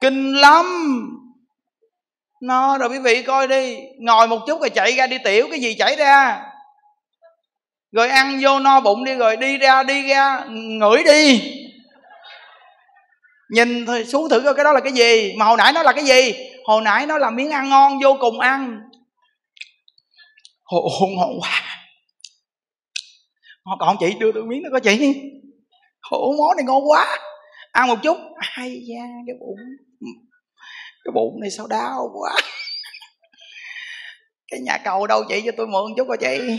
kinh 0.00 0.32
lắm. 0.32 0.66
Nó 2.42 2.78
rồi 2.78 2.88
quý 2.88 2.98
vị 2.98 3.22
coi 3.22 3.48
đi, 3.48 3.78
ngồi 3.98 4.28
một 4.28 4.38
chút 4.46 4.60
rồi 4.60 4.70
chạy 4.70 4.92
ra 4.92 5.06
đi 5.06 5.18
tiểu 5.24 5.46
cái 5.50 5.60
gì 5.60 5.74
chảy 5.74 5.96
ra. 5.96 6.42
Rồi 7.92 8.08
ăn 8.08 8.38
vô 8.42 8.58
no 8.58 8.80
bụng 8.80 9.04
đi, 9.04 9.14
rồi 9.14 9.36
đi 9.36 9.58
ra 9.58 9.82
đi 9.82 10.08
ra, 10.08 10.44
ngửi 10.48 11.04
đi. 11.04 11.52
Nhìn 13.50 13.86
thôi, 13.86 14.04
xuống 14.04 14.28
thử 14.28 14.40
coi 14.40 14.54
cái 14.54 14.64
đó 14.64 14.72
là 14.72 14.80
cái 14.80 14.92
gì. 14.92 15.34
Mà 15.38 15.44
hồi 15.44 15.56
nãy 15.58 15.72
nó 15.72 15.82
là 15.82 15.92
cái 15.92 16.04
gì? 16.04 16.32
Hồi 16.64 16.82
nãy 16.82 17.06
nó 17.06 17.18
là 17.18 17.30
miếng 17.30 17.50
ăn 17.50 17.68
ngon 17.68 17.98
vô 18.02 18.16
cùng 18.20 18.40
ăn. 18.40 18.80
Hồ 20.64 21.06
ngon 21.16 21.40
quá. 21.40 21.62
Còn 23.80 23.96
chị? 24.00 24.14
Đưa 24.18 24.32
tôi 24.32 24.42
miếng 24.42 24.62
nó 24.62 24.68
có 24.72 24.78
chị. 24.80 25.14
Khổ 26.00 26.34
món 26.38 26.56
này 26.56 26.64
ngon 26.66 26.90
quá. 26.90 27.18
Ăn 27.72 27.88
một 27.88 27.96
chút. 28.02 28.16
Ai 28.36 28.80
da, 28.88 29.02
cái 29.26 29.36
bụng 29.40 29.58
cái 31.06 31.12
bụng 31.14 31.40
này 31.40 31.50
sao 31.50 31.66
đau 31.66 32.10
quá. 32.14 32.34
Cái 34.50 34.60
nhà 34.60 34.78
cầu 34.84 35.06
đâu 35.06 35.24
chị 35.28 35.42
cho 35.46 35.52
tôi 35.56 35.66
mượn 35.66 35.92
chút 35.96 36.08
coi 36.08 36.16
chị? 36.16 36.58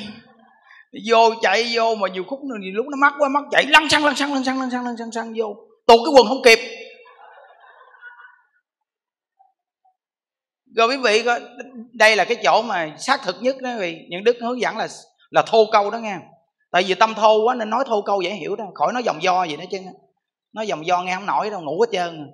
Vô 1.09 1.33
chạy 1.41 1.71
vô 1.73 1.95
mà 1.95 2.07
nhiều 2.07 2.23
khúc 2.27 2.39
nhiều 2.43 2.73
lúc 2.73 2.85
nó 2.87 2.97
mắc 2.97 3.13
quá, 3.19 3.29
mắc 3.29 3.43
chạy 3.51 3.65
lăn 3.69 3.89
xăng 3.89 4.05
lăn 4.05 4.15
xăng 4.15 4.33
lăn 4.33 4.43
xăng 4.43 4.59
lăn 4.59 4.71
xăng 4.71 4.85
lăn 4.85 4.97
xăng 4.97 5.11
xăng 5.11 5.33
vô. 5.37 5.55
Tụt 5.87 5.99
cái 6.05 6.13
quần 6.15 6.27
không 6.27 6.41
kịp. 6.43 6.59
Rồi 10.75 10.87
quý 10.87 10.97
vị 10.97 11.23
coi, 11.23 11.41
đây 11.93 12.15
là 12.15 12.25
cái 12.25 12.37
chỗ 12.43 12.61
mà 12.61 12.95
xác 12.97 13.21
thực 13.23 13.35
nhất 13.41 13.55
đó 13.61 13.69
quý 13.69 13.79
vị. 13.79 13.97
Những 14.09 14.23
đức 14.23 14.37
hướng 14.41 14.61
dẫn 14.61 14.77
là 14.77 14.87
là 15.29 15.41
thô 15.47 15.65
câu 15.71 15.91
đó 15.91 15.97
nghe. 15.97 16.17
Tại 16.71 16.83
vì 16.83 16.93
tâm 16.93 17.13
thô 17.13 17.43
quá 17.45 17.55
nên 17.55 17.69
nói 17.69 17.83
thô 17.87 18.01
câu 18.01 18.21
dễ 18.21 18.31
hiểu 18.31 18.55
đó. 18.55 18.65
Khỏi 18.75 18.93
nói 18.93 19.03
dòng 19.03 19.23
do 19.23 19.43
gì 19.43 19.57
nữa 19.57 19.65
chứ. 19.71 19.77
Nói 20.53 20.67
dòng 20.67 20.85
do 20.85 21.01
nghe 21.01 21.15
không 21.15 21.25
nổi 21.25 21.49
đâu, 21.49 21.61
ngủ 21.61 21.81
hết 21.81 21.87
trơn 21.91 22.31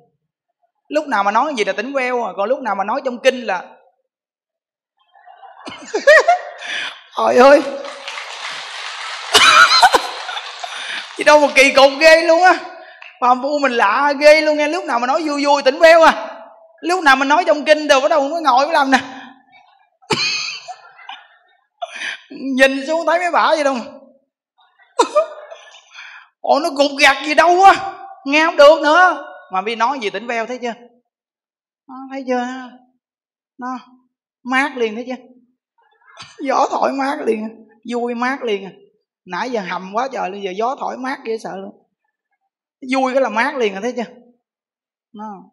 lúc 0.94 1.08
nào 1.08 1.24
mà 1.24 1.32
nói 1.32 1.54
gì 1.58 1.64
là 1.64 1.74
tỉnh 1.74 1.94
queo 1.94 2.24
à 2.24 2.32
còn 2.38 2.50
lúc 2.50 2.60
nào 2.60 2.76
mà 2.76 2.84
nói 2.84 3.02
trong 3.06 3.18
kinh 3.20 3.42
là 3.42 3.64
trời 7.18 7.38
ơi. 7.38 7.62
Chứ 11.18 11.24
đâu 11.24 11.40
mà 11.40 11.48
kỳ 11.56 11.72
cục 11.74 11.92
ghê 12.00 12.22
luôn 12.22 12.44
á. 12.44 12.60
Phàm 13.22 13.42
phu 13.42 13.60
mình 13.62 13.72
lạ 13.72 14.14
ghê 14.20 14.42
luôn 14.42 14.58
nghe, 14.58 14.68
lúc 14.68 14.86
nào 14.86 15.00
mà 15.00 15.08
nói 15.08 15.22
vui 15.26 15.46
vui 15.46 15.62
tỉnh 15.62 15.80
queo 15.80 16.04
à. 16.04 16.30
Lúc 16.82 17.04
nào 17.04 17.16
mình 17.16 17.28
nói 17.28 17.44
trong 17.48 17.66
kinh 17.66 17.88
đều 17.88 18.02
bắt 18.02 18.08
đầu 18.08 18.30
mới 18.30 18.42
ngồi 18.42 18.66
mới 18.66 18.74
làm 18.74 18.92
nè. 18.92 19.00
Nhìn 22.30 22.88
xuống 22.88 23.06
thấy 23.06 23.20
mấy 23.20 23.32
bả 23.32 23.48
vậy 23.48 23.64
đâu. 23.64 23.76
Ồ 26.42 26.60
nó 26.60 26.70
gục 26.70 26.92
gặt 27.00 27.18
gì 27.26 27.34
đâu 27.34 27.64
á. 27.64 27.76
Nghe 28.26 28.46
không 28.46 28.56
được 28.56 28.82
nữa 28.82 29.33
mà 29.54 29.62
bi 29.62 29.76
nói 29.76 30.00
gì 30.02 30.10
tỉnh 30.10 30.28
veo 30.28 30.46
thấy 30.46 30.60
chưa? 30.62 30.74
Nó 31.88 31.96
thấy 32.12 32.24
chưa? 32.28 32.46
Nó 33.58 33.68
mát 34.44 34.78
liền 34.78 34.96
thấy 34.96 35.06
chưa? 35.08 35.24
Gió 36.48 36.68
thổi 36.72 36.92
mát 36.94 37.20
liền, 37.26 37.68
vui 37.92 38.16
mát 38.16 38.44
liền. 38.44 38.70
Nãy 39.26 39.52
giờ 39.52 39.62
hầm 39.62 39.92
quá 39.94 40.08
trời 40.12 40.32
bây 40.32 40.42
giờ 40.42 40.52
gió 40.58 40.76
thổi 40.80 40.98
mát 40.98 41.20
dễ 41.26 41.38
sợ 41.38 41.58
luôn. 41.58 41.88
Vui 42.94 43.14
cái 43.14 43.22
là 43.22 43.30
mát 43.30 43.56
liền 43.56 43.74
rồi 43.74 43.82
thấy 43.82 43.94
chưa? 43.94 44.14
Nó. 45.14 45.44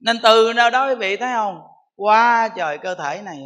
Nên 0.00 0.16
từ 0.22 0.52
nào 0.52 0.70
đó 0.70 0.88
quý 0.88 0.94
vị 0.94 1.16
thấy 1.16 1.32
không? 1.32 1.60
Quá 1.96 2.48
trời 2.56 2.78
cơ 2.78 2.94
thể 2.94 3.22
này, 3.22 3.38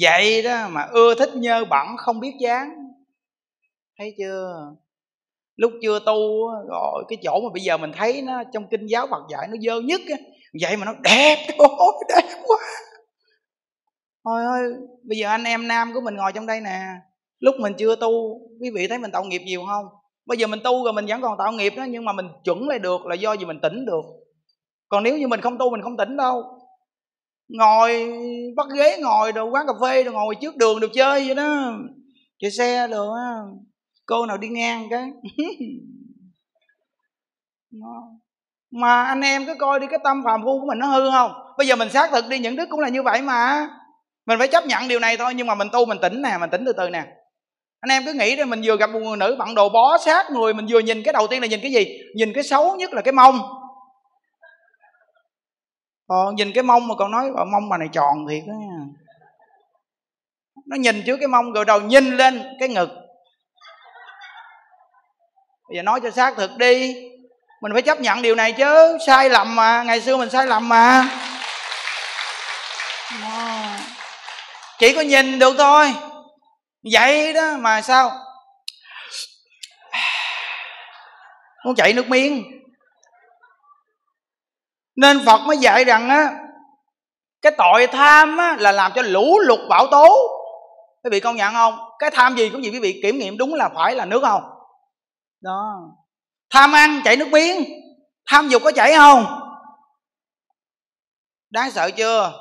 vậy 0.00 0.42
đó 0.42 0.68
mà 0.68 0.82
ưa 0.82 1.14
thích 1.14 1.30
nhơ 1.34 1.64
bẩn 1.64 1.86
không 1.96 2.20
biết 2.20 2.32
chán 2.40 2.70
thấy 3.98 4.14
chưa? 4.18 4.74
Lúc 5.58 5.72
chưa 5.82 5.98
tu 6.06 6.48
rồi 6.68 7.04
cái 7.08 7.18
chỗ 7.22 7.40
mà 7.40 7.48
bây 7.52 7.62
giờ 7.62 7.76
mình 7.76 7.92
thấy 7.96 8.22
nó 8.22 8.42
trong 8.52 8.68
kinh 8.70 8.86
giáo 8.86 9.06
Phật 9.10 9.22
dạy 9.32 9.48
nó 9.50 9.56
dơ 9.66 9.80
nhất 9.80 10.00
á, 10.10 10.16
vậy 10.60 10.76
mà 10.76 10.84
nó 10.86 10.92
đẹp 11.02 11.46
ôi 11.58 11.92
đẹp 12.08 12.28
quá. 12.46 12.56
Thôi 14.24 14.44
ơi, 14.44 14.62
bây 15.08 15.18
giờ 15.18 15.28
anh 15.28 15.44
em 15.44 15.68
nam 15.68 15.90
của 15.94 16.00
mình 16.00 16.16
ngồi 16.16 16.32
trong 16.34 16.46
đây 16.46 16.60
nè. 16.60 16.80
Lúc 17.38 17.54
mình 17.58 17.72
chưa 17.78 17.96
tu, 17.96 18.40
quý 18.60 18.70
vị 18.74 18.86
thấy 18.88 18.98
mình 18.98 19.10
tạo 19.10 19.24
nghiệp 19.24 19.42
nhiều 19.44 19.64
không? 19.66 19.84
Bây 20.26 20.38
giờ 20.38 20.46
mình 20.46 20.60
tu 20.64 20.84
rồi 20.84 20.92
mình 20.92 21.06
vẫn 21.06 21.20
còn 21.22 21.38
tạo 21.38 21.52
nghiệp 21.52 21.72
đó, 21.76 21.84
nhưng 21.90 22.04
mà 22.04 22.12
mình 22.12 22.26
chuẩn 22.44 22.68
lại 22.68 22.78
được 22.78 23.06
là 23.06 23.14
do 23.14 23.32
gì 23.32 23.44
mình 23.44 23.60
tỉnh 23.62 23.86
được. 23.86 24.04
Còn 24.88 25.02
nếu 25.02 25.18
như 25.18 25.28
mình 25.28 25.40
không 25.40 25.58
tu, 25.58 25.70
mình 25.70 25.82
không 25.82 25.96
tỉnh 25.96 26.16
đâu. 26.16 26.42
Ngồi 27.48 28.08
bắt 28.56 28.66
ghế 28.76 28.98
ngồi 29.02 29.32
đồ, 29.32 29.50
quán 29.50 29.66
cà 29.66 29.72
phê 29.82 30.04
đồ 30.04 30.12
ngồi 30.12 30.34
trước 30.40 30.56
đường 30.56 30.80
được 30.80 30.90
chơi 30.94 31.26
vậy 31.26 31.34
đó. 31.34 31.72
Chạy 32.38 32.50
xe 32.50 32.88
được 32.88 33.10
cô 34.08 34.26
nào 34.26 34.38
đi 34.38 34.48
ngang 34.48 34.88
cái. 34.90 35.10
Mà 38.70 39.04
anh 39.04 39.20
em 39.20 39.46
cứ 39.46 39.54
coi 39.58 39.80
đi 39.80 39.86
cái 39.90 39.98
tâm 40.04 40.22
phàm 40.24 40.42
phu 40.44 40.60
của 40.60 40.66
mình 40.66 40.78
nó 40.78 40.86
hư 40.86 41.10
không? 41.10 41.32
Bây 41.58 41.66
giờ 41.66 41.76
mình 41.76 41.90
xác 41.90 42.10
thực 42.10 42.28
đi 42.28 42.38
những 42.38 42.56
đức 42.56 42.68
cũng 42.70 42.80
là 42.80 42.88
như 42.88 43.02
vậy 43.02 43.22
mà. 43.22 43.68
Mình 44.26 44.38
phải 44.38 44.48
chấp 44.48 44.66
nhận 44.66 44.88
điều 44.88 45.00
này 45.00 45.16
thôi 45.16 45.34
nhưng 45.34 45.46
mà 45.46 45.54
mình 45.54 45.68
tu 45.72 45.86
mình 45.86 45.98
tỉnh 46.02 46.22
nè 46.22 46.38
mình 46.40 46.50
tỉnh 46.50 46.62
từ 46.66 46.72
từ 46.72 46.90
nè. 46.90 47.04
Anh 47.80 47.90
em 47.90 48.02
cứ 48.06 48.12
nghĩ 48.12 48.36
đi 48.36 48.44
mình 48.44 48.60
vừa 48.64 48.76
gặp 48.76 48.90
một 48.90 48.98
người 48.98 49.16
nữ 49.16 49.36
bận 49.38 49.54
đồ 49.54 49.68
bó 49.68 49.98
sát 49.98 50.30
người 50.30 50.54
mình 50.54 50.66
vừa 50.68 50.78
nhìn 50.78 51.02
cái 51.02 51.12
đầu 51.12 51.26
tiên 51.26 51.40
là 51.40 51.46
nhìn 51.46 51.60
cái 51.62 51.72
gì? 51.72 51.98
Nhìn 52.14 52.32
cái 52.34 52.44
xấu 52.44 52.76
nhất 52.76 52.92
là 52.92 53.02
cái 53.02 53.12
mông. 53.12 53.40
Ờ, 56.06 56.32
nhìn 56.36 56.52
cái 56.54 56.62
mông 56.62 56.88
mà 56.88 56.94
còn 56.98 57.10
nói 57.10 57.30
ờ, 57.36 57.44
mông 57.44 57.68
mà 57.68 57.78
này 57.78 57.88
tròn 57.92 58.26
thiệt 58.28 58.42
đó 58.46 58.54
nó 60.66 60.76
nhìn 60.76 61.02
trước 61.06 61.16
cái 61.16 61.28
mông 61.28 61.52
rồi 61.52 61.64
đầu 61.64 61.80
nhìn 61.80 62.16
lên 62.16 62.42
cái 62.60 62.68
ngực 62.68 63.07
bây 65.68 65.76
giờ 65.76 65.82
nói 65.82 66.00
cho 66.02 66.10
xác 66.10 66.34
thực 66.36 66.56
đi. 66.56 66.94
Mình 67.62 67.72
phải 67.72 67.82
chấp 67.82 68.00
nhận 68.00 68.22
điều 68.22 68.34
này 68.34 68.52
chứ. 68.52 68.98
Sai 69.06 69.30
lầm 69.30 69.56
mà. 69.56 69.82
Ngày 69.82 70.00
xưa 70.00 70.16
mình 70.16 70.30
sai 70.30 70.46
lầm 70.46 70.68
mà. 70.68 71.08
Chỉ 74.78 74.94
có 74.94 75.00
nhìn 75.00 75.38
được 75.38 75.54
thôi. 75.58 75.94
Vậy 76.92 77.32
đó 77.32 77.56
mà 77.58 77.80
sao? 77.80 78.12
Muốn 81.64 81.74
chạy 81.74 81.92
nước 81.92 82.08
miếng. 82.08 82.44
Nên 84.96 85.26
phật 85.26 85.38
mới 85.38 85.56
dạy 85.56 85.84
rằng 85.84 86.08
á 86.08 86.30
cái 87.42 87.52
tội 87.58 87.86
tham 87.86 88.36
á, 88.36 88.56
là 88.58 88.72
làm 88.72 88.92
cho 88.94 89.02
lũ 89.02 89.38
lụt 89.38 89.60
bão 89.68 89.86
tố. 89.86 90.16
Quý 91.04 91.10
vị 91.10 91.20
công 91.20 91.36
nhận 91.36 91.54
không? 91.54 91.78
Cái 91.98 92.10
tham 92.10 92.36
gì 92.36 92.48
cũng 92.48 92.64
gì 92.64 92.70
quý 92.70 92.78
vị 92.78 93.00
kiểm 93.02 93.18
nghiệm 93.18 93.38
đúng 93.38 93.54
là 93.54 93.68
phải 93.74 93.94
là 93.94 94.04
nước 94.04 94.20
không? 94.22 94.42
Đó. 95.40 95.74
Tham 96.50 96.72
ăn 96.72 97.00
chảy 97.04 97.16
nước 97.16 97.28
miếng. 97.28 97.64
Tham 98.30 98.48
dục 98.48 98.62
có 98.64 98.72
chảy 98.72 98.94
không? 98.96 99.26
Đáng 101.50 101.70
sợ 101.70 101.90
chưa? 101.90 102.32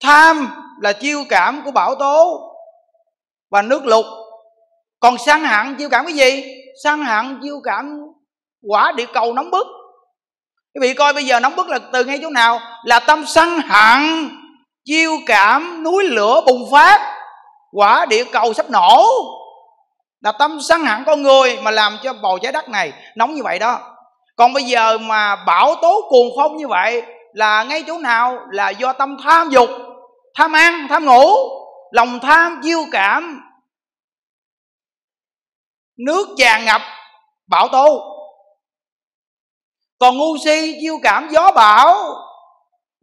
Tham 0.00 0.48
là 0.80 0.92
chiêu 0.92 1.24
cảm 1.28 1.62
của 1.64 1.70
bão 1.70 1.94
tố 1.94 2.40
và 3.50 3.62
nước 3.62 3.84
lục 3.84 4.06
còn 5.00 5.18
sang 5.18 5.44
hận 5.44 5.76
chiêu 5.76 5.88
cảm 5.88 6.06
cái 6.06 6.14
gì? 6.14 6.54
Sang 6.84 7.04
hận 7.04 7.40
chiêu 7.42 7.60
cảm 7.64 8.00
quả 8.62 8.92
địa 8.96 9.06
cầu 9.12 9.32
nóng 9.32 9.50
bức. 9.50 9.66
Quý 10.74 10.80
vị 10.80 10.94
coi 10.94 11.12
bây 11.12 11.24
giờ 11.24 11.40
nóng 11.40 11.56
bức 11.56 11.68
là 11.68 11.78
từ 11.92 12.04
ngay 12.04 12.18
chỗ 12.22 12.30
nào? 12.30 12.60
Là 12.84 13.00
tâm 13.00 13.24
sân 13.26 13.60
hận 13.60 14.28
chiêu 14.84 15.12
cảm 15.26 15.82
núi 15.82 16.04
lửa 16.04 16.40
bùng 16.46 16.70
phát, 16.72 17.16
quả 17.72 18.06
địa 18.06 18.24
cầu 18.32 18.54
sắp 18.54 18.70
nổ 18.70 19.06
là 20.20 20.32
tâm 20.32 20.58
sân 20.60 20.84
hẳn 20.84 21.04
con 21.06 21.22
người 21.22 21.58
mà 21.62 21.70
làm 21.70 21.98
cho 22.02 22.12
bầu 22.12 22.38
trái 22.38 22.52
đất 22.52 22.68
này 22.68 22.92
nóng 23.16 23.34
như 23.34 23.42
vậy 23.42 23.58
đó. 23.58 23.94
Còn 24.36 24.52
bây 24.52 24.62
giờ 24.62 24.98
mà 24.98 25.36
bão 25.36 25.74
tố 25.82 26.06
cuồng 26.08 26.28
phong 26.36 26.56
như 26.56 26.68
vậy 26.68 27.02
là 27.32 27.62
ngay 27.62 27.84
chỗ 27.86 27.98
nào 27.98 28.38
là 28.50 28.70
do 28.70 28.92
tâm 28.92 29.16
tham 29.24 29.48
dục, 29.50 29.70
tham 30.34 30.52
ăn, 30.52 30.86
tham 30.88 31.04
ngủ, 31.04 31.30
lòng 31.90 32.20
tham 32.20 32.60
chiêu 32.62 32.84
cảm, 32.92 33.40
nước 35.98 36.28
tràn 36.38 36.64
ngập, 36.64 36.82
bão 37.46 37.68
tố. 37.68 38.14
Còn 39.98 40.18
ngu 40.18 40.36
si 40.44 40.78
chiêu 40.80 40.98
cảm, 41.02 41.28
gió 41.30 41.52
bão, 41.52 41.94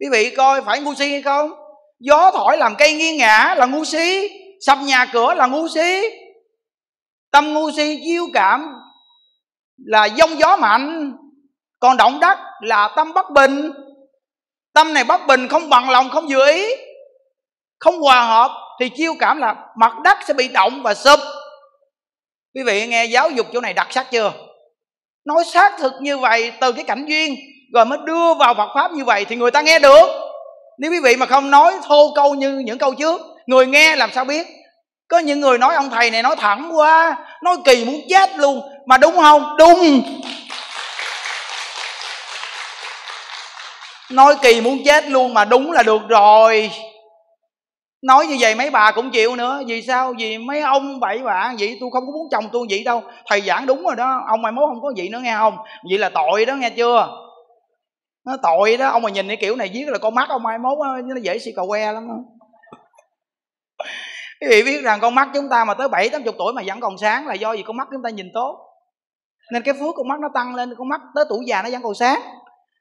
quý 0.00 0.06
vị 0.12 0.34
coi 0.36 0.62
phải 0.62 0.80
ngu 0.80 0.94
si 0.94 1.10
hay 1.10 1.22
không? 1.22 1.50
Gió 1.98 2.30
thổi 2.30 2.56
làm 2.56 2.74
cây 2.78 2.94
nghiêng 2.94 3.16
ngã 3.16 3.54
là 3.56 3.66
ngu 3.66 3.84
si, 3.84 4.28
sập 4.60 4.78
nhà 4.78 5.06
cửa 5.12 5.34
là 5.34 5.46
ngu 5.46 5.68
si 5.68 6.10
tâm 7.36 7.54
ngu 7.54 7.70
si, 7.70 8.00
chiêu 8.04 8.26
cảm 8.34 8.74
là 9.86 10.04
giông 10.04 10.38
gió 10.38 10.56
mạnh 10.56 11.12
còn 11.80 11.96
động 11.96 12.20
đất 12.20 12.38
là 12.60 12.88
tâm 12.96 13.12
bất 13.12 13.30
bình. 13.30 13.72
Tâm 14.74 14.94
này 14.94 15.04
bất 15.04 15.26
bình 15.26 15.48
không 15.48 15.68
bằng 15.68 15.90
lòng, 15.90 16.08
không 16.10 16.26
vừa 16.28 16.46
ý, 16.46 16.74
không 17.78 18.00
hòa 18.00 18.22
hợp, 18.22 18.50
thì 18.80 18.88
chiêu 18.88 19.14
cảm 19.18 19.38
là 19.38 19.54
mặt 19.76 19.92
đất 20.04 20.18
sẽ 20.26 20.34
bị 20.34 20.48
động 20.48 20.82
và 20.82 20.94
sụp. 20.94 21.18
Quý 22.54 22.62
vị 22.62 22.86
nghe 22.86 23.04
giáo 23.04 23.30
dục 23.30 23.46
chỗ 23.52 23.60
này 23.60 23.72
đặc 23.72 23.86
sắc 23.90 24.10
chưa? 24.10 24.32
Nói 25.24 25.44
xác 25.44 25.78
thực 25.78 25.92
như 26.00 26.18
vậy 26.18 26.52
từ 26.60 26.72
cái 26.72 26.84
cảnh 26.84 27.06
duyên, 27.08 27.34
rồi 27.74 27.84
mới 27.84 27.98
đưa 28.04 28.34
vào 28.34 28.54
Phật 28.54 28.68
pháp 28.74 28.92
như 28.92 29.04
vậy 29.04 29.24
thì 29.24 29.36
người 29.36 29.50
ta 29.50 29.60
nghe 29.60 29.78
được. 29.78 30.06
Nếu 30.78 30.90
quý 30.90 31.00
vị 31.04 31.16
mà 31.16 31.26
không 31.26 31.50
nói 31.50 31.74
thô 31.84 32.12
câu 32.14 32.34
như 32.34 32.58
những 32.58 32.78
câu 32.78 32.94
trước, 32.94 33.20
người 33.46 33.66
nghe 33.66 33.96
làm 33.96 34.10
sao 34.12 34.24
biết? 34.24 34.46
Có 35.08 35.18
những 35.18 35.40
người 35.40 35.58
nói 35.58 35.74
ông 35.74 35.90
thầy 35.90 36.10
này 36.10 36.22
nói 36.22 36.36
thẳng 36.36 36.70
quá 36.74 37.16
nói 37.46 37.56
kỳ 37.64 37.84
muốn 37.84 38.00
chết 38.08 38.38
luôn. 38.38 38.60
Mà 38.86 38.98
đúng 38.98 39.16
không? 39.16 39.56
Đúng. 39.58 40.02
Nói 44.10 44.36
kỳ 44.42 44.60
muốn 44.60 44.78
chết 44.84 45.08
luôn 45.08 45.34
mà 45.34 45.44
đúng 45.44 45.72
là 45.72 45.82
được 45.82 46.02
rồi. 46.08 46.70
Nói 48.02 48.26
như 48.26 48.36
vậy 48.40 48.54
mấy 48.54 48.70
bà 48.70 48.92
cũng 48.92 49.10
chịu 49.10 49.36
nữa. 49.36 49.62
Vì 49.66 49.82
sao? 49.82 50.14
Vì 50.18 50.38
mấy 50.38 50.60
ông 50.60 51.00
bậy 51.00 51.18
bạ 51.18 51.54
vậy, 51.58 51.76
tôi 51.80 51.90
không 51.92 52.06
có 52.06 52.12
muốn 52.12 52.28
chồng 52.30 52.44
tôi 52.52 52.66
vậy 52.70 52.82
đâu. 52.84 53.02
Thầy 53.26 53.40
giảng 53.40 53.66
đúng 53.66 53.82
rồi 53.82 53.96
đó. 53.96 54.20
Ông 54.28 54.42
mai 54.42 54.52
mốt 54.52 54.68
không 54.68 54.82
có 54.82 54.92
vậy 54.96 55.08
nữa 55.08 55.20
nghe 55.22 55.34
không? 55.38 55.56
Vậy 55.90 55.98
là 55.98 56.08
tội 56.08 56.46
đó 56.46 56.54
nghe 56.54 56.70
chưa? 56.70 57.08
Nó 58.26 58.36
tội 58.42 58.76
đó. 58.76 58.88
Ông 58.88 59.02
mà 59.02 59.10
nhìn 59.10 59.28
cái 59.28 59.36
kiểu 59.36 59.56
này 59.56 59.70
viết 59.72 59.84
là 59.86 59.98
con 59.98 60.14
mắt 60.14 60.28
ông 60.28 60.42
mai 60.42 60.58
mốt 60.58 60.78
nó 61.04 61.16
dễ 61.22 61.38
xì 61.38 61.50
cầu 61.56 61.66
que 61.68 61.92
lắm 61.92 62.08
đó 62.08 62.14
quý 64.40 64.48
vị 64.50 64.62
biết 64.62 64.82
rằng 64.82 65.00
con 65.00 65.14
mắt 65.14 65.28
chúng 65.34 65.48
ta 65.48 65.64
mà 65.64 65.74
tới 65.74 65.88
bảy, 65.88 66.08
tám 66.08 66.22
chục 66.24 66.34
tuổi 66.38 66.52
mà 66.52 66.62
vẫn 66.66 66.80
còn 66.80 66.98
sáng 66.98 67.26
là 67.26 67.34
do 67.34 67.52
gì 67.52 67.62
con 67.66 67.76
mắt 67.76 67.88
chúng 67.92 68.02
ta 68.02 68.10
nhìn 68.10 68.30
tốt. 68.34 68.58
Nên 69.52 69.62
cái 69.62 69.74
phước 69.74 69.94
con 69.96 70.08
mắt 70.08 70.20
nó 70.20 70.28
tăng 70.34 70.54
lên, 70.54 70.74
con 70.78 70.88
mắt 70.88 71.00
tới 71.14 71.24
tuổi 71.28 71.44
già 71.46 71.62
nó 71.62 71.70
vẫn 71.70 71.82
còn 71.82 71.94
sáng. 71.94 72.20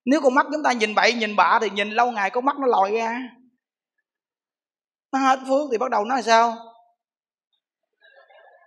Nếu 0.05 0.21
con 0.21 0.33
mắt 0.33 0.45
chúng 0.51 0.63
ta 0.63 0.71
nhìn 0.71 0.95
bậy, 0.95 1.13
nhìn 1.13 1.35
bạ 1.35 1.59
thì 1.61 1.69
nhìn 1.69 1.89
lâu 1.89 2.11
ngày 2.11 2.29
con 2.29 2.45
mắt 2.45 2.55
nó 2.59 2.67
lòi 2.67 2.91
ra. 2.91 3.19
Nó 5.13 5.19
hết 5.19 5.39
phước 5.47 5.67
thì 5.71 5.77
bắt 5.77 5.89
đầu 5.89 6.05
nó 6.05 6.15
là 6.15 6.21
sao? 6.21 6.57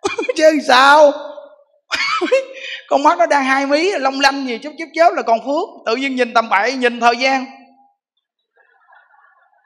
Chứ 0.37 0.59
sao? 0.69 1.13
Con 2.89 3.03
mắt 3.03 3.19
nó 3.19 3.27
đang 3.27 3.45
hai 3.45 3.67
mí, 3.67 3.93
long 3.99 4.21
lanh 4.21 4.47
gì 4.47 4.59
chút 4.59 4.73
chút 4.79 4.89
chớp 4.95 5.15
là 5.15 5.23
còn 5.23 5.39
phước. 5.45 5.69
Tự 5.87 5.97
nhiên 5.97 6.17
nhìn 6.17 6.35
tầm 6.35 6.49
bậy, 6.49 6.75
nhìn 6.75 7.01
thời 7.01 7.17
gian. 7.17 7.47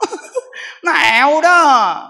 Nó 0.85 0.93
ảo 0.93 1.41
đó 1.41 2.09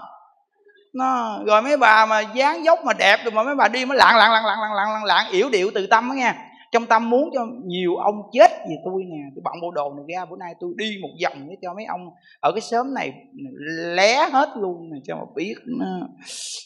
nó 0.93 1.39
rồi 1.45 1.61
mấy 1.61 1.77
bà 1.77 2.05
mà 2.05 2.21
dáng 2.21 2.65
dốc 2.65 2.79
mà 2.85 2.93
đẹp 2.93 3.17
rồi 3.23 3.31
mà 3.31 3.43
mấy 3.43 3.55
bà 3.55 3.67
đi 3.67 3.85
mới 3.85 3.97
lạng 3.97 4.17
lạng 4.17 4.31
lạng 4.31 4.45
lạng 4.45 4.59
lạng 4.61 4.73
lạng 4.75 4.93
lạng, 4.93 5.03
lạng 5.03 5.31
yểu 5.31 5.49
điệu 5.49 5.71
từ 5.73 5.87
tâm 5.87 6.09
đó 6.09 6.13
nha 6.13 6.49
trong 6.71 6.85
tâm 6.85 7.09
muốn 7.09 7.29
cho 7.33 7.47
nhiều 7.65 7.95
ông 7.95 8.15
chết 8.31 8.51
vì 8.69 8.75
tôi 8.85 9.03
nè 9.03 9.17
tôi 9.35 9.41
bận 9.43 9.53
bộ 9.61 9.71
đồ 9.71 9.93
này 9.93 10.05
ra 10.15 10.25
bữa 10.25 10.37
nay 10.37 10.53
tôi 10.59 10.73
đi 10.77 10.97
một 11.01 11.09
vòng 11.23 11.49
để 11.49 11.55
cho 11.61 11.73
mấy 11.73 11.85
ông 11.85 12.01
ở 12.39 12.51
cái 12.51 12.61
xóm 12.61 12.93
này 12.93 13.13
lé 13.95 14.29
hết 14.29 14.49
luôn 14.57 14.89
nè 14.93 14.99
cho 15.03 15.15
mà 15.15 15.23
biết 15.35 15.55
nó 15.65 15.85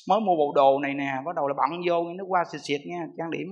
mới 0.07 0.19
mua 0.19 0.35
bộ 0.37 0.53
đồ 0.55 0.79
này 0.79 0.93
nè 0.93 1.11
bắt 1.25 1.35
đầu 1.35 1.47
là 1.47 1.53
bận 1.57 1.81
vô 1.89 2.03
nó 2.17 2.23
qua 2.27 2.43
xịt 2.51 2.61
xịt 2.63 2.81
nha 2.85 3.07
trang 3.17 3.31
điểm. 3.31 3.47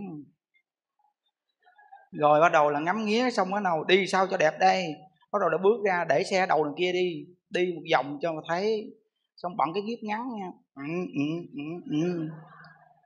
Rồi 2.11 2.41
bắt 2.41 2.51
đầu 2.51 2.69
là 2.69 2.79
ngắm 2.79 3.05
nghía 3.05 3.31
xong 3.31 3.51
bắt 3.51 3.63
đầu 3.63 3.83
đi 3.83 4.07
sao 4.07 4.27
cho 4.27 4.37
đẹp 4.37 4.53
đây? 4.59 4.85
Bắt 5.31 5.39
đầu 5.41 5.49
là 5.49 5.57
bước 5.57 5.77
ra 5.85 6.05
để 6.09 6.23
xe 6.23 6.45
đầu 6.45 6.63
đằng 6.63 6.75
kia 6.77 6.91
đi 6.93 7.25
đi 7.49 7.73
một 7.75 7.81
vòng 7.93 8.17
cho 8.21 8.33
mà 8.33 8.41
thấy 8.49 8.93
xong 9.35 9.57
bận 9.57 9.67
cái 9.73 9.83
kiếp 9.87 10.03
ngắn 10.03 10.21
nha 10.39 10.47
ừ, 10.75 10.83
ừ, 11.13 11.23
ừ, 11.53 11.63
ừ. 11.91 12.29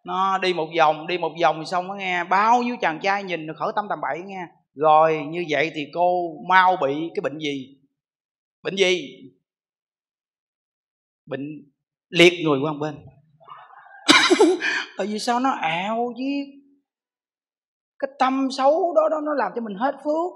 Nó 0.03 0.37
đi 0.37 0.53
một 0.53 0.67
vòng 0.77 1.07
đi 1.07 1.17
một 1.17 1.31
vòng 1.41 1.65
xong 1.65 1.87
nó 1.87 1.93
nghe. 1.93 2.23
Bao 2.23 2.63
nhiêu 2.63 2.75
chàng 2.81 2.99
trai 3.03 3.23
nhìn 3.23 3.47
được 3.47 3.53
khởi 3.57 3.71
tâm 3.75 3.85
tầm 3.89 4.01
bậy 4.01 4.21
nghe. 4.25 4.47
Rồi 4.75 5.25
như 5.29 5.45
vậy 5.49 5.71
thì 5.75 5.87
cô 5.93 6.33
mau 6.47 6.77
bị 6.81 7.09
cái 7.15 7.21
bệnh 7.21 7.37
gì? 7.39 7.77
Bệnh 8.63 8.75
gì? 8.75 9.07
Bệnh 11.25 11.63
liệt 12.09 12.33
người 12.43 12.59
qua 12.59 12.73
bên. 12.73 12.95
Tại 14.97 15.07
vì 15.07 15.19
sao 15.19 15.39
nó 15.39 15.49
ảo 15.49 16.13
chứ 16.17 16.23
cái 17.99 18.09
tâm 18.19 18.47
xấu 18.51 18.93
đó 18.95 19.09
đó 19.11 19.17
nó 19.23 19.33
làm 19.33 19.51
cho 19.55 19.61
mình 19.61 19.75
hết 19.75 19.95
phước. 20.03 20.33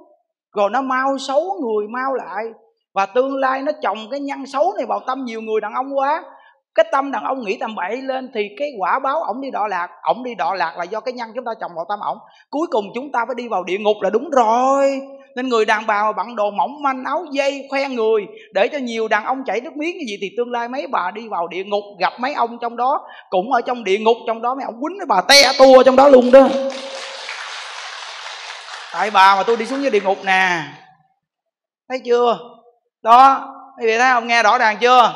Rồi 0.55 0.69
nó 0.69 0.81
mau 0.81 1.17
xấu 1.17 1.59
người 1.61 1.87
mau 1.87 2.13
lại. 2.13 2.45
Và 2.93 3.05
tương 3.05 3.35
lai 3.35 3.61
nó 3.61 3.71
trồng 3.81 3.97
cái 4.11 4.19
nhân 4.19 4.45
xấu 4.45 4.73
này 4.77 4.85
vào 4.85 4.99
tâm 5.07 5.25
nhiều 5.25 5.41
người 5.41 5.61
đàn 5.61 5.73
ông 5.73 5.97
quá 5.97 6.23
cái 6.75 6.85
tâm 6.91 7.11
đàn 7.11 7.23
ông 7.23 7.41
nghĩ 7.41 7.57
tầm 7.57 7.75
bậy 7.75 8.01
lên 8.01 8.31
thì 8.33 8.49
cái 8.59 8.69
quả 8.79 8.99
báo 8.99 9.23
ổng 9.23 9.41
đi 9.41 9.51
đọa 9.51 9.67
lạc, 9.67 9.87
ổng 10.03 10.23
đi 10.23 10.35
đọa 10.35 10.55
lạc 10.55 10.77
là 10.77 10.83
do 10.83 10.99
cái 10.99 11.13
nhân 11.13 11.29
chúng 11.35 11.45
ta 11.45 11.51
trồng 11.61 11.71
vào 11.75 11.85
tâm 11.89 11.99
ổng. 11.99 12.17
Cuối 12.49 12.67
cùng 12.71 12.85
chúng 12.95 13.11
ta 13.11 13.19
phải 13.27 13.35
đi 13.35 13.47
vào 13.47 13.63
địa 13.63 13.77
ngục 13.77 13.97
là 14.01 14.09
đúng 14.09 14.29
rồi. 14.29 15.01
Nên 15.35 15.49
người 15.49 15.65
đàn 15.65 15.87
bà 15.87 16.03
mà 16.03 16.11
bận 16.11 16.35
đồ 16.35 16.51
mỏng 16.51 16.81
manh, 16.81 17.03
áo 17.05 17.25
dây, 17.31 17.67
khoe 17.69 17.89
người, 17.89 18.25
để 18.53 18.67
cho 18.67 18.77
nhiều 18.77 19.07
đàn 19.07 19.25
ông 19.25 19.43
chảy 19.45 19.61
nước 19.61 19.77
miếng 19.77 19.97
như 19.97 20.05
vậy 20.09 20.17
thì 20.21 20.27
tương 20.37 20.51
lai 20.51 20.67
mấy 20.67 20.87
bà 20.87 21.11
đi 21.11 21.27
vào 21.27 21.47
địa 21.47 21.63
ngục, 21.63 21.83
gặp 21.99 22.13
mấy 22.19 22.33
ông 22.33 22.57
trong 22.61 22.77
đó, 22.77 23.07
cũng 23.29 23.51
ở 23.51 23.61
trong 23.61 23.83
địa 23.83 23.97
ngục, 23.97 24.17
trong 24.27 24.41
đó 24.41 24.55
mấy 24.55 24.65
ông 24.65 24.81
quýnh 24.81 24.97
mấy 24.97 25.05
bà 25.05 25.21
te 25.21 25.53
tua 25.57 25.83
trong 25.83 25.95
đó 25.95 26.07
luôn 26.07 26.31
đó. 26.31 26.47
Tại 28.93 29.11
bà 29.11 29.35
mà 29.35 29.43
tôi 29.43 29.57
đi 29.57 29.65
xuống 29.65 29.81
dưới 29.81 29.91
địa 29.91 30.01
ngục 30.01 30.17
nè. 30.25 30.63
Thấy 31.89 31.99
chưa? 32.05 32.39
Đó, 33.01 33.39
mấy 33.77 33.87
vị 33.87 33.97
thấy 33.97 34.09
không? 34.11 34.27
Nghe 34.27 34.43
rõ 34.43 34.57
ràng 34.57 34.77
chưa? 34.81 35.13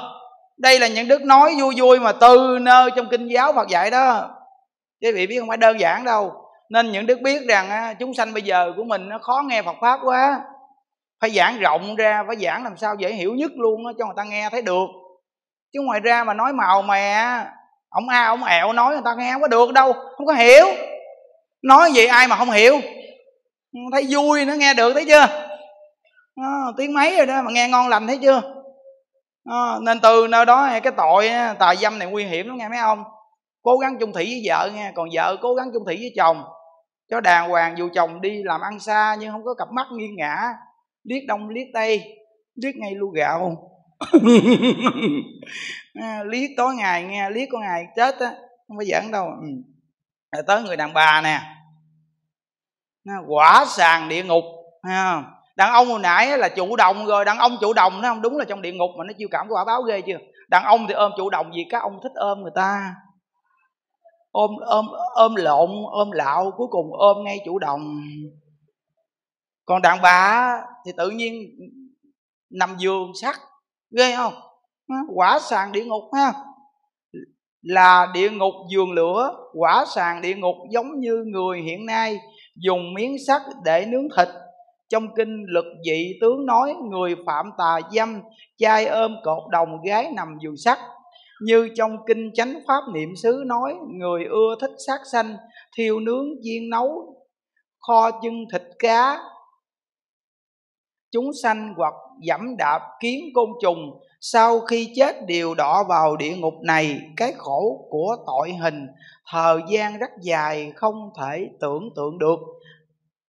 Đây 0.57 0.79
là 0.79 0.87
những 0.87 1.07
đức 1.07 1.21
nói 1.21 1.55
vui 1.59 1.73
vui 1.77 1.99
mà 1.99 2.11
từ 2.11 2.57
nơi 2.61 2.89
trong 2.95 3.07
kinh 3.11 3.27
giáo 3.27 3.53
Phật 3.53 3.67
dạy 3.67 3.91
đó. 3.91 4.29
Quý 5.01 5.11
vị 5.11 5.27
biết 5.27 5.39
không? 5.39 5.47
Phải 5.47 5.57
đơn 5.57 5.79
giản 5.79 6.03
đâu. 6.03 6.33
Nên 6.69 6.91
những 6.91 7.05
đức 7.05 7.19
biết 7.21 7.41
rằng 7.47 7.95
chúng 7.99 8.13
sanh 8.13 8.33
bây 8.33 8.41
giờ 8.41 8.73
của 8.77 8.83
mình 8.83 9.09
nó 9.09 9.17
khó 9.21 9.41
nghe 9.45 9.61
Phật 9.61 9.75
pháp 9.81 9.99
quá. 10.03 10.39
Phải 11.21 11.29
giảng 11.29 11.59
rộng 11.59 11.95
ra 11.95 12.23
phải 12.27 12.35
giảng 12.35 12.63
làm 12.63 12.77
sao 12.77 12.95
dễ 12.95 13.13
hiểu 13.13 13.33
nhất 13.33 13.51
luôn 13.55 13.85
đó, 13.85 13.91
cho 13.99 14.05
người 14.05 14.13
ta 14.17 14.23
nghe 14.23 14.49
thấy 14.49 14.61
được. 14.61 14.87
Chứ 15.73 15.79
ngoài 15.81 15.99
ra 15.99 16.23
mà 16.23 16.33
nói 16.33 16.53
màu 16.53 16.81
mè 16.81 17.23
ông 17.89 18.09
a 18.09 18.25
ông 18.25 18.43
ẹo 18.43 18.73
nói 18.73 18.93
người 18.93 19.01
ta 19.05 19.15
nghe 19.17 19.33
không 19.33 19.41
có 19.41 19.47
được 19.47 19.73
đâu 19.73 19.93
không 19.93 20.25
có 20.25 20.33
hiểu. 20.33 20.65
Nói 21.63 21.91
gì 21.91 22.05
ai 22.05 22.27
mà 22.27 22.35
không 22.35 22.51
hiểu? 22.51 22.79
Thấy 23.91 24.05
vui 24.09 24.45
nó 24.45 24.53
nghe 24.53 24.73
được 24.73 24.93
thấy 24.93 25.05
chưa? 25.05 25.27
À, 26.35 26.51
tiếng 26.77 26.93
mấy 26.93 27.17
rồi 27.17 27.25
đó 27.25 27.41
mà 27.41 27.51
nghe 27.51 27.67
ngon 27.67 27.87
lành 27.87 28.07
thấy 28.07 28.19
chưa? 28.21 28.41
À, 29.47 29.79
nên 29.81 29.99
từ 30.01 30.27
nơi 30.29 30.45
đó 30.45 30.69
cái 30.83 30.93
tội 30.97 31.29
tà 31.59 31.75
dâm 31.75 31.99
này 31.99 32.07
nguy 32.07 32.23
hiểm 32.23 32.47
lắm 32.47 32.57
nghe 32.57 32.69
mấy 32.69 32.79
ông. 32.79 33.03
Cố 33.61 33.77
gắng 33.77 33.97
chung 33.99 34.13
thủy 34.13 34.25
với 34.25 34.41
vợ 34.45 34.71
nghe 34.73 34.91
còn 34.95 35.09
vợ 35.13 35.37
cố 35.41 35.55
gắng 35.55 35.69
chung 35.73 35.85
thủy 35.85 35.95
với 35.95 36.13
chồng. 36.17 36.43
Cho 37.09 37.21
đàng 37.21 37.49
hoàng 37.49 37.77
dù 37.77 37.89
chồng 37.93 38.21
đi 38.21 38.43
làm 38.43 38.61
ăn 38.61 38.79
xa 38.79 39.15
nhưng 39.19 39.31
không 39.31 39.45
có 39.45 39.53
cặp 39.53 39.71
mắt 39.71 39.87
nghiêng 39.91 40.15
ngã 40.15 40.53
liếc 41.03 41.23
đông 41.27 41.49
liếc 41.49 41.67
tây 41.73 42.17
liếc 42.55 42.75
ngay 42.75 42.95
lu 42.95 43.09
gạo. 43.09 43.57
À, 46.01 46.23
liếc 46.23 46.49
tối 46.57 46.75
ngày 46.75 47.03
nghe 47.03 47.29
liếc 47.29 47.49
có 47.51 47.59
ngày 47.59 47.87
chết 47.95 48.19
á 48.19 48.33
không 48.67 48.77
phải 48.77 48.85
giỡn 48.85 49.11
đâu. 49.11 49.25
Ừ. 49.25 49.47
Rồi 50.31 50.43
tới 50.47 50.63
người 50.63 50.77
đàn 50.77 50.93
bà 50.93 51.21
nè. 51.21 51.41
À, 53.05 53.15
quả 53.27 53.65
sàn 53.67 54.09
địa 54.09 54.23
ngục 54.23 54.43
ha 54.83 55.23
đàn 55.57 55.73
ông 55.73 55.87
hồi 55.87 55.99
nãy 55.99 56.37
là 56.37 56.49
chủ 56.49 56.75
động 56.75 57.05
rồi, 57.05 57.25
đàn 57.25 57.37
ông 57.37 57.57
chủ 57.61 57.73
động 57.73 58.01
nó 58.01 58.09
không 58.09 58.21
đúng 58.21 58.37
là 58.37 58.45
trong 58.45 58.61
địa 58.61 58.71
ngục 58.71 58.89
mà 58.97 59.03
nó 59.07 59.13
chịu 59.17 59.27
cảm 59.31 59.47
quả 59.49 59.65
báo 59.65 59.81
ghê 59.81 60.01
chưa? 60.01 60.17
Đàn 60.47 60.63
ông 60.63 60.87
thì 60.87 60.93
ôm 60.93 61.11
chủ 61.17 61.29
động 61.29 61.51
vì 61.55 61.65
các 61.69 61.81
ông 61.81 61.99
thích 62.03 62.11
ôm 62.15 62.41
người 62.41 62.51
ta. 62.55 62.95
Ôm 64.31 64.51
ôm 64.65 64.85
ôm 65.13 65.35
lộn, 65.35 65.69
ôm 65.91 66.11
lạo, 66.11 66.51
cuối 66.57 66.67
cùng 66.69 66.85
ôm 66.93 67.23
ngay 67.23 67.39
chủ 67.45 67.59
động. 67.59 68.01
Còn 69.65 69.81
đàn 69.81 70.01
bà 70.01 70.53
thì 70.85 70.91
tự 70.97 71.09
nhiên 71.09 71.33
nằm 72.51 72.75
giường 72.77 73.11
sắt, 73.21 73.35
ghê 73.97 74.15
không? 74.15 74.33
Quả 75.15 75.39
sàn 75.39 75.71
địa 75.71 75.85
ngục, 75.85 76.03
ha? 76.15 76.33
Là 77.61 78.07
địa 78.13 78.29
ngục 78.29 78.53
giường 78.71 78.91
lửa, 78.91 79.31
quả 79.53 79.85
sàn 79.95 80.21
địa 80.21 80.35
ngục 80.35 80.55
giống 80.71 80.99
như 80.99 81.23
người 81.33 81.61
hiện 81.61 81.85
nay 81.85 82.17
dùng 82.55 82.93
miếng 82.93 83.15
sắt 83.27 83.41
để 83.65 83.85
nướng 83.85 84.07
thịt 84.17 84.27
trong 84.89 85.07
kinh 85.15 85.45
lực 85.47 85.65
dị 85.85 86.13
tướng 86.21 86.45
nói, 86.45 86.73
người 86.89 87.15
phạm 87.25 87.45
tà 87.57 87.79
dâm 87.91 88.21
trai 88.57 88.85
ôm 88.85 89.15
cột 89.23 89.43
đồng 89.51 89.81
gái 89.85 90.11
nằm 90.15 90.37
giường 90.41 90.57
sắt. 90.57 90.77
Như 91.41 91.69
trong 91.75 91.97
kinh 92.07 92.31
chánh 92.33 92.59
pháp 92.67 92.81
niệm 92.93 93.09
xứ 93.23 93.43
nói, 93.45 93.75
người 93.99 94.25
ưa 94.25 94.55
thích 94.61 94.71
sát 94.87 94.99
sanh, 95.11 95.35
thiêu 95.77 95.99
nướng 95.99 96.25
chiên 96.43 96.69
nấu, 96.69 97.15
kho 97.87 98.11
chân 98.11 98.33
thịt 98.53 98.63
cá. 98.79 99.19
Chúng 101.11 101.31
sanh 101.43 101.73
hoặc 101.77 101.93
dẫm 102.21 102.57
đạp 102.57 102.81
kiến 102.99 103.19
côn 103.35 103.49
trùng, 103.61 103.99
sau 104.21 104.59
khi 104.59 104.93
chết 104.95 105.15
đều 105.27 105.55
đọa 105.55 105.83
vào 105.83 106.17
địa 106.17 106.35
ngục 106.35 106.53
này. 106.63 106.99
Cái 107.17 107.33
khổ 107.37 107.87
của 107.89 108.15
tội 108.25 108.53
hình, 108.53 108.87
thời 109.31 109.61
gian 109.69 109.97
rất 109.97 110.09
dài 110.21 110.71
không 110.75 111.09
thể 111.19 111.49
tưởng 111.59 111.89
tượng 111.95 112.17
được 112.19 112.39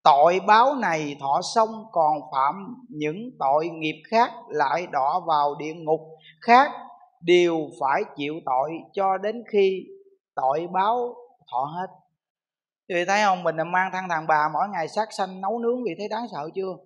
tội 0.09 0.41
báo 0.47 0.75
này 0.75 1.17
thọ 1.21 1.41
xong, 1.55 1.85
còn 1.93 2.21
phạm 2.33 2.77
những 2.89 3.31
tội 3.39 3.69
nghiệp 3.69 4.03
khác 4.11 4.31
lại 4.49 4.87
đọa 4.93 5.21
vào 5.27 5.55
địa 5.55 5.75
ngục. 5.75 6.01
Khác 6.41 6.71
đều 7.21 7.69
phải 7.81 8.03
chịu 8.17 8.35
tội 8.47 8.71
cho 8.93 9.19
đến 9.19 9.43
khi 9.53 9.87
tội 10.35 10.67
báo 10.73 11.15
thọ 11.51 11.65
hết. 11.65 11.87
Thì 12.89 13.05
thấy 13.05 13.21
không? 13.25 13.43
Mình 13.43 13.57
mang 13.73 13.91
thân 13.93 14.05
thằng 14.09 14.27
bà, 14.27 14.49
mỗi 14.53 14.69
ngày 14.73 14.89
sát 14.89 15.09
sanh, 15.13 15.41
nấu 15.41 15.59
nướng 15.59 15.85
vì 15.85 15.95
thấy 15.99 16.09
đáng 16.09 16.27
sợ 16.33 16.51
chưa? 16.55 16.77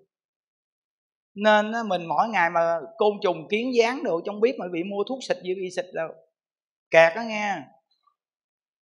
Nên 1.35 1.73
mình 1.89 2.07
mỗi 2.07 2.29
ngày 2.29 2.51
mà 2.51 2.81
côn 2.97 3.13
trùng, 3.23 3.49
kiến 3.49 3.75
dán 3.75 4.03
đồ, 4.03 4.21
trong 4.25 4.41
bếp 4.41 4.55
mà 4.59 4.67
bị 4.73 4.85
mua 4.85 5.05
thuốc 5.09 5.19
xịt 5.29 5.37
gì 5.43 5.55
bị 5.55 5.71
xịt 5.77 5.85
là 5.93 6.09
kẹt 6.91 7.17
đó 7.17 7.23
nghe 7.23 7.57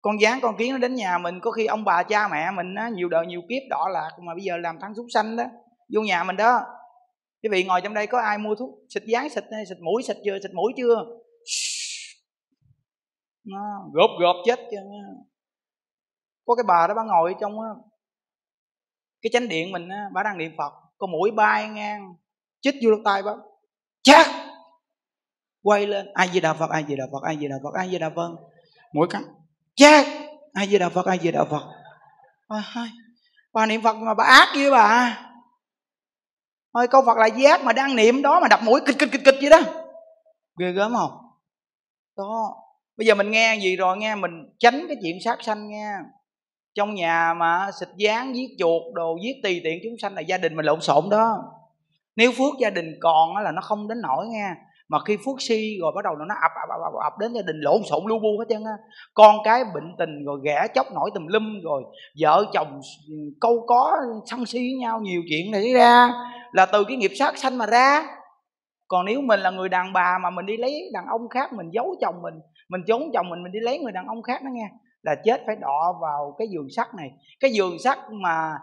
con 0.06 0.22
dán 0.22 0.40
con 0.42 0.58
kiến 0.58 0.72
nó 0.72 0.78
đến 0.78 0.96
nhà 0.96 1.18
mình 1.18 1.40
có 1.40 1.52
khi 1.52 1.66
ông 1.66 1.84
bà 1.84 2.04
cha 2.04 2.28
mẹ 2.28 2.52
mình 2.52 2.76
á, 2.76 2.90
nhiều 2.90 3.10
đời 3.10 3.26
nhiều 3.26 3.42
kiếp 3.50 3.62
đỏ 3.70 3.88
lạc 3.92 4.12
mà 4.22 4.34
bây 4.34 4.44
giờ 4.44 4.58
làm 4.58 4.80
thằng 4.82 4.96
súc 4.96 5.06
xanh 5.14 5.36
đó 5.36 5.44
vô 5.94 6.02
nhà 6.02 6.24
mình 6.24 6.36
đó. 6.36 6.62
Quý 7.44 7.50
vị 7.50 7.64
ngồi 7.64 7.82
trong 7.82 7.94
đây 7.94 8.08
có 8.08 8.22
ai 8.22 8.38
mua 8.38 8.56
thuốc 8.56 8.70
xịt 8.90 9.04
dán 9.06 9.30
xịt 9.30 9.44
xịt 9.70 9.78
mũi 9.82 10.04
xịt 10.04 10.18
chưa 10.26 10.40
xịt 10.44 10.52
mũi 10.54 10.74
chưa? 10.78 11.06
Nó 13.46 13.60
gộp 13.94 14.10
gộp 14.20 14.36
chết 14.46 14.60
chưa 14.72 14.78
có 16.46 16.56
cái 16.56 16.64
bà 16.68 16.88
đó 16.88 16.94
bà 16.94 17.04
ngồi 17.04 17.36
trong 17.42 17.54
cái 19.22 19.30
chánh 19.34 19.48
điện 19.48 19.72
mình 19.72 19.90
á, 19.90 20.10
bà 20.14 20.24
đang 20.24 20.38
niệm 20.38 20.52
phật 20.58 20.74
có 20.98 21.08
mũi 21.08 21.32
bay 21.32 21.70
ngang 21.70 22.16
chích 22.62 22.76
vô 22.84 22.92
tay 23.06 23.24
bà. 23.24 23.32
Chắc 24.04 24.28
quay 25.64 25.88
lên 25.88 26.08
ai 26.14 26.30
di 26.34 26.40
đà 26.40 26.54
phật 26.54 26.70
ai 26.70 26.86
di 26.88 26.96
đà 26.96 27.04
phật 27.12 27.24
ai 27.24 27.38
di 27.40 27.48
đà 27.48 27.56
phật 27.64 27.74
ai 27.74 27.90
di 27.90 28.00
đà 28.00 28.10
phật. 28.10 28.36
Mũi 28.94 29.08
cắn 29.10 29.24
chết. 29.76 30.06
Ai 30.54 30.68
di 30.68 30.78
đạo 30.78 30.90
phật 30.90 31.06
ai 31.06 31.20
di 31.22 31.32
đạo 31.32 31.46
phật? 31.50 31.62
À, 32.48 32.88
bà 33.54 33.66
niệm 33.66 33.82
phật 33.82 33.96
mà 33.96 34.14
bà 34.14 34.24
ác 34.24 34.48
với 34.56 34.72
bà. 34.72 35.22
Thôi 36.74 36.88
câu 36.88 37.02
phật 37.06 37.18
là 37.18 37.28
giác 37.28 37.64
mà 37.64 37.74
đang 37.74 37.96
niệm 37.96 38.22
đó 38.22 38.40
mà 38.40 38.48
đập 38.48 38.60
mũi 38.64 38.82
kịch 38.86 38.96
kịch 39.00 39.10
kịch 39.12 39.22
kịch 39.26 39.36
vậy 39.42 39.50
đó. 39.50 39.60
Ghê 40.60 40.72
gớm 40.72 40.94
không? 40.94 41.12
Đó. 42.18 42.56
Bây 42.98 43.08
giờ 43.08 43.16
mình 43.16 43.32
nghe 43.32 43.60
gì 43.62 43.76
rồi? 43.76 43.98
Nghe 43.98 44.16
mình 44.16 44.32
tránh 44.60 44.86
cái 44.88 44.98
chuyện 45.04 45.18
sát 45.26 45.38
sanh 45.42 45.68
nghe. 45.68 45.92
Trong 46.74 46.96
nhà 46.96 47.34
mà 47.34 47.72
xịt 47.80 47.90
dán 47.96 48.36
giết 48.36 48.50
chuột 48.60 48.82
đồ 48.94 49.18
giết 49.24 49.34
tùy 49.44 49.62
tiện 49.64 49.80
chúng 49.84 49.98
sanh 50.02 50.14
là 50.14 50.22
gia 50.22 50.38
đình 50.38 50.56
mình 50.56 50.66
lộn 50.66 50.82
xộn 50.82 51.10
đó. 51.10 51.38
Nếu 52.16 52.32
phước 52.32 52.54
gia 52.60 52.70
đình 52.70 52.96
còn 53.02 53.38
là 53.38 53.52
nó 53.52 53.62
không 53.62 53.88
đến 53.88 54.02
nổi 54.02 54.26
nghe 54.28 54.50
mà 54.90 54.98
khi 55.06 55.18
phước 55.18 55.42
si 55.42 55.78
rồi 55.82 55.92
bắt 55.96 56.02
đầu 56.04 56.16
nó 56.16 56.36
ập 56.42 56.52
ập 56.70 56.80
ập, 56.84 56.94
ập 57.04 57.14
đến 57.20 57.34
gia 57.34 57.42
đình 57.42 57.60
lộn 57.60 57.82
xộn 57.90 58.04
lu 58.06 58.20
bu 58.20 58.40
hết 58.40 58.46
trơn 58.50 58.64
á. 58.64 58.72
Con 59.14 59.36
cái 59.44 59.64
bệnh 59.74 59.96
tình 59.98 60.26
rồi 60.26 60.40
ghẻ 60.44 60.68
chóc 60.76 60.88
nổi 60.94 61.12
tùm 61.14 61.28
lum 61.28 61.62
rồi 61.64 61.84
vợ 62.22 62.46
chồng 62.54 62.80
câu 63.42 63.64
có 63.68 63.98
sân 64.26 64.46
si 64.46 64.60
với 64.60 64.80
nhau 64.80 65.00
nhiều 65.00 65.22
chuyện 65.30 65.52
này 65.52 65.74
ra. 65.74 66.10
Là 66.52 66.66
từ 66.66 66.84
cái 66.84 66.98
nghiệp 66.98 67.12
sát 67.20 67.38
sanh 67.38 67.58
mà 67.58 67.66
ra. 67.66 68.04
Còn 68.88 69.06
nếu 69.06 69.22
mình 69.22 69.40
là 69.40 69.52
người 69.52 69.70
đàn 69.70 69.94
bà 69.94 70.18
mà 70.24 70.30
mình 70.30 70.46
đi 70.46 70.58
lấy 70.58 70.90
đàn 70.94 71.06
ông 71.06 71.30
khác 71.30 71.54
mình 71.54 71.70
giấu 71.72 71.96
chồng 72.02 72.22
mình 72.22 72.34
mình 72.70 72.82
trốn 72.88 73.12
chồng 73.14 73.30
mình 73.30 73.44
mình 73.44 73.52
đi 73.52 73.60
lấy 73.60 73.80
người 73.80 73.92
đàn 73.92 74.08
ông 74.08 74.22
khác 74.22 74.44
đó 74.44 74.50
nghe 74.54 74.70
là 75.02 75.16
chết 75.24 75.42
phải 75.46 75.56
đọ 75.56 75.96
vào 76.02 76.36
cái 76.38 76.48
giường 76.48 76.68
sắt 76.76 76.96
này. 76.96 77.12
Cái 77.40 77.52
giường 77.52 77.80
sắt 77.80 78.00
mà 78.12 78.54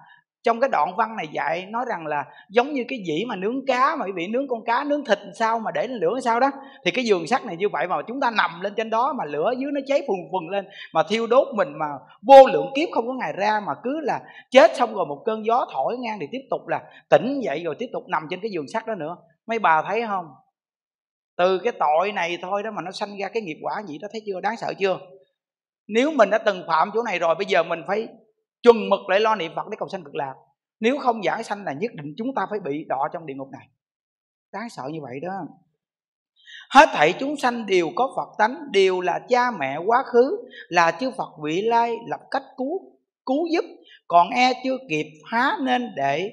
trong 0.43 0.61
cái 0.61 0.71
đoạn 0.73 0.97
văn 0.97 1.17
này 1.17 1.29
dạy 1.33 1.67
nói 1.67 1.85
rằng 1.89 2.07
là 2.07 2.25
giống 2.49 2.73
như 2.73 2.85
cái 2.89 2.99
dĩ 3.07 3.25
mà 3.29 3.37
nướng 3.37 3.67
cá 3.67 3.97
mà 3.97 4.07
quý 4.07 4.13
vị 4.15 4.27
nướng 4.27 4.49
con 4.49 4.65
cá, 4.65 4.85
nướng 4.85 5.05
thịt 5.05 5.19
sao 5.39 5.59
mà 5.59 5.71
để 5.71 5.87
lên 5.87 5.99
lửa 5.99 6.21
sao 6.25 6.41
đó, 6.41 6.51
thì 6.85 6.91
cái 6.91 7.05
giường 7.05 7.27
sắt 7.27 7.45
này 7.45 7.57
như 7.57 7.69
vậy 7.69 7.89
mà 7.89 7.97
chúng 8.09 8.21
ta 8.21 8.31
nằm 8.31 8.61
lên 8.61 8.75
trên 8.77 8.91
đó 8.91 9.15
mà 9.19 9.25
lửa 9.25 9.53
dưới 9.59 9.73
nó 9.73 9.81
cháy 9.87 10.03
phùng 10.07 10.19
phùng 10.33 10.51
lên, 10.51 10.67
mà 10.95 11.03
thiêu 11.09 11.27
đốt 11.27 11.49
mình 11.55 11.79
mà 11.79 11.87
vô 12.23 12.47
lượng 12.47 12.67
kiếp 12.75 12.89
không 12.93 13.07
có 13.07 13.13
ngày 13.13 13.33
ra 13.33 13.61
mà 13.67 13.73
cứ 13.83 14.01
là 14.01 14.21
chết 14.51 14.77
xong 14.77 14.95
rồi 14.95 15.07
một 15.07 15.23
cơn 15.27 15.47
gió 15.47 15.67
thổi 15.73 15.97
ngang 15.99 16.19
thì 16.21 16.27
tiếp 16.33 16.43
tục 16.51 16.69
là 16.69 16.83
tỉnh 17.11 17.41
dậy 17.45 17.63
rồi 17.65 17.75
tiếp 17.79 17.89
tục 17.93 18.09
nằm 18.09 18.27
trên 18.31 18.41
cái 18.41 18.51
giường 18.51 18.69
sắt 18.69 18.87
đó 18.87 18.95
nữa. 18.95 19.17
Mấy 19.47 19.59
bà 19.59 19.83
thấy 19.83 20.03
không? 20.07 20.27
Từ 21.37 21.59
cái 21.59 21.73
tội 21.73 22.13
này 22.13 22.39
thôi 22.43 22.63
đó 22.63 22.71
mà 22.71 22.83
nó 22.83 22.91
sanh 22.91 23.19
ra 23.19 23.29
cái 23.29 23.43
nghiệp 23.43 23.59
quả 23.63 23.83
gì 23.87 23.99
đó, 23.99 24.09
thấy 24.13 24.23
chưa? 24.27 24.41
Đáng 24.41 24.57
sợ 24.57 24.73
chưa? 24.79 24.99
Nếu 25.89 26.11
mình 26.11 26.31
đã 26.31 26.39
từng 26.39 26.65
phạm 26.67 26.91
chỗ 26.95 27.03
này 27.03 27.19
rồi, 27.19 27.35
bây 27.35 27.47
giờ 27.47 27.63
mình 27.63 27.83
phải 27.87 28.09
chuẩn 28.63 28.89
mực 28.91 29.09
lại 29.09 29.21
lo 29.21 29.35
niệm 29.35 29.53
phật 29.57 29.69
để 29.71 29.77
cầu 29.79 29.89
sanh 29.89 30.05
cực 30.05 30.15
lạc. 30.15 30.35
Nếu 30.81 30.99
không 30.99 31.25
giải 31.25 31.45
sanh 31.45 31.65
là 31.65 31.73
nhất 31.73 31.91
định 31.95 32.15
chúng 32.17 32.35
ta 32.35 32.47
phải 32.51 32.61
bị 32.61 32.85
đọa 32.89 33.09
trong 33.13 33.27
địa 33.27 33.35
ngục 33.35 33.49
này. 33.53 33.69
Đáng 34.53 34.71
sợ 34.71 34.83
như 34.93 35.01
vậy 35.03 35.21
đó. 35.23 35.31
Hết 36.71 36.89
thảy 36.93 37.15
chúng 37.21 37.37
sanh 37.37 37.67
đều 37.67 37.89
có 37.95 38.13
phật 38.17 38.29
tánh, 38.39 38.57
đều 38.73 39.01
là 39.01 39.21
cha 39.29 39.51
mẹ 39.51 39.77
quá 39.87 40.03
khứ, 40.07 40.37
là 40.69 40.91
chư 40.91 41.11
phật 41.11 41.31
vị 41.43 41.63
lai 41.63 41.97
lập 42.09 42.21
cách 42.31 42.43
cứu 42.57 42.93
cứu 43.27 43.47
giúp. 43.53 43.65
Còn 44.09 44.31
e 44.31 44.53
chưa 44.65 44.77
kịp 44.89 45.07
há 45.31 45.53
nên 45.61 45.93
để 45.97 46.31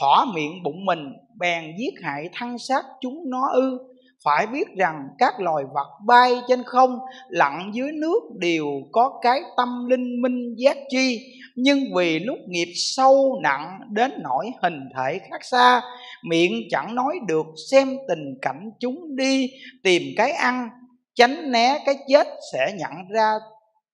thỏa 0.00 0.24
miệng 0.34 0.62
bụng 0.62 0.84
mình, 0.84 1.12
bèn 1.38 1.64
giết 1.78 1.94
hại 2.02 2.28
thân 2.34 2.58
xác 2.58 2.84
chúng 3.00 3.30
nó 3.30 3.48
ư 3.52 3.78
phải 4.24 4.46
biết 4.46 4.68
rằng 4.76 5.08
các 5.18 5.40
loài 5.40 5.64
vật 5.74 5.88
bay 6.06 6.40
trên 6.48 6.62
không, 6.62 6.98
lặn 7.28 7.70
dưới 7.74 7.92
nước 7.92 8.20
đều 8.38 8.66
có 8.92 9.18
cái 9.22 9.40
tâm 9.56 9.86
linh 9.88 10.22
minh 10.22 10.54
giác 10.56 10.76
chi. 10.88 11.18
Nhưng 11.56 11.78
vì 11.96 12.18
lúc 12.18 12.38
nghiệp 12.46 12.72
sâu 12.74 13.40
nặng 13.42 13.80
đến 13.90 14.12
nỗi 14.22 14.50
hình 14.62 14.80
thể 14.96 15.18
khác 15.30 15.44
xa, 15.44 15.82
miệng 16.24 16.52
chẳng 16.70 16.94
nói 16.94 17.18
được 17.28 17.46
xem 17.70 17.88
tình 18.08 18.38
cảnh 18.42 18.70
chúng 18.80 19.16
đi, 19.16 19.50
tìm 19.82 20.02
cái 20.16 20.32
ăn, 20.32 20.68
tránh 21.14 21.52
né 21.52 21.78
cái 21.86 21.94
chết 22.08 22.26
sẽ 22.52 22.72
nhận 22.78 22.92
ra 23.14 23.32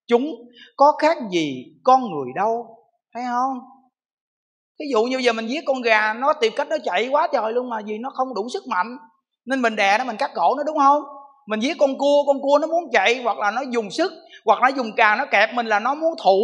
chúng. 0.07 0.27
Có 0.77 0.93
khác 0.99 1.17
gì 1.31 1.65
con 1.83 2.01
người 2.01 2.33
đâu, 2.37 2.77
thấy 3.15 3.23
không? 3.27 3.59
Ví 4.81 4.87
dụ 4.93 5.05
như 5.05 5.19
giờ 5.19 5.33
mình 5.33 5.47
giết 5.47 5.65
con 5.67 5.83
gà, 5.83 6.15
nó 6.15 6.33
tìm 6.33 6.53
cách 6.57 6.69
nó 6.69 6.77
chạy 6.85 7.09
quá 7.09 7.29
trời 7.33 7.53
luôn 7.53 7.71
mà 7.71 7.77
vì 7.87 7.99
nó 7.99 8.11
không 8.11 8.35
đủ 8.35 8.49
sức 8.53 8.63
mạnh 8.69 8.97
nên 9.47 9.63
mình 9.63 9.77
đè 9.77 9.99
nó, 9.99 10.05
mình 10.05 10.17
cắt 10.17 10.31
cổ 10.35 10.55
nó, 10.57 10.63
đúng 10.63 10.79
không? 10.79 11.03
Mình 11.47 11.61
giết 11.61 11.77
con 11.81 11.99
cua 11.99 12.25
con 12.27 12.41
cua 12.43 12.59
nó 12.61 12.67
muốn 12.67 12.85
chạy, 12.93 13.23
hoặc 13.23 13.39
là 13.39 13.51
nó 13.51 13.63
dùng 13.71 13.91
sức, 13.91 14.13
hoặc 14.45 14.59
nó 14.63 14.69
dùng 14.69 14.91
càng 14.97 15.19
nó 15.19 15.27
kẹp 15.27 15.55
mình 15.55 15.67
là 15.67 15.79
nó 15.79 15.95
muốn 15.95 16.15
thủ 16.25 16.41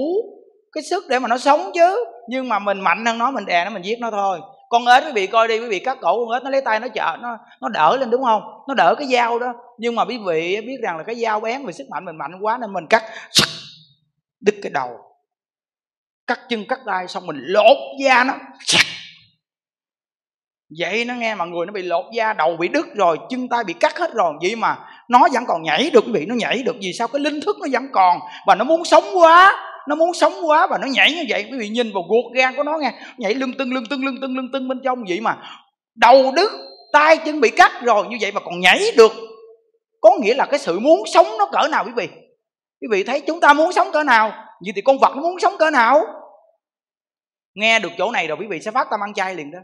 cái 0.72 0.82
sức 0.82 1.04
để 1.08 1.18
mà 1.18 1.28
nó 1.28 1.38
sống 1.38 1.70
chứ. 1.74 2.04
Nhưng 2.28 2.48
mà 2.48 2.58
mình 2.58 2.80
mạnh 2.80 3.06
hơn 3.06 3.18
nó, 3.18 3.30
mình 3.30 3.46
đè 3.46 3.64
nó, 3.64 3.70
mình 3.70 3.82
giết 3.82 3.98
nó 4.00 4.10
thôi. 4.10 4.40
Con 4.68 4.86
ếch 4.86 5.04
quý 5.04 5.12
vị 5.14 5.26
coi 5.26 5.48
đi, 5.48 5.58
quý 5.58 5.68
vị 5.68 5.78
cắt 5.78 5.98
cổ 6.00 6.26
con 6.26 6.34
ếch, 6.34 6.42
nó 6.42 6.50
lấy 6.50 6.60
tay 6.60 6.80
nó 6.80 6.88
chợ 6.94 7.16
nó 7.22 7.38
nó 7.60 7.68
đỡ 7.68 7.96
lên, 7.96 8.10
đúng 8.10 8.24
không? 8.24 8.42
Nó 8.68 8.74
đỡ 8.74 8.94
cái 8.98 9.08
dao 9.08 9.38
đó. 9.38 9.52
Nhưng 9.78 9.94
mà 9.94 10.04
quý 10.04 10.18
vị 10.26 10.60
biết 10.66 10.76
rằng 10.82 10.96
là 10.96 11.02
cái 11.02 11.14
dao 11.14 11.40
bén 11.40 11.66
vì 11.66 11.72
sức 11.72 11.84
mạnh 11.90 12.04
mình 12.04 12.16
mạnh 12.16 12.32
quá 12.40 12.58
nên 12.60 12.72
mình 12.72 12.86
cắt 12.86 13.02
đứt 14.40 14.54
cái 14.62 14.70
đầu. 14.74 14.88
Cắt 16.26 16.40
chân, 16.48 16.64
cắt 16.68 16.78
tay, 16.86 17.08
xong 17.08 17.26
mình 17.26 17.36
lột 17.40 17.76
da 18.04 18.24
nó 18.24 18.34
vậy 20.78 21.04
nó 21.04 21.14
nghe 21.14 21.34
mà 21.34 21.44
người 21.44 21.66
nó 21.66 21.72
bị 21.72 21.82
lột 21.82 22.04
da, 22.12 22.32
đầu 22.32 22.56
bị 22.56 22.68
đứt 22.68 22.86
rồi, 22.94 23.18
chân 23.30 23.48
tay 23.48 23.64
bị 23.64 23.72
cắt 23.72 23.98
hết 23.98 24.14
rồi. 24.14 24.32
Vậy 24.42 24.56
mà 24.56 24.78
nó 25.08 25.28
vẫn 25.32 25.44
còn 25.46 25.62
nhảy 25.62 25.90
được, 25.90 26.04
quý 26.06 26.12
vị, 26.12 26.26
nó 26.26 26.34
nhảy 26.34 26.62
được. 26.62 26.76
Vì 26.80 26.92
sao? 26.92 27.08
Cái 27.08 27.20
linh 27.20 27.40
thức 27.40 27.56
nó 27.60 27.66
vẫn 27.72 27.88
còn 27.92 28.18
và 28.46 28.54
nó 28.54 28.64
muốn 28.64 28.84
sống 28.84 29.04
quá, 29.14 29.52
nó 29.88 29.94
muốn 29.94 30.14
sống 30.14 30.32
quá 30.46 30.66
và 30.66 30.78
nó 30.78 30.86
nhảy 30.86 31.12
như 31.12 31.24
vậy. 31.28 31.46
Quý 31.50 31.58
vị 31.58 31.68
nhìn 31.68 31.92
vào 31.92 32.02
ruột 32.08 32.34
gan 32.34 32.56
của 32.56 32.62
nó 32.62 32.78
nghe, 32.78 32.92
nhảy 33.18 33.34
lưng 33.34 33.52
tưng 33.58 33.74
lưng 33.74 33.84
tưng 33.90 34.04
lưng 34.04 34.16
tưng 34.20 34.36
lưng 34.36 34.48
tưng 34.52 34.68
bên 34.68 34.80
trong. 34.84 35.04
Vậy 35.08 35.20
mà 35.20 35.36
đầu 35.94 36.32
đứt, 36.36 36.52
tay 36.92 37.16
chân 37.16 37.40
bị 37.40 37.50
cắt 37.50 37.72
rồi, 37.82 38.06
như 38.08 38.16
vậy 38.20 38.32
mà 38.32 38.40
còn 38.40 38.60
nhảy 38.60 38.80
được. 38.96 39.12
Có 40.00 40.10
nghĩa 40.20 40.34
là 40.34 40.46
cái 40.46 40.58
sự 40.58 40.78
muốn 40.78 41.02
sống 41.06 41.26
nó 41.38 41.46
cỡ 41.52 41.68
nào, 41.68 41.84
quý 41.84 41.92
vị? 41.96 42.08
Quý 42.80 42.88
vị 42.90 43.04
thấy 43.04 43.20
chúng 43.20 43.40
ta 43.40 43.52
muốn 43.52 43.72
sống 43.72 43.88
cỡ 43.92 44.02
nào? 44.02 44.32
Vậy 44.64 44.72
thì 44.76 44.80
con 44.82 44.98
vật 44.98 45.12
nó 45.16 45.22
muốn 45.22 45.40
sống 45.40 45.54
cỡ 45.58 45.70
nào? 45.70 46.00
Nghe 47.54 47.78
được 47.78 47.92
chỗ 47.98 48.10
này 48.10 48.26
rồi, 48.26 48.38
quý 48.40 48.46
vị 48.50 48.60
sẽ 48.60 48.70
phát 48.70 48.86
tâm 48.90 49.00
ăn 49.02 49.14
chay 49.14 49.34
liền 49.34 49.50
đó 49.50 49.58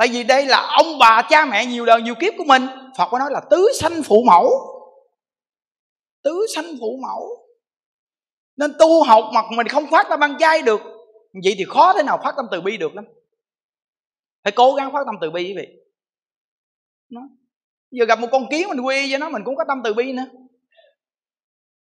tại 0.00 0.08
vì 0.08 0.24
đây 0.24 0.46
là 0.46 0.66
ông 0.76 0.98
bà 0.98 1.22
cha 1.30 1.44
mẹ 1.44 1.66
nhiều 1.66 1.86
đời, 1.86 2.02
nhiều 2.02 2.14
kiếp 2.14 2.32
của 2.38 2.44
mình. 2.44 2.62
Phật 2.98 3.08
có 3.10 3.18
nói 3.18 3.28
là 3.32 3.40
tứ 3.50 3.68
sanh 3.80 4.02
phụ 4.04 4.22
mẫu. 4.26 4.50
Tứ 6.22 6.46
sanh 6.54 6.64
phụ 6.80 6.98
mẫu. 7.02 7.46
Nên 8.56 8.72
tu 8.78 9.02
học 9.02 9.24
mà 9.34 9.42
mình 9.56 9.68
không 9.68 9.86
phát 9.90 10.06
tâm 10.10 10.20
ăn 10.24 10.38
chay 10.38 10.62
được. 10.62 10.80
Vậy 11.44 11.54
thì 11.58 11.64
khó 11.68 11.92
thế 11.92 12.02
nào 12.02 12.20
phát 12.24 12.34
tâm 12.36 12.46
từ 12.50 12.60
bi 12.60 12.76
được 12.76 12.94
lắm. 12.94 13.04
Phải 14.44 14.52
cố 14.52 14.74
gắng 14.74 14.92
phát 14.92 15.00
tâm 15.06 15.14
từ 15.20 15.30
bi 15.30 15.42
quý 15.42 15.54
vị. 15.56 15.68
Nó 17.10 17.20
giờ 17.90 18.04
gặp 18.04 18.18
một 18.18 18.28
con 18.32 18.48
kiến 18.50 18.68
mình 18.68 18.80
quy 18.80 19.10
với 19.10 19.18
nó, 19.18 19.28
mình 19.28 19.42
cũng 19.44 19.56
có 19.56 19.64
tâm 19.68 19.80
từ 19.84 19.94
bi 19.94 20.12
nữa. 20.12 20.26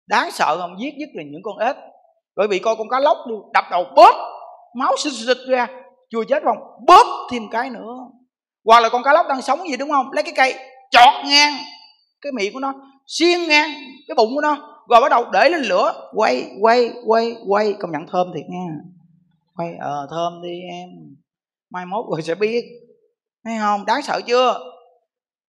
Đáng 0.07 0.31
sợ 0.31 0.57
không? 0.59 0.75
Giết 0.79 0.93
nhất 0.97 1.09
là 1.13 1.23
những 1.23 1.41
con 1.43 1.57
ếch. 1.57 1.75
Bởi 2.35 2.47
vì 2.47 2.59
coi 2.59 2.75
con 2.75 2.89
cá 2.89 2.99
lóc 2.99 3.17
đi, 3.27 3.35
đập 3.53 3.63
đầu 3.71 3.85
bóp, 3.95 4.15
máu 4.75 4.95
xịt 4.97 5.13
xịt 5.13 5.37
ra 5.47 5.78
chưa 6.11 6.23
chết 6.29 6.43
không? 6.43 6.57
Bóp 6.87 7.27
thêm 7.31 7.49
cái 7.51 7.69
nữa. 7.69 7.95
Hoặc 8.65 8.79
là 8.79 8.89
con 8.89 9.03
cá 9.03 9.13
lóc 9.13 9.25
đang 9.29 9.41
sống 9.41 9.69
gì 9.69 9.77
đúng 9.77 9.89
không? 9.89 10.11
Lấy 10.11 10.23
cái 10.23 10.33
cây, 10.35 10.53
chọt 10.91 11.25
ngang 11.25 11.53
cái 12.21 12.31
miệng 12.31 12.53
của 12.53 12.59
nó, 12.59 12.73
xiên 13.07 13.47
ngang 13.47 13.71
cái 14.07 14.15
bụng 14.15 14.29
của 14.35 14.41
nó, 14.41 14.55
rồi 14.89 15.01
bắt 15.01 15.09
đầu 15.09 15.25
để 15.33 15.49
lên 15.49 15.61
lửa, 15.61 16.09
quay 16.13 16.51
quay 16.61 16.91
quay 17.05 17.35
quay. 17.47 17.73
Công 17.79 17.91
nhận 17.91 18.07
thơm 18.11 18.27
thiệt 18.35 18.45
nha. 18.49 18.67
Quay 19.55 19.73
ờ 19.79 20.07
thơm 20.11 20.41
đi 20.41 20.59
em. 20.71 20.89
Mai 21.71 21.85
mốt 21.85 22.05
rồi 22.11 22.21
sẽ 22.21 22.35
biết. 22.35 22.63
Thấy 23.45 23.57
không? 23.59 23.85
Đáng 23.85 24.01
sợ 24.01 24.21
chưa? 24.27 24.59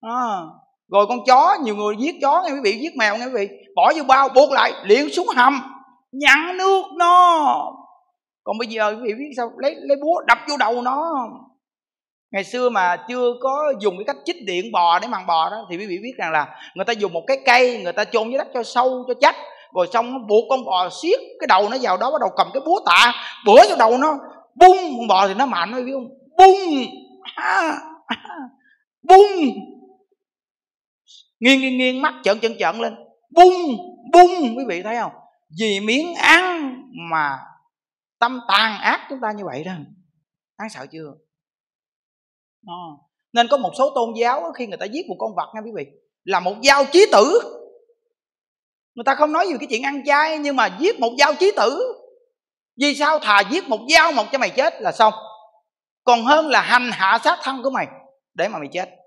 À. 0.01 0.41
rồi 0.89 1.07
con 1.09 1.19
chó, 1.27 1.59
nhiều 1.62 1.77
người 1.77 1.97
giết 1.99 2.15
chó, 2.23 2.43
nghe 2.43 2.53
quý 2.53 2.61
vị, 2.65 2.78
giết 2.81 2.97
mèo 2.97 3.19
nghe 3.19 3.24
quý 3.24 3.32
vị. 3.35 3.49
Bỏ 3.77 3.93
vô 3.97 4.03
bao, 4.05 4.28
buộc 4.28 4.53
lại, 4.53 4.73
liền 4.85 5.11
xuống 5.11 5.27
hầm 5.37 5.62
nhặn 6.12 6.57
nước 6.59 6.82
nó 6.97 7.73
còn 8.45 8.59
bây 8.59 8.69
giờ 8.69 8.91
quý 8.91 9.03
vị 9.05 9.15
biết 9.19 9.31
sao? 9.37 9.53
Lấy 9.59 9.75
lấy 9.79 9.97
búa 10.03 10.21
đập 10.27 10.39
vô 10.49 10.57
đầu 10.57 10.83
nó. 10.83 11.29
Ngày 12.33 12.45
xưa 12.45 12.69
mà 12.69 12.97
chưa 13.09 13.33
có 13.41 13.73
dùng 13.81 13.97
cái 13.99 14.05
cách 14.05 14.17
chích 14.25 14.37
điện 14.47 14.73
bò 14.73 14.99
để 14.99 15.09
màng 15.09 15.27
bò 15.27 15.51
đó, 15.51 15.67
thì 15.71 15.77
quý 15.77 15.87
vị 15.87 15.99
biết 16.03 16.12
rằng 16.19 16.33
là 16.33 16.47
người 16.75 16.85
ta 16.85 16.93
dùng 16.93 17.12
một 17.12 17.23
cái 17.27 17.37
cây, 17.47 17.83
người 17.83 17.93
ta 17.93 18.05
chôn 18.05 18.29
dưới 18.29 18.39
đất 18.39 18.49
cho 18.55 18.62
sâu, 18.62 19.05
cho 19.09 19.15
chắc, 19.21 19.37
rồi 19.75 19.87
xong 19.93 20.12
nó 20.12 20.19
buộc 20.29 20.45
con 20.51 20.65
bò 20.65 20.89
siết 21.03 21.21
cái 21.41 21.47
đầu 21.49 21.69
nó 21.71 21.77
vào 21.83 21.97
đó, 21.97 22.11
bắt 22.11 22.21
đầu 22.21 22.31
cầm 22.37 22.47
cái 22.55 22.61
búa 22.67 22.81
tạ, 22.87 23.12
bữa 23.47 23.69
vô 23.69 23.77
đầu 23.79 23.99
nó, 23.99 24.19
bung, 24.55 24.77
con 24.99 25.09
bò 25.09 25.29
thì 25.29 25.35
nó 25.35 25.47
mạnh 25.47 25.73
quý 25.75 25.83
biết 25.83 25.93
không? 25.93 26.09
Bung! 26.39 26.87
Bung! 29.03 29.55
Nghiêng 31.41 31.61
nghiêng 31.61 31.79
nghiêng, 31.79 32.03
mắt 32.03 32.15
trợn 32.23 32.41
trợn 32.41 32.57
trợn 32.59 32.79
lên. 32.79 32.95
Bung 33.31 33.77
bung, 34.12 34.57
quý 34.57 34.65
vị 34.69 34.83
thấy 34.83 34.97
không? 34.97 35.12
Vì 35.61 35.81
miếng 35.81 36.15
ăn 36.15 36.75
mà 37.11 37.39
tâm 38.21 38.41
tàn 38.49 38.81
ác 38.81 39.07
chúng 39.11 39.21
ta 39.23 39.33
như 39.33 39.45
vậy 39.45 39.65
đó. 39.65 39.73
Đáng 40.59 40.71
sợ 40.71 40.87
chưa? 40.93 41.13
À. 42.67 42.83
nên 43.33 43.49
có 43.49 43.57
một 43.57 43.73
số 43.79 43.93
tôn 43.95 44.15
giáo 44.21 44.53
khi 44.53 44.67
người 44.67 44.77
ta 44.77 44.87
giết 44.87 45.07
một 45.09 45.17
con 45.19 45.35
vật 45.37 45.49
nha 45.55 45.61
quý 45.65 45.71
vị, 45.75 45.87
là 46.25 46.41
một 46.41 46.55
dao 46.63 46.85
chí 46.93 47.07
tử. 47.13 47.41
Người 48.95 49.05
ta 49.05 49.15
không 49.15 49.33
nói 49.33 49.47
về 49.53 49.59
cái 49.61 49.67
chuyện 49.71 49.83
ăn 49.83 50.05
chay, 50.05 50.39
nhưng 50.39 50.57
mà 50.57 50.77
giết 50.81 51.01
một 51.01 51.13
dao 51.19 51.35
chí 51.35 51.53
tử. 51.57 51.95
Vì 52.81 52.95
sao 52.95 53.19
thà 53.19 53.41
giết 53.51 53.69
một 53.69 53.81
dao 53.95 54.13
một 54.13 54.27
cho 54.33 54.39
mày 54.39 54.51
chết 54.51 54.75
là 54.81 54.93
xong. 54.93 55.15
Còn 56.05 56.25
hơn 56.25 56.47
là 56.47 56.61
hành 56.61 56.91
hạ 56.93 57.19
sát 57.25 57.39
thân 57.43 57.63
của 57.63 57.71
mày 57.71 57.87
để 58.35 58.49
mà 58.49 58.59
mày 58.59 58.69
chết 58.73 58.99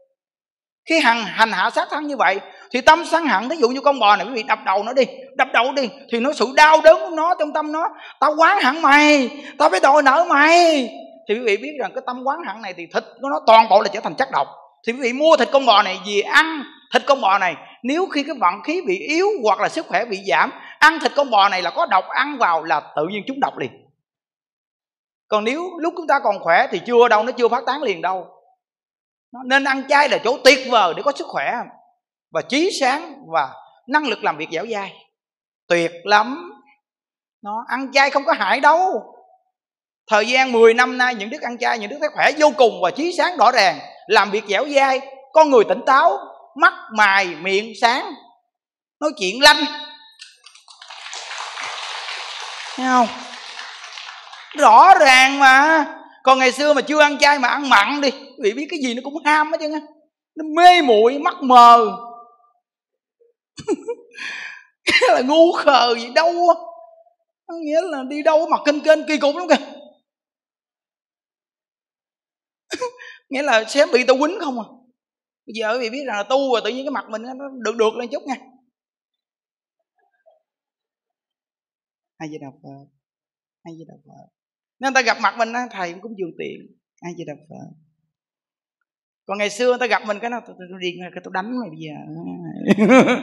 khi 0.85 0.99
hằng 0.99 1.23
hành 1.23 1.51
hạ 1.51 1.69
sát 1.69 1.87
thân 1.91 2.07
như 2.07 2.17
vậy, 2.17 2.39
thì 2.71 2.81
tâm 2.81 3.05
sân 3.05 3.25
hận, 3.25 3.49
ví 3.49 3.57
dụ 3.57 3.69
như 3.69 3.81
con 3.81 3.99
bò 3.99 4.15
này, 4.15 4.27
quý 4.27 4.33
vị 4.33 4.43
đập 4.43 4.59
đầu 4.65 4.83
nó 4.83 4.93
đi, 4.93 5.05
đập 5.35 5.47
đầu 5.53 5.73
đi, 5.75 5.89
thì 6.11 6.19
nó 6.19 6.33
sự 6.33 6.47
đau 6.55 6.81
đớn 6.83 6.99
của 6.99 7.15
nó 7.15 7.35
trong 7.39 7.53
tâm 7.53 7.71
nó, 7.71 7.89
tao 8.19 8.35
quán 8.37 8.61
hận 8.63 8.81
mày, 8.81 9.29
tao 9.57 9.69
phải 9.69 9.79
đòi 9.79 10.03
nợ 10.03 10.25
mày. 10.29 10.89
Thì 11.29 11.35
quý 11.35 11.41
vị 11.45 11.57
biết 11.57 11.71
rằng 11.79 11.91
cái 11.95 12.03
tâm 12.05 12.23
quán 12.23 12.39
hận 12.47 12.61
này 12.61 12.73
thì 12.77 12.85
thịt 12.93 13.03
của 13.21 13.29
nó 13.29 13.39
toàn 13.47 13.69
bộ 13.69 13.81
là 13.81 13.89
trở 13.93 13.99
thành 13.99 14.15
chất 14.15 14.27
độc. 14.31 14.47
Thì 14.87 14.93
quý 14.93 14.99
vị 15.01 15.13
mua 15.13 15.37
thịt 15.37 15.49
con 15.51 15.65
bò 15.65 15.83
này 15.83 15.99
vì 16.05 16.21
ăn 16.21 16.63
thịt 16.93 17.03
con 17.05 17.21
bò 17.21 17.37
này, 17.37 17.55
nếu 17.83 18.05
khi 18.05 18.23
cái 18.23 18.35
vận 18.39 18.53
khí 18.63 18.81
bị 18.87 18.97
yếu 18.97 19.27
hoặc 19.43 19.59
là 19.59 19.69
sức 19.69 19.85
khỏe 19.87 20.05
bị 20.05 20.19
giảm, 20.29 20.51
ăn 20.79 20.99
thịt 20.99 21.11
con 21.15 21.29
bò 21.29 21.49
này 21.49 21.61
là 21.61 21.69
có 21.69 21.85
độc, 21.85 22.05
ăn 22.09 22.37
vào 22.37 22.63
là 22.63 22.81
tự 22.95 23.05
nhiên 23.11 23.23
chúng 23.27 23.39
độc 23.39 23.57
liền. 23.57 23.71
Còn 25.27 25.43
nếu 25.43 25.69
lúc 25.79 25.93
chúng 25.97 26.07
ta 26.07 26.19
còn 26.23 26.39
khỏe 26.39 26.67
thì 26.71 26.81
chưa 26.85 27.07
đâu, 27.07 27.23
nó 27.23 27.31
chưa 27.31 27.47
phát 27.47 27.63
tán 27.65 27.83
liền 27.83 28.01
đâu 28.01 28.27
nên 29.45 29.63
ăn 29.63 29.83
chay 29.89 30.09
là 30.09 30.17
chỗ 30.23 30.37
tuyệt 30.43 30.67
vời 30.69 30.93
để 30.97 31.03
có 31.05 31.11
sức 31.15 31.27
khỏe. 31.27 31.53
Và 32.31 32.41
trí 32.41 32.71
sáng 32.79 33.15
và 33.33 33.49
năng 33.87 34.07
lực 34.07 34.23
làm 34.23 34.37
việc 34.37 34.49
dẻo 34.51 34.65
dai. 34.71 34.93
Tuyệt 35.67 35.91
lắm. 36.03 36.51
Nó 37.43 37.65
ăn 37.67 37.91
chay 37.91 38.09
không 38.09 38.25
có 38.25 38.33
hại 38.33 38.59
đâu. 38.59 39.03
Thời 40.07 40.27
gian 40.27 40.51
10 40.51 40.73
năm 40.73 40.97
nay, 40.97 41.15
những 41.15 41.29
đứa 41.29 41.37
ăn 41.41 41.57
chay, 41.57 41.79
những 41.79 41.89
đứa 41.89 41.99
thấy 41.99 42.09
khỏe 42.13 42.31
vô 42.37 42.51
cùng 42.57 42.81
và 42.83 42.91
trí 42.91 43.15
sáng 43.17 43.37
rõ 43.37 43.51
ràng, 43.51 43.79
làm 44.07 44.31
việc 44.31 44.43
dẻo 44.47 44.65
dai 44.75 45.01
con 45.33 45.49
người 45.49 45.63
tỉnh 45.63 45.81
táo, 45.85 46.17
mắt 46.55 46.73
mày 46.97 47.25
miệng 47.25 47.73
sáng, 47.81 48.13
nói 48.99 49.11
chuyện 49.19 49.41
lanh. 49.41 49.65
Thấy 52.75 52.85
không? 52.85 53.07
Rõ 54.57 54.93
ràng 54.99 55.39
mà 55.39 55.85
còn 56.23 56.39
ngày 56.39 56.51
xưa 56.51 56.73
mà 56.73 56.81
chưa 56.81 56.99
ăn 56.99 57.17
chay 57.17 57.39
mà 57.39 57.47
ăn 57.47 57.69
mặn 57.69 58.01
đi 58.01 58.11
quý 58.11 58.43
vị 58.43 58.53
biết 58.53 58.67
cái 58.69 58.79
gì 58.79 58.93
nó 58.93 59.01
cũng 59.03 59.13
ham 59.25 59.51
hết 59.51 59.57
trơn 59.61 59.71
á, 59.71 59.79
nó 60.35 60.45
mê 60.55 60.81
muội 60.81 61.19
mắt 61.19 61.35
mờ. 61.41 61.97
Là 65.13 65.21
ngu 65.21 65.51
khờ 65.51 65.95
gì 65.95 66.09
đâu 66.15 66.27
á. 66.27 66.55
Nghĩa 67.61 67.81
là 67.81 68.03
đi 68.09 68.23
đâu 68.23 68.47
mặt 68.47 68.61
kênh 68.65 68.81
kênh 68.81 69.07
kỳ 69.07 69.17
cục 69.17 69.35
lắm 69.35 69.47
kìa. 69.49 69.65
Nghĩa 73.29 73.41
là 73.41 73.63
sẽ 73.67 73.85
bị 73.93 74.03
tao 74.07 74.17
quýnh 74.17 74.39
không 74.39 74.59
à. 74.59 74.65
Bây 75.45 75.53
giờ 75.53 75.73
quý 75.73 75.79
vị 75.79 75.89
biết 75.89 76.03
rằng 76.07 76.17
là 76.17 76.23
tu 76.23 76.51
rồi 76.51 76.61
tự 76.63 76.69
nhiên 76.69 76.85
cái 76.85 76.91
mặt 76.91 77.05
mình 77.09 77.21
nó 77.21 77.49
được 77.63 77.75
được 77.75 77.95
lên 77.95 78.09
chút 78.11 78.23
nha. 78.23 78.35
Ai 82.17 82.29
gì 82.29 82.37
đọc 82.41 82.53
ờ, 82.63 82.71
hai 83.63 83.73
ai 83.73 83.73
gì 83.77 83.83
đọc 83.87 83.99
ờ, 84.07 84.23
nên 84.83 84.93
nên 84.93 84.93
ta 84.93 85.01
gặp 85.01 85.17
mặt 85.21 85.37
mình 85.37 85.53
thầy 85.71 85.93
cũng 86.01 86.13
dường 86.17 86.31
tiền 86.39 86.57
ai 87.01 87.13
chỉ 87.17 87.23
đọc 87.27 87.37
phật. 87.49 87.67
Còn 89.27 89.37
ngày 89.37 89.49
xưa 89.49 89.67
người 89.67 89.77
ta 89.79 89.85
gặp 89.85 90.05
mình 90.05 90.19
cái 90.19 90.29
nào 90.29 90.41
tôi, 90.47 90.55
điên 90.81 90.95
cái 91.01 91.21
tôi 91.23 91.31
đánh 91.33 91.59
mày 91.59 91.69
bây 91.69 91.79
giờ. 91.79 91.95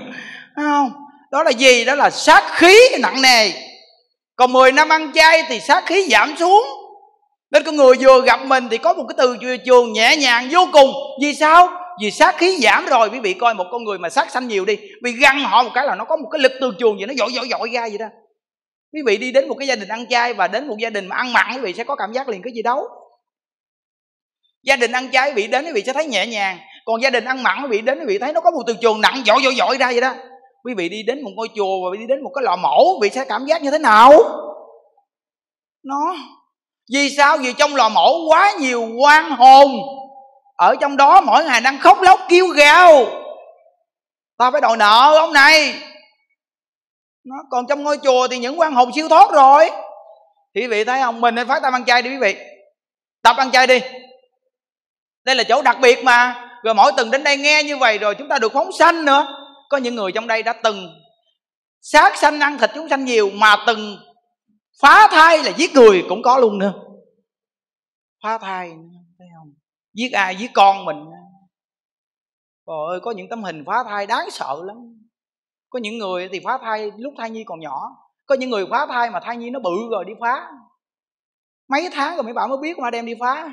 Không? 0.57 0.93
Đó 1.33 1.43
là 1.43 1.51
gì? 1.51 1.85
Đó 1.85 1.95
là 1.95 2.11
sát 2.11 2.43
khí 2.53 2.77
nặng 3.01 3.23
nề. 3.23 3.51
Còn 4.37 4.53
10 4.53 4.73
năm 4.73 4.89
ăn 4.89 5.13
chay 5.15 5.43
thì 5.49 5.61
sát 5.61 5.87
khí 5.87 6.09
giảm 6.11 6.35
xuống. 6.39 6.65
Nên 7.51 7.63
con 7.65 7.77
người 7.77 7.97
vừa 8.01 8.23
gặp 8.23 8.41
mình 8.47 8.69
thì 8.71 8.79
có 8.79 8.95
một 8.95 9.05
cái 9.09 9.15
từ 9.19 9.37
trường 9.65 9.93
nhẹ 9.93 10.17
nhàng 10.17 10.49
vô 10.51 10.69
cùng. 10.73 10.91
Vì 11.23 11.35
sao? 11.35 11.69
Vì 12.03 12.11
sát 12.11 12.37
khí 12.39 12.59
giảm 12.63 12.87
rồi. 12.87 13.11
Quý 13.11 13.21
vị 13.21 13.35
coi 13.35 13.55
một 13.55 13.67
con 13.71 13.85
người 13.85 13.99
mà 13.99 14.11
sát 14.11 14.31
sanh 14.31 14.49
nhiều 14.49 14.65
đi 14.65 14.77
vì 15.03 15.13
găng 15.13 15.41
họ 15.41 15.63
một 15.63 15.71
cái 15.75 15.87
là 15.87 15.95
nó 15.95 16.05
có 16.05 16.17
một 16.17 16.29
cái 16.33 16.39
lực 16.39 16.53
từ 16.61 16.73
trường 16.79 16.99
gì 17.01 17.07
nó 17.07 17.15
dội 17.15 17.31
dội 17.33 17.49
dội 17.51 17.71
ra 17.73 17.89
vậy 17.89 17.99
đó 17.99 18.07
quý 18.93 19.01
vị 19.07 19.17
đi 19.17 19.33
đến 19.33 19.49
một 19.49 19.55
cái 19.59 19.69
gia 19.69 19.77
đình 19.77 19.89
ăn 19.89 20.07
chay 20.07 20.35
và 20.35 20.49
đến 20.49 20.69
một 20.69 20.77
gia 20.79 20.91
đình 20.91 21.07
mà 21.07 21.17
ăn 21.17 21.33
mặn, 21.33 21.47
quý 21.55 21.61
vị 21.61 21.73
sẽ 21.73 21.85
có 21.85 21.97
cảm 21.97 22.13
giác 22.13 22.29
liền 22.29 22.43
cái 22.43 22.53
gì 22.53 22.63
đâu. 22.63 22.89
Gia 24.63 24.77
đình 24.77 24.93
ăn 24.93 25.11
chay, 25.13 25.29
quý 25.29 25.35
vị 25.35 25.47
đến, 25.47 25.65
quý 25.65 25.73
vị 25.73 25.83
sẽ 25.87 25.93
thấy 25.93 26.07
nhẹ 26.07 26.27
nhàng. 26.27 26.59
Còn 26.85 27.03
gia 27.03 27.11
đình 27.11 27.25
ăn 27.25 27.43
mặn, 27.43 27.63
quý 27.63 27.69
vị 27.71 27.81
đến, 27.81 27.99
quý 27.99 28.05
vị 28.09 28.19
thấy 28.19 28.33
nó 28.33 28.41
có 28.41 28.51
một 28.51 28.63
từ 28.67 28.77
trường 28.81 29.01
nặng 29.01 29.23
dội 29.27 29.39
dội 29.43 29.55
dội 29.55 29.77
ra 29.79 29.87
vậy 29.87 30.01
đó. 30.01 30.15
Quý 30.65 30.75
vị 30.75 30.89
đi 30.89 31.03
đến 31.03 31.25
một 31.25 31.31
ngôi 31.35 31.49
chùa 31.57 31.91
và 31.91 31.97
đi 31.99 32.07
đến 32.09 32.23
một 32.23 32.31
cái 32.35 32.43
lò 32.45 32.57
mổ, 32.57 32.99
quý 33.01 33.09
vị 33.09 33.15
sẽ 33.15 33.25
cảm 33.25 33.47
giác 33.47 33.63
như 33.63 33.71
thế 33.71 33.79
nào? 33.79 34.13
Nó. 35.85 36.17
Vì 36.93 37.11
sao? 37.11 37.39
Vì 37.39 37.53
trong 37.53 37.77
lò 37.77 37.89
mổ 37.89 38.29
quá 38.29 38.53
nhiều 38.61 38.89
quan 39.03 39.31
hồn. 39.31 39.71
Ở 40.57 40.75
trong 40.81 40.97
đó 40.97 41.21
mỗi 41.21 41.45
ngày 41.45 41.61
đang 41.61 41.79
khóc 41.79 42.01
lóc 42.01 42.21
kêu 42.29 42.47
gào. 42.47 43.07
Ta 44.39 44.51
phải 44.51 44.61
đòi 44.61 44.77
nợ 44.77 45.17
ông 45.19 45.33
này 45.33 45.75
nó, 47.25 47.37
còn 47.51 47.67
trong 47.69 47.83
ngôi 47.83 47.99
chùa 48.03 48.29
thì 48.29 48.39
những 48.39 48.61
quan 48.61 48.73
hồn 48.73 48.91
siêu 48.95 49.09
thoát 49.09 49.31
rồi. 49.33 49.71
Thì 50.55 50.61
quý 50.61 50.67
vị 50.67 50.85
thấy 50.85 51.01
không? 51.01 51.21
Mình 51.21 51.35
nên 51.35 51.49
phát 51.49 51.63
tâm 51.63 51.75
ăn 51.75 51.85
chay 51.85 52.03
đi 52.03 52.11
quý 52.11 52.19
vị. 52.21 52.37
Tập 53.23 53.37
ăn 53.37 53.51
chay 53.51 53.67
đi. 53.67 53.81
Đây 55.25 55.37
là 55.37 55.45
chỗ 55.45 55.63
đặc 55.63 55.77
biệt 55.81 56.05
mà. 56.05 56.47
Rồi 56.65 56.75
mỗi 56.75 56.93
từng 56.97 57.11
đến 57.11 57.25
đây 57.25 57.37
nghe 57.37 57.63
như 57.65 57.77
vậy 57.77 57.99
rồi 57.99 58.15
chúng 58.15 58.29
ta 58.29 58.39
được 58.39 58.53
phóng 58.53 58.73
sanh 58.79 59.05
nữa. 59.05 59.27
Có 59.69 59.77
những 59.77 59.95
người 59.95 60.13
trong 60.13 60.27
đây 60.27 60.43
đã 60.43 60.53
từng 60.53 60.89
sát 61.81 62.17
sanh, 62.17 62.41
ăn 62.41 62.59
thịt 62.59 62.71
chúng 62.75 62.89
sanh 62.89 63.05
nhiều 63.05 63.31
mà 63.31 63.57
từng 63.67 63.99
phá 64.83 65.09
thai 65.11 65.43
là 65.43 65.51
giết 65.57 65.73
người 65.75 66.05
cũng 66.09 66.23
có 66.23 66.39
luôn 66.39 66.59
nữa. 66.59 66.73
Phá 68.23 68.39
thai 68.39 68.69
thấy 69.19 69.29
không? 69.39 69.53
Giết 69.95 70.13
ai? 70.13 70.37
Giết 70.37 70.51
con 70.55 70.85
mình 70.85 70.97
trời 72.71 72.77
ơi, 72.91 73.01
có 73.03 73.11
những 73.11 73.29
tấm 73.29 73.43
hình 73.43 73.65
phá 73.67 73.85
thai 73.89 74.07
đáng 74.07 74.31
sợ 74.31 74.57
lắm 74.65 74.77
có 75.71 75.79
những 75.79 75.99
người 75.99 76.29
thì 76.33 76.41
phá 76.45 76.59
thai 76.63 76.93
lúc 76.97 77.15
thai 77.19 77.31
nhi 77.31 77.45
còn 77.45 77.61
nhỏ. 77.61 77.97
Có 78.27 78.35
những 78.35 78.51
người 78.51 78.67
phá 78.71 78.87
thai 78.87 79.11
mà 79.11 79.21
thai 79.21 79.37
nhi 79.37 79.51
nó 79.51 79.61
bự 79.61 79.77
rồi 79.91 80.05
đi 80.05 80.13
phá 80.21 80.51
mấy 81.69 81.89
tháng 81.93 82.17
rồi 82.17 82.23
mấy 82.23 82.33
bạn 82.33 82.49
mới 82.49 82.59
biết 82.63 82.79
mà 82.79 82.91
đem 82.91 83.07
đi 83.07 83.15
phá 83.21 83.49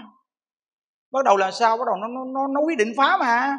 bắt 1.11 1.25
đầu 1.25 1.37
là 1.37 1.51
sao? 1.51 1.77
Bắt 1.77 1.83
đầu 1.85 1.95
nó 1.95 2.07
nó 2.25 2.47
nó 2.47 2.61
quyết 2.61 2.77
định 2.77 2.93
phá 2.97 3.17
mà. 3.19 3.57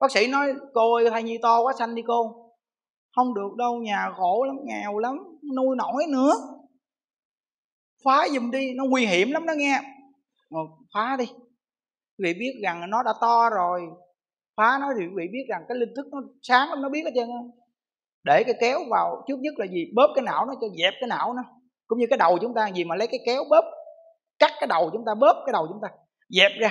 Bác 0.00 0.10
sĩ 0.10 0.26
nói, 0.26 0.52
cô 0.74 0.94
ơi, 0.94 1.10
thai 1.10 1.22
nhi 1.22 1.38
to 1.42 1.62
quá 1.62 1.72
xanh 1.78 1.94
đi 1.94 2.02
cô. 2.06 2.50
Không 3.16 3.34
được 3.34 3.56
đâu, 3.56 3.76
nhà 3.76 4.10
khổ 4.16 4.44
lắm, 4.46 4.56
nghèo 4.64 4.98
lắm, 4.98 5.18
nuôi 5.56 5.76
nổi 5.76 6.04
nữa. 6.08 6.32
Phá 8.04 8.28
giùm 8.28 8.50
đi, 8.50 8.74
nó 8.74 8.84
nguy 8.84 9.06
hiểm 9.06 9.30
lắm 9.30 9.46
đó 9.46 9.52
nghe. 9.56 9.80
Mà 10.50 10.58
phá 10.94 11.16
đi. 11.18 11.24
Quý 12.18 12.24
vị 12.24 12.34
biết 12.38 12.60
rằng 12.62 12.90
nó 12.90 13.02
đã 13.02 13.12
to 13.20 13.50
rồi. 13.50 13.80
Phá 14.56 14.78
nó 14.80 14.86
thì 14.98 15.06
quý 15.06 15.12
vị 15.16 15.24
biết 15.32 15.44
rằng 15.48 15.62
cái 15.68 15.78
linh 15.78 15.94
thức 15.96 16.06
nó 16.12 16.18
sáng 16.42 16.68
lắm, 16.68 16.82
nó 16.82 16.88
biết 16.88 17.02
hết 17.04 17.10
trơn 17.14 17.28
để 18.28 18.44
cái 18.44 18.54
kéo 18.60 18.78
vào 18.90 19.24
trước 19.28 19.38
nhất 19.40 19.54
là 19.56 19.66
gì? 19.66 19.84
Bóp 19.96 20.08
cái 20.14 20.22
não 20.22 20.46
nó 20.46 20.54
cho 20.60 20.66
dẹp 20.78 20.94
cái 21.00 21.08
não 21.08 21.34
nó. 21.34 21.42
Cũng 21.86 21.98
như 21.98 22.06
cái 22.10 22.16
đầu 22.16 22.38
chúng 22.38 22.54
ta 22.54 22.68
gì 22.68 22.84
mà 22.84 22.96
lấy 22.96 23.06
cái 23.06 23.20
kéo 23.26 23.44
bóp 23.50 23.64
cắt 24.38 24.52
cái 24.60 24.66
đầu 24.66 24.90
chúng 24.92 25.04
ta 25.06 25.14
bóp 25.14 25.42
cái 25.46 25.52
đầu 25.52 25.66
chúng 25.68 25.80
ta 25.82 25.88
dẹp 26.28 26.52
ra. 26.60 26.70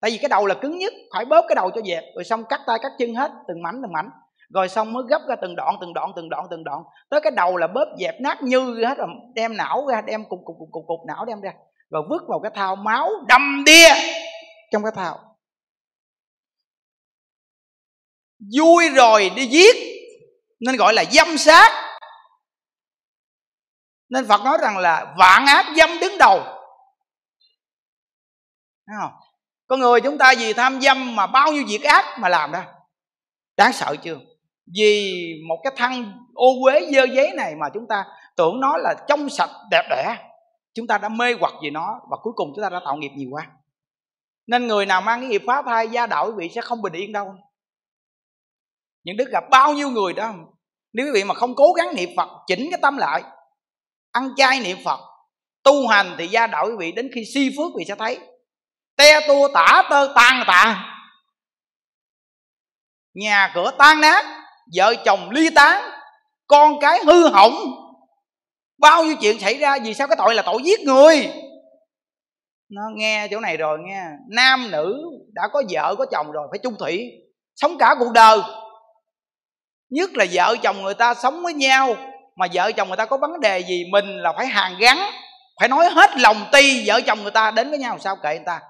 Tại 0.00 0.10
vì 0.10 0.18
cái 0.18 0.28
đầu 0.28 0.46
là 0.46 0.54
cứng 0.54 0.78
nhất 0.78 0.92
phải 1.14 1.24
bóp 1.24 1.44
cái 1.48 1.54
đầu 1.54 1.70
cho 1.74 1.80
dẹp 1.84 2.04
rồi 2.14 2.24
xong 2.24 2.44
cắt 2.48 2.60
tay 2.66 2.78
cắt 2.82 2.92
chân 2.98 3.14
hết 3.14 3.30
từng 3.48 3.62
mảnh 3.62 3.80
từng 3.82 3.92
mảnh. 3.92 4.10
Rồi 4.54 4.68
xong 4.68 4.92
mới 4.92 5.02
gấp 5.08 5.20
ra 5.28 5.36
từng 5.42 5.56
đoạn 5.56 5.76
từng 5.80 5.94
đoạn 5.94 6.12
từng 6.16 6.28
đoạn 6.28 6.46
từng 6.50 6.64
đoạn. 6.64 6.82
Tới 7.10 7.20
cái 7.20 7.32
đầu 7.36 7.56
là 7.56 7.66
bóp 7.66 7.86
dẹp 7.98 8.20
nát 8.20 8.42
như 8.42 8.84
hết 8.86 8.98
rồi 8.98 9.08
đem 9.34 9.56
não 9.56 9.86
ra 9.86 10.00
đem 10.00 10.24
cục 10.28 10.40
cục 10.44 10.56
cục 10.58 10.68
cục, 10.72 10.84
cục 10.86 11.00
não 11.06 11.24
đem 11.24 11.40
ra. 11.40 11.52
Rồi 11.90 12.02
vứt 12.10 12.22
vào 12.28 12.40
cái 12.40 12.52
thao 12.54 12.76
máu 12.76 13.10
đâm 13.28 13.62
đia 13.66 13.88
trong 14.72 14.82
cái 14.82 14.92
thao 14.94 15.18
vui 18.58 18.88
rồi 18.88 19.30
đi 19.36 19.46
giết 19.46 19.76
nên 20.66 20.76
gọi 20.76 20.94
là 20.94 21.04
dâm 21.10 21.38
sát. 21.38 21.98
Nên 24.08 24.28
phật 24.28 24.40
nói 24.44 24.58
rằng 24.60 24.78
là 24.78 25.14
vạn 25.18 25.46
ác 25.46 25.66
dâm 25.76 25.90
đứng 26.00 26.18
đầu. 26.18 26.42
Thấy 28.86 28.96
không? 29.00 29.12
Con 29.66 29.80
người 29.80 30.00
chúng 30.00 30.18
ta 30.18 30.34
vì 30.38 30.52
tham 30.52 30.80
dâm 30.80 31.16
mà 31.16 31.26
bao 31.26 31.52
nhiêu 31.52 31.64
việc 31.68 31.82
ác 31.82 32.18
mà 32.18 32.28
làm 32.28 32.52
ra. 32.52 32.66
Đáng 33.56 33.72
sợ 33.72 33.96
chưa? 34.02 34.18
Vì 34.76 35.12
một 35.48 35.60
cái 35.64 35.72
thân 35.76 36.12
ô 36.34 36.46
uế 36.64 36.80
dơ 36.94 37.04
giấy 37.14 37.32
này 37.36 37.54
mà 37.54 37.66
chúng 37.74 37.86
ta 37.88 38.04
tưởng 38.36 38.60
nó 38.60 38.76
là 38.76 38.94
trong 39.08 39.28
sạch, 39.28 39.50
đẹp 39.70 39.86
đẽ. 39.90 40.16
Chúng 40.74 40.86
ta 40.86 40.98
đã 40.98 41.08
mê 41.08 41.34
hoặc 41.40 41.52
vì 41.62 41.70
nó 41.70 42.00
và 42.10 42.16
cuối 42.22 42.32
cùng 42.36 42.52
chúng 42.54 42.62
ta 42.62 42.68
đã 42.68 42.80
tạo 42.84 42.96
nghiệp 42.96 43.10
nhiều 43.16 43.28
quá. 43.32 43.46
Nên 44.46 44.66
người 44.66 44.86
nào 44.86 45.00
mang 45.00 45.20
cái 45.20 45.28
nghiệp 45.28 45.42
phá 45.46 45.62
thai, 45.66 45.88
gia 45.88 46.06
đạo 46.06 46.26
quý 46.26 46.32
vị 46.36 46.50
sẽ 46.54 46.60
không 46.60 46.82
bình 46.82 46.92
yên 46.92 47.12
đâu. 47.12 47.34
Những 49.04 49.16
đức 49.16 49.28
gặp 49.32 49.44
bao 49.50 49.72
nhiêu 49.72 49.90
người 49.90 50.12
đó 50.12 50.34
nếu 50.94 51.06
quý 51.06 51.12
vị 51.14 51.24
mà 51.24 51.34
không 51.34 51.54
cố 51.54 51.72
gắng 51.72 51.94
niệm 51.94 52.10
phật, 52.16 52.28
chỉnh 52.46 52.68
cái 52.70 52.78
tâm 52.82 52.96
lại, 52.96 53.22
ăn 54.12 54.30
chay 54.36 54.60
niệm 54.60 54.76
phật, 54.84 55.00
tu 55.62 55.86
hành 55.86 56.14
thì 56.18 56.26
gia 56.26 56.46
đạo 56.46 56.66
quý 56.66 56.72
vị 56.78 56.92
đến 56.92 57.10
khi 57.14 57.24
si 57.34 57.50
phước 57.56 57.66
quý 57.66 57.78
vị 57.78 57.84
sẽ 57.88 57.94
thấy. 57.94 58.18
Te 58.96 59.28
tua 59.28 59.48
tả 59.54 59.82
tơ 59.90 60.12
tan 60.14 60.44
tạ 60.46 60.90
nhà 63.14 63.52
cửa 63.54 63.70
tan 63.78 64.00
nát, 64.00 64.24
vợ 64.76 64.94
chồng 65.04 65.30
ly 65.30 65.50
tán, 65.54 65.90
con 66.46 66.80
cái 66.80 66.98
hư 67.06 67.28
hỏng. 67.28 67.54
Bao 68.78 69.04
nhiêu 69.04 69.16
chuyện 69.20 69.40
xảy 69.40 69.54
ra 69.54 69.78
vì 69.84 69.94
sao 69.94 70.08
cái 70.08 70.16
tội 70.18 70.34
là 70.34 70.42
tội 70.42 70.62
giết 70.64 70.80
người? 70.80 71.32
Nó 72.70 72.82
nghe 72.96 73.28
chỗ 73.30 73.40
này 73.40 73.56
rồi 73.56 73.78
nghe. 73.86 74.02
Nam 74.28 74.70
nữ 74.70 75.02
đã 75.32 75.42
có 75.52 75.62
vợ 75.70 75.94
có 75.98 76.06
chồng 76.12 76.32
rồi, 76.32 76.48
phải 76.50 76.58
chung 76.62 76.74
thủy, 76.78 77.10
sống 77.54 77.78
cả 77.78 77.94
cuộc 77.98 78.12
đời 78.14 78.38
nhất 79.94 80.10
là 80.14 80.24
vợ 80.32 80.56
chồng 80.62 80.82
người 80.82 80.94
ta 80.94 81.14
sống 81.14 81.42
với 81.42 81.54
nhau, 81.54 81.96
mà 82.36 82.46
vợ 82.52 82.72
chồng 82.72 82.88
người 82.88 82.96
ta 82.96 83.06
có 83.06 83.16
vấn 83.16 83.40
đề 83.40 83.58
gì 83.58 83.84
mình 83.92 84.18
là 84.18 84.32
phải 84.36 84.46
hàng 84.46 84.74
gắn, 84.80 84.98
phải 85.60 85.68
nói 85.68 85.86
hết 85.86 86.10
lòng 86.16 86.36
ti 86.52 86.84
vợ 86.86 87.00
chồng 87.06 87.22
người 87.22 87.30
ta 87.30 87.50
đến 87.50 87.70
với 87.70 87.78
nhau 87.78 87.98
sao 87.98 88.16
kệ 88.16 88.34
người 88.34 88.44
ta. 88.46 88.60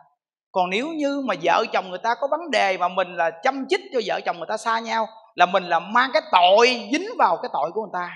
Còn 0.53 0.71
nếu 0.71 0.89
như 0.89 1.23
mà 1.27 1.35
vợ 1.43 1.65
chồng 1.73 1.91
người 1.91 1.99
ta 1.99 2.15
có 2.21 2.29
vấn 2.31 2.51
đề 2.51 2.77
mà 2.77 2.89
mình 2.89 3.17
là 3.17 3.31
chăm 3.43 3.67
chích 3.69 3.81
cho 3.93 4.01
vợ 4.07 4.21
chồng 4.21 4.39
người 4.39 4.47
ta 4.49 4.57
xa 4.57 4.79
nhau, 4.79 5.07
là 5.35 5.47
mình 5.47 5.65
là 5.65 5.79
mang 5.79 6.11
cái 6.13 6.23
tội, 6.33 6.89
dính 6.93 7.09
vào 7.19 7.37
cái 7.43 7.49
tội 7.53 7.71
của 7.75 7.81
người 7.81 8.01
ta. 8.01 8.11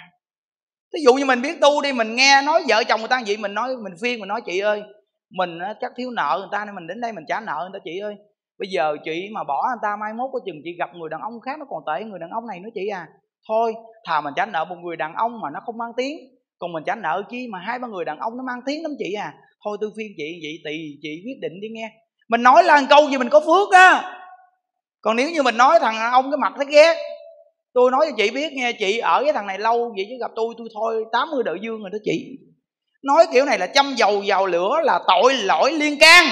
Ví 0.94 1.01
dụ 1.05 1.14
như 1.14 1.24
mình 1.24 1.43
biết 1.43 1.60
tu 1.60 1.82
đi, 1.82 1.93
mình 1.93 2.14
nghe 2.14 2.43
nói 2.43 2.64
vợ 2.68 2.85
chồng 2.85 3.01
người 3.01 3.09
ta 3.09 3.22
vậy, 3.26 3.36
mình 3.36 3.55
nói, 3.55 3.76
mình 3.76 3.93
phiên 4.02 4.20
mình 4.20 4.28
nói, 4.28 4.40
chị 4.47 4.59
ơi, 4.59 4.82
mình 5.30 5.59
chắc 5.80 5.93
thiếu 5.97 6.10
nợ 6.10 6.36
người 6.39 6.48
ta 6.52 6.64
nên 6.64 6.74
mình 6.74 6.86
đến 6.86 7.01
đây 7.01 7.12
mình 7.12 7.24
trả 7.28 7.40
nợ 7.40 7.56
người 7.60 7.80
ta, 7.80 7.82
chị 7.85 7.98
ơi 7.98 8.14
bây 8.59 8.68
giờ 8.68 8.97
chị 9.05 9.28
mà 9.32 9.44
bỏ 9.44 9.66
anh 9.72 9.78
ta 9.82 9.97
mai 10.01 10.12
mốt 10.12 10.30
có 10.32 10.40
chừng 10.47 10.60
chị 10.64 10.70
gặp 10.78 10.90
người 10.94 11.09
đàn 11.10 11.20
ông 11.20 11.40
khác 11.40 11.59
nó 11.59 11.64
còn 11.68 11.82
tệ 11.86 12.05
người 12.05 12.18
đàn 12.18 12.30
ông 12.30 12.47
này 12.47 12.60
nữa 12.60 12.70
chị 12.74 12.89
à. 12.89 13.06
Thôi, 13.48 13.74
thà 14.05 14.20
mình 14.20 14.35
tránh 14.36 14.52
nợ 14.52 14.64
một 14.64 14.76
người 14.82 14.97
đàn 14.97 15.14
ông 15.14 15.40
mà 15.40 15.48
nó 15.55 15.60
không 15.66 15.78
mang 15.78 15.93
tiếng. 15.97 16.18
Còn 16.59 16.72
mình 16.72 16.85
tránh 16.86 17.02
nợ 17.02 17.22
chi 17.30 17.48
mà 17.52 17.59
hai 17.59 17.78
ba 17.78 17.89
người 17.89 18.05
đàn 18.05 18.18
ông 18.18 18.36
nó 18.36 18.43
mang 18.47 18.60
tiếng 18.66 18.82
lắm 18.82 18.93
chị 18.98 19.12
à. 19.12 19.35
Thôi 19.64 19.76
tôi 19.80 19.90
phiên 19.97 20.06
chị 20.16 20.40
vậy 20.43 20.59
thì 20.64 20.98
chị 21.02 21.22
quyết 21.24 21.39
định 21.43 21.60
đi 21.60 21.68
nghe. 21.68 21.90
Mình 22.28 22.43
nói 22.43 22.64
là 22.64 22.82
câu 22.90 23.09
gì 23.10 23.18
mình 23.18 23.28
có 23.28 23.40
phước 23.40 23.72
á. 23.72 24.14
Còn 25.01 25.16
nếu 25.16 25.30
như 25.30 25.43
mình 25.43 25.56
nói 25.56 25.78
thằng 25.80 26.12
ông 26.12 26.30
cái 26.30 26.39
mặt 26.39 26.52
nó 26.59 26.64
ghét, 26.68 26.97
tôi 27.74 27.90
nói 27.90 28.06
cho 28.10 28.16
chị 28.16 28.30
biết 28.30 28.52
nghe, 28.52 28.72
chị 28.72 28.98
ở 28.98 29.22
với 29.22 29.32
thằng 29.32 29.47
này 29.47 29.59
lâu 29.59 29.93
vậy 29.97 30.06
chứ 30.09 30.14
gặp 30.20 30.30
tôi 30.36 30.55
tôi 30.59 30.68
thôi 30.74 31.05
80 31.12 31.43
đợi 31.44 31.59
dương 31.62 31.80
rồi 31.80 31.90
đó 31.93 31.98
chị. 32.05 32.39
Nói 33.02 33.26
kiểu 33.32 33.44
này 33.44 33.59
là 33.59 33.66
châm 33.66 33.94
dầu 33.97 34.22
vào 34.26 34.47
lửa 34.47 34.80
là 34.82 35.01
tội 35.06 35.35
lỗi 35.35 35.72
liên 35.72 35.98
can. 35.98 36.24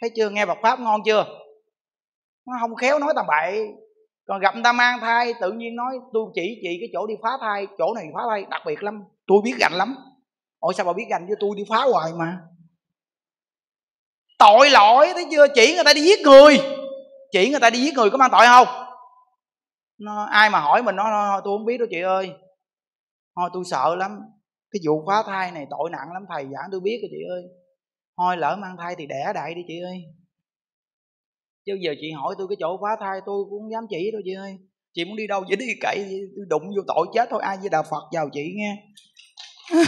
Thấy 0.00 0.10
chưa, 0.16 0.30
nghe 0.30 0.46
bậc 0.46 0.58
pháp 0.62 0.80
ngon 0.80 1.00
chưa? 1.04 1.39
Nó 2.50 2.56
không 2.60 2.76
khéo 2.76 2.98
nói 2.98 3.12
tầm 3.16 3.26
bậy. 3.28 3.66
Còn 4.26 4.40
gặp 4.40 4.54
người 4.54 4.64
ta 4.64 4.72
mang 4.72 5.00
thai, 5.00 5.34
tự 5.40 5.52
nhiên 5.52 5.76
nói, 5.76 5.98
tôi 6.12 6.24
chỉ 6.34 6.60
chị 6.62 6.76
cái 6.80 6.88
chỗ 6.92 7.06
đi 7.06 7.14
phá 7.22 7.30
thai, 7.40 7.66
chỗ 7.78 7.94
này 7.94 8.04
phá 8.14 8.20
thai 8.30 8.44
đặc 8.50 8.62
biệt 8.66 8.82
lắm, 8.82 9.04
tôi 9.26 9.38
biết 9.44 9.54
gành 9.60 9.72
lắm. 9.72 9.96
Ôi, 10.58 10.74
sao 10.74 10.86
bà 10.86 10.92
biết 10.92 11.04
gành 11.10 11.26
với 11.26 11.36
tôi 11.40 11.50
đi 11.56 11.62
phá 11.68 11.76
hoài 11.92 12.12
mà. 12.18 12.38
Tội 14.38 14.70
lỗi 14.70 15.08
thấy 15.14 15.26
chưa? 15.30 15.46
Chỉ 15.54 15.74
người 15.74 15.84
ta 15.84 15.94
đi 15.94 16.00
giết 16.00 16.20
người. 16.20 16.60
Chỉ 17.30 17.50
người 17.50 17.60
ta 17.60 17.70
đi 17.70 17.78
giết 17.78 17.94
người 17.94 18.10
có 18.10 18.18
mang 18.18 18.30
tội 18.32 18.46
không? 18.46 18.68
Nó, 19.98 20.24
ai 20.24 20.50
mà 20.50 20.60
hỏi 20.60 20.82
mình 20.82 20.96
nói 20.96 21.06
thôi 21.10 21.40
tôi 21.44 21.58
không 21.58 21.66
biết 21.66 21.78
đâu 21.78 21.88
chị 21.90 22.00
ơi. 22.00 22.32
Thôi, 23.36 23.50
tôi 23.52 23.62
sợ 23.70 23.94
lắm. 23.96 24.20
Cái 24.70 24.80
vụ 24.86 25.04
phá 25.06 25.22
thai 25.26 25.50
này 25.50 25.66
tội 25.70 25.90
nặng 25.90 26.12
lắm, 26.12 26.24
thầy 26.28 26.44
giảng 26.44 26.68
tôi 26.72 26.80
biết 26.80 26.98
rồi 27.02 27.08
chị 27.10 27.22
ơi. 27.30 27.42
Thôi, 28.18 28.36
lỡ 28.36 28.56
mang 28.56 28.76
thai 28.78 28.94
thì 28.98 29.06
đẻ 29.06 29.32
đại 29.34 29.54
đi 29.54 29.60
chị 29.68 29.74
ơi 29.84 30.02
chứ 31.70 31.78
giờ 31.80 31.94
chị 32.00 32.12
hỏi 32.12 32.34
tôi 32.38 32.46
cái 32.50 32.56
chỗ 32.60 32.78
phá 32.82 32.96
thai 33.00 33.20
tôi 33.26 33.44
cũng 33.50 33.60
không 33.62 33.72
dám 33.72 33.84
chỉ 33.90 34.10
đâu 34.12 34.22
chị 34.24 34.34
ơi. 34.34 34.56
Chị 34.94 35.04
muốn 35.04 35.16
đi 35.16 35.26
đâu 35.26 35.44
vậy? 35.48 35.56
Đi 35.56 35.66
cậy 35.80 35.96
tôi 36.36 36.44
đụng 36.48 36.62
vô 36.76 36.82
tội 36.86 37.06
chết 37.14 37.28
thôi. 37.30 37.40
Ai 37.42 37.56
với 37.56 37.68
đạo 37.68 37.82
phật 37.90 38.02
vào 38.12 38.28
chị 38.32 38.52
nghe. 38.56 38.76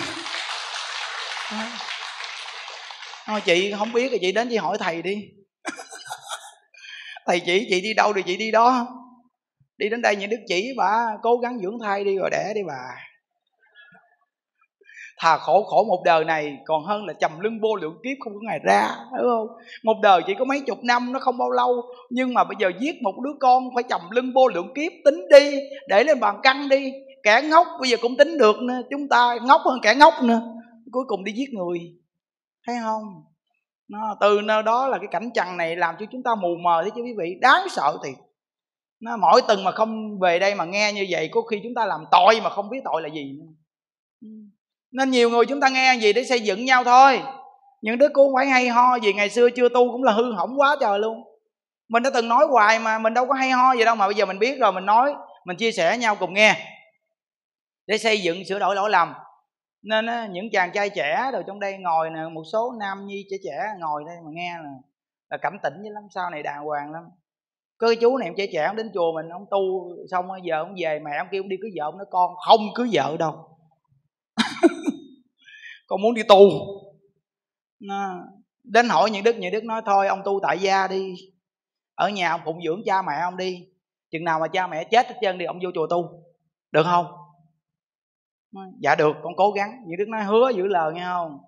Thôi 3.27 3.41
chị 3.45 3.73
không 3.79 3.93
biết 3.93 4.09
thì 4.11 4.19
chị 4.21 4.33
đến 4.33 4.49
chị 4.51 4.57
hỏi 4.57 4.79
thầy 4.81 5.03
đi. 5.03 5.29
Thầy 7.27 7.41
chỉ 7.41 7.67
chị 7.71 7.81
đi 7.81 7.95
đâu 7.95 8.13
thì 8.13 8.23
chị 8.27 8.37
đi 8.37 8.51
đó. 8.51 8.89
Đi 9.77 9.89
đến 9.89 10.03
đây 10.03 10.17
những 10.17 10.31
đức 10.31 10.41
chỉ 10.47 10.75
bà 10.77 11.07
cố 11.23 11.37
gắng 11.37 11.59
dưỡng 11.63 11.79
thai 11.83 12.05
đi 12.05 12.17
rồi 12.17 12.31
đẻ 12.31 12.53
đi 12.55 12.61
bà 12.67 13.12
thà 15.23 15.37
khổ 15.37 15.63
khổ 15.63 15.85
một 15.85 16.03
đời 16.05 16.25
này, 16.25 16.57
còn 16.65 16.85
hơn 16.85 17.07
là 17.07 17.13
trầm 17.13 17.41
lưng 17.41 17.59
vô 17.63 17.77
lượng 17.77 17.95
kiếp 18.05 18.17
không 18.25 18.33
có 18.33 18.41
ngày 18.43 18.59
ra 18.65 18.89
đúng 19.19 19.31
không? 19.31 19.47
Một 19.85 19.95
đời 20.03 20.23
chỉ 20.27 20.35
có 20.39 20.45
mấy 20.45 20.61
chục 20.61 20.79
năm, 20.83 21.13
nó 21.13 21.19
không 21.19 21.39
bao 21.39 21.51
lâu. 21.51 21.83
Nhưng 22.11 22.35
mà 22.35 22.45
bây 22.45 22.57
giờ 22.59 22.71
giết 22.81 23.03
một 23.03 23.15
đứa 23.25 23.33
con 23.41 23.65
phải 23.75 23.83
trầm 23.91 24.01
lưng 24.11 24.33
vô 24.35 24.49
lượng 24.49 24.75
kiếp, 24.75 24.93
tính 25.05 25.29
đi, 25.31 25.59
để 25.89 26.05
lên 26.05 26.21
bàn 26.21 26.41
căng 26.43 26.69
đi. 26.69 26.93
Kẻ 27.23 27.43
ngốc 27.51 27.67
bây 27.81 27.91
giờ 27.91 27.97
cũng 28.03 28.17
tính 28.17 28.39
được 28.39 28.57
nữa, 28.63 28.81
chúng 28.91 29.09
ta 29.09 29.37
ngốc 29.43 29.61
hơn 29.65 29.79
kẻ 29.83 29.95
ngốc 29.95 30.15
nữa. 30.23 30.41
Cuối 30.93 31.05
cùng 31.07 31.25
đi 31.25 31.33
giết 31.33 31.49
người, 31.53 31.79
thấy 32.67 32.77
không? 32.83 33.03
Nó, 33.89 34.17
từ 34.21 34.41
nơi 34.45 34.63
đó 34.63 34.89
là 34.89 34.99
cái 34.99 35.09
cảnh 35.11 35.31
trần 35.35 35.57
này 35.57 35.77
làm 35.77 35.95
cho 36.01 36.07
chúng 36.13 36.23
ta 36.23 36.31
mù 36.35 36.49
mờ 36.65 36.83
thế 36.85 36.91
chứ 36.95 37.03
quý 37.03 37.13
vị, 37.19 37.35
đáng 37.41 37.67
sợ 37.71 37.99
thì 38.05 38.11
nó, 39.01 39.17
mỗi 39.17 39.43
tuần 39.49 39.65
mà 39.65 39.71
không 39.71 40.19
về 40.21 40.39
đây 40.39 40.55
mà 40.55 40.65
nghe 40.65 40.93
như 40.93 41.07
vậy, 41.11 41.29
có 41.33 41.41
khi 41.41 41.61
chúng 41.63 41.75
ta 41.75 41.87
làm 41.87 42.01
tội 42.11 42.41
mà 42.45 42.51
không 42.51 42.71
biết 42.71 42.79
tội 42.85 43.03
là 43.03 43.09
gì 43.09 43.37
nữa 43.39 43.47
nên 44.93 45.11
nhiều 45.11 45.31
người 45.31 45.47
chúng 45.47 45.61
ta 45.61 45.69
nghe 45.69 45.95
gì 45.95 46.13
để 46.13 46.25
xây 46.25 46.41
dựng 46.41 46.65
nhau 46.65 46.85
thôi. 46.85 47.23
Những 47.83 47.99
đứa 47.99 48.09
cũng 48.09 48.33
phải 48.37 48.47
hay 48.47 48.69
ho 48.69 48.97
gì 48.97 49.13
ngày 49.13 49.31
xưa 49.31 49.51
chưa 49.51 49.69
tu 49.69 49.93
cũng 49.93 50.03
là 50.03 50.13
hư 50.13 50.33
hỏng 50.33 50.61
quá 50.61 50.77
trời 50.81 50.99
luôn. 50.99 51.25
Mình 51.89 52.03
đã 52.03 52.11
từng 52.15 52.29
nói 52.29 52.47
hoài 52.51 52.79
mà 52.79 52.99
mình 52.99 53.15
đâu 53.15 53.27
có 53.27 53.35
hay 53.35 53.51
ho 53.51 53.73
gì 53.73 53.85
đâu 53.85 53.95
mà 53.95 54.07
bây 54.07 54.15
giờ 54.15 54.27
mình 54.27 54.39
biết 54.39 54.59
rồi 54.61 54.73
mình 54.73 54.87
nói 54.87 55.15
mình 55.45 55.57
chia 55.57 55.73
sẻ 55.73 55.99
nhau 55.99 56.17
cùng 56.17 56.35
nghe. 56.35 56.57
Để 57.87 57.99
xây 57.99 58.21
dựng 58.21 58.45
sửa 58.45 58.59
đổi 58.59 58.75
lỗi 58.75 58.91
lầm. 58.91 59.15
Nên 59.83 60.07
á, 60.07 60.29
những 60.31 60.51
chàng 60.53 60.71
trai 60.75 60.91
trẻ 60.91 61.31
rồi 61.33 61.43
trong 61.47 61.61
đây 61.61 61.79
ngồi 61.79 62.11
nè 62.11 62.21
một 62.33 62.43
số 62.53 62.73
nam 62.81 63.07
nhi 63.07 63.27
trẻ 63.31 63.37
trẻ 63.45 63.59
ngồi 63.79 64.03
đây 64.07 64.17
mà 64.25 64.31
nghe 64.33 64.55
là 64.65 64.71
là 65.31 65.39
cảm 65.43 65.59
tỉnh 65.63 65.75
với 65.83 65.91
lắm 65.91 66.03
sau 66.15 66.31
này 66.31 66.43
đàng 66.43 66.65
hoàng 66.65 66.93
lắm. 66.93 67.03
Có 67.79 67.87
cái 67.87 67.97
chú 68.01 68.19
này 68.19 68.29
em 68.29 68.35
trẻ 68.37 68.47
trẻ 68.53 68.65
ông 68.65 68.77
đến 68.77 68.91
chùa 68.95 69.13
mình 69.15 69.29
ông 69.29 69.45
tu 69.51 69.89
xong 70.11 70.29
giờ 70.45 70.59
ông 70.59 70.75
về 70.83 70.99
mẹ 70.99 71.11
ông 71.19 71.27
kêu 71.31 71.43
ông 71.43 71.49
đi 71.49 71.57
cưới 71.63 71.71
vợ 71.77 71.85
ông 71.85 71.99
nói 71.99 72.07
con 72.11 72.31
không 72.47 72.61
cưới 72.75 72.89
vợ 72.93 73.17
đâu 73.19 73.52
con 75.93 76.03
muốn 76.03 76.15
đi 76.15 76.23
tu. 76.29 76.51
Nó, 77.81 78.25
đến 78.65 78.89
hỏi 78.89 79.11
những 79.11 79.25
đức 79.25 79.37
những 79.39 79.53
đức 79.53 79.65
nói 79.65 79.83
thôi 79.87 80.09
ông 80.09 80.23
tu 80.25 80.41
tại 80.43 80.59
gia 80.59 80.89
đi. 80.89 81.15
Ở 81.95 82.09
nhà 82.09 82.31
ông 82.31 82.41
phụng 82.45 82.65
dưỡng 82.65 82.83
cha 82.87 83.03
mẹ 83.03 83.13
ông 83.23 83.37
đi. 83.37 83.69
Chừng 84.11 84.25
nào 84.25 84.41
mà 84.41 84.49
cha 84.49 84.67
mẹ 84.67 84.85
chết 84.85 85.07
hết 85.09 85.15
trơn 85.21 85.39
đi 85.39 85.45
ông 85.45 85.59
vô 85.65 85.71
chùa 85.75 85.87
tu. 85.91 86.25
Được 86.71 86.83
không? 86.85 87.07
Dạ 88.81 88.95
được 88.95 89.17
con 89.23 89.37
cố 89.37 89.51
gắng. 89.51 89.71
Những 89.87 89.99
đức 89.99 90.09
nói 90.09 90.25
hứa 90.25 90.51
giữ 90.57 90.67
lời 90.67 90.93
nghe 90.95 91.05
không? 91.05 91.39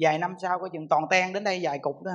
Vài 0.00 0.18
năm 0.18 0.34
sau 0.42 0.58
có 0.58 0.68
chừng 0.72 0.88
toàn 0.88 1.02
ten 1.10 1.32
đến 1.32 1.44
đây 1.44 1.60
vài 1.62 1.78
cục 1.78 2.02
đó. 2.02 2.12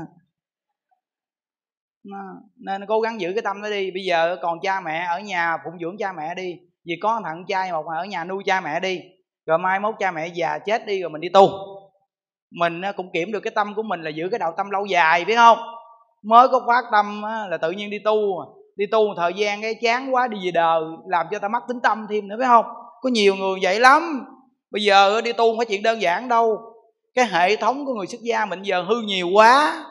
Nên 2.55 2.85
cố 2.87 3.01
gắng 3.01 3.21
giữ 3.21 3.31
cái 3.35 3.41
tâm 3.41 3.61
đó 3.61 3.69
đi. 3.69 3.91
Bây 3.91 4.03
giờ 4.03 4.37
còn 4.41 4.59
cha 4.61 4.81
mẹ 4.81 5.05
ở 5.09 5.19
nhà 5.19 5.57
phụng 5.63 5.79
dưỡng 5.79 5.97
cha 5.99 6.13
mẹ 6.13 6.35
đi. 6.35 6.59
Vì 6.85 6.93
có 7.01 7.21
thằng 7.23 7.45
trai 7.47 7.71
một 7.71 7.85
mà 7.87 7.97
ở 7.97 8.05
nhà 8.05 8.23
nuôi 8.23 8.43
cha 8.45 8.61
mẹ 8.61 8.79
đi 8.79 9.01
rồi 9.49 9.57
mai 9.57 9.79
mốt 9.79 9.95
cha 9.99 10.11
mẹ 10.11 10.27
già 10.27 10.57
chết 10.57 10.85
đi 10.85 11.01
rồi 11.01 11.09
mình 11.09 11.21
đi 11.21 11.29
tu. 11.29 11.49
Mình 12.51 12.81
cũng 12.97 13.09
kiểm 13.13 13.31
được 13.31 13.39
cái 13.39 13.51
tâm 13.55 13.75
của 13.75 13.83
mình 13.83 14.01
là 14.01 14.09
giữ 14.09 14.29
cái 14.31 14.39
đạo 14.39 14.53
tâm 14.57 14.69
lâu 14.69 14.85
dài, 14.85 15.25
biết 15.25 15.35
không? 15.35 15.57
Mới 16.23 16.47
có 16.47 16.61
phát 16.67 16.83
tâm 16.91 17.21
là 17.49 17.57
tự 17.61 17.71
nhiên 17.71 17.89
đi 17.89 17.97
tu. 18.05 18.15
Đi 18.75 18.85
tu 18.91 19.07
một 19.07 19.13
thời 19.17 19.33
gian 19.33 19.61
cái 19.61 19.75
chán 19.81 20.13
quá 20.13 20.27
đi 20.27 20.37
về 20.45 20.51
đời, 20.51 20.81
làm 21.07 21.25
cho 21.31 21.39
ta 21.39 21.47
mất 21.47 21.59
tính 21.67 21.79
tâm 21.83 22.07
thêm 22.09 22.27
nữa 22.27 22.35
phải 22.39 22.47
không? 22.47 22.65
Có 23.01 23.09
nhiều 23.09 23.35
người 23.35 23.59
vậy 23.61 23.79
lắm. 23.79 24.25
Bây 24.71 24.83
giờ 24.83 25.21
đi 25.21 25.33
tu 25.33 25.51
không 25.51 25.57
phải 25.57 25.65
chuyện 25.65 25.83
đơn 25.83 26.01
giản 26.01 26.27
đâu. 26.27 26.57
Cái 27.15 27.25
hệ 27.25 27.55
thống 27.55 27.85
của 27.85 27.93
người 27.93 28.07
xuất 28.07 28.21
gia 28.21 28.45
mình 28.45 28.61
giờ 28.61 28.81
hư 28.81 29.01
nhiều 29.01 29.27
quá. 29.33 29.85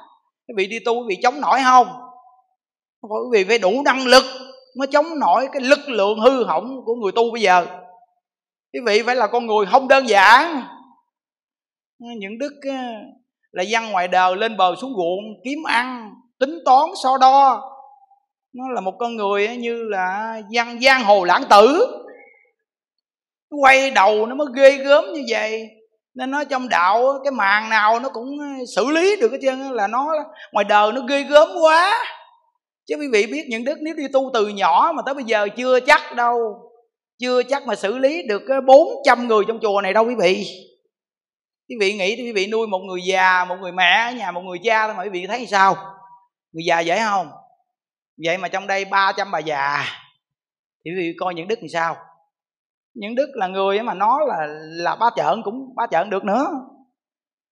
Quý 0.49 0.55
vị 0.57 0.67
đi 0.67 0.79
tu 0.85 0.95
quý 0.95 1.05
vị 1.09 1.17
chống 1.23 1.41
nổi 1.41 1.59
không? 1.65 1.87
Bởi 3.03 3.21
vì 3.33 3.39
quý 3.39 3.45
vị 3.45 3.49
phải 3.49 3.59
đủ 3.59 3.83
năng 3.85 4.07
lực 4.07 4.25
mới 4.79 4.87
chống 4.87 5.19
nổi 5.19 5.49
cái 5.53 5.63
lực 5.63 5.89
lượng 5.89 6.19
hư 6.19 6.45
hỏng 6.45 6.85
của 6.85 6.95
người 6.95 7.13
tu 7.13 7.33
bây 7.33 7.43
giờ 7.43 7.67
quý 8.73 8.81
vị 8.87 9.03
phải 9.03 9.17
là 9.17 9.27
con 9.27 9.47
người 9.47 9.67
không 9.67 9.89
đơn 9.89 10.09
giản. 10.09 10.63
Những 11.99 12.39
đức 12.39 12.53
là 13.51 13.63
dân 13.63 13.91
ngoài 13.91 14.09
đời 14.09 14.37
lên 14.37 14.57
bờ 14.57 14.75
xuống 14.75 14.93
ruộng 14.97 15.25
kiếm 15.45 15.59
ăn, 15.67 16.15
tính 16.41 16.59
toán, 16.65 16.85
so 17.03 17.19
đo. 17.21 17.63
Nó 18.53 18.65
là 18.75 18.81
một 18.81 18.95
con 18.99 19.17
người 19.17 19.57
như 19.57 19.83
là 19.83 20.41
dân 20.51 20.81
giang 20.81 21.05
hồ 21.05 21.25
lãng 21.25 21.45
tử. 21.51 21.87
Quay 23.63 23.91
đầu 23.91 24.27
nó 24.27 24.35
mới 24.35 24.47
ghê 24.55 24.77
gớm 24.77 25.05
như 25.13 25.25
vậy. 25.29 25.69
Nên 26.15 26.31
nó 26.31 26.45
trong 26.45 26.69
đạo 26.69 27.19
cái 27.25 27.31
màn 27.33 27.69
nào 27.69 28.01
nó 28.01 28.09
cũng 28.09 28.29
xử 28.77 28.91
lý 28.91 29.17
được 29.21 29.29
cái 29.29 29.41
chân 29.43 29.73
là 29.73 29.87
nó 29.87 30.07
ngoài 30.53 30.65
đời 30.65 30.93
nó 30.93 31.01
ghê 31.09 31.23
gớm 31.23 31.49
quá. 31.63 32.05
Chứ 32.87 32.97
quý 33.01 33.07
vị 33.13 33.27
biết 33.27 33.45
những 33.49 33.65
đức, 33.65 33.77
nếu 33.81 33.95
đi 33.95 34.05
tu 34.13 34.31
từ 34.35 34.49
nhỏ 34.49 34.93
mà 34.97 35.03
tới 35.07 35.15
bây 35.15 35.25
giờ 35.25 35.49
chưa 35.57 35.81
chắc 35.81 36.17
đâu 36.17 36.68
chưa 37.19 37.43
chắc 37.43 37.67
mà 37.67 37.75
xử 37.75 37.99
lý 37.99 38.23
được 38.29 38.43
ờ, 38.49 38.61
400 38.61 39.29
người 39.29 39.45
trong 39.49 39.59
chùa 39.63 39.81
này 39.81 39.93
đâu, 39.93 40.05
quý 40.07 40.15
vị. 40.15 40.47
Quý 41.69 41.77
vị 41.81 41.93
nghĩ 41.93 42.17
quý 42.17 42.33
vị 42.33 42.47
nuôi 42.47 42.67
một 42.67 42.79
người 42.79 43.01
già, 43.05 43.45
một 43.45 43.57
người 43.61 43.73
mẹ 43.73 44.11
ở 44.11 44.13
nhà, 44.13 44.31
một 44.31 44.41
người 44.41 44.59
cha 44.65 44.87
thôi 44.87 44.95
mà 44.97 45.03
quý 45.03 45.09
vị 45.09 45.27
thấy 45.27 45.47
sao? 45.47 45.77
Người 46.53 46.65
già 46.67 46.81
dễ 46.81 47.01
không? 47.01 47.31
Vậy 48.25 48.39
mà 48.39 48.49
trong 48.49 48.67
đây 48.67 48.85
300 48.85 49.31
bà 49.31 49.39
già, 49.39 49.85
thì 50.85 50.91
quý 50.91 50.97
vị 50.97 51.15
coi 51.21 51.35
những 51.35 51.49
đức 51.49 51.59
làm 51.59 51.69
sao? 51.69 51.97
Những 52.95 53.15
đức 53.15 53.29
là 53.35 53.47
người 53.47 53.83
mà 53.83 53.95
nó 53.95 54.19
là 54.21 54.47
là 54.61 54.97
ba 54.97 55.11
trợn 55.17 55.43
cũng 55.45 55.75
ba 55.77 55.87
trợn 55.91 56.11
được 56.11 56.25
nữa. 56.25 56.47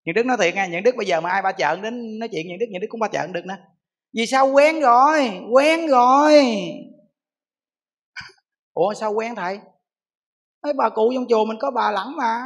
Những 0.05 0.15
đức 0.15 0.27
nói 0.27 0.37
thiệt 0.41 0.55
nha, 0.55 0.67
những 0.67 0.83
đức 0.83 0.97
bây 0.97 1.07
giờ 1.07 1.21
mà 1.21 1.31
ai 1.31 1.43
ba 1.43 1.53
trợn 1.53 1.83
đến 1.83 2.19
nói 2.19 2.29
chuyện 2.29 2.49
những 2.49 2.59
đức 2.59 2.67
những 2.71 2.81
đức 2.81 2.87
cũng 2.91 3.01
ba 3.01 3.09
trợn 3.13 3.33
được 3.33 3.47
nữa. 3.47 3.57
Vì 4.17 4.27
sao? 4.27 4.47
Quen 4.47 4.81
rồi 4.81 5.31
quen 5.53 5.87
rồi 5.87 6.47
ủa, 8.77 8.95
sao 8.95 9.13
quen 9.13 9.35
thầy? 9.35 9.61
Mấy 10.63 10.73
bà 10.73 10.89
cụ 10.89 11.13
trong 11.15 11.25
chùa 11.29 11.45
mình 11.45 11.59
có 11.61 11.71
bà 11.71 11.91
lẳng 11.91 12.17
mà. 12.17 12.43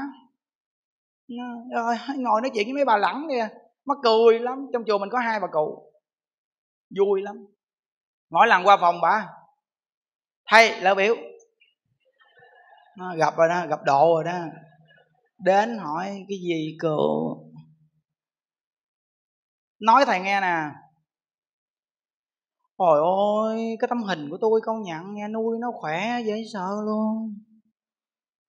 Rồi, 1.74 1.96
ngồi 2.16 2.40
nói 2.40 2.50
chuyện 2.54 2.66
với 2.66 2.74
mấy 2.74 2.84
bà 2.84 2.96
lẳng 2.96 3.26
kìa. 3.30 3.48
Mắc 3.84 3.98
cười 4.02 4.38
lắm, 4.38 4.66
trong 4.72 4.84
chùa 4.86 4.98
mình 4.98 5.10
có 5.10 5.18
hai 5.18 5.40
bà 5.40 5.46
cụ. 5.52 5.92
Vui 6.98 7.22
lắm. 7.22 7.46
Mỗi 8.30 8.46
lần 8.46 8.66
qua 8.66 8.76
phòng 8.80 9.00
bà, 9.00 9.28
thầy, 10.46 10.80
lỡ 10.80 10.94
biểu. 10.94 11.14
Gặp 13.16 13.36
rồi 13.36 13.48
đó, 13.48 13.66
gặp 13.66 13.80
độ 13.84 14.14
rồi 14.14 14.24
đó. 14.24 14.38
Đến 15.38 15.78
hỏi, 15.78 16.24
cái 16.28 16.38
gì 16.38 16.76
cụ 16.80 17.36
nói 19.80 20.04
thầy 20.06 20.20
nghe 20.20 20.40
nè. 20.40 20.70
Ôi 22.80 22.98
ôi, 23.00 23.76
cái 23.80 23.88
tấm 23.88 24.02
hình 24.02 24.30
của 24.30 24.38
tôi 24.40 24.60
con 24.64 24.82
nhận 24.82 25.14
nghe 25.14 25.28
nuôi 25.28 25.58
nó 25.60 25.72
khỏe 25.74 26.20
dễ 26.26 26.34
sợ 26.52 26.68
luôn. 26.86 27.34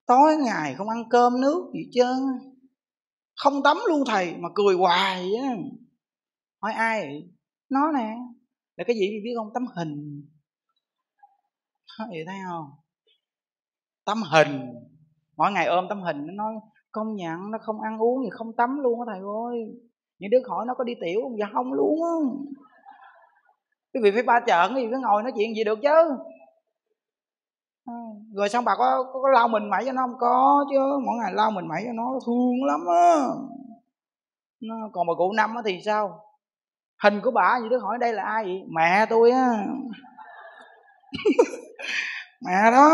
Tối 0.06 0.38
ngày 0.38 0.76
không 0.76 0.90
ăn 0.90 1.04
cơm 1.10 1.42
nước 1.42 1.72
gì 1.74 1.80
trơn. 1.92 2.18
Không 3.36 3.64
tắm 3.64 3.78
luôn 3.88 4.04
thầy 4.08 4.36
mà 4.38 4.50
cười 4.56 4.76
hoài 4.76 5.36
á. 5.36 5.56
Hỏi 6.62 6.74
ai 6.74 7.02
vậy? 7.02 7.30
Nó 7.70 7.92
nè. 7.92 8.18
Là 8.76 8.84
cái 8.88 8.96
gì 8.96 9.22
biết 9.24 9.32
không? 9.38 9.50
Tấm 9.54 9.66
hình. 9.76 10.26
Vậy 12.10 12.24
thấy 12.28 12.36
không? 12.50 12.66
Tấm 14.06 14.22
hình. 14.32 14.60
Mỗi 15.38 15.52
ngày 15.52 15.66
ôm 15.66 15.86
tấm 15.90 16.02
hình 16.02 16.26
nó 16.26 16.34
nói 16.34 16.54
công 16.92 17.16
nhận 17.16 17.52
nó 17.52 17.58
không 17.62 17.82
ăn 17.82 17.98
uống 17.98 18.24
gì 18.24 18.30
không 18.32 18.56
tắm 18.56 18.80
luôn 18.80 19.00
á 19.00 19.06
thầy 19.14 19.20
ơi. 19.20 19.58
Những 20.20 20.32
đứa 20.32 20.40
hỏi 20.50 20.66
nó 20.68 20.74
có 20.78 20.84
đi 20.84 20.94
tiểu 21.02 21.20
không? 21.24 21.38
Dạ 21.40 21.46
không 21.54 21.74
luôn 21.74 22.00
á 22.04 22.14
quý 23.94 24.00
vị 24.04 24.12
phải 24.12 24.24
ba 24.24 24.40
trận 24.40 24.76
gì 24.76 24.88
cứ 24.92 24.98
ngồi 25.02 25.24
nói 25.24 25.32
chuyện 25.36 25.56
gì 25.56 25.64
được 25.64 25.80
chứ. 25.82 26.18
Ừ, 27.86 27.94
rồi 28.36 28.50
xong 28.50 28.66
bà 28.66 28.76
có, 28.78 29.04
có, 29.14 29.20
có 29.24 29.30
lau 29.34 29.48
mình 29.48 29.70
mẩy 29.70 29.86
cho 29.86 29.92
nó 29.92 30.02
không? 30.02 30.16
Có 30.20 30.66
chứ 30.72 31.00
mỗi 31.06 31.16
ngày 31.22 31.34
lau 31.34 31.52
mình 31.52 31.68
mẩy 31.68 31.84
cho 31.86 31.92
nó 31.94 32.20
thương 32.26 32.64
lắm 32.68 32.80
á. 32.88 33.28
Còn 34.94 35.08
bà 35.08 35.14
cụ 35.18 35.32
năm 35.32 35.56
thì 35.66 35.80
sao? 35.86 36.20
Hình 37.04 37.22
của 37.24 37.32
bà 37.32 37.60
gì 37.62 37.70
đứa 37.70 37.80
hỏi 37.80 37.98
đây 38.00 38.14
là 38.14 38.24
ai 38.24 38.44
vậy? 38.44 38.64
Mẹ 38.76 39.06
tôi 39.10 39.32
á. 39.32 39.66
Mẹ 42.46 42.72
đó 42.72 42.90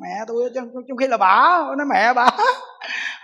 mẹ 0.00 0.24
tôi 0.26 0.50
trong, 0.54 0.68
trong 0.88 0.96
khi 0.96 1.06
là 1.06 1.16
bà 1.16 1.58
nói 1.76 1.86
mẹ 1.90 2.12
bà. 2.14 2.28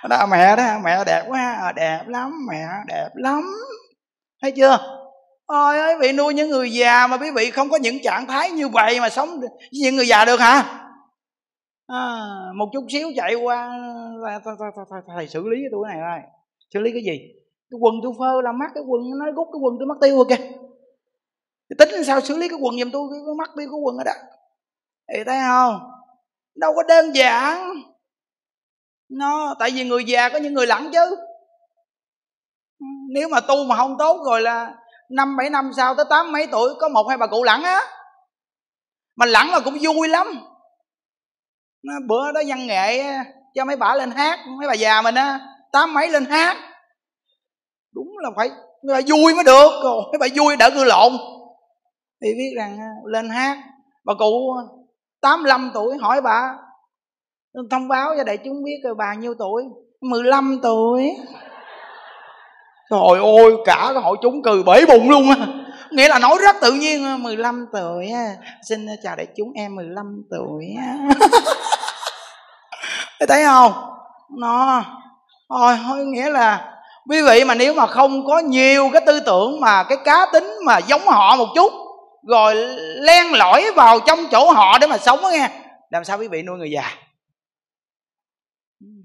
Đó 0.09 0.27
mẹ 0.31 0.57
đó 0.57 0.79
mẹ 0.85 1.05
đẹp 1.07 1.25
quá 1.29 1.53
à, 1.53 1.73
đẹp 1.73 2.05
lắm 2.07 2.33
mẹ 2.49 2.67
đẹp 2.89 3.09
lắm. 3.15 3.43
Thấy 4.43 4.53
chưa? 4.57 5.02
Ôi 5.47 5.79
ơi 5.79 5.97
vị 6.01 6.13
nuôi 6.13 6.35
những 6.35 6.51
người 6.51 6.73
già 6.73 7.07
mà 7.07 7.17
quý 7.17 7.31
vị 7.31 7.51
không 7.51 7.71
có 7.71 7.77
những 7.77 8.03
trạng 8.03 8.27
thái 8.27 8.51
như 8.51 8.69
vậy 8.69 9.01
mà 9.01 9.09
sống 9.09 9.41
với 9.41 9.49
những 9.73 9.97
người 9.97 10.09
già 10.09 10.25
được 10.25 10.41
hả? 10.41 10.79
À, 11.87 12.27
một 12.55 12.69
chút 12.73 12.85
xíu 12.89 13.09
chạy 13.17 13.35
qua 13.35 13.79
thầy 15.07 15.29
xử 15.29 15.49
lý 15.49 15.57
cái 15.63 15.69
tuổi 15.73 15.89
này 15.89 15.99
rồi 16.01 16.19
xử 16.75 16.81
lý 16.81 16.93
cái 16.93 17.03
gì? 17.03 17.19
Cái 17.71 17.79
quần 17.81 17.95
tôi 18.03 18.13
phơ 18.19 18.43
làm 18.45 18.59
mắt 18.59 18.71
cái 18.75 18.83
quần 18.87 19.03
nó 19.19 19.27
rút 19.33 19.49
cái 19.53 19.61
quần 19.63 19.75
tôi 19.79 19.87
mất 19.87 19.95
tiêu 20.01 20.17
rồi 20.17 20.27
kìa. 20.29 20.45
Tính 21.79 22.05
sao 22.05 22.21
xử 22.21 22.37
lý 22.37 22.49
cái 22.49 22.59
quần 22.63 22.79
giùm 22.79 22.91
tôi 22.91 23.09
cái 23.11 23.35
mắt 23.39 23.51
tiêu 23.57 23.69
cái 23.71 23.81
quần 23.83 23.97
ở 23.97 24.05
đó. 24.05 24.13
Thì 25.13 25.25
thấy 25.27 25.41
không? 25.49 25.79
Đâu 26.55 26.73
có 26.77 26.83
đơn 26.83 27.15
giản. 27.15 27.75
Nó 29.09 29.55
tại 29.59 29.71
vì 29.71 29.85
người 29.85 30.05
già 30.05 30.29
có 30.29 30.39
những 30.39 30.55
người 30.55 30.67
lẳng 30.67 30.91
chứ. 30.93 31.17
Nếu 33.15 33.29
mà 33.29 33.41
tu 33.41 33.65
mà 33.65 33.77
không 33.77 33.97
tốt 33.99 34.23
rồi 34.27 34.43
là 34.43 34.75
năm 35.17 35.37
bảy 35.37 35.51
năm 35.51 35.71
sau 35.77 35.95
tới 35.95 36.07
tám 36.11 36.33
mấy 36.33 36.47
tuổi, 36.47 36.75
có 36.81 36.89
một 36.89 37.09
hai 37.09 37.19
bà 37.19 37.27
cụ 37.27 37.43
lẳng 37.43 37.63
á. 37.63 37.81
Mà 39.17 39.27
lẳng 39.27 39.51
là 39.51 39.61
cũng 39.61 39.79
vui 39.83 40.09
lắm. 40.09 40.27
Bữa 42.09 42.33
đó 42.33 42.41
văn 42.47 42.67
nghệ 42.67 43.05
cho 43.55 43.65
mấy 43.65 43.77
bà 43.77 43.95
lên 43.95 44.11
hát, 44.11 44.39
mấy 44.59 44.69
bà 44.69 44.75
già 44.75 45.03
mình 45.03 45.15
á. 45.15 45.41
Tám 45.73 45.95
mấy 45.95 46.09
lên 46.09 46.25
hát. 46.25 46.57
Đúng 47.95 48.09
là 48.19 48.31
phải 48.37 48.51
mấy 48.87 48.95
bà 48.95 49.01
vui 49.09 49.35
mới 49.35 49.45
được 49.45 49.71
rồi 49.85 50.03
mấy 50.13 50.19
bà 50.21 50.27
vui 50.35 50.57
đỡ 50.57 50.71
cư 50.75 50.85
lộn. 50.85 51.13
Thì 52.23 52.29
biết 52.35 52.53
rằng 52.57 52.79
à, 52.79 52.91
lên 53.05 53.31
hát, 53.31 53.59
bà 54.05 54.15
cụ 54.19 54.55
85 55.21 55.71
tuổi 55.75 55.97
hỏi 55.99 56.21
bà, 56.21 56.55
thông 57.71 57.89
báo 57.89 58.15
cho 58.17 58.25
đại 58.25 58.39
chúng 58.45 58.65
biết 58.65 58.81
rồi 58.85 58.95
bà 58.99 59.15
nhiêu 59.15 59.35
tuổi? 59.39 59.65
15 60.01 60.61
tuổi. 60.63 61.11
Trời 62.93 63.21
ơi 63.43 63.57
cả 63.65 63.91
cái 63.95 64.03
hội 64.03 64.17
chúng 64.23 64.43
cười 64.43 64.63
bể 64.63 64.87
bụng 64.87 65.11
luôn 65.11 65.31
á. 65.31 65.37
Nghĩa 65.91 66.09
là 66.09 66.19
nói 66.19 66.39
rất 66.43 66.57
tự 66.61 66.73
nhiên 66.73 67.23
15 67.23 67.67
tuổi 67.73 68.11
Xin 68.69 68.87
chào 69.03 69.17
đại 69.17 69.27
chúng 69.37 69.53
em 69.55 69.75
15 69.75 70.23
tuổi 70.31 70.65
Thấy 73.29 73.45
không? 73.45 73.73
Nó 74.39 74.85
Thôi, 75.49 75.79
thôi 75.87 76.05
nghĩa 76.05 76.31
là 76.31 76.69
Quý 77.09 77.23
vị 77.23 77.45
mà 77.45 77.55
nếu 77.55 77.75
mà 77.75 77.87
không 77.87 78.27
có 78.27 78.39
nhiều 78.39 78.91
cái 78.93 79.03
tư 79.07 79.21
tưởng 79.21 79.61
Mà 79.61 79.83
cái 79.83 79.99
cá 80.05 80.27
tính 80.33 80.57
mà 80.65 80.79
giống 80.79 81.07
họ 81.07 81.37
một 81.37 81.49
chút 81.55 81.73
Rồi 82.29 82.55
len 83.01 83.33
lỏi 83.33 83.71
vào 83.77 84.01
trong 84.01 84.19
chỗ 84.31 84.51
họ 84.51 84.79
để 84.79 84.87
mà 84.87 84.99
sống 84.99 85.23
đó 85.23 85.31
nghe. 85.31 85.49
Làm 85.91 86.05
sao 86.05 86.19
quý 86.19 86.29
vị 86.29 86.43
nuôi 86.43 86.59
người 86.59 86.71
già? 86.71 86.85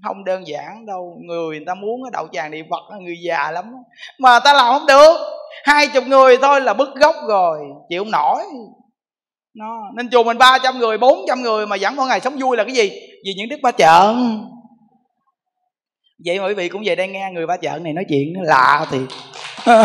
Không 0.02 0.24
đơn 0.24 0.48
giản 0.48 0.86
đâu, 0.86 1.18
người 1.26 1.48
người 1.48 1.64
ta 1.66 1.74
muốn 1.74 2.02
ở 2.02 2.10
đậu 2.12 2.28
tràng 2.32 2.50
niệm 2.50 2.66
phật 2.70 2.96
người 3.00 3.16
già 3.22 3.50
lắm 3.50 3.64
mà 4.18 4.40
ta 4.40 4.52
làm 4.52 4.78
không 4.78 4.86
được. 4.86 5.16
Hai 5.64 5.88
chục 5.88 6.04
người 6.06 6.36
thôi 6.42 6.60
là 6.60 6.74
bứt 6.74 6.88
gốc 6.94 7.16
rồi, 7.28 7.58
chịu 7.88 8.04
không 8.04 8.10
nổi. 8.10 8.42
Nó 9.54 9.80
nên 9.96 10.10
chùa 10.10 10.24
mình 10.24 10.38
300 10.38 10.78
người 10.78 10.98
400 10.98 11.42
người 11.42 11.66
mà 11.66 11.76
vẫn 11.80 11.96
mỗi 11.96 12.08
ngày 12.08 12.20
sống 12.20 12.36
vui 12.38 12.56
là 12.56 12.64
cái 12.64 12.74
gì? 12.74 12.90
Vì 13.24 13.34
những 13.36 13.48
đức 13.48 13.56
ba 13.62 13.72
trợn. 13.72 14.40
Vậy 16.24 16.40
mà 16.40 16.46
quý 16.46 16.54
vị 16.54 16.68
cũng 16.68 16.82
về 16.84 16.94
đây 16.96 17.08
nghe 17.08 17.30
người 17.32 17.46
ba 17.46 17.56
trợn 17.62 17.84
này 17.84 17.92
nói 17.92 18.04
chuyện, 18.08 18.32
nó 18.34 18.40
lạ 18.44 18.86
thì 18.90 18.98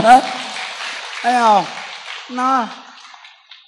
thấy 1.23 1.33
không? 1.33 1.63
Nó, 2.31 2.67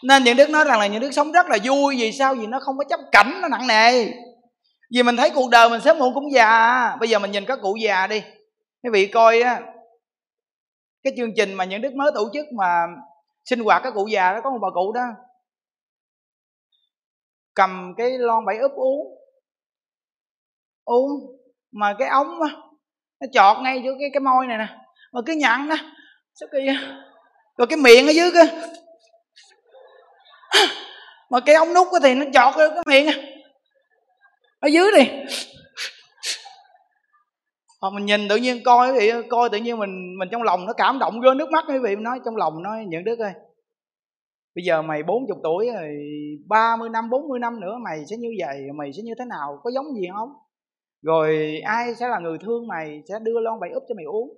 nên 0.03 0.23
những 0.23 0.38
đức 0.38 0.49
nói 0.49 0.64
rằng 0.64 0.80
là 0.80 0.88
những 0.88 1.02
đức 1.02 1.11
sống 1.11 1.31
rất 1.31 1.45
là 1.49 1.57
vui, 1.64 1.95
vì 1.99 2.11
sao? 2.11 2.35
Vì 2.35 2.47
nó 2.47 2.60
không 2.60 2.77
có 2.77 2.84
chấp 2.89 2.99
cảnh 3.11 3.39
nó 3.41 3.47
nặng 3.47 3.68
nề 3.68 4.06
vì 4.91 5.03
mình 5.03 5.18
thấy 5.18 5.30
cuộc 5.36 5.49
đời 5.49 5.70
mình 5.70 5.82
sớm 5.82 5.99
muộn 5.99 6.14
cũng 6.14 6.32
già. 6.32 6.95
Bây 6.99 7.10
giờ 7.10 7.20
mình 7.20 7.32
nhìn 7.32 7.45
các 7.45 7.60
cụ 7.62 7.76
già 7.76 8.07
đi. 8.07 8.24
Quý 8.84 8.90
vị 8.94 9.07
coi 9.07 9.41
á, 9.41 9.62
cái 11.03 11.14
chương 11.18 11.34
trình 11.38 11.53
mà 11.53 11.64
những 11.64 11.82
đức 11.82 11.94
mới 11.94 12.12
tổ 12.16 12.30
chức 12.34 12.45
mà 12.57 12.88
sinh 13.45 13.60
hoạt 13.60 13.82
các 13.84 13.94
cụ 13.94 14.07
già 14.07 14.34
đó, 14.34 14.41
có 14.44 14.49
một 14.49 14.60
bà 14.62 14.70
cụ 14.74 14.94
đó 14.94 15.02
cầm 17.53 17.94
cái 17.98 18.12
lon 18.18 18.45
bảy 18.45 18.57
úp 18.57 18.72
uống. 18.72 19.07
Uống, 20.84 21.10
mà 21.72 21.95
cái 21.99 22.07
ống 22.07 22.41
á, 22.41 22.49
nó 23.20 23.28
chọt 23.34 23.57
ngay 23.64 23.82
giữa 23.84 23.91
cái 23.99 24.10
cái 24.14 24.22
môi 24.22 24.48
này 24.48 24.57
nè 24.57 24.78
mà 25.12 25.22
cứ 25.26 25.34
nhặn 25.34 25.70
đó, 25.70 25.76
sao 26.34 26.49
kỳ 26.52 26.60
rồi 27.57 27.68
cái 27.68 27.78
miệng 27.78 28.07
ở 28.07 28.12
dưới 28.12 28.32
kia 28.32 28.53
mà 31.30 31.40
cái 31.40 31.56
ống 31.56 31.74
nút 31.74 31.88
thì 32.03 32.16
nó 32.16 32.26
chọt 32.34 32.53
cái 32.57 32.70
miệng 32.86 33.35
ở 34.66 34.68
dưới 34.68 34.92
đi. 34.98 35.12
Hoặc 37.82 37.94
mình 37.94 38.06
nhìn 38.06 38.28
tự 38.30 38.36
nhiên 38.36 38.64
coi 38.66 38.94
quý 38.94 39.00
vị 39.00 39.12
coi 39.30 39.50
tự 39.50 39.58
nhiên 39.58 39.80
mình 39.80 40.18
mình 40.20 40.30
trong 40.32 40.44
lòng 40.44 40.66
nó 40.66 40.74
cảm 40.74 41.00
động 41.00 41.22
rơi 41.22 41.36
nước 41.36 41.50
mắt 41.50 41.66
quý 41.68 41.78
vị, 41.84 41.96
nói 41.96 42.20
trong 42.26 42.36
lòng 42.36 42.64
nói 42.64 42.86
những 42.88 43.04
đứa 43.04 43.16
ơi, 43.16 43.34
bây 44.56 44.66
giờ 44.66 44.82
mày 44.82 45.04
40 45.04 45.38
tuổi 45.44 45.70
rồi 45.74 45.90
30 46.48 46.90
năm 46.90 47.10
40 47.10 47.40
năm 47.40 47.60
nữa 47.60 47.78
mày 47.82 48.06
sẽ 48.10 48.18
như 48.18 48.30
vậy, 48.40 48.62
mày 48.76 48.94
sẽ 48.94 49.04
như 49.04 49.14
thế 49.20 49.26
nào, 49.26 49.60
có 49.64 49.72
giống 49.72 49.86
gì 49.96 50.08
không? 50.14 50.30
Rồi 51.02 51.60
ai 51.66 51.96
sẽ 51.96 52.08
là 52.08 52.20
người 52.20 52.38
thương 52.38 52.68
mày 52.68 53.02
sẽ 53.10 53.16
đưa 53.22 53.40
lon 53.40 53.60
bày 53.60 53.70
úp 53.74 53.84
cho 53.90 53.96
mày 53.96 54.06
uống. 54.06 54.38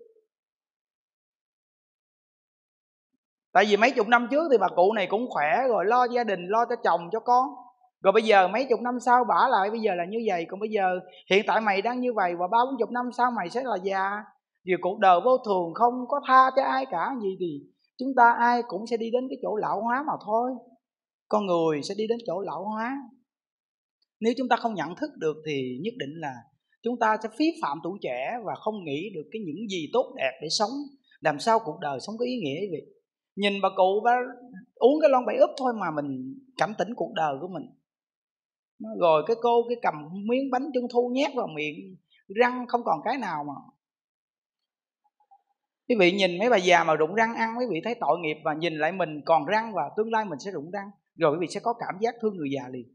Tại 3.51 3.65
vì 3.65 3.77
mấy 3.77 3.91
chục 3.91 4.07
năm 4.07 4.27
trước 4.31 4.47
thì 4.51 4.57
bà 4.57 4.67
cụ 4.75 4.93
này 4.93 5.07
cũng 5.09 5.29
khỏe 5.29 5.67
rồi, 5.67 5.85
lo 5.85 6.03
gia 6.03 6.23
đình, 6.23 6.47
lo 6.47 6.65
cho 6.65 6.75
chồng, 6.83 7.09
cho 7.11 7.19
con 7.19 7.49
rồi 8.01 8.13
bây 8.13 8.23
giờ 8.23 8.47
mấy 8.47 8.65
chục 8.69 8.81
năm 8.81 8.99
sau 9.05 9.23
bả 9.23 9.47
lại, 9.51 9.69
bây 9.69 9.79
giờ 9.79 9.95
là 9.95 10.05
như 10.05 10.17
vậy. 10.27 10.45
Còn 10.49 10.59
bây 10.59 10.69
giờ 10.69 10.99
hiện 11.29 11.43
tại 11.47 11.61
mày 11.61 11.81
đang 11.81 12.01
như 12.01 12.13
vậy, 12.13 12.35
và 12.39 12.47
ba 12.47 12.57
bốn 12.65 12.75
chục 12.79 12.91
năm 12.91 13.05
sau 13.17 13.31
mày 13.31 13.49
sẽ 13.49 13.63
là 13.63 13.77
già. 13.83 14.23
Vì 14.65 14.73
cuộc 14.81 14.99
đời 14.99 15.19
vô 15.25 15.37
thường 15.37 15.73
không 15.73 15.93
có 16.07 16.21
tha 16.27 16.51
cho 16.55 16.63
ai 16.63 16.85
cả, 16.91 17.11
gì 17.21 17.37
thì 17.39 17.61
chúng 17.99 18.09
ta 18.17 18.35
ai 18.39 18.61
cũng 18.67 18.87
sẽ 18.87 18.97
đi 18.97 19.11
đến 19.11 19.27
cái 19.29 19.37
chỗ 19.41 19.55
lão 19.55 19.81
hóa 19.81 20.03
mà 20.07 20.13
thôi. 20.25 20.51
Con 21.27 21.45
người 21.45 21.83
sẽ 21.83 21.95
đi 21.97 22.07
đến 22.07 22.17
chỗ 22.27 22.41
lão 22.41 22.63
hóa. 22.63 22.97
Nếu 24.19 24.33
chúng 24.37 24.49
ta 24.49 24.55
không 24.55 24.73
nhận 24.73 24.95
thức 24.95 25.09
được 25.17 25.37
thì 25.45 25.79
nhất 25.83 25.93
định 25.97 26.13
là 26.15 26.33
chúng 26.83 26.99
ta 26.99 27.17
sẽ 27.23 27.29
phí 27.37 27.45
phạm 27.61 27.77
tuổi 27.83 27.97
trẻ 28.01 28.37
và 28.45 28.55
không 28.55 28.83
nghĩ 28.85 29.09
được 29.15 29.29
cái 29.31 29.41
những 29.45 29.67
gì 29.69 29.89
tốt 29.93 30.13
đẹp 30.17 30.31
để 30.41 30.47
sống. 30.49 30.69
Làm 31.19 31.39
sao 31.39 31.59
cuộc 31.59 31.79
đời 31.81 31.99
sống 31.99 32.15
có 32.19 32.25
ý 32.25 32.35
nghĩa 32.43 32.59
vậy? 32.71 32.85
Nhìn 33.35 33.53
bà 33.63 33.69
cụ 33.75 34.01
bà 34.05 34.11
uống 34.75 35.01
cái 35.01 35.09
lon 35.09 35.25
bảy 35.25 35.37
úp 35.37 35.49
thôi 35.57 35.73
mà 35.81 35.91
mình 35.95 36.39
cảm 36.57 36.73
tỉnh 36.77 36.95
cuộc 36.95 37.13
đời 37.15 37.35
của 37.41 37.47
mình 37.47 37.63
rồi 38.99 39.23
cái 39.27 39.35
cô 39.41 39.63
cái 39.69 39.77
cầm 39.81 39.95
miếng 40.29 40.51
bánh 40.51 40.69
trung 40.73 40.87
thu 40.93 41.09
nhét 41.13 41.31
vào 41.35 41.47
miệng, 41.47 41.95
răng 42.27 42.65
không 42.67 42.83
còn 42.83 42.99
cái 43.05 43.17
nào 43.17 43.43
mà. 43.43 43.53
Quý 45.89 45.95
vị 45.99 46.11
nhìn 46.11 46.39
mấy 46.39 46.49
bà 46.49 46.57
già 46.57 46.83
mà 46.83 46.95
rụng 46.95 47.15
răng 47.15 47.35
ăn, 47.35 47.55
quý 47.59 47.65
vị 47.69 47.81
thấy 47.83 47.95
tội 47.99 48.19
nghiệp 48.19 48.37
và 48.43 48.53
nhìn 48.53 48.73
lại 48.73 48.91
mình 48.91 49.21
còn 49.25 49.45
răng 49.45 49.73
và 49.73 49.89
tương 49.97 50.11
lai 50.11 50.25
mình 50.25 50.39
sẽ 50.39 50.51
rụng 50.51 50.71
răng, 50.71 50.91
rồi 51.15 51.31
quý 51.31 51.37
vị 51.41 51.47
sẽ 51.49 51.59
có 51.59 51.73
cảm 51.73 51.95
giác 51.99 52.15
thương 52.21 52.37
người 52.37 52.49
già 52.51 52.67
liền. 52.71 52.93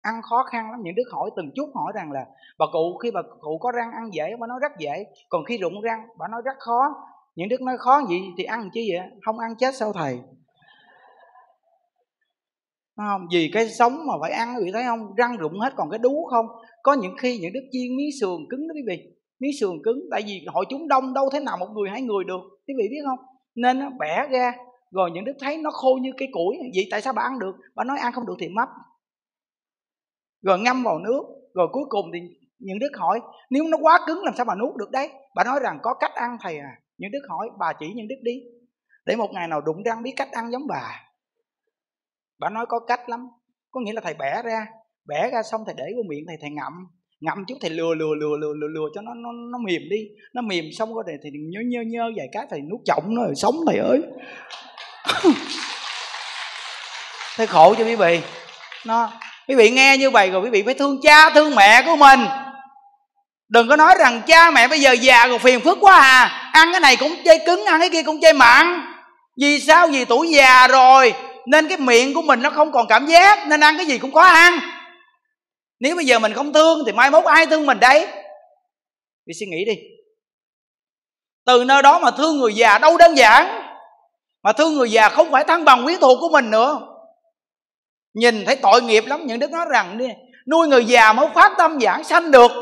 Ăn 0.00 0.22
khó 0.22 0.42
khăn 0.42 0.70
lắm, 0.70 0.80
những 0.82 0.94
đứa 0.94 1.02
hỏi 1.12 1.30
từng 1.36 1.50
chút 1.54 1.70
hỏi 1.74 1.92
rằng 1.94 2.12
là, 2.12 2.26
bà 2.58 2.66
cụ, 2.72 2.98
khi 3.02 3.10
bà 3.10 3.22
cụ 3.40 3.58
có 3.58 3.72
răng 3.72 3.92
ăn 3.92 4.14
dễ, 4.14 4.36
bà 4.40 4.46
nói 4.46 4.58
rất 4.62 4.72
dễ, 4.78 5.06
còn 5.28 5.44
khi 5.44 5.58
rụng 5.58 5.80
răng, 5.80 6.06
bà 6.18 6.28
nói 6.28 6.42
rất 6.44 6.56
khó. 6.58 6.94
Những 7.34 7.48
đứa 7.48 7.56
nói 7.60 7.76
khó 7.78 8.02
gì 8.08 8.20
thì 8.38 8.44
ăn 8.44 8.70
chứ 8.74 8.80
vậy? 8.88 9.10
Không 9.24 9.38
ăn 9.38 9.56
chết 9.58 9.74
sao 9.74 9.92
thầy? 9.92 10.20
Không? 12.96 13.26
Vì 13.32 13.50
cái 13.52 13.68
sống 13.68 14.06
mà 14.06 14.14
phải 14.20 14.30
ăn 14.30 14.54
quý 14.56 14.64
vị 14.64 14.70
thấy 14.72 14.84
không? 14.84 15.14
Răng 15.14 15.36
rụng 15.36 15.60
hết, 15.60 15.72
còn 15.76 15.90
cái 15.90 15.98
đú 15.98 16.26
không? 16.30 16.46
Có 16.82 16.92
những 16.92 17.16
khi 17.18 17.38
những 17.38 17.52
đức 17.52 17.64
chiên 17.72 17.96
miếng 17.96 18.10
sườn 18.20 18.36
cứng 18.50 18.68
đó 18.68 18.72
quý 18.74 18.82
vị. 18.88 19.12
Miếng 19.40 19.52
sườn 19.60 19.82
cứng, 19.84 19.98
tại 20.10 20.22
vì 20.26 20.44
hội 20.52 20.64
chúng 20.68 20.88
đông, 20.88 21.14
đâu 21.14 21.30
thế 21.32 21.40
nào 21.40 21.56
một 21.56 21.68
người 21.74 21.90
hai 21.90 22.02
người 22.02 22.24
được, 22.24 22.40
quý 22.68 22.74
vị 22.78 22.84
biết 22.90 23.02
không? 23.06 23.18
Nên 23.54 23.78
nó 23.78 23.90
bẻ 23.98 24.26
ra, 24.30 24.54
rồi 24.90 25.10
những 25.10 25.24
đức 25.24 25.36
thấy 25.40 25.58
nó 25.58 25.70
khô 25.70 25.98
như 26.02 26.10
cây 26.18 26.28
củi. 26.32 26.56
Vậy 26.74 26.88
tại 26.90 27.02
sao 27.02 27.12
bà 27.12 27.22
ăn 27.22 27.38
được? 27.38 27.52
Bà 27.74 27.84
nói 27.84 27.98
ăn 27.98 28.12
không 28.12 28.26
được 28.26 28.36
thì 28.40 28.48
mấp 28.48 28.68
rồi 30.42 30.58
ngâm 30.58 30.82
vào 30.82 30.98
nước, 30.98 31.22
rồi 31.54 31.68
cuối 31.72 31.84
cùng 31.88 32.06
thì 32.12 32.18
những 32.58 32.78
đức 32.78 32.90
hỏi, 32.98 33.20
nếu 33.50 33.64
nó 33.70 33.78
quá 33.82 34.00
cứng 34.06 34.24
làm 34.24 34.34
sao 34.36 34.44
bà 34.44 34.54
nuốt 34.54 34.76
được 34.76 34.90
đấy? 34.90 35.10
Bà 35.34 35.44
nói 35.44 35.60
rằng, 35.62 35.78
có 35.82 35.94
cách 35.94 36.14
ăn 36.14 36.36
thầy 36.40 36.58
à. 36.58 36.72
Những 36.98 37.10
đức 37.12 37.20
hỏi, 37.28 37.50
bà 37.58 37.72
chỉ 37.80 37.86
những 37.94 38.08
đức 38.08 38.16
đi. 38.22 38.32
Để 39.06 39.16
một 39.16 39.30
ngày 39.32 39.48
nào 39.48 39.60
đụng 39.60 39.82
răng 39.82 40.02
biết 40.02 40.12
cách 40.16 40.28
ăn 40.32 40.52
giống 40.52 40.66
bà 40.66 41.05
bà 42.38 42.50
nói 42.50 42.66
có 42.68 42.78
cách 42.88 43.08
lắm. 43.08 43.20
Có 43.70 43.80
nghĩa 43.80 43.92
là 43.92 44.00
thầy 44.00 44.14
bẻ 44.14 44.42
ra. 44.44 44.66
Bẻ 45.08 45.30
ra 45.32 45.42
xong 45.42 45.60
thầy 45.66 45.74
để 45.78 45.84
vô 45.96 46.02
miệng 46.08 46.24
thầy 46.28 46.36
thầy 46.40 46.50
ngậm. 46.50 46.72
Ngậm 47.20 47.44
chút 47.48 47.54
thầy 47.60 47.70
lừa 47.70 47.94
lừa 47.94 48.14
lừa 48.20 48.36
lừa 48.36 48.52
lừa, 48.60 48.68
lừa 48.68 48.88
cho 48.94 49.00
nó 49.00 49.14
nó 49.14 49.32
nó 49.52 49.58
mềm 49.58 49.82
đi. 49.90 50.08
Nó 50.34 50.42
mềm 50.42 50.64
xong 50.78 50.94
rồi 50.94 51.04
thầy 51.06 51.30
nhớ 51.50 51.60
nhớ 51.66 51.80
nhớ 51.86 52.10
vài 52.16 52.26
cái 52.32 52.46
thầy 52.50 52.60
nuốt 52.60 52.80
trọng 52.84 53.14
nó 53.14 53.24
rồi 53.24 53.34
sống 53.34 53.54
thầy 53.66 53.78
ơi. 53.78 54.02
Thầy 57.36 57.46
khổ 57.46 57.74
cho 57.78 57.84
quý 57.84 57.96
vị? 57.96 58.20
Nó 58.86 59.12
quý 59.48 59.54
vị 59.54 59.70
nghe 59.70 59.96
như 59.98 60.10
vậy 60.10 60.30
rồi 60.30 60.42
quý 60.42 60.50
vị 60.50 60.62
phải 60.62 60.74
thương 60.74 61.00
cha 61.02 61.30
thương 61.30 61.54
mẹ 61.54 61.82
của 61.86 61.96
mình. 61.96 62.20
Đừng 63.48 63.68
có 63.68 63.76
nói 63.76 63.94
rằng 63.98 64.22
cha 64.26 64.50
mẹ 64.50 64.68
bây 64.68 64.80
giờ 64.80 64.92
già 64.92 65.26
rồi 65.26 65.38
phiền 65.38 65.60
phức 65.60 65.78
quá 65.80 65.96
à. 66.00 66.50
Ăn 66.52 66.68
cái 66.72 66.80
này 66.80 66.96
cũng 66.96 67.14
chơi 67.24 67.38
cứng 67.46 67.64
ăn 67.64 67.80
cái 67.80 67.90
kia 67.90 68.02
cũng 68.02 68.20
chơi 68.20 68.32
mặn. 68.32 68.82
Vì 69.40 69.60
sao? 69.60 69.88
Vì 69.88 70.04
tuổi 70.04 70.28
già 70.30 70.68
rồi 70.68 71.14
nên 71.46 71.68
cái 71.68 71.78
miệng 71.78 72.14
của 72.14 72.22
mình 72.22 72.42
nó 72.42 72.50
không 72.50 72.72
còn 72.72 72.86
cảm 72.88 73.06
giác, 73.06 73.48
nên 73.48 73.60
ăn 73.60 73.76
cái 73.76 73.86
gì 73.86 73.98
cũng 73.98 74.12
khó 74.12 74.22
ăn. 74.22 74.58
Nếu 75.80 75.96
bây 75.96 76.04
giờ 76.04 76.18
mình 76.18 76.32
không 76.32 76.52
thương 76.52 76.82
thì 76.86 76.92
mai 76.92 77.10
mốt 77.10 77.24
ai 77.24 77.46
thương 77.46 77.66
mình 77.66 77.80
đấy 77.80 78.06
vì 79.26 79.34
suy 79.40 79.46
nghĩ 79.46 79.64
đi. 79.64 79.74
Từ 81.46 81.64
nơi 81.64 81.82
đó 81.82 81.98
mà 81.98 82.10
thương 82.10 82.38
người 82.38 82.54
già 82.54 82.78
đâu 82.78 82.96
đơn 82.96 83.16
giản. 83.16 83.62
Mà 84.42 84.52
thương 84.52 84.74
người 84.74 84.90
già 84.90 85.08
không 85.08 85.30
phải 85.30 85.44
thăng 85.44 85.64
bằng 85.64 85.84
quyến 85.84 86.00
thuộc 86.00 86.18
của 86.20 86.28
mình 86.28 86.50
nữa. 86.50 86.80
Nhìn 88.14 88.44
thấy 88.44 88.56
tội 88.56 88.82
nghiệp 88.82 89.04
lắm, 89.06 89.26
những 89.26 89.38
đức 89.38 89.50
nói 89.50 89.66
rằng 89.70 89.98
nuôi 90.50 90.68
người 90.68 90.84
già 90.84 91.12
mới 91.12 91.28
phát 91.34 91.52
tâm 91.58 91.80
giảng 91.80 92.04
sanh 92.04 92.30
được, 92.30 92.52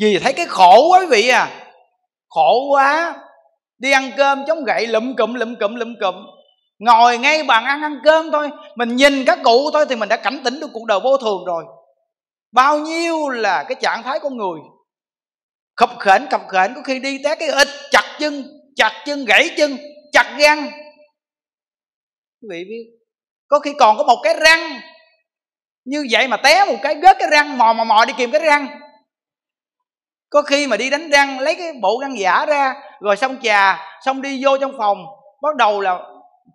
vì 0.00 0.18
thấy 0.18 0.32
cái 0.32 0.46
khổ 0.46 0.88
quá 0.90 1.00
quý 1.00 1.06
vị 1.06 1.28
à. 1.28 1.50
Khổ 2.28 2.68
quá. 2.70 3.14
Đi 3.78 3.92
ăn 3.92 4.10
cơm 4.16 4.44
chống 4.46 4.64
gậy, 4.64 4.86
lụm 4.86 5.16
cụm 5.16 5.34
lụm 5.34 5.54
cụm 5.60 5.74
lụm 5.74 5.94
cụm 6.00 6.14
ngồi 6.78 7.18
ngay 7.18 7.42
bàn 7.42 7.64
ăn 7.64 7.82
ăn 7.82 8.00
cơm 8.04 8.32
thôi. 8.32 8.50
Mình 8.76 8.96
nhìn 8.96 9.24
các 9.24 9.38
cụ 9.44 9.70
thôi 9.72 9.86
thì 9.88 9.96
mình 9.96 10.08
đã 10.08 10.16
cảnh 10.16 10.40
tỉnh 10.44 10.60
được 10.60 10.70
cuộc 10.72 10.84
đời 10.86 11.00
vô 11.00 11.16
thường 11.16 11.44
rồi. 11.46 11.64
Bao 12.52 12.78
nhiêu 12.78 13.28
là 13.28 13.64
cái 13.68 13.76
trạng 13.80 14.02
thái 14.02 14.18
con 14.20 14.36
người. 14.36 14.60
Khập 15.76 15.90
khểnh 15.98 16.26
khập 16.30 16.42
khểnh, 16.48 16.74
có 16.74 16.82
khi 16.84 16.98
đi 16.98 17.18
té 17.24 17.34
cái 17.34 17.48
ít 17.48 17.68
chặt 17.90 18.16
chân 18.18 18.44
chặt 18.76 19.02
chân, 19.06 19.24
gãy 19.24 19.50
chân, 19.56 19.78
chặt 20.12 20.36
răng 20.38 20.70
quý 22.42 22.48
vị 22.50 22.64
biết, 22.68 22.84
có 23.48 23.58
khi 23.58 23.72
còn 23.78 23.96
có 23.96 24.04
một 24.04 24.20
cái 24.22 24.34
răng. 24.40 24.80
Như 25.84 26.06
vậy 26.10 26.28
mà 26.28 26.36
té 26.36 26.64
một 26.64 26.76
cái, 26.82 26.94
gớt 26.94 27.16
cái 27.18 27.28
răng, 27.30 27.58
mò 27.58 27.72
mò 27.72 27.84
mò 27.84 28.04
đi 28.04 28.12
kìm 28.16 28.30
cái 28.30 28.40
răng. 28.40 28.80
Có 30.30 30.42
khi 30.42 30.66
mà 30.66 30.76
đi 30.76 30.90
đánh 30.90 31.10
răng, 31.10 31.40
lấy 31.40 31.54
cái 31.54 31.72
bộ 31.82 31.98
răng 32.02 32.18
giả 32.18 32.46
ra, 32.46 32.74
rồi 33.00 33.16
xong 33.16 33.36
trà 33.42 33.78
xong 34.04 34.22
đi 34.22 34.44
vô 34.44 34.58
trong 34.58 34.72
phòng. 34.78 34.98
Bắt 35.42 35.56
đầu 35.56 35.80
là 35.80 35.98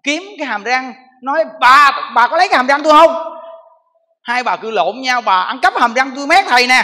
kiếm 0.03 0.23
cái 0.37 0.47
hàm 0.47 0.63
răng 0.63 0.93
nói 1.21 1.45
bà 1.59 2.11
bà 2.15 2.27
có 2.27 2.37
lấy 2.37 2.47
cái 2.47 2.57
hàm 2.57 2.67
răng 2.67 2.81
tôi 2.83 2.93
không? 2.93 3.33
Hai 4.21 4.43
bà 4.43 4.57
cứ 4.57 4.71
lộn 4.71 5.01
nhau 5.01 5.21
bà 5.21 5.41
ăn 5.41 5.59
cắp 5.61 5.73
hàm 5.75 5.93
răng 5.93 6.11
tôi 6.15 6.27
mét 6.27 6.45
thầy 6.47 6.67
nè. 6.67 6.83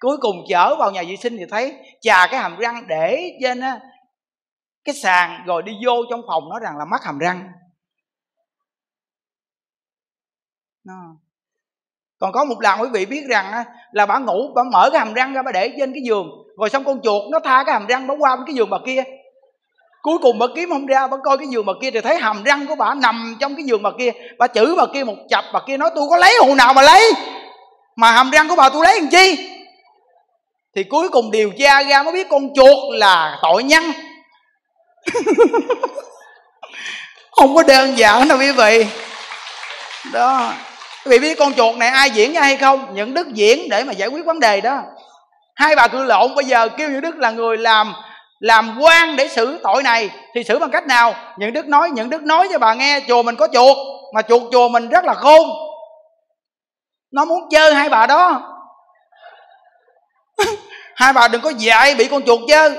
Cuối 0.00 0.16
cùng 0.20 0.36
chở 0.48 0.76
vào 0.78 0.90
nhà 0.90 1.02
vệ 1.08 1.16
sinh 1.16 1.36
thì 1.38 1.44
thấy 1.50 1.76
chà 2.00 2.26
cái 2.26 2.40
hàm 2.40 2.56
răng 2.56 2.86
để 2.86 3.32
trên 3.42 3.60
á, 3.60 3.80
cái 4.84 4.94
sàn 4.94 5.42
rồi 5.46 5.62
đi 5.62 5.72
vô 5.86 5.92
trong 6.10 6.20
phòng 6.28 6.48
nói 6.48 6.60
rằng 6.62 6.76
là 6.78 6.84
mắc 6.84 7.04
hàm 7.04 7.18
răng. 7.18 7.48
Còn 12.18 12.32
có 12.32 12.44
một 12.44 12.60
lần 12.60 12.80
quý 12.80 12.88
vị 12.92 13.06
biết 13.06 13.24
rằng 13.28 13.64
là 13.92 14.06
bà 14.06 14.18
ngủ 14.18 14.52
bà 14.54 14.62
mở 14.72 14.90
cái 14.92 14.98
hàm 14.98 15.12
răng 15.12 15.32
ra 15.32 15.42
bà 15.42 15.52
để 15.52 15.74
trên 15.78 15.92
cái 15.92 16.02
giường 16.06 16.26
rồi 16.58 16.70
xong 16.70 16.84
con 16.84 17.00
chuột 17.02 17.22
nó 17.32 17.38
tha 17.44 17.64
cái 17.66 17.72
hàm 17.72 17.86
răng 17.86 18.06
bà 18.06 18.14
qua 18.18 18.36
bên 18.36 18.46
cái 18.46 18.54
giường 18.54 18.70
bà 18.70 18.78
kia 18.86 19.04
cuối 20.02 20.18
cùng 20.18 20.38
bà 20.38 20.46
kiếm 20.56 20.68
không 20.68 20.86
ra, 20.86 21.06
bà 21.06 21.16
coi 21.24 21.38
cái 21.38 21.46
giường 21.46 21.66
bà 21.66 21.72
kia 21.80 21.90
thì 21.90 22.00
thấy 22.00 22.16
hàm 22.16 22.42
răng 22.42 22.66
của 22.66 22.74
bà 22.74 22.94
nằm 22.94 23.36
trong 23.40 23.56
cái 23.56 23.64
giường 23.64 23.82
bà 23.82 23.90
kia. 23.98 24.10
Bà 24.38 24.46
chửi 24.46 24.74
bà 24.76 24.84
kia 24.94 25.04
một 25.04 25.16
chập, 25.30 25.44
bà 25.52 25.60
kia 25.66 25.76
nói, 25.76 25.90
tôi 25.94 26.06
có 26.10 26.16
lấy 26.16 26.34
hồ 26.40 26.54
nào 26.54 26.74
mà 26.74 26.82
lấy? 26.82 27.12
Mà 27.96 28.12
hàm 28.12 28.30
răng 28.30 28.48
của 28.48 28.56
bà 28.56 28.68
tôi 28.68 28.84
lấy 28.84 29.00
làm 29.00 29.08
chi? 29.10 29.48
Thì 30.76 30.84
cuối 30.84 31.08
cùng 31.08 31.30
điều 31.30 31.50
tra 31.58 31.82
ra 31.82 32.02
mới 32.02 32.12
biết 32.12 32.26
con 32.30 32.54
chuột 32.54 32.78
là 32.90 33.38
tội 33.42 33.62
nhân. 33.62 33.84
Không 37.32 37.54
có 37.54 37.62
đơn 37.62 37.98
giản 37.98 38.28
đâu 38.28 38.38
quý 38.38 38.52
vị. 38.52 38.86
Đó. 40.12 40.52
Quý 41.04 41.10
vị 41.10 41.18
biết 41.18 41.38
con 41.38 41.54
chuột 41.54 41.76
này 41.76 41.88
ai 41.88 42.10
diễn 42.10 42.32
ra 42.32 42.40
hay 42.40 42.56
không? 42.56 42.94
Những 42.94 43.14
đức 43.14 43.28
diễn 43.34 43.68
để 43.68 43.84
mà 43.84 43.92
giải 43.92 44.08
quyết 44.08 44.24
vấn 44.24 44.40
đề 44.40 44.60
đó. 44.60 44.82
Hai 45.54 45.76
bà 45.76 45.88
cự 45.88 46.04
lộn 46.04 46.34
bây 46.34 46.44
giờ 46.44 46.68
kêu 46.68 46.90
những 46.90 47.00
đức 47.00 47.16
là 47.18 47.30
người 47.30 47.56
làm 47.56 47.94
làm 48.42 48.78
quan 48.80 49.16
để 49.16 49.28
xử 49.28 49.58
tội 49.62 49.82
này, 49.82 50.10
thì 50.34 50.44
xử 50.44 50.58
bằng 50.58 50.70
cách 50.70 50.86
nào? 50.86 51.14
Những 51.38 51.52
đức 51.52 51.66
nói, 51.66 51.90
những 51.90 52.10
đức 52.10 52.22
nói 52.22 52.48
cho 52.52 52.58
bà 52.58 52.74
nghe, 52.74 53.00
chùa 53.08 53.22
mình 53.22 53.36
có 53.36 53.48
chuột, 53.52 53.76
mà 54.14 54.22
chuột 54.22 54.42
chùa 54.52 54.68
mình 54.68 54.88
rất 54.88 55.04
là 55.04 55.14
khôn. 55.14 55.50
Nó 57.12 57.24
muốn 57.24 57.48
chơi 57.50 57.74
hai 57.74 57.88
bà 57.88 58.06
đó. 58.06 58.40
Hai 60.96 61.12
bà 61.12 61.28
đừng 61.28 61.40
có 61.40 61.52
dạy 61.58 61.94
bị 61.94 62.08
con 62.08 62.22
chuột 62.22 62.40
chơi. 62.48 62.76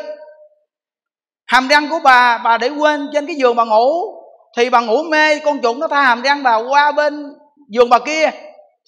Hàm 1.45 1.67
răng 1.67 1.89
của 1.89 1.99
bà 2.03 2.37
bà 2.37 2.57
để 2.57 2.69
quên 2.69 3.09
trên 3.13 3.27
cái 3.27 3.35
giường 3.35 3.55
bà 3.55 3.63
ngủ. 3.63 3.91
Thì 4.57 4.69
bà 4.69 4.79
ngủ 4.79 5.03
mê, 5.03 5.39
con 5.39 5.61
chuột 5.61 5.77
nó 5.77 5.87
tha 5.87 6.01
hàm 6.01 6.21
răng 6.21 6.43
bà 6.43 6.55
qua 6.55 6.91
bên 6.91 7.33
giường 7.69 7.89
bà 7.89 7.99
kia. 7.99 8.29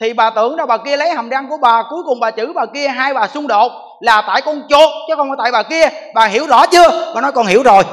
Thì 0.02 0.14
bà 0.14 0.30
tưởng 0.30 0.58
đâu 0.58 0.68
bà 0.68 0.78
kia 0.78 0.98
lấy 0.98 1.14
hàm 1.14 1.30
răng 1.30 1.50
của 1.50 1.58
bà, 1.62 1.84
cuối 1.90 2.04
cùng 2.06 2.20
bà 2.20 2.32
chửi 2.32 2.48
bà 2.56 2.66
kia, 2.74 2.88
hai 2.88 3.14
bà 3.14 3.28
xung 3.28 3.48
đột 3.48 3.72
là 4.06 4.24
tại 4.28 4.42
con 4.42 4.62
chuột 4.70 4.90
chứ 5.08 5.14
không 5.16 5.28
phải 5.30 5.38
tại 5.44 5.52
bà 5.52 5.64
kia. 5.64 5.90
Bà 6.14 6.26
hiểu 6.26 6.48
rõ 6.48 6.66
chưa? 6.66 7.12
Bà 7.16 7.22
nói 7.22 7.32
con 7.32 7.46
hiểu 7.46 7.64
rồi. 7.64 7.84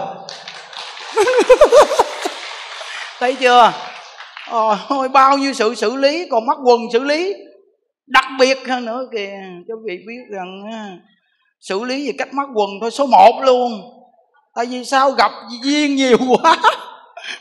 Thấy 3.19 3.35
chưa? 3.35 3.73
Ôi 4.89 5.09
bao 5.13 5.39
nhiêu 5.39 5.53
sự 5.53 5.75
xử 5.75 5.97
lý 5.97 6.29
còn 6.31 6.47
mắc 6.47 6.59
quần 6.65 6.81
xử 6.93 7.05
lý. 7.05 7.35
Đặc 8.07 8.25
biệt 8.39 8.69
hơn 8.69 8.85
nữa 8.85 9.07
kìa 9.13 9.33
cho 9.69 9.75
vị 9.87 9.99
biết 10.07 10.23
rằng 10.31 10.63
xử 11.61 11.85
lý 11.85 12.07
về 12.07 12.13
cách 12.19 12.35
mắc 12.35 12.49
quần 12.55 12.71
thôi 12.81 12.91
số 12.91 13.07
1 13.07 13.43
luôn. 13.43 13.73
Tại 14.55 14.67
vì 14.67 14.85
sao? 14.85 15.11
Gặp 15.11 15.31
duyên 15.63 15.95
nhiều 15.95 16.19
quá. 16.43 16.57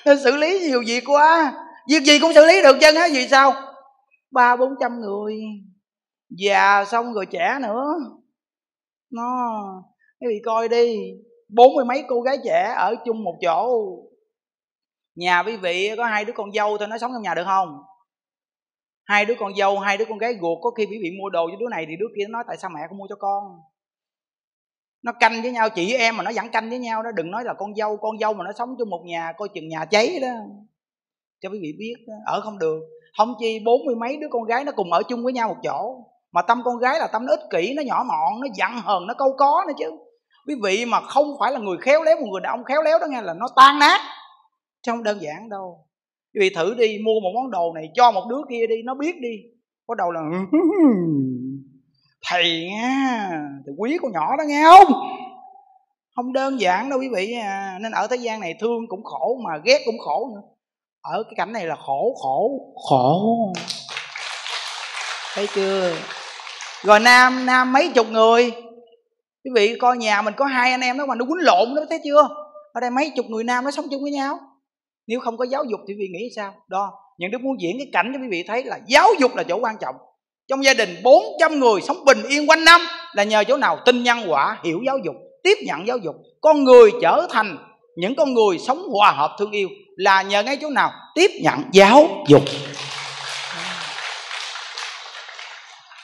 Nên 0.06 0.24
xử 0.24 0.36
lý 0.36 0.60
nhiều 0.60 0.84
việc 0.88 1.04
quá. 1.08 1.54
Việc 1.90 2.04
gì 2.04 2.20
cũng 2.20 2.34
xử 2.34 2.46
lý 2.46 2.62
được 2.62 2.78
chân 2.82 2.96
á 2.96 3.08
vì 3.12 3.28
sao? 3.28 3.54
Ba 4.32 4.56
bốn 4.56 4.70
trăm 4.82 5.00
người. 5.02 5.36
Già 6.30 6.86
xong 6.86 7.14
rồi 7.14 7.26
trẻ 7.26 7.58
nữa 7.62 7.94
nó 9.12 9.62
quý 10.20 10.28
vị 10.30 10.42
coi 10.46 10.70
đi, 10.70 10.98
bốn 11.50 11.76
mươi 11.76 11.86
mấy 11.86 12.04
cô 12.08 12.22
gái 12.22 12.38
trẻ 12.46 12.74
ở 12.78 12.96
chung 13.06 13.24
một 13.24 13.38
chỗ. 13.42 13.82
Nhà 15.16 15.44
quý 15.44 15.58
vị, 15.58 15.92
có 15.98 16.06
hai 16.06 16.26
đứa 16.26 16.34
con 16.36 16.52
dâu 16.52 16.78
thôi, 16.78 16.88
nó 16.88 16.98
sống 16.98 17.12
trong 17.14 17.22
nhà 17.22 17.34
được 17.34 17.46
không? 17.46 17.82
Hai 19.04 19.26
đứa 19.26 19.36
con 19.40 19.56
dâu, 19.56 19.80
hai 19.80 19.98
đứa 19.98 20.06
con 20.06 20.18
gái 20.18 20.34
ruột, 20.42 20.58
có 20.62 20.72
khi 20.72 20.86
bị 20.86 20.98
vị 21.04 21.10
mua 21.20 21.30
đồ 21.30 21.50
cho 21.52 21.58
đứa 21.60 21.70
này 21.72 21.86
thì 21.90 21.96
đứa 22.00 22.06
kia 22.16 22.24
nó 22.30 22.38
nói, 22.38 22.44
tại 22.48 22.58
sao 22.58 22.70
mẹ 22.74 22.82
không 22.90 22.98
mua 22.98 23.08
cho 23.10 23.16
con? 23.20 23.44
Nó 25.04 25.12
canh 25.20 25.42
với 25.42 25.52
nhau, 25.52 25.70
chị 25.70 25.94
em 25.94 26.18
mà 26.18 26.24
nó 26.24 26.32
vẫn 26.36 26.52
canh 26.52 26.70
với 26.70 26.80
nhau 26.80 27.04
đó, 27.04 27.12
đừng 27.16 27.32
nói 27.32 27.44
là 27.44 27.54
con 27.54 27.76
dâu 27.76 27.98
con 27.98 28.18
dâu 28.20 28.34
mà 28.34 28.44
nó 28.44 28.52
sống 28.58 28.76
trong 28.80 28.90
một 28.90 29.04
nhà, 29.06 29.34
coi 29.38 29.50
chừng 29.54 29.68
nhà 29.68 29.86
cháy 29.86 30.20
đó. 30.22 30.28
Cho 31.42 31.50
quý 31.50 31.60
vị 31.62 31.74
biết 31.80 31.96
đó. 32.08 32.14
ở 32.26 32.42
không 32.42 32.60
được. 32.60 32.80
Không 33.18 33.34
chi, 33.40 33.60
bốn 33.66 33.86
mươi 33.86 33.96
mấy 33.96 34.18
đứa 34.18 34.28
con 34.32 34.44
gái 34.44 34.64
nó 34.64 34.72
cùng 34.76 34.92
ở 34.92 35.04
chung 35.10 35.24
với 35.24 35.34
nhau 35.34 35.48
một 35.48 35.60
chỗ 35.64 36.06
mà 36.32 36.42
tâm 36.42 36.62
con 36.66 36.78
gái 36.78 37.00
là 37.00 37.08
tâm 37.08 37.26
nó 37.26 37.34
ích 37.34 37.50
kỷ, 37.50 37.74
nó 37.74 37.84
nhỏ 37.84 38.04
mọn, 38.08 38.42
nó 38.42 38.48
giận 38.56 38.72
hờn, 38.84 39.08
nó 39.08 39.14
câu 39.18 39.36
có 39.38 39.64
nữa 39.68 39.74
chứ. 39.80 39.92
Quý 40.48 40.56
vị 40.64 40.86
mà 40.86 41.02
không 41.02 41.28
phải 41.40 41.52
là 41.52 41.60
người 41.60 41.78
khéo 41.82 42.04
léo, 42.04 42.16
một 42.16 42.28
người 42.32 42.42
đàn 42.42 42.52
ông 42.54 42.64
khéo 42.64 42.82
léo 42.82 43.00
đó 43.00 43.08
nghe 43.10 43.22
là 43.22 43.34
nó 43.34 43.48
tan 43.56 43.80
nát. 43.80 44.02
Chứ 44.82 44.92
không 44.92 45.04
đơn 45.04 45.22
giản 45.22 45.50
đâu. 45.50 45.86
Quý 46.34 46.40
vị 46.40 46.50
thử 46.56 46.74
đi, 46.74 46.98
mua 47.06 47.20
một 47.24 47.32
món 47.36 47.52
đồ 47.52 47.74
này 47.76 47.90
cho 47.94 48.12
một 48.12 48.24
đứa 48.30 48.42
kia 48.50 48.68
đi, 48.70 48.76
nó 48.86 48.96
biết 48.96 49.16
đi. 49.22 49.36
Có 49.88 49.96
đầu 49.96 50.12
là, 50.12 50.22
thầy 52.30 52.68
nghe 52.70 53.28
thầy 53.66 53.76
quý 53.78 53.98
con 54.02 54.12
nhỏ 54.12 54.36
đó 54.38 54.44
nghe 54.48 54.64
không? 54.64 54.94
Không 56.16 56.34
đơn 56.34 56.60
giản 56.60 56.90
đâu 56.90 57.00
quý 57.00 57.08
vị 57.16 57.34
à. 57.42 57.78
nên 57.82 57.92
ở 57.92 58.08
thế 58.08 58.16
gian 58.16 58.40
này 58.40 58.56
thương 58.60 58.88
cũng 58.88 59.04
khổ 59.04 59.38
mà 59.46 59.52
ghét 59.66 59.80
cũng 59.86 60.00
khổ 60.00 60.30
nữa. 60.36 60.42
Ở 61.02 61.24
cái 61.24 61.34
cảnh 61.38 61.54
này 61.54 61.66
là 61.66 61.76
khổ 61.76 62.16
khổ 62.22 62.60
khổ. 62.90 63.54
Thấy 65.36 65.48
chưa? 65.56 65.96
Rồi 66.84 67.00
nam 67.00 67.46
nam 67.46 67.74
mấy 67.74 67.90
chục 67.96 68.08
người. 68.12 68.52
Quý 69.44 69.52
vị 69.56 69.76
coi 69.80 69.98
nhà 69.98 70.22
mình 70.22 70.34
có 70.38 70.46
hai 70.46 70.72
anh 70.72 70.82
em 70.82 70.98
đó 70.98 71.06
mà 71.06 71.16
nó 71.16 71.26
quýnh 71.26 71.46
lộn 71.46 71.76
đó, 71.76 71.82
thấy 71.90 72.00
chưa? 72.04 72.28
Ở 72.74 72.82
đây 72.82 72.90
mấy 72.90 73.12
chục 73.16 73.26
người 73.30 73.44
nam 73.44 73.64
nó 73.64 73.72
sống 73.72 73.86
chung 73.92 74.02
với 74.02 74.12
nhau. 74.12 74.40
Nếu 75.08 75.20
không 75.20 75.38
có 75.38 75.46
giáo 75.46 75.64
dục 75.64 75.80
thì 75.88 75.94
quý 75.94 75.98
vị 76.00 76.08
nghĩ 76.14 76.30
sao? 76.36 76.54
Đó, 76.68 76.92
những 77.18 77.32
đứa 77.32 77.38
muốn 77.38 77.62
diễn 77.62 77.78
cái 77.78 77.88
cảnh 77.94 78.12
cho 78.14 78.20
quý 78.20 78.28
vị 78.32 78.44
thấy 78.48 78.64
là 78.64 78.80
giáo 78.88 79.08
dục 79.20 79.36
là 79.36 79.44
chỗ 79.44 79.58
quan 79.58 79.76
trọng. 79.82 79.96
Trong 80.48 80.64
gia 80.64 80.74
đình 80.74 80.90
400 81.04 81.60
người 81.60 81.82
sống 81.82 82.06
bình 82.06 82.18
yên 82.30 82.50
quanh 82.50 82.66
năm 82.66 82.82
là 83.14 83.24
nhờ 83.24 83.44
chỗ 83.44 83.58
nào? 83.58 83.80
Tin 83.86 84.04
nhân 84.04 84.18
quả, 84.28 84.58
hiểu 84.64 84.80
giáo 84.86 84.98
dục, 84.98 85.16
tiếp 85.44 85.58
nhận 85.66 85.88
giáo 85.88 85.98
dục. 85.98 86.16
Con 86.42 86.64
người 86.64 86.92
trở 87.02 87.28
thành 87.30 87.58
những 87.96 88.16
con 88.16 88.34
người 88.34 88.60
sống 88.60 88.84
hòa 88.92 89.12
hợp 89.12 89.36
thương 89.40 89.52
yêu 89.52 89.70
là 89.96 90.22
nhờ 90.22 90.44
ngay 90.44 90.58
chỗ 90.62 90.70
nào? 90.70 90.92
Tiếp 91.16 91.32
nhận 91.44 91.64
giáo 91.72 92.08
dục. 92.28 92.42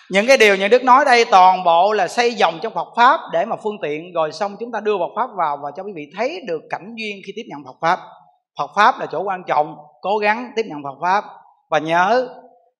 Những 0.09 0.27
cái 0.27 0.37
điều 0.37 0.55
những 0.55 0.69
đức 0.69 0.83
nói 0.83 1.05
đây 1.05 1.25
toàn 1.31 1.63
bộ 1.63 1.93
là 1.93 2.07
xây 2.07 2.33
dòng 2.33 2.59
trong 2.61 2.73
Phật 2.73 2.87
pháp 2.95 3.19
để 3.33 3.45
mà 3.45 3.55
phương 3.55 3.77
tiện. 3.81 4.13
Rồi 4.13 4.31
xong 4.31 4.55
chúng 4.59 4.71
ta 4.71 4.79
đưa 4.79 4.97
Phật 4.97 5.11
pháp 5.15 5.29
vào 5.37 5.57
và 5.63 5.71
cho 5.77 5.83
quý 5.83 5.91
vị 5.95 6.11
thấy 6.17 6.41
được 6.47 6.61
cảnh 6.69 6.93
duyên 6.95 7.21
khi 7.25 7.33
tiếp 7.35 7.43
nhận 7.47 7.59
Phật 7.65 7.75
pháp. 7.81 7.99
Phật 8.57 8.71
pháp 8.75 8.99
là 8.99 9.05
chỗ 9.05 9.21
quan 9.21 9.43
trọng, 9.47 9.75
cố 10.01 10.17
gắng 10.17 10.51
tiếp 10.55 10.63
nhận 10.65 10.83
Phật 10.83 10.97
pháp. 11.01 11.23
Và 11.69 11.79
nhớ, 11.79 12.29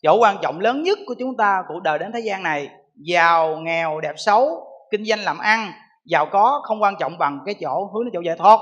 chỗ 0.03 0.17
quan 0.19 0.37
trọng 0.41 0.59
lớn 0.59 0.83
nhất 0.83 0.99
của 1.07 1.15
chúng 1.19 1.37
ta, 1.37 1.63
cuộc 1.67 1.79
đời 1.83 1.99
đến 1.99 2.11
thế 2.13 2.19
gian 2.19 2.43
này, 2.43 2.69
giàu, 2.95 3.55
nghèo, 3.55 3.99
đẹp 3.99 4.13
xấu, 4.17 4.67
kinh 4.91 5.05
doanh 5.05 5.19
làm 5.19 5.37
ăn, 5.37 5.71
giàu 6.05 6.25
có 6.31 6.61
không 6.63 6.81
quan 6.81 6.95
trọng 6.99 7.17
bằng 7.17 7.39
cái 7.45 7.55
chỗ, 7.61 7.89
hướng 7.93 8.05
đến 8.05 8.11
chỗ 8.13 8.21
giải 8.25 8.35
thoát. 8.37 8.59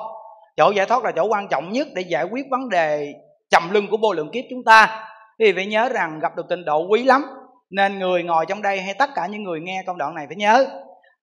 Chỗ 0.57 0.71
giải 0.75 0.85
thoát 0.85 1.03
là 1.03 1.11
chỗ 1.11 1.27
quan 1.29 1.47
trọng 1.47 1.71
nhất 1.71 1.87
để 1.95 2.01
giải 2.01 2.23
quyết 2.31 2.45
vấn 2.51 2.69
đề 2.69 3.13
chầm 3.49 3.63
lưng 3.71 3.87
của 3.91 3.97
vô 3.97 4.13
lượng 4.13 4.29
kiếp 4.31 4.43
chúng 4.49 4.63
ta. 4.63 5.07
Thì 5.39 5.53
phải 5.53 5.65
nhớ 5.65 5.89
rằng 5.89 6.19
gặp 6.19 6.35
được 6.35 6.45
tình 6.49 6.65
độ 6.65 6.87
quý 6.87 7.03
lắm 7.03 7.25
nên 7.69 7.99
người 7.99 8.23
ngồi 8.23 8.45
trong 8.45 8.61
đây 8.61 8.81
hay 8.81 8.93
tất 8.93 9.09
cả 9.15 9.27
những 9.27 9.43
người 9.43 9.59
nghe 9.59 9.83
công 9.87 9.97
đoạn 9.97 10.15
này 10.15 10.27
phải 10.27 10.35
nhớ 10.35 10.67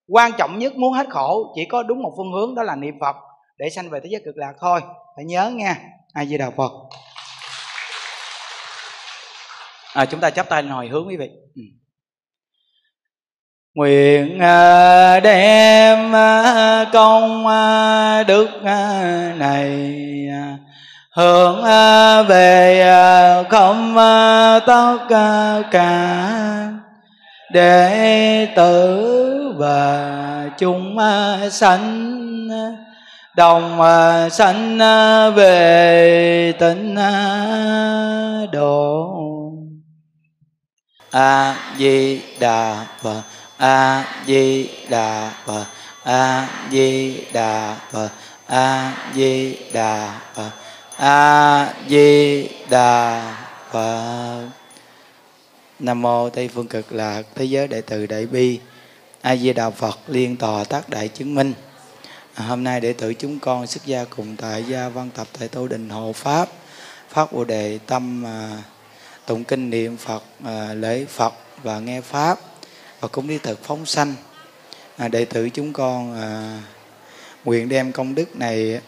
quan 0.08 0.32
trọng 0.38 0.58
nhất 0.58 0.76
muốn 0.76 0.92
hết 0.92 1.06
khổ 1.10 1.52
chỉ 1.54 1.64
có 1.64 1.82
đúng 1.82 2.02
một 2.02 2.14
phương 2.16 2.32
hướng 2.32 2.54
đó 2.54 2.62
là 2.62 2.76
niệm 2.76 2.94
phật 3.00 3.16
để 3.58 3.70
sanh 3.70 3.90
về 3.90 4.00
thế 4.02 4.08
giới 4.12 4.22
cực 4.24 4.36
lạc 4.36 4.52
thôi. 4.60 4.80
Phải 5.16 5.24
nhớ 5.24 5.50
nghe 5.54 5.74
ai 6.12 6.26
di 6.26 6.38
đà 6.38 6.50
phật. 6.50 6.72
À, 9.94 10.04
chúng 10.04 10.20
ta 10.20 10.30
chắp 10.30 10.48
tay 10.48 10.62
lên 10.62 10.72
hồi 10.72 10.88
hướng 10.88 11.08
quý 11.08 11.16
vị. 11.16 11.30
Ừ. 11.54 11.62
nguyện 13.74 14.38
à, 14.38 15.20
đem 15.20 16.16
à, 16.16 16.90
công 16.92 17.46
à, 17.46 18.22
đức 18.22 18.48
này 19.36 19.68
hướng 21.16 21.64
à, 21.64 22.22
về 22.22 22.80
à, 22.80 23.42
không 23.50 23.98
à, 23.98 24.58
tất 24.66 24.98
cả. 25.70 26.18
Đệ 27.52 28.48
tử 28.56 29.52
và 29.56 30.10
chúng 30.58 30.98
sanh. 31.50 32.08
Đồng 33.36 33.80
sanh 34.30 34.78
về 35.34 36.52
tịnh 36.58 36.96
độ. 38.52 39.08
A 41.10 41.54
di 41.78 42.20
đà 42.40 42.86
phật, 43.02 43.22
a 43.58 44.04
di 44.26 44.68
đà 44.88 45.30
phật, 45.46 45.64
a 46.04 46.48
di 46.70 47.20
đà 47.32 47.76
phật, 47.90 48.08
a 48.46 48.92
di 49.14 49.56
đà 49.72 50.14
phật 50.34 50.50
a 51.04 51.74
di 51.88 52.48
đà 52.70 53.36
phật 53.70 54.48
nam 55.78 56.02
mô 56.02 56.30
tây 56.30 56.48
phương 56.48 56.66
cực 56.66 56.92
lạc 56.92 57.22
thế 57.34 57.44
giới 57.44 57.68
đệ 57.68 57.80
tử 57.80 58.06
đại 58.06 58.26
bi. 58.26 58.60
A 59.20 59.36
di 59.36 59.52
đà 59.52 59.70
phật 59.70 59.98
liên 60.08 60.36
tòa 60.36 60.64
tác 60.64 60.88
đại 60.88 61.08
chứng 61.08 61.34
minh. 61.34 61.52
À, 62.34 62.44
hôm 62.44 62.64
nay 62.64 62.80
đệ 62.80 62.92
tử 62.92 63.14
chúng 63.14 63.38
con 63.38 63.66
xuất 63.66 63.86
gia 63.86 64.04
cùng 64.04 64.36
tại 64.36 64.64
gia 64.68 64.88
văn 64.88 65.10
tập 65.14 65.26
tại 65.38 65.48
tô 65.48 65.68
đình 65.68 65.88
hộ 65.88 66.12
pháp. 66.12 66.48
Phát 67.08 67.32
bồ 67.32 67.44
đề 67.44 67.78
tâm 67.86 68.26
à, 68.26 68.62
tụng 69.26 69.44
kinh 69.44 69.70
niệm 69.70 69.96
phật 69.96 70.22
à, 70.44 70.74
lễ 70.74 71.04
phật 71.04 71.34
và 71.62 71.78
nghe 71.78 72.00
pháp. 72.00 72.38
Và 73.00 73.08
cũng 73.08 73.28
đi 73.28 73.38
thực 73.38 73.64
phóng 73.64 73.86
sanh. 73.86 74.14
À, 74.96 75.08
đệ 75.08 75.24
tử 75.24 75.48
chúng 75.48 75.72
con 75.72 76.20
à, 76.20 76.58
nguyện 77.44 77.68
đem 77.68 77.92
công 77.92 78.14
đức 78.14 78.36
này 78.36 78.80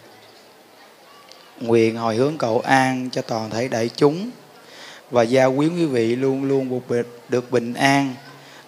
nguyện 1.60 1.96
hồi 1.96 2.16
hướng 2.16 2.38
cầu 2.38 2.60
an 2.60 3.08
cho 3.12 3.22
toàn 3.22 3.50
thể 3.50 3.68
đại 3.68 3.90
chúng. 3.96 4.30
Và 5.10 5.22
gia 5.22 5.48
quyến 5.48 5.76
quý 5.76 5.84
vị 5.84 6.16
luôn 6.16 6.44
luôn 6.44 6.80
được 7.28 7.50
bình 7.50 7.74
an 7.74 8.14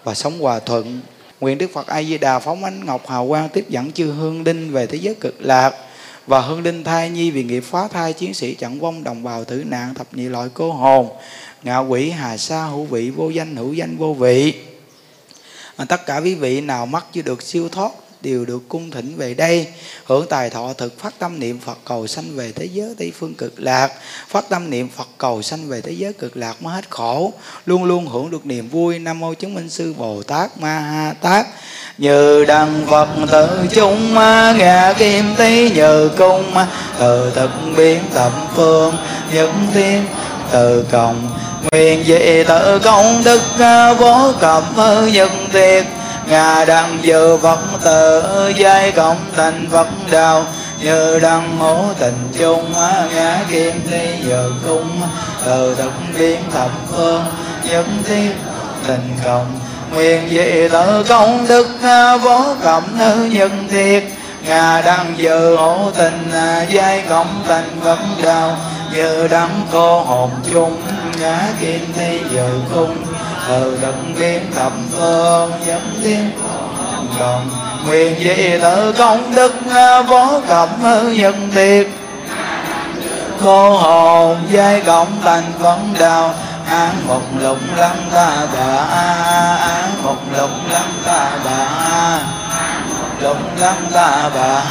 và 0.03 0.13
sống 0.13 0.39
hòa 0.39 0.59
thuận. 0.59 1.01
Nguyện 1.39 1.57
đức 1.57 1.67
phật 1.73 1.87
a 1.87 2.03
di 2.03 2.17
đà 2.17 2.39
phóng 2.39 2.63
ánh 2.63 2.85
ngọc 2.85 3.07
hào 3.07 3.27
quang 3.27 3.49
tiếp 3.49 3.65
dẫn 3.69 3.91
chư 3.91 4.11
hương 4.11 4.43
linh 4.43 4.71
về 4.71 4.87
thế 4.87 4.97
giới 4.97 5.15
cực 5.15 5.35
lạc. 5.41 5.75
Và 6.27 6.41
hương 6.41 6.61
linh 6.61 6.83
thai 6.83 7.09
nhi 7.09 7.31
vì 7.31 7.43
nghiệp 7.43 7.63
phá 7.63 7.87
thai 7.87 8.13
chiến 8.13 8.33
sĩ 8.33 8.55
chẳng 8.55 8.79
vong 8.79 9.03
đồng 9.03 9.23
bào 9.23 9.45
tử 9.45 9.63
nạn 9.67 9.93
thập 9.93 10.07
nhị 10.13 10.23
loại 10.23 10.49
cô 10.53 10.71
hồn. 10.71 11.09
Ngạ 11.63 11.77
quỷ 11.77 12.09
hà 12.09 12.37
sa 12.37 12.65
hữu 12.65 12.85
vị 12.85 13.09
vô 13.09 13.29
danh 13.29 13.55
hữu 13.55 13.73
danh 13.73 13.97
vô 13.97 14.13
vị. 14.13 14.53
Tất 15.87 16.05
cả 16.05 16.17
quý 16.17 16.35
vị 16.35 16.61
nào 16.61 16.85
mắc 16.85 17.05
chưa 17.13 17.21
được 17.21 17.41
siêu 17.41 17.69
thoát 17.69 17.91
đều 18.27 18.45
được 18.45 18.69
cung 18.69 18.91
thỉnh 18.91 19.13
về 19.17 19.33
đây. 19.33 19.67
Hưởng 20.05 20.27
tài 20.29 20.49
thọ 20.49 20.73
thực 20.73 20.99
phát 20.99 21.13
tâm 21.19 21.39
niệm 21.39 21.59
Phật 21.65 21.77
cầu 21.85 22.07
sanh 22.07 22.35
về 22.35 22.51
thế 22.51 22.65
giới 22.65 22.95
Tây 22.97 23.11
phương 23.19 23.33
cực 23.33 23.53
lạc. 23.59 23.91
Phát 24.27 24.49
tâm 24.49 24.69
niệm 24.69 24.89
Phật 24.97 25.07
cầu 25.17 25.41
sanh 25.41 25.67
về 25.67 25.81
thế 25.81 25.91
giới 25.91 26.13
cực 26.13 26.37
lạc 26.37 26.61
mới 26.61 26.75
hết 26.75 26.89
khổ. 26.89 27.33
Luôn 27.65 27.83
luôn 27.83 28.07
hưởng 28.07 28.31
được 28.31 28.45
niềm 28.45 28.69
vui. 28.69 28.99
Nam 28.99 29.19
mô 29.19 29.33
chứng 29.33 29.53
minh 29.53 29.69
sư 29.69 29.93
Bồ 29.97 30.23
Tát 30.23 30.57
Ma 30.57 30.79
Ha 30.79 31.13
Tát. 31.21 31.47
Như 31.97 32.45
đăng 32.45 32.85
Phật 32.89 33.07
tự 33.31 33.47
chúng 33.73 34.13
ngà 34.57 34.93
kim 34.97 35.35
tí 35.37 35.69
như 35.69 36.09
cung 36.17 36.53
từ 36.99 37.31
thực 37.35 37.51
biến 37.77 37.99
tập 38.13 38.31
phương 38.55 38.95
những 39.33 39.53
thiên, 39.73 40.05
từ 40.51 40.85
cộng, 40.91 41.29
nguyện 41.71 42.03
dị 42.07 42.43
tự 42.47 42.79
công 42.79 43.23
đức 43.23 43.41
à, 43.59 43.93
vô 43.93 44.31
cập 44.39 44.63
à, 44.77 45.01
nhân 45.13 45.29
thiệt 45.53 45.85
ngà 46.29 46.65
đăng 46.65 46.97
dự 47.01 47.37
phật 47.37 47.59
tự 47.83 48.23
giai 48.55 48.91
cộng 48.91 49.17
thành 49.35 49.67
phật 49.71 49.87
đạo 50.11 50.45
như 50.81 51.19
đăng 51.19 51.57
hổ 51.57 51.83
tình 51.99 52.31
chung 52.39 52.73
ngã 53.15 53.37
kim 53.51 53.73
thi 53.91 54.07
giờ 54.29 54.49
cung. 54.67 55.01
Từ 55.45 55.75
thực 55.75 55.91
biến 56.19 56.39
thập 56.53 56.71
phương 56.91 57.23
nhân 57.69 58.03
thiết 58.05 58.31
tình 58.87 59.17
cộng. 59.25 59.59
Nguyện 59.93 60.29
dị 60.29 60.67
tự 60.71 61.03
công 61.09 61.47
đức 61.47 61.67
vô 62.23 62.55
nữ 62.99 63.29
nhân 63.31 63.67
thiệt. 63.71 64.03
Ngà 64.47 64.81
đăng 64.81 65.13
dự 65.17 65.55
hổ 65.55 65.91
tình 65.97 66.31
à, 66.33 66.65
giai 66.69 67.03
cộng 67.09 67.43
thành 67.47 67.69
phật 67.83 67.99
đạo 68.23 68.57
như 68.93 69.27
đăng 69.27 69.61
cô 69.71 70.01
hồn 70.01 70.31
chung, 70.51 70.81
ngã 71.19 71.39
kim 71.61 71.79
thi 71.95 72.19
giờ 72.35 72.49
cung 72.73 72.95
từ 73.47 73.77
đấng 73.81 74.15
biến 74.19 74.41
thập 74.55 74.71
phương 74.91 75.51
dấm 75.67 75.81
thiên 76.03 76.31
đồng 77.19 77.49
nguyện 77.85 78.15
dị 78.19 78.59
tự 78.61 78.93
công 78.97 79.35
đức 79.35 79.53
à, 79.75 80.01
vô 80.01 80.41
cẩm 80.47 80.69
nhân 81.13 81.51
tiệt. 81.55 81.87
Cô 83.43 83.77
hồn 83.77 84.37
giai 84.51 84.81
cộng 84.81 85.21
thành 85.23 85.43
vấn 85.59 85.93
đạo 85.99 86.33
án 86.69 86.95
một 87.07 87.21
lục 87.41 87.57
lăng 87.77 88.09
ta 88.13 88.29
bà 88.53 88.75
án 89.55 90.03
một 90.03 90.17
lục 90.37 90.49
lăng 90.71 90.93
ta 91.05 91.29
bà 91.45 92.19
lục 93.21 93.37
lăng 93.59 93.85
ta 93.93 94.29
bà 94.35 94.63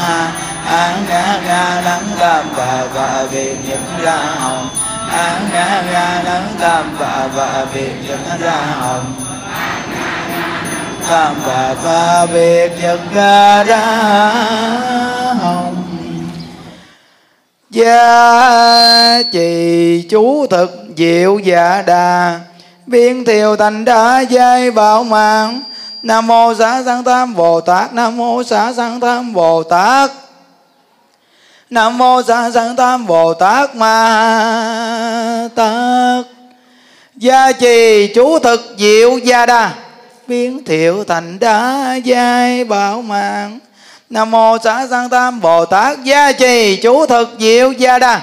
án 0.67 1.05
ngã 1.09 1.41
ngã 1.47 1.81
lăng 1.85 2.09
ta 2.19 2.43
bà 2.57 2.85
và 2.95 3.25
vì 3.31 3.57
những 3.69 3.85
la 4.03 4.17
hồng 4.17 4.69
a 5.11 5.41
nga 5.53 5.83
nga 5.93 6.23
nắng 6.25 6.49
tam 6.61 6.97
bà 7.01 7.29
bà 7.37 7.65
biệt 7.75 7.93
nhật 8.09 8.41
ra 8.41 8.61
hồng 8.81 9.15
tam 11.09 11.35
bà 11.47 11.75
bà 11.85 12.27
biệt 12.27 12.71
nhật 12.83 13.01
ra 13.13 13.81
hồng 15.41 15.77
gia 17.71 19.23
trì 19.33 20.03
chú 20.11 20.47
thực 20.47 20.85
diệu 20.97 21.39
dạ 21.39 21.83
đà 21.87 22.41
viên 22.87 23.25
thiều 23.25 23.57
thành 23.57 23.85
đá 23.85 24.21
dây 24.21 24.71
bảo 24.71 25.05
mạng 25.05 25.63
nam 26.03 26.27
mô 26.27 26.55
xá 26.55 26.83
sanh 26.85 27.05
tam 27.05 27.35
bồ 27.35 27.61
tát 27.61 27.95
nam 27.95 28.17
mô 28.17 28.43
xá 28.43 28.73
sanh 28.73 29.01
tam 29.01 29.33
bồ 29.33 29.63
tát 29.63 30.11
nam 31.71 31.99
mô 31.99 32.23
sa 32.23 32.51
sanh 32.51 32.77
tam 32.77 33.07
bồ 33.07 33.35
tát 33.35 33.77
ma 33.77 35.49
tát. 35.55 36.25
Gia 37.17 37.53
trì 37.53 38.07
chú 38.15 38.39
thực 38.39 38.75
diệu 38.79 39.19
gia 39.19 39.47
đa. 39.47 39.71
Biến 40.27 40.65
thiệu 40.65 41.05
thành 41.05 41.39
đá 41.39 41.95
giai 42.05 42.65
bảo 42.65 43.03
mạng. 43.03 43.59
Nam 44.11 44.31
mô 44.31 44.59
xã 44.65 44.87
sanh 44.91 45.09
tam 45.09 45.41
bồ 45.41 45.65
tát. 45.65 46.05
Gia 46.05 46.33
trì 46.33 46.77
chú 46.77 47.07
thực 47.07 47.37
diệu 47.39 47.73
gia 47.73 47.99
đa. 47.99 48.21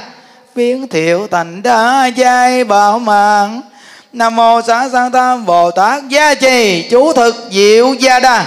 Biến 0.56 0.88
thiệu 0.88 1.28
thành 1.32 1.64
đá 1.64 2.06
giai 2.06 2.64
bảo 2.64 3.00
mạng. 3.00 3.62
Nam 4.14 4.36
mô 4.36 4.62
xã 4.62 4.90
sanh 4.90 5.12
tam 5.12 5.46
bồ 5.46 5.72
tát. 5.72 6.08
Gia 6.10 6.34
trì 6.34 6.88
chú 6.90 7.14
thực 7.14 7.36
diệu 7.52 7.94
gia 7.94 8.20
đa. 8.20 8.46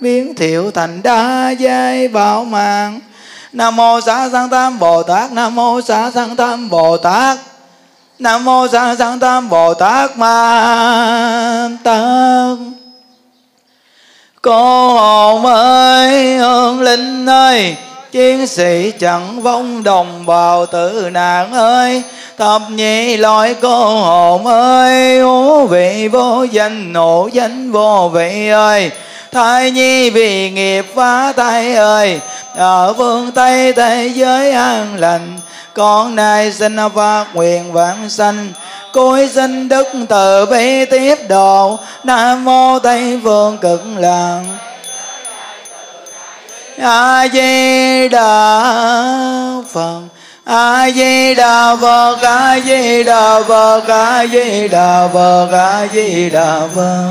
Biến 0.00 0.34
thiệu 0.34 0.70
thành 0.70 1.02
đá 1.02 1.50
giai 1.50 2.08
bảo 2.08 2.44
mạng 2.44 3.00
nam 3.56 3.76
mô 3.76 4.00
xá 4.00 4.28
sanh 4.32 4.48
tam 4.48 4.78
bồ 4.78 5.02
tát, 5.02 5.32
nam 5.32 5.54
mô 5.54 5.80
xá 5.80 6.10
sanh 6.10 6.36
tam 6.36 6.68
bồ 6.68 6.96
tát, 6.96 7.38
nam 8.18 8.44
mô 8.44 8.68
xá 8.68 8.96
sanh 8.98 9.18
tam 9.18 9.48
bồ 9.48 9.74
tát 9.74 10.18
ma 10.18 11.68
tát 11.84 12.58
cô 14.42 14.88
hồn 14.88 15.46
ơi 15.46 16.36
hương 16.36 16.80
linh 16.80 17.26
ơi, 17.26 17.76
chiến 18.12 18.46
sĩ 18.46 18.92
chẳng 19.00 19.42
vong 19.42 19.82
đồng 19.82 20.26
bào 20.26 20.66
tử 20.66 21.08
nạn 21.12 21.52
ơi. 21.52 22.02
Thập 22.38 22.62
nhị 22.70 23.16
loại 23.16 23.54
cô 23.54 24.00
hồn 24.00 24.46
ơi, 24.46 25.20
hú 25.20 25.66
vị 25.66 26.08
vô 26.08 26.44
danh, 26.44 26.92
nổ 26.92 27.28
danh 27.32 27.72
vô 27.72 28.10
vị 28.14 28.48
ơi. 28.48 28.90
Thai 29.32 29.70
nhi 29.70 30.10
vì 30.10 30.50
nghiệp 30.50 30.86
phá 30.94 31.32
tay 31.36 31.74
ơi 31.74 32.20
ở 32.56 32.94
phương 32.96 33.32
tây 33.32 33.72
thế 33.72 34.10
giới 34.14 34.50
an 34.50 34.96
lành, 34.98 35.38
con 35.74 36.16
nay 36.16 36.52
xin 36.52 36.76
phát 36.94 37.24
nguyện 37.34 37.72
vãng 37.72 38.10
sanh. 38.10 38.52
Cối 38.92 39.28
xin 39.28 39.68
đức 39.68 39.86
từ 40.08 40.46
bi 40.46 40.84
tiếp 40.84 41.18
độ, 41.28 41.78
nam 42.04 42.44
mô 42.44 42.78
tây 42.78 43.20
phương 43.24 43.58
cực 43.58 43.82
lạc 43.96 44.40
a 46.78 47.28
di 47.32 48.08
đà 48.08 48.62
phật 49.72 50.00
a 50.44 50.90
di 50.90 51.34
đà 51.34 51.76
phật 51.76 52.16
a 52.22 52.60
di 52.60 53.02
đà 53.02 53.40
phật 53.48 53.88
a 53.88 54.26
di 54.26 54.68
đà 54.68 55.08
phật 55.12 55.48
a 55.52 55.86
di 55.92 56.30
đà 56.30 56.60
phật 56.74 57.10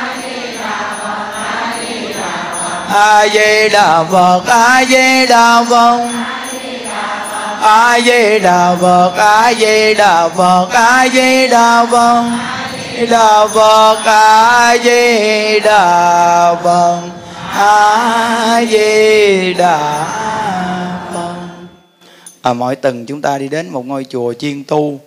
a 2.93 3.27
di 3.33 3.69
đà 3.69 4.03
phật 4.03 4.41
a 4.47 4.85
di 4.85 5.25
đà 5.27 5.63
phật 5.69 6.09
a 7.61 7.99
di 7.99 8.39
đà 8.39 8.75
phật 8.81 9.13
a 9.17 9.53
di 9.53 9.93
đà 9.93 10.29
phật 10.29 10.69
a 10.71 11.07
di 11.13 11.47
đà 11.47 11.85
phật 11.91 12.23
đà 13.09 13.47
phật 13.47 14.01
a 14.05 14.77
di 14.83 15.59
đà 15.59 16.55
phật 16.63 17.01
a 17.53 18.61
di 18.69 19.53
đà 19.53 20.05
phật 21.13 21.35
à, 22.41 22.53
mỗi 22.53 22.75
tuần 22.75 23.05
chúng 23.05 23.21
ta 23.21 23.37
đi 23.37 23.47
đến 23.47 23.69
một 23.69 23.85
ngôi 23.85 24.05
chùa 24.09 24.33
chuyên 24.33 24.63
tu 24.63 24.99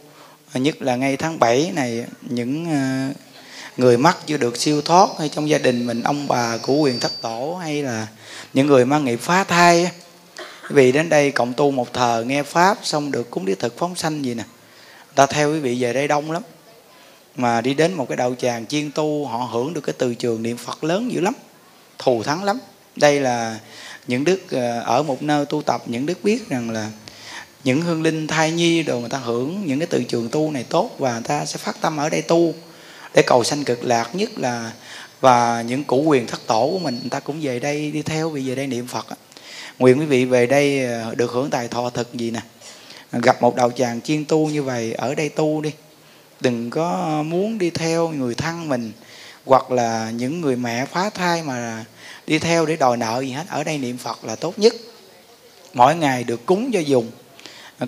nhất 0.55 0.83
là 0.83 0.97
ngay 0.97 1.17
tháng 1.17 1.39
7 1.39 1.71
này 1.75 2.05
những 2.23 2.67
à, 2.71 3.09
người 3.77 3.97
mắc 3.97 4.17
chưa 4.27 4.37
được 4.37 4.57
siêu 4.57 4.83
thoát 4.83 5.09
hay 5.19 5.29
trong 5.29 5.49
gia 5.49 5.59
đình 5.59 5.87
mình, 5.87 6.03
ông 6.03 6.29
bà 6.29 6.57
của 6.57 6.75
quyền 6.75 7.01
thất 7.01 7.13
tổ 7.21 7.59
hay 7.63 7.83
là 7.83 8.07
những 8.55 8.67
người 8.67 8.85
mang 8.85 9.05
nghiệp 9.05 9.21
phá 9.23 9.45
thai 9.45 9.91
vì 10.71 10.93
đến 10.93 11.09
đây 11.09 11.31
cộng 11.31 11.53
tu 11.53 11.71
một 11.71 11.93
thờ, 11.93 12.25
nghe 12.27 12.43
pháp, 12.43 12.79
xong 12.83 13.11
được 13.11 13.31
cúng 13.31 13.47
đĩa 13.47 13.55
thực 13.55 13.79
phóng 13.79 13.97
sanh 13.97 14.25
gì 14.25 14.35
nè. 14.35 14.45
Ta 15.15 15.27
theo 15.27 15.53
quý 15.53 15.61
vị 15.61 15.83
về 15.83 15.93
đây 15.93 16.09
đông 16.09 16.31
lắm. 16.31 16.43
Mà 17.37 17.61
đi 17.61 17.75
đến 17.75 17.95
một 17.95 18.09
cái 18.09 18.17
đạo 18.17 18.35
tràng 18.39 18.67
chuyên 18.67 18.91
tu, 18.91 19.27
họ 19.27 19.39
hưởng 19.39 19.75
được 19.75 19.81
cái 19.81 19.95
từ 19.99 20.15
trường 20.15 20.43
niệm 20.43 20.57
phật 20.57 20.85
lớn 20.85 21.13
dữ 21.13 21.21
lắm, 21.21 21.35
thù 21.99 22.23
thắng 22.23 22.45
lắm. 22.45 22.59
Đây 22.97 23.21
là 23.21 23.59
những 24.07 24.25
đức 24.25 24.41
ờ, 24.51 24.81
ở 24.81 25.03
một 25.03 25.23
nơi 25.23 25.47
tu 25.47 25.63
tập, 25.63 25.83
những 25.87 26.07
đức 26.07 26.25
biết 26.25 26.49
rằng 26.49 26.71
là 26.71 26.91
những 27.65 27.83
hương 27.83 28.03
linh 28.03 28.27
thai 28.27 28.53
nhi 28.53 28.83
đồ 28.83 29.01
người 29.01 29.09
ta 29.09 29.19
hưởng 29.19 29.63
những 29.67 29.79
cái 29.79 29.87
từ 29.87 30.05
trường 30.05 30.29
tu 30.29 30.51
này 30.51 30.65
tốt 30.69 30.91
và 30.99 31.13
người 31.13 31.23
ta 31.23 31.45
sẽ 31.45 31.59
phát 31.59 31.81
tâm 31.81 31.97
ở 31.97 32.09
đây 32.09 32.23
tu 32.23 32.55
để 33.15 33.23
cầu 33.23 33.45
sanh 33.45 33.65
cực 33.65 33.85
lạc 33.85 34.15
nhất 34.15 34.39
là, 34.39 34.73
và 35.21 35.63
những 35.63 35.85
cụ 35.85 36.03
quyền 36.03 36.27
thất 36.27 36.47
tổ 36.47 36.69
của 36.73 36.79
mình, 36.79 36.99
người 37.01 37.11
ta 37.11 37.21
cũng 37.21 37.41
về 37.41 37.59
đây 37.59 37.91
đi 37.91 38.03
theo, 38.03 38.31
vì 38.31 38.49
về 38.49 38.55
đây 38.55 38.67
niệm 38.67 38.87
phật 38.87 39.07
nguyện 39.79 39.99
quý 39.99 40.07
vị 40.07 40.25
về 40.25 40.47
đây 40.47 40.85
ờ, 40.85 41.15
được 41.15 41.31
hưởng 41.31 41.51
tài 41.51 41.69
thọ 41.69 41.91
thực 41.91 42.15
gì 42.15 42.31
nè. 42.31 42.41
Gặp 43.13 43.43
một 43.43 43.57
đạo 43.57 43.71
tràng 43.71 44.01
chuyên 44.01 44.25
tu 44.25 44.49
như 44.49 44.63
vậy, 44.63 44.93
ở 44.93 45.15
đây 45.15 45.29
tu 45.29 45.61
đi. 45.61 45.71
Đừng 46.41 46.71
có 46.71 47.23
muốn 47.27 47.59
đi 47.59 47.71
theo 47.71 48.09
người 48.09 48.35
thân 48.35 48.69
mình, 48.69 48.93
hoặc 49.45 49.71
là 49.71 50.11
những 50.11 50.41
người 50.41 50.57
mẹ 50.57 50.87
phá 50.87 51.11
thai 51.11 51.43
mà 51.43 51.85
đi 52.27 52.39
theo 52.39 52.67
để 52.67 52.77
đòi 52.77 52.97
nợ 52.97 53.21
gì 53.21 53.31
hết. 53.31 53.45
Ở 53.49 53.65
đây 53.65 53.79
niệm 53.79 53.99
phật 53.99 54.25
là 54.25 54.37
tốt 54.37 54.59
nhất. 54.59 54.75
Mỗi 55.75 55.97
ngày 55.97 56.25
được 56.25 56.47
cúng 56.47 56.71
cho 56.73 56.81
dùng. 56.81 57.11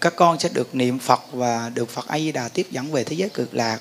Các 0.00 0.16
con 0.16 0.38
sẽ 0.38 0.48
được 0.52 0.74
niệm 0.74 0.98
phật 0.98 1.22
và 1.32 1.70
được 1.74 1.90
phật 1.90 2.08
a 2.08 2.18
di 2.18 2.32
đà 2.32 2.48
tiếp 2.48 2.66
dẫn 2.70 2.92
về 2.92 3.04
thế 3.04 3.16
giới 3.16 3.28
cực 3.28 3.54
lạc 3.54 3.78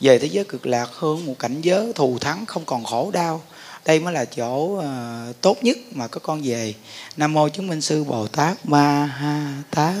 về 0.00 0.18
thế 0.18 0.26
giới 0.26 0.44
cực 0.44 0.66
lạc 0.66 0.88
hơn 0.92 1.26
một 1.26 1.34
cảnh 1.38 1.60
giới 1.60 1.92
thù 1.92 2.18
thắng 2.18 2.46
không 2.46 2.64
còn 2.64 2.84
khổ 2.84 3.10
đau 3.12 3.42
đây 3.84 4.00
mới 4.00 4.12
là 4.12 4.24
chỗ 4.24 4.56
uh, 4.56 4.84
tốt 5.40 5.56
nhất 5.62 5.78
mà 5.92 6.08
các 6.08 6.22
con 6.22 6.42
về 6.44 6.74
nam 7.16 7.32
mô 7.32 7.48
chứng 7.48 7.66
minh 7.66 7.80
sư 7.80 8.04
bồ 8.04 8.26
tát 8.26 8.66
ma 8.66 9.04
ha 9.04 9.62
tát 9.70 9.94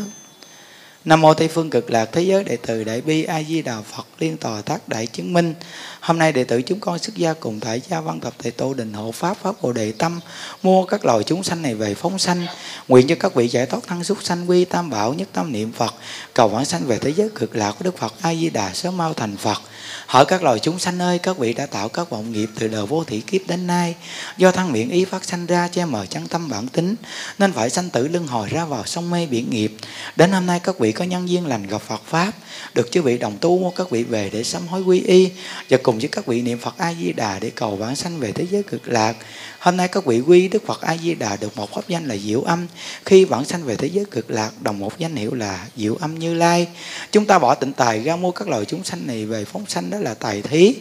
Nam 1.06 1.20
mô 1.20 1.34
Tây 1.34 1.48
phương 1.48 1.70
cực 1.70 1.90
lạc 1.90 2.08
thế 2.12 2.22
giới 2.22 2.44
đệ 2.44 2.56
tử 2.56 2.84
Đại 2.84 3.00
bi 3.00 3.24
A 3.24 3.42
Di 3.42 3.62
Đà 3.62 3.80
Phật 3.80 4.06
liên 4.18 4.36
tòa 4.36 4.62
tác 4.62 4.88
đại 4.88 5.06
chứng 5.06 5.32
minh. 5.32 5.54
Hôm 6.00 6.18
nay 6.18 6.32
đệ 6.32 6.44
tử 6.44 6.62
chúng 6.62 6.80
con 6.80 6.98
xuất 6.98 7.16
gia 7.16 7.32
cùng 7.32 7.60
tại 7.60 7.82
gia 7.88 8.00
văn 8.00 8.20
tập 8.20 8.32
thầy 8.38 8.52
Tô 8.52 8.74
Đình 8.74 8.92
hộ 8.92 9.12
pháp 9.12 9.36
pháp 9.42 9.62
Bồ 9.62 9.72
Đề 9.72 9.92
Tâm 9.92 10.20
mua 10.62 10.84
các 10.84 11.04
loài 11.04 11.24
chúng 11.24 11.42
sanh 11.42 11.62
này 11.62 11.74
về 11.74 11.94
phóng 11.94 12.18
sanh. 12.18 12.46
Nguyện 12.88 13.06
cho 13.06 13.14
các 13.20 13.34
vị 13.34 13.48
giải 13.48 13.66
thoát 13.66 13.80
thân 13.86 14.04
xuất 14.04 14.22
sanh 14.22 14.50
quy 14.50 14.64
tam 14.64 14.90
bảo 14.90 15.14
nhất 15.14 15.28
tâm 15.32 15.52
niệm 15.52 15.72
Phật 15.72 15.94
cầu 16.34 16.48
vãng 16.48 16.64
sanh 16.64 16.86
về 16.86 16.98
thế 16.98 17.12
giới 17.12 17.28
cực 17.34 17.56
lạc 17.56 17.72
của 17.72 17.84
Đức 17.84 17.98
Phật 17.98 18.14
A 18.20 18.34
Di 18.34 18.50
Đà 18.50 18.72
sớm 18.74 18.96
mau 18.96 19.14
thành 19.14 19.36
Phật. 19.36 19.58
Hỏi 20.06 20.24
các 20.26 20.42
loài 20.42 20.58
chúng 20.58 20.78
sanh 20.78 20.98
ơi, 20.98 21.18
các 21.18 21.38
vị 21.38 21.52
đã 21.52 21.66
tạo 21.66 21.88
các 21.88 22.10
vọng 22.10 22.32
nghiệp 22.32 22.48
từ 22.58 22.68
đời 22.68 22.86
vô 22.86 23.04
thị 23.04 23.20
kiếp 23.20 23.40
đến 23.46 23.66
nay, 23.66 23.94
do 24.36 24.52
thân 24.52 24.72
miệng 24.72 24.90
ý 24.90 25.04
phát 25.04 25.24
sanh 25.24 25.46
ra 25.46 25.68
che 25.68 25.84
mờ 25.84 26.06
chân 26.06 26.28
tâm 26.28 26.48
bản 26.48 26.68
tính, 26.68 26.94
nên 27.38 27.52
phải 27.52 27.70
sanh 27.70 27.90
tử 27.90 28.08
luân 28.08 28.26
hồi 28.26 28.48
ra 28.48 28.64
vào 28.64 28.84
sông 28.86 29.10
mê 29.10 29.26
biển 29.26 29.50
nghiệp. 29.50 29.72
Đến 30.16 30.32
hôm 30.32 30.46
nay 30.46 30.60
các 30.62 30.78
vị 30.78 30.92
có 30.92 31.04
nhân 31.04 31.28
duyên 31.28 31.46
lành 31.46 31.66
gặp 31.66 31.82
Phật 31.82 32.02
pháp, 32.06 32.32
được 32.74 32.92
chư 32.92 33.02
vị 33.02 33.18
đồng 33.18 33.38
tu 33.40 33.58
mua 33.58 33.70
các 33.70 33.90
vị 33.90 34.02
về 34.02 34.30
để 34.32 34.44
sám 34.44 34.66
hối 34.66 34.82
quy 34.82 35.00
y 35.00 35.30
và 35.70 35.78
cùng 35.82 35.98
với 35.98 36.08
các 36.08 36.26
vị 36.26 36.42
niệm 36.42 36.58
Phật 36.58 36.74
A 36.78 36.94
Di 36.94 37.12
Đà 37.12 37.38
để 37.38 37.50
cầu 37.50 37.76
vãng 37.76 37.96
sanh 37.96 38.18
về 38.18 38.32
thế 38.32 38.46
giới 38.50 38.62
cực 38.62 38.88
lạc. 38.88 39.16
Hôm 39.58 39.76
nay 39.76 39.88
các 39.88 40.04
vị 40.04 40.20
quy 40.20 40.48
Đức 40.48 40.66
Phật 40.66 40.80
A 40.80 40.96
Di 40.96 41.14
Đà 41.14 41.36
được 41.36 41.56
một 41.56 41.74
pháp 41.74 41.88
danh 41.88 42.08
là 42.08 42.16
Diệu 42.16 42.42
Âm, 42.42 42.66
khi 43.04 43.24
vãng 43.24 43.44
sanh 43.44 43.64
về 43.64 43.76
thế 43.76 43.88
giới 43.88 44.04
cực 44.04 44.30
lạc 44.30 44.50
đồng 44.62 44.78
một 44.78 44.98
danh 44.98 45.16
hiệu 45.16 45.34
là 45.34 45.66
Diệu 45.76 45.94
Âm 45.94 46.18
Như 46.18 46.34
Lai. 46.34 46.68
Chúng 47.12 47.26
ta 47.26 47.38
bỏ 47.38 47.54
tịnh 47.54 47.72
tài 47.72 48.02
ra 48.02 48.16
mua 48.16 48.30
các 48.30 48.48
loài 48.48 48.64
chúng 48.64 48.84
sanh 48.84 49.06
này 49.06 49.26
về 49.26 49.44
phóng 49.44 49.66
sanh 49.68 49.76
sanh 49.76 49.90
đó 49.90 49.98
là 49.98 50.14
tài 50.14 50.42
thí 50.42 50.74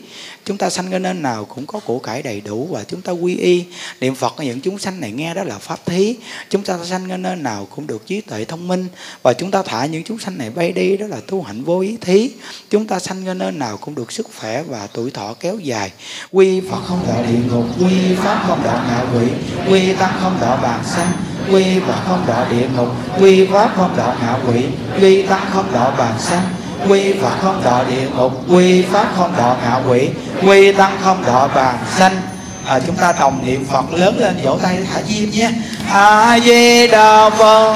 chúng 0.45 0.57
ta 0.57 0.69
sanh 0.69 0.91
cái 0.91 0.99
nơi 0.99 1.13
nào 1.13 1.45
cũng 1.45 1.65
có 1.65 1.79
của 1.79 1.99
cải 1.99 2.21
đầy 2.21 2.41
đủ 2.41 2.67
và 2.71 2.83
chúng 2.87 3.01
ta 3.01 3.11
quy 3.11 3.35
y. 3.35 3.65
Niệm 4.01 4.15
phật 4.15 4.33
những 4.37 4.61
chúng 4.61 4.79
sanh 4.79 5.01
này 5.01 5.11
nghe 5.11 5.33
đó 5.33 5.43
là 5.43 5.57
pháp 5.57 5.85
thí. 5.85 6.15
Chúng 6.49 6.63
ta 6.63 6.77
sanh 6.85 7.09
cái 7.09 7.17
nơi 7.17 7.35
nào 7.35 7.67
cũng 7.75 7.87
được 7.87 8.07
trí 8.07 8.21
tuệ 8.21 8.45
thông 8.45 8.67
minh. 8.67 8.87
Và 9.23 9.33
chúng 9.33 9.51
ta 9.51 9.63
thả 9.63 9.85
những 9.85 10.03
chúng 10.03 10.19
sanh 10.19 10.37
này 10.37 10.49
bay 10.49 10.71
đi 10.71 10.97
đó 10.97 11.07
là 11.07 11.17
tu 11.27 11.41
hạnh 11.41 11.63
vô 11.63 11.79
ý 11.79 11.97
thí. 12.01 12.31
Chúng 12.69 12.87
ta 12.87 12.99
sanh 12.99 13.25
cái 13.25 13.35
nơi 13.35 13.51
nào 13.51 13.77
cũng 13.77 13.95
được 13.95 14.11
sức 14.11 14.27
khỏe 14.39 14.63
và 14.63 14.87
tuổi 14.93 15.11
thọ 15.11 15.33
kéo 15.39 15.59
dài. 15.59 15.91
Quy 16.31 16.61
phật 16.61 16.81
không 16.85 16.99
đọa 17.07 17.21
địa 17.21 17.39
ngục, 17.51 17.65
quy 17.79 18.15
pháp 18.15 18.43
không 18.47 18.63
đọa 18.63 18.85
ngạ 18.87 19.05
quỷ, 19.13 19.27
quy 19.71 19.93
tăng 19.93 20.17
không 20.21 20.37
đọa 20.41 20.55
bàn 20.55 20.83
sanh, 20.85 21.11
quy 21.51 21.79
phật 21.79 22.01
không 22.07 22.23
đọa 22.27 22.49
địa 22.49 22.67
ngục, 22.75 22.89
quy 23.19 23.45
pháp 23.45 23.73
không 23.75 23.97
đọa 23.97 24.15
ngạ 24.21 24.39
quỷ, 24.47 24.63
quy 25.01 25.21
tăng 25.21 25.45
không 25.53 25.71
đọa 25.73 25.91
bàn 25.91 26.19
sanh, 26.19 26.41
quy 26.89 27.13
phật 27.13 27.37
không 27.41 27.61
đọa 27.63 27.83
địa 27.83 28.09
ngục, 28.17 28.31
quy 28.49 28.81
pháp 28.81 29.13
không 29.17 29.33
đọa 29.37 29.57
ngạ 29.61 29.81
quỷ 29.89 30.09
quy 30.45 30.71
tăng 30.71 30.97
không 31.03 31.23
đọa 31.25 31.47
bàn 31.47 31.77
sanh 31.97 32.21
à, 32.67 32.79
chúng 32.87 32.95
ta 32.95 33.13
đồng 33.19 33.41
niệm 33.45 33.65
phật 33.71 33.85
lớn 33.91 34.17
lên 34.19 34.39
vỗ 34.43 34.57
tay 34.63 34.77
thả 34.93 35.01
diêm 35.07 35.29
nhé 35.29 35.49
a 35.93 36.39
di 36.39 36.87
đà 36.87 37.29
phật 37.29 37.75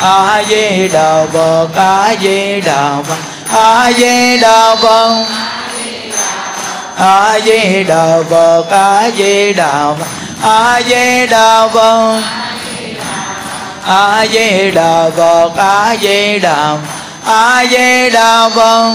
a 0.00 0.42
di 0.48 0.88
đà 0.88 1.26
phật 1.32 1.68
a 1.76 2.14
di 2.22 2.60
đà 2.60 3.02
phật 3.02 3.16
a 3.52 3.92
di 3.92 4.38
đà 4.38 4.76
phật 4.76 5.26
a 6.96 7.40
di 7.40 7.84
đà 7.84 8.22
phật 8.30 8.64
a 8.70 9.10
di 9.16 9.52
đà 9.52 9.92
phật 9.92 10.10
a 10.42 10.80
di 10.80 11.26
đà 11.26 11.68
phật 11.68 12.22
a 13.86 14.26
di 14.26 14.70
đà 14.70 15.10
phật 15.16 15.56
a 15.56 15.96
di 16.00 16.38
đà 16.38 16.76
a 17.26 17.64
di 17.70 18.10
đà 18.10 18.48
phật 18.48 18.94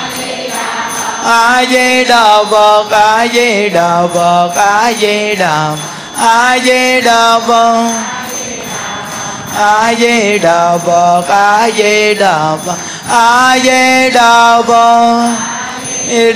a 1.23 1.65
di 1.69 2.03
đà 2.03 2.43
phật 2.51 2.91
a 2.91 3.27
di 3.27 3.69
đà 3.69 4.07
phật 4.13 4.51
a 4.55 4.93
di 4.99 5.35
đà 5.35 5.75
a 6.17 6.57
di 6.59 7.01
đà 7.01 7.39
phật 7.39 7.91
a 9.57 9.93
di 9.93 10.39
đà 10.39 10.77
phật 10.77 11.21
a 11.29 11.69
di 11.69 12.13
đà 12.13 12.55
phật 12.65 12.77
a 13.09 13.57
di 13.63 14.09
đà 14.09 14.61
phật 14.61 15.51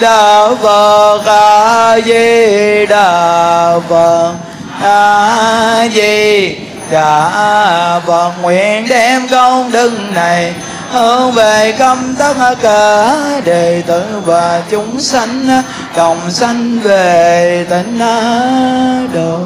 đà 0.02 0.49
phật 0.62 1.22
a 1.26 1.98
di 2.06 2.86
đà 2.86 3.80
phật 3.90 4.34
a 4.82 5.88
di 5.94 6.56
đà 6.91 7.99
phật 8.07 8.32
nguyện 8.41 8.88
đem 8.90 9.28
công 9.28 9.72
đức 9.72 9.91
này 10.14 10.53
hướng 10.91 11.32
về 11.32 11.76
công 11.80 12.16
tất 12.20 12.56
cả 12.62 13.41
đệ 13.45 13.84
tử 13.88 14.22
và 14.26 14.64
chúng 14.70 15.02
sanh 15.02 15.48
đồng 15.98 16.32
sanh 16.32 16.80
về 16.80 17.66
tịnh 17.70 17.99
độ. 19.14 19.40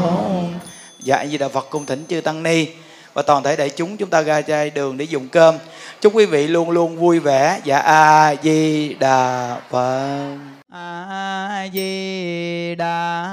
Dạ 1.00 1.26
di 1.26 1.38
đà 1.38 1.48
phật 1.48 1.68
cung 1.70 1.86
thỉnh 1.86 2.04
chư 2.10 2.22
tăng 2.22 2.44
ni 2.44 2.68
và 3.14 3.22
toàn 3.22 3.44
thể 3.44 3.56
đại 3.56 3.70
chúng 3.70 3.98
chúng 3.98 4.10
ta 4.10 4.22
ra 4.22 4.42
chai 4.42 4.70
đường 4.70 4.98
để 4.98 5.06
dùng 5.06 5.28
cơm. 5.28 5.56
Chúc 6.02 6.16
quý 6.16 6.26
vị 6.26 6.48
luôn 6.48 6.70
luôn 6.70 6.98
vui 6.98 7.20
vẻ. 7.20 7.60
Dạ 7.64 7.80
a 7.80 8.36
di 8.44 8.94
đà 8.94 9.56
phật. 9.72 10.38
A 10.74 11.68
di 11.74 12.76
đà 12.76 13.26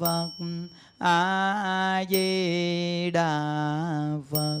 phật. 0.00 0.28
A 0.98 2.04
di 2.10 3.10
đà 3.10 3.40
phật 4.32 4.60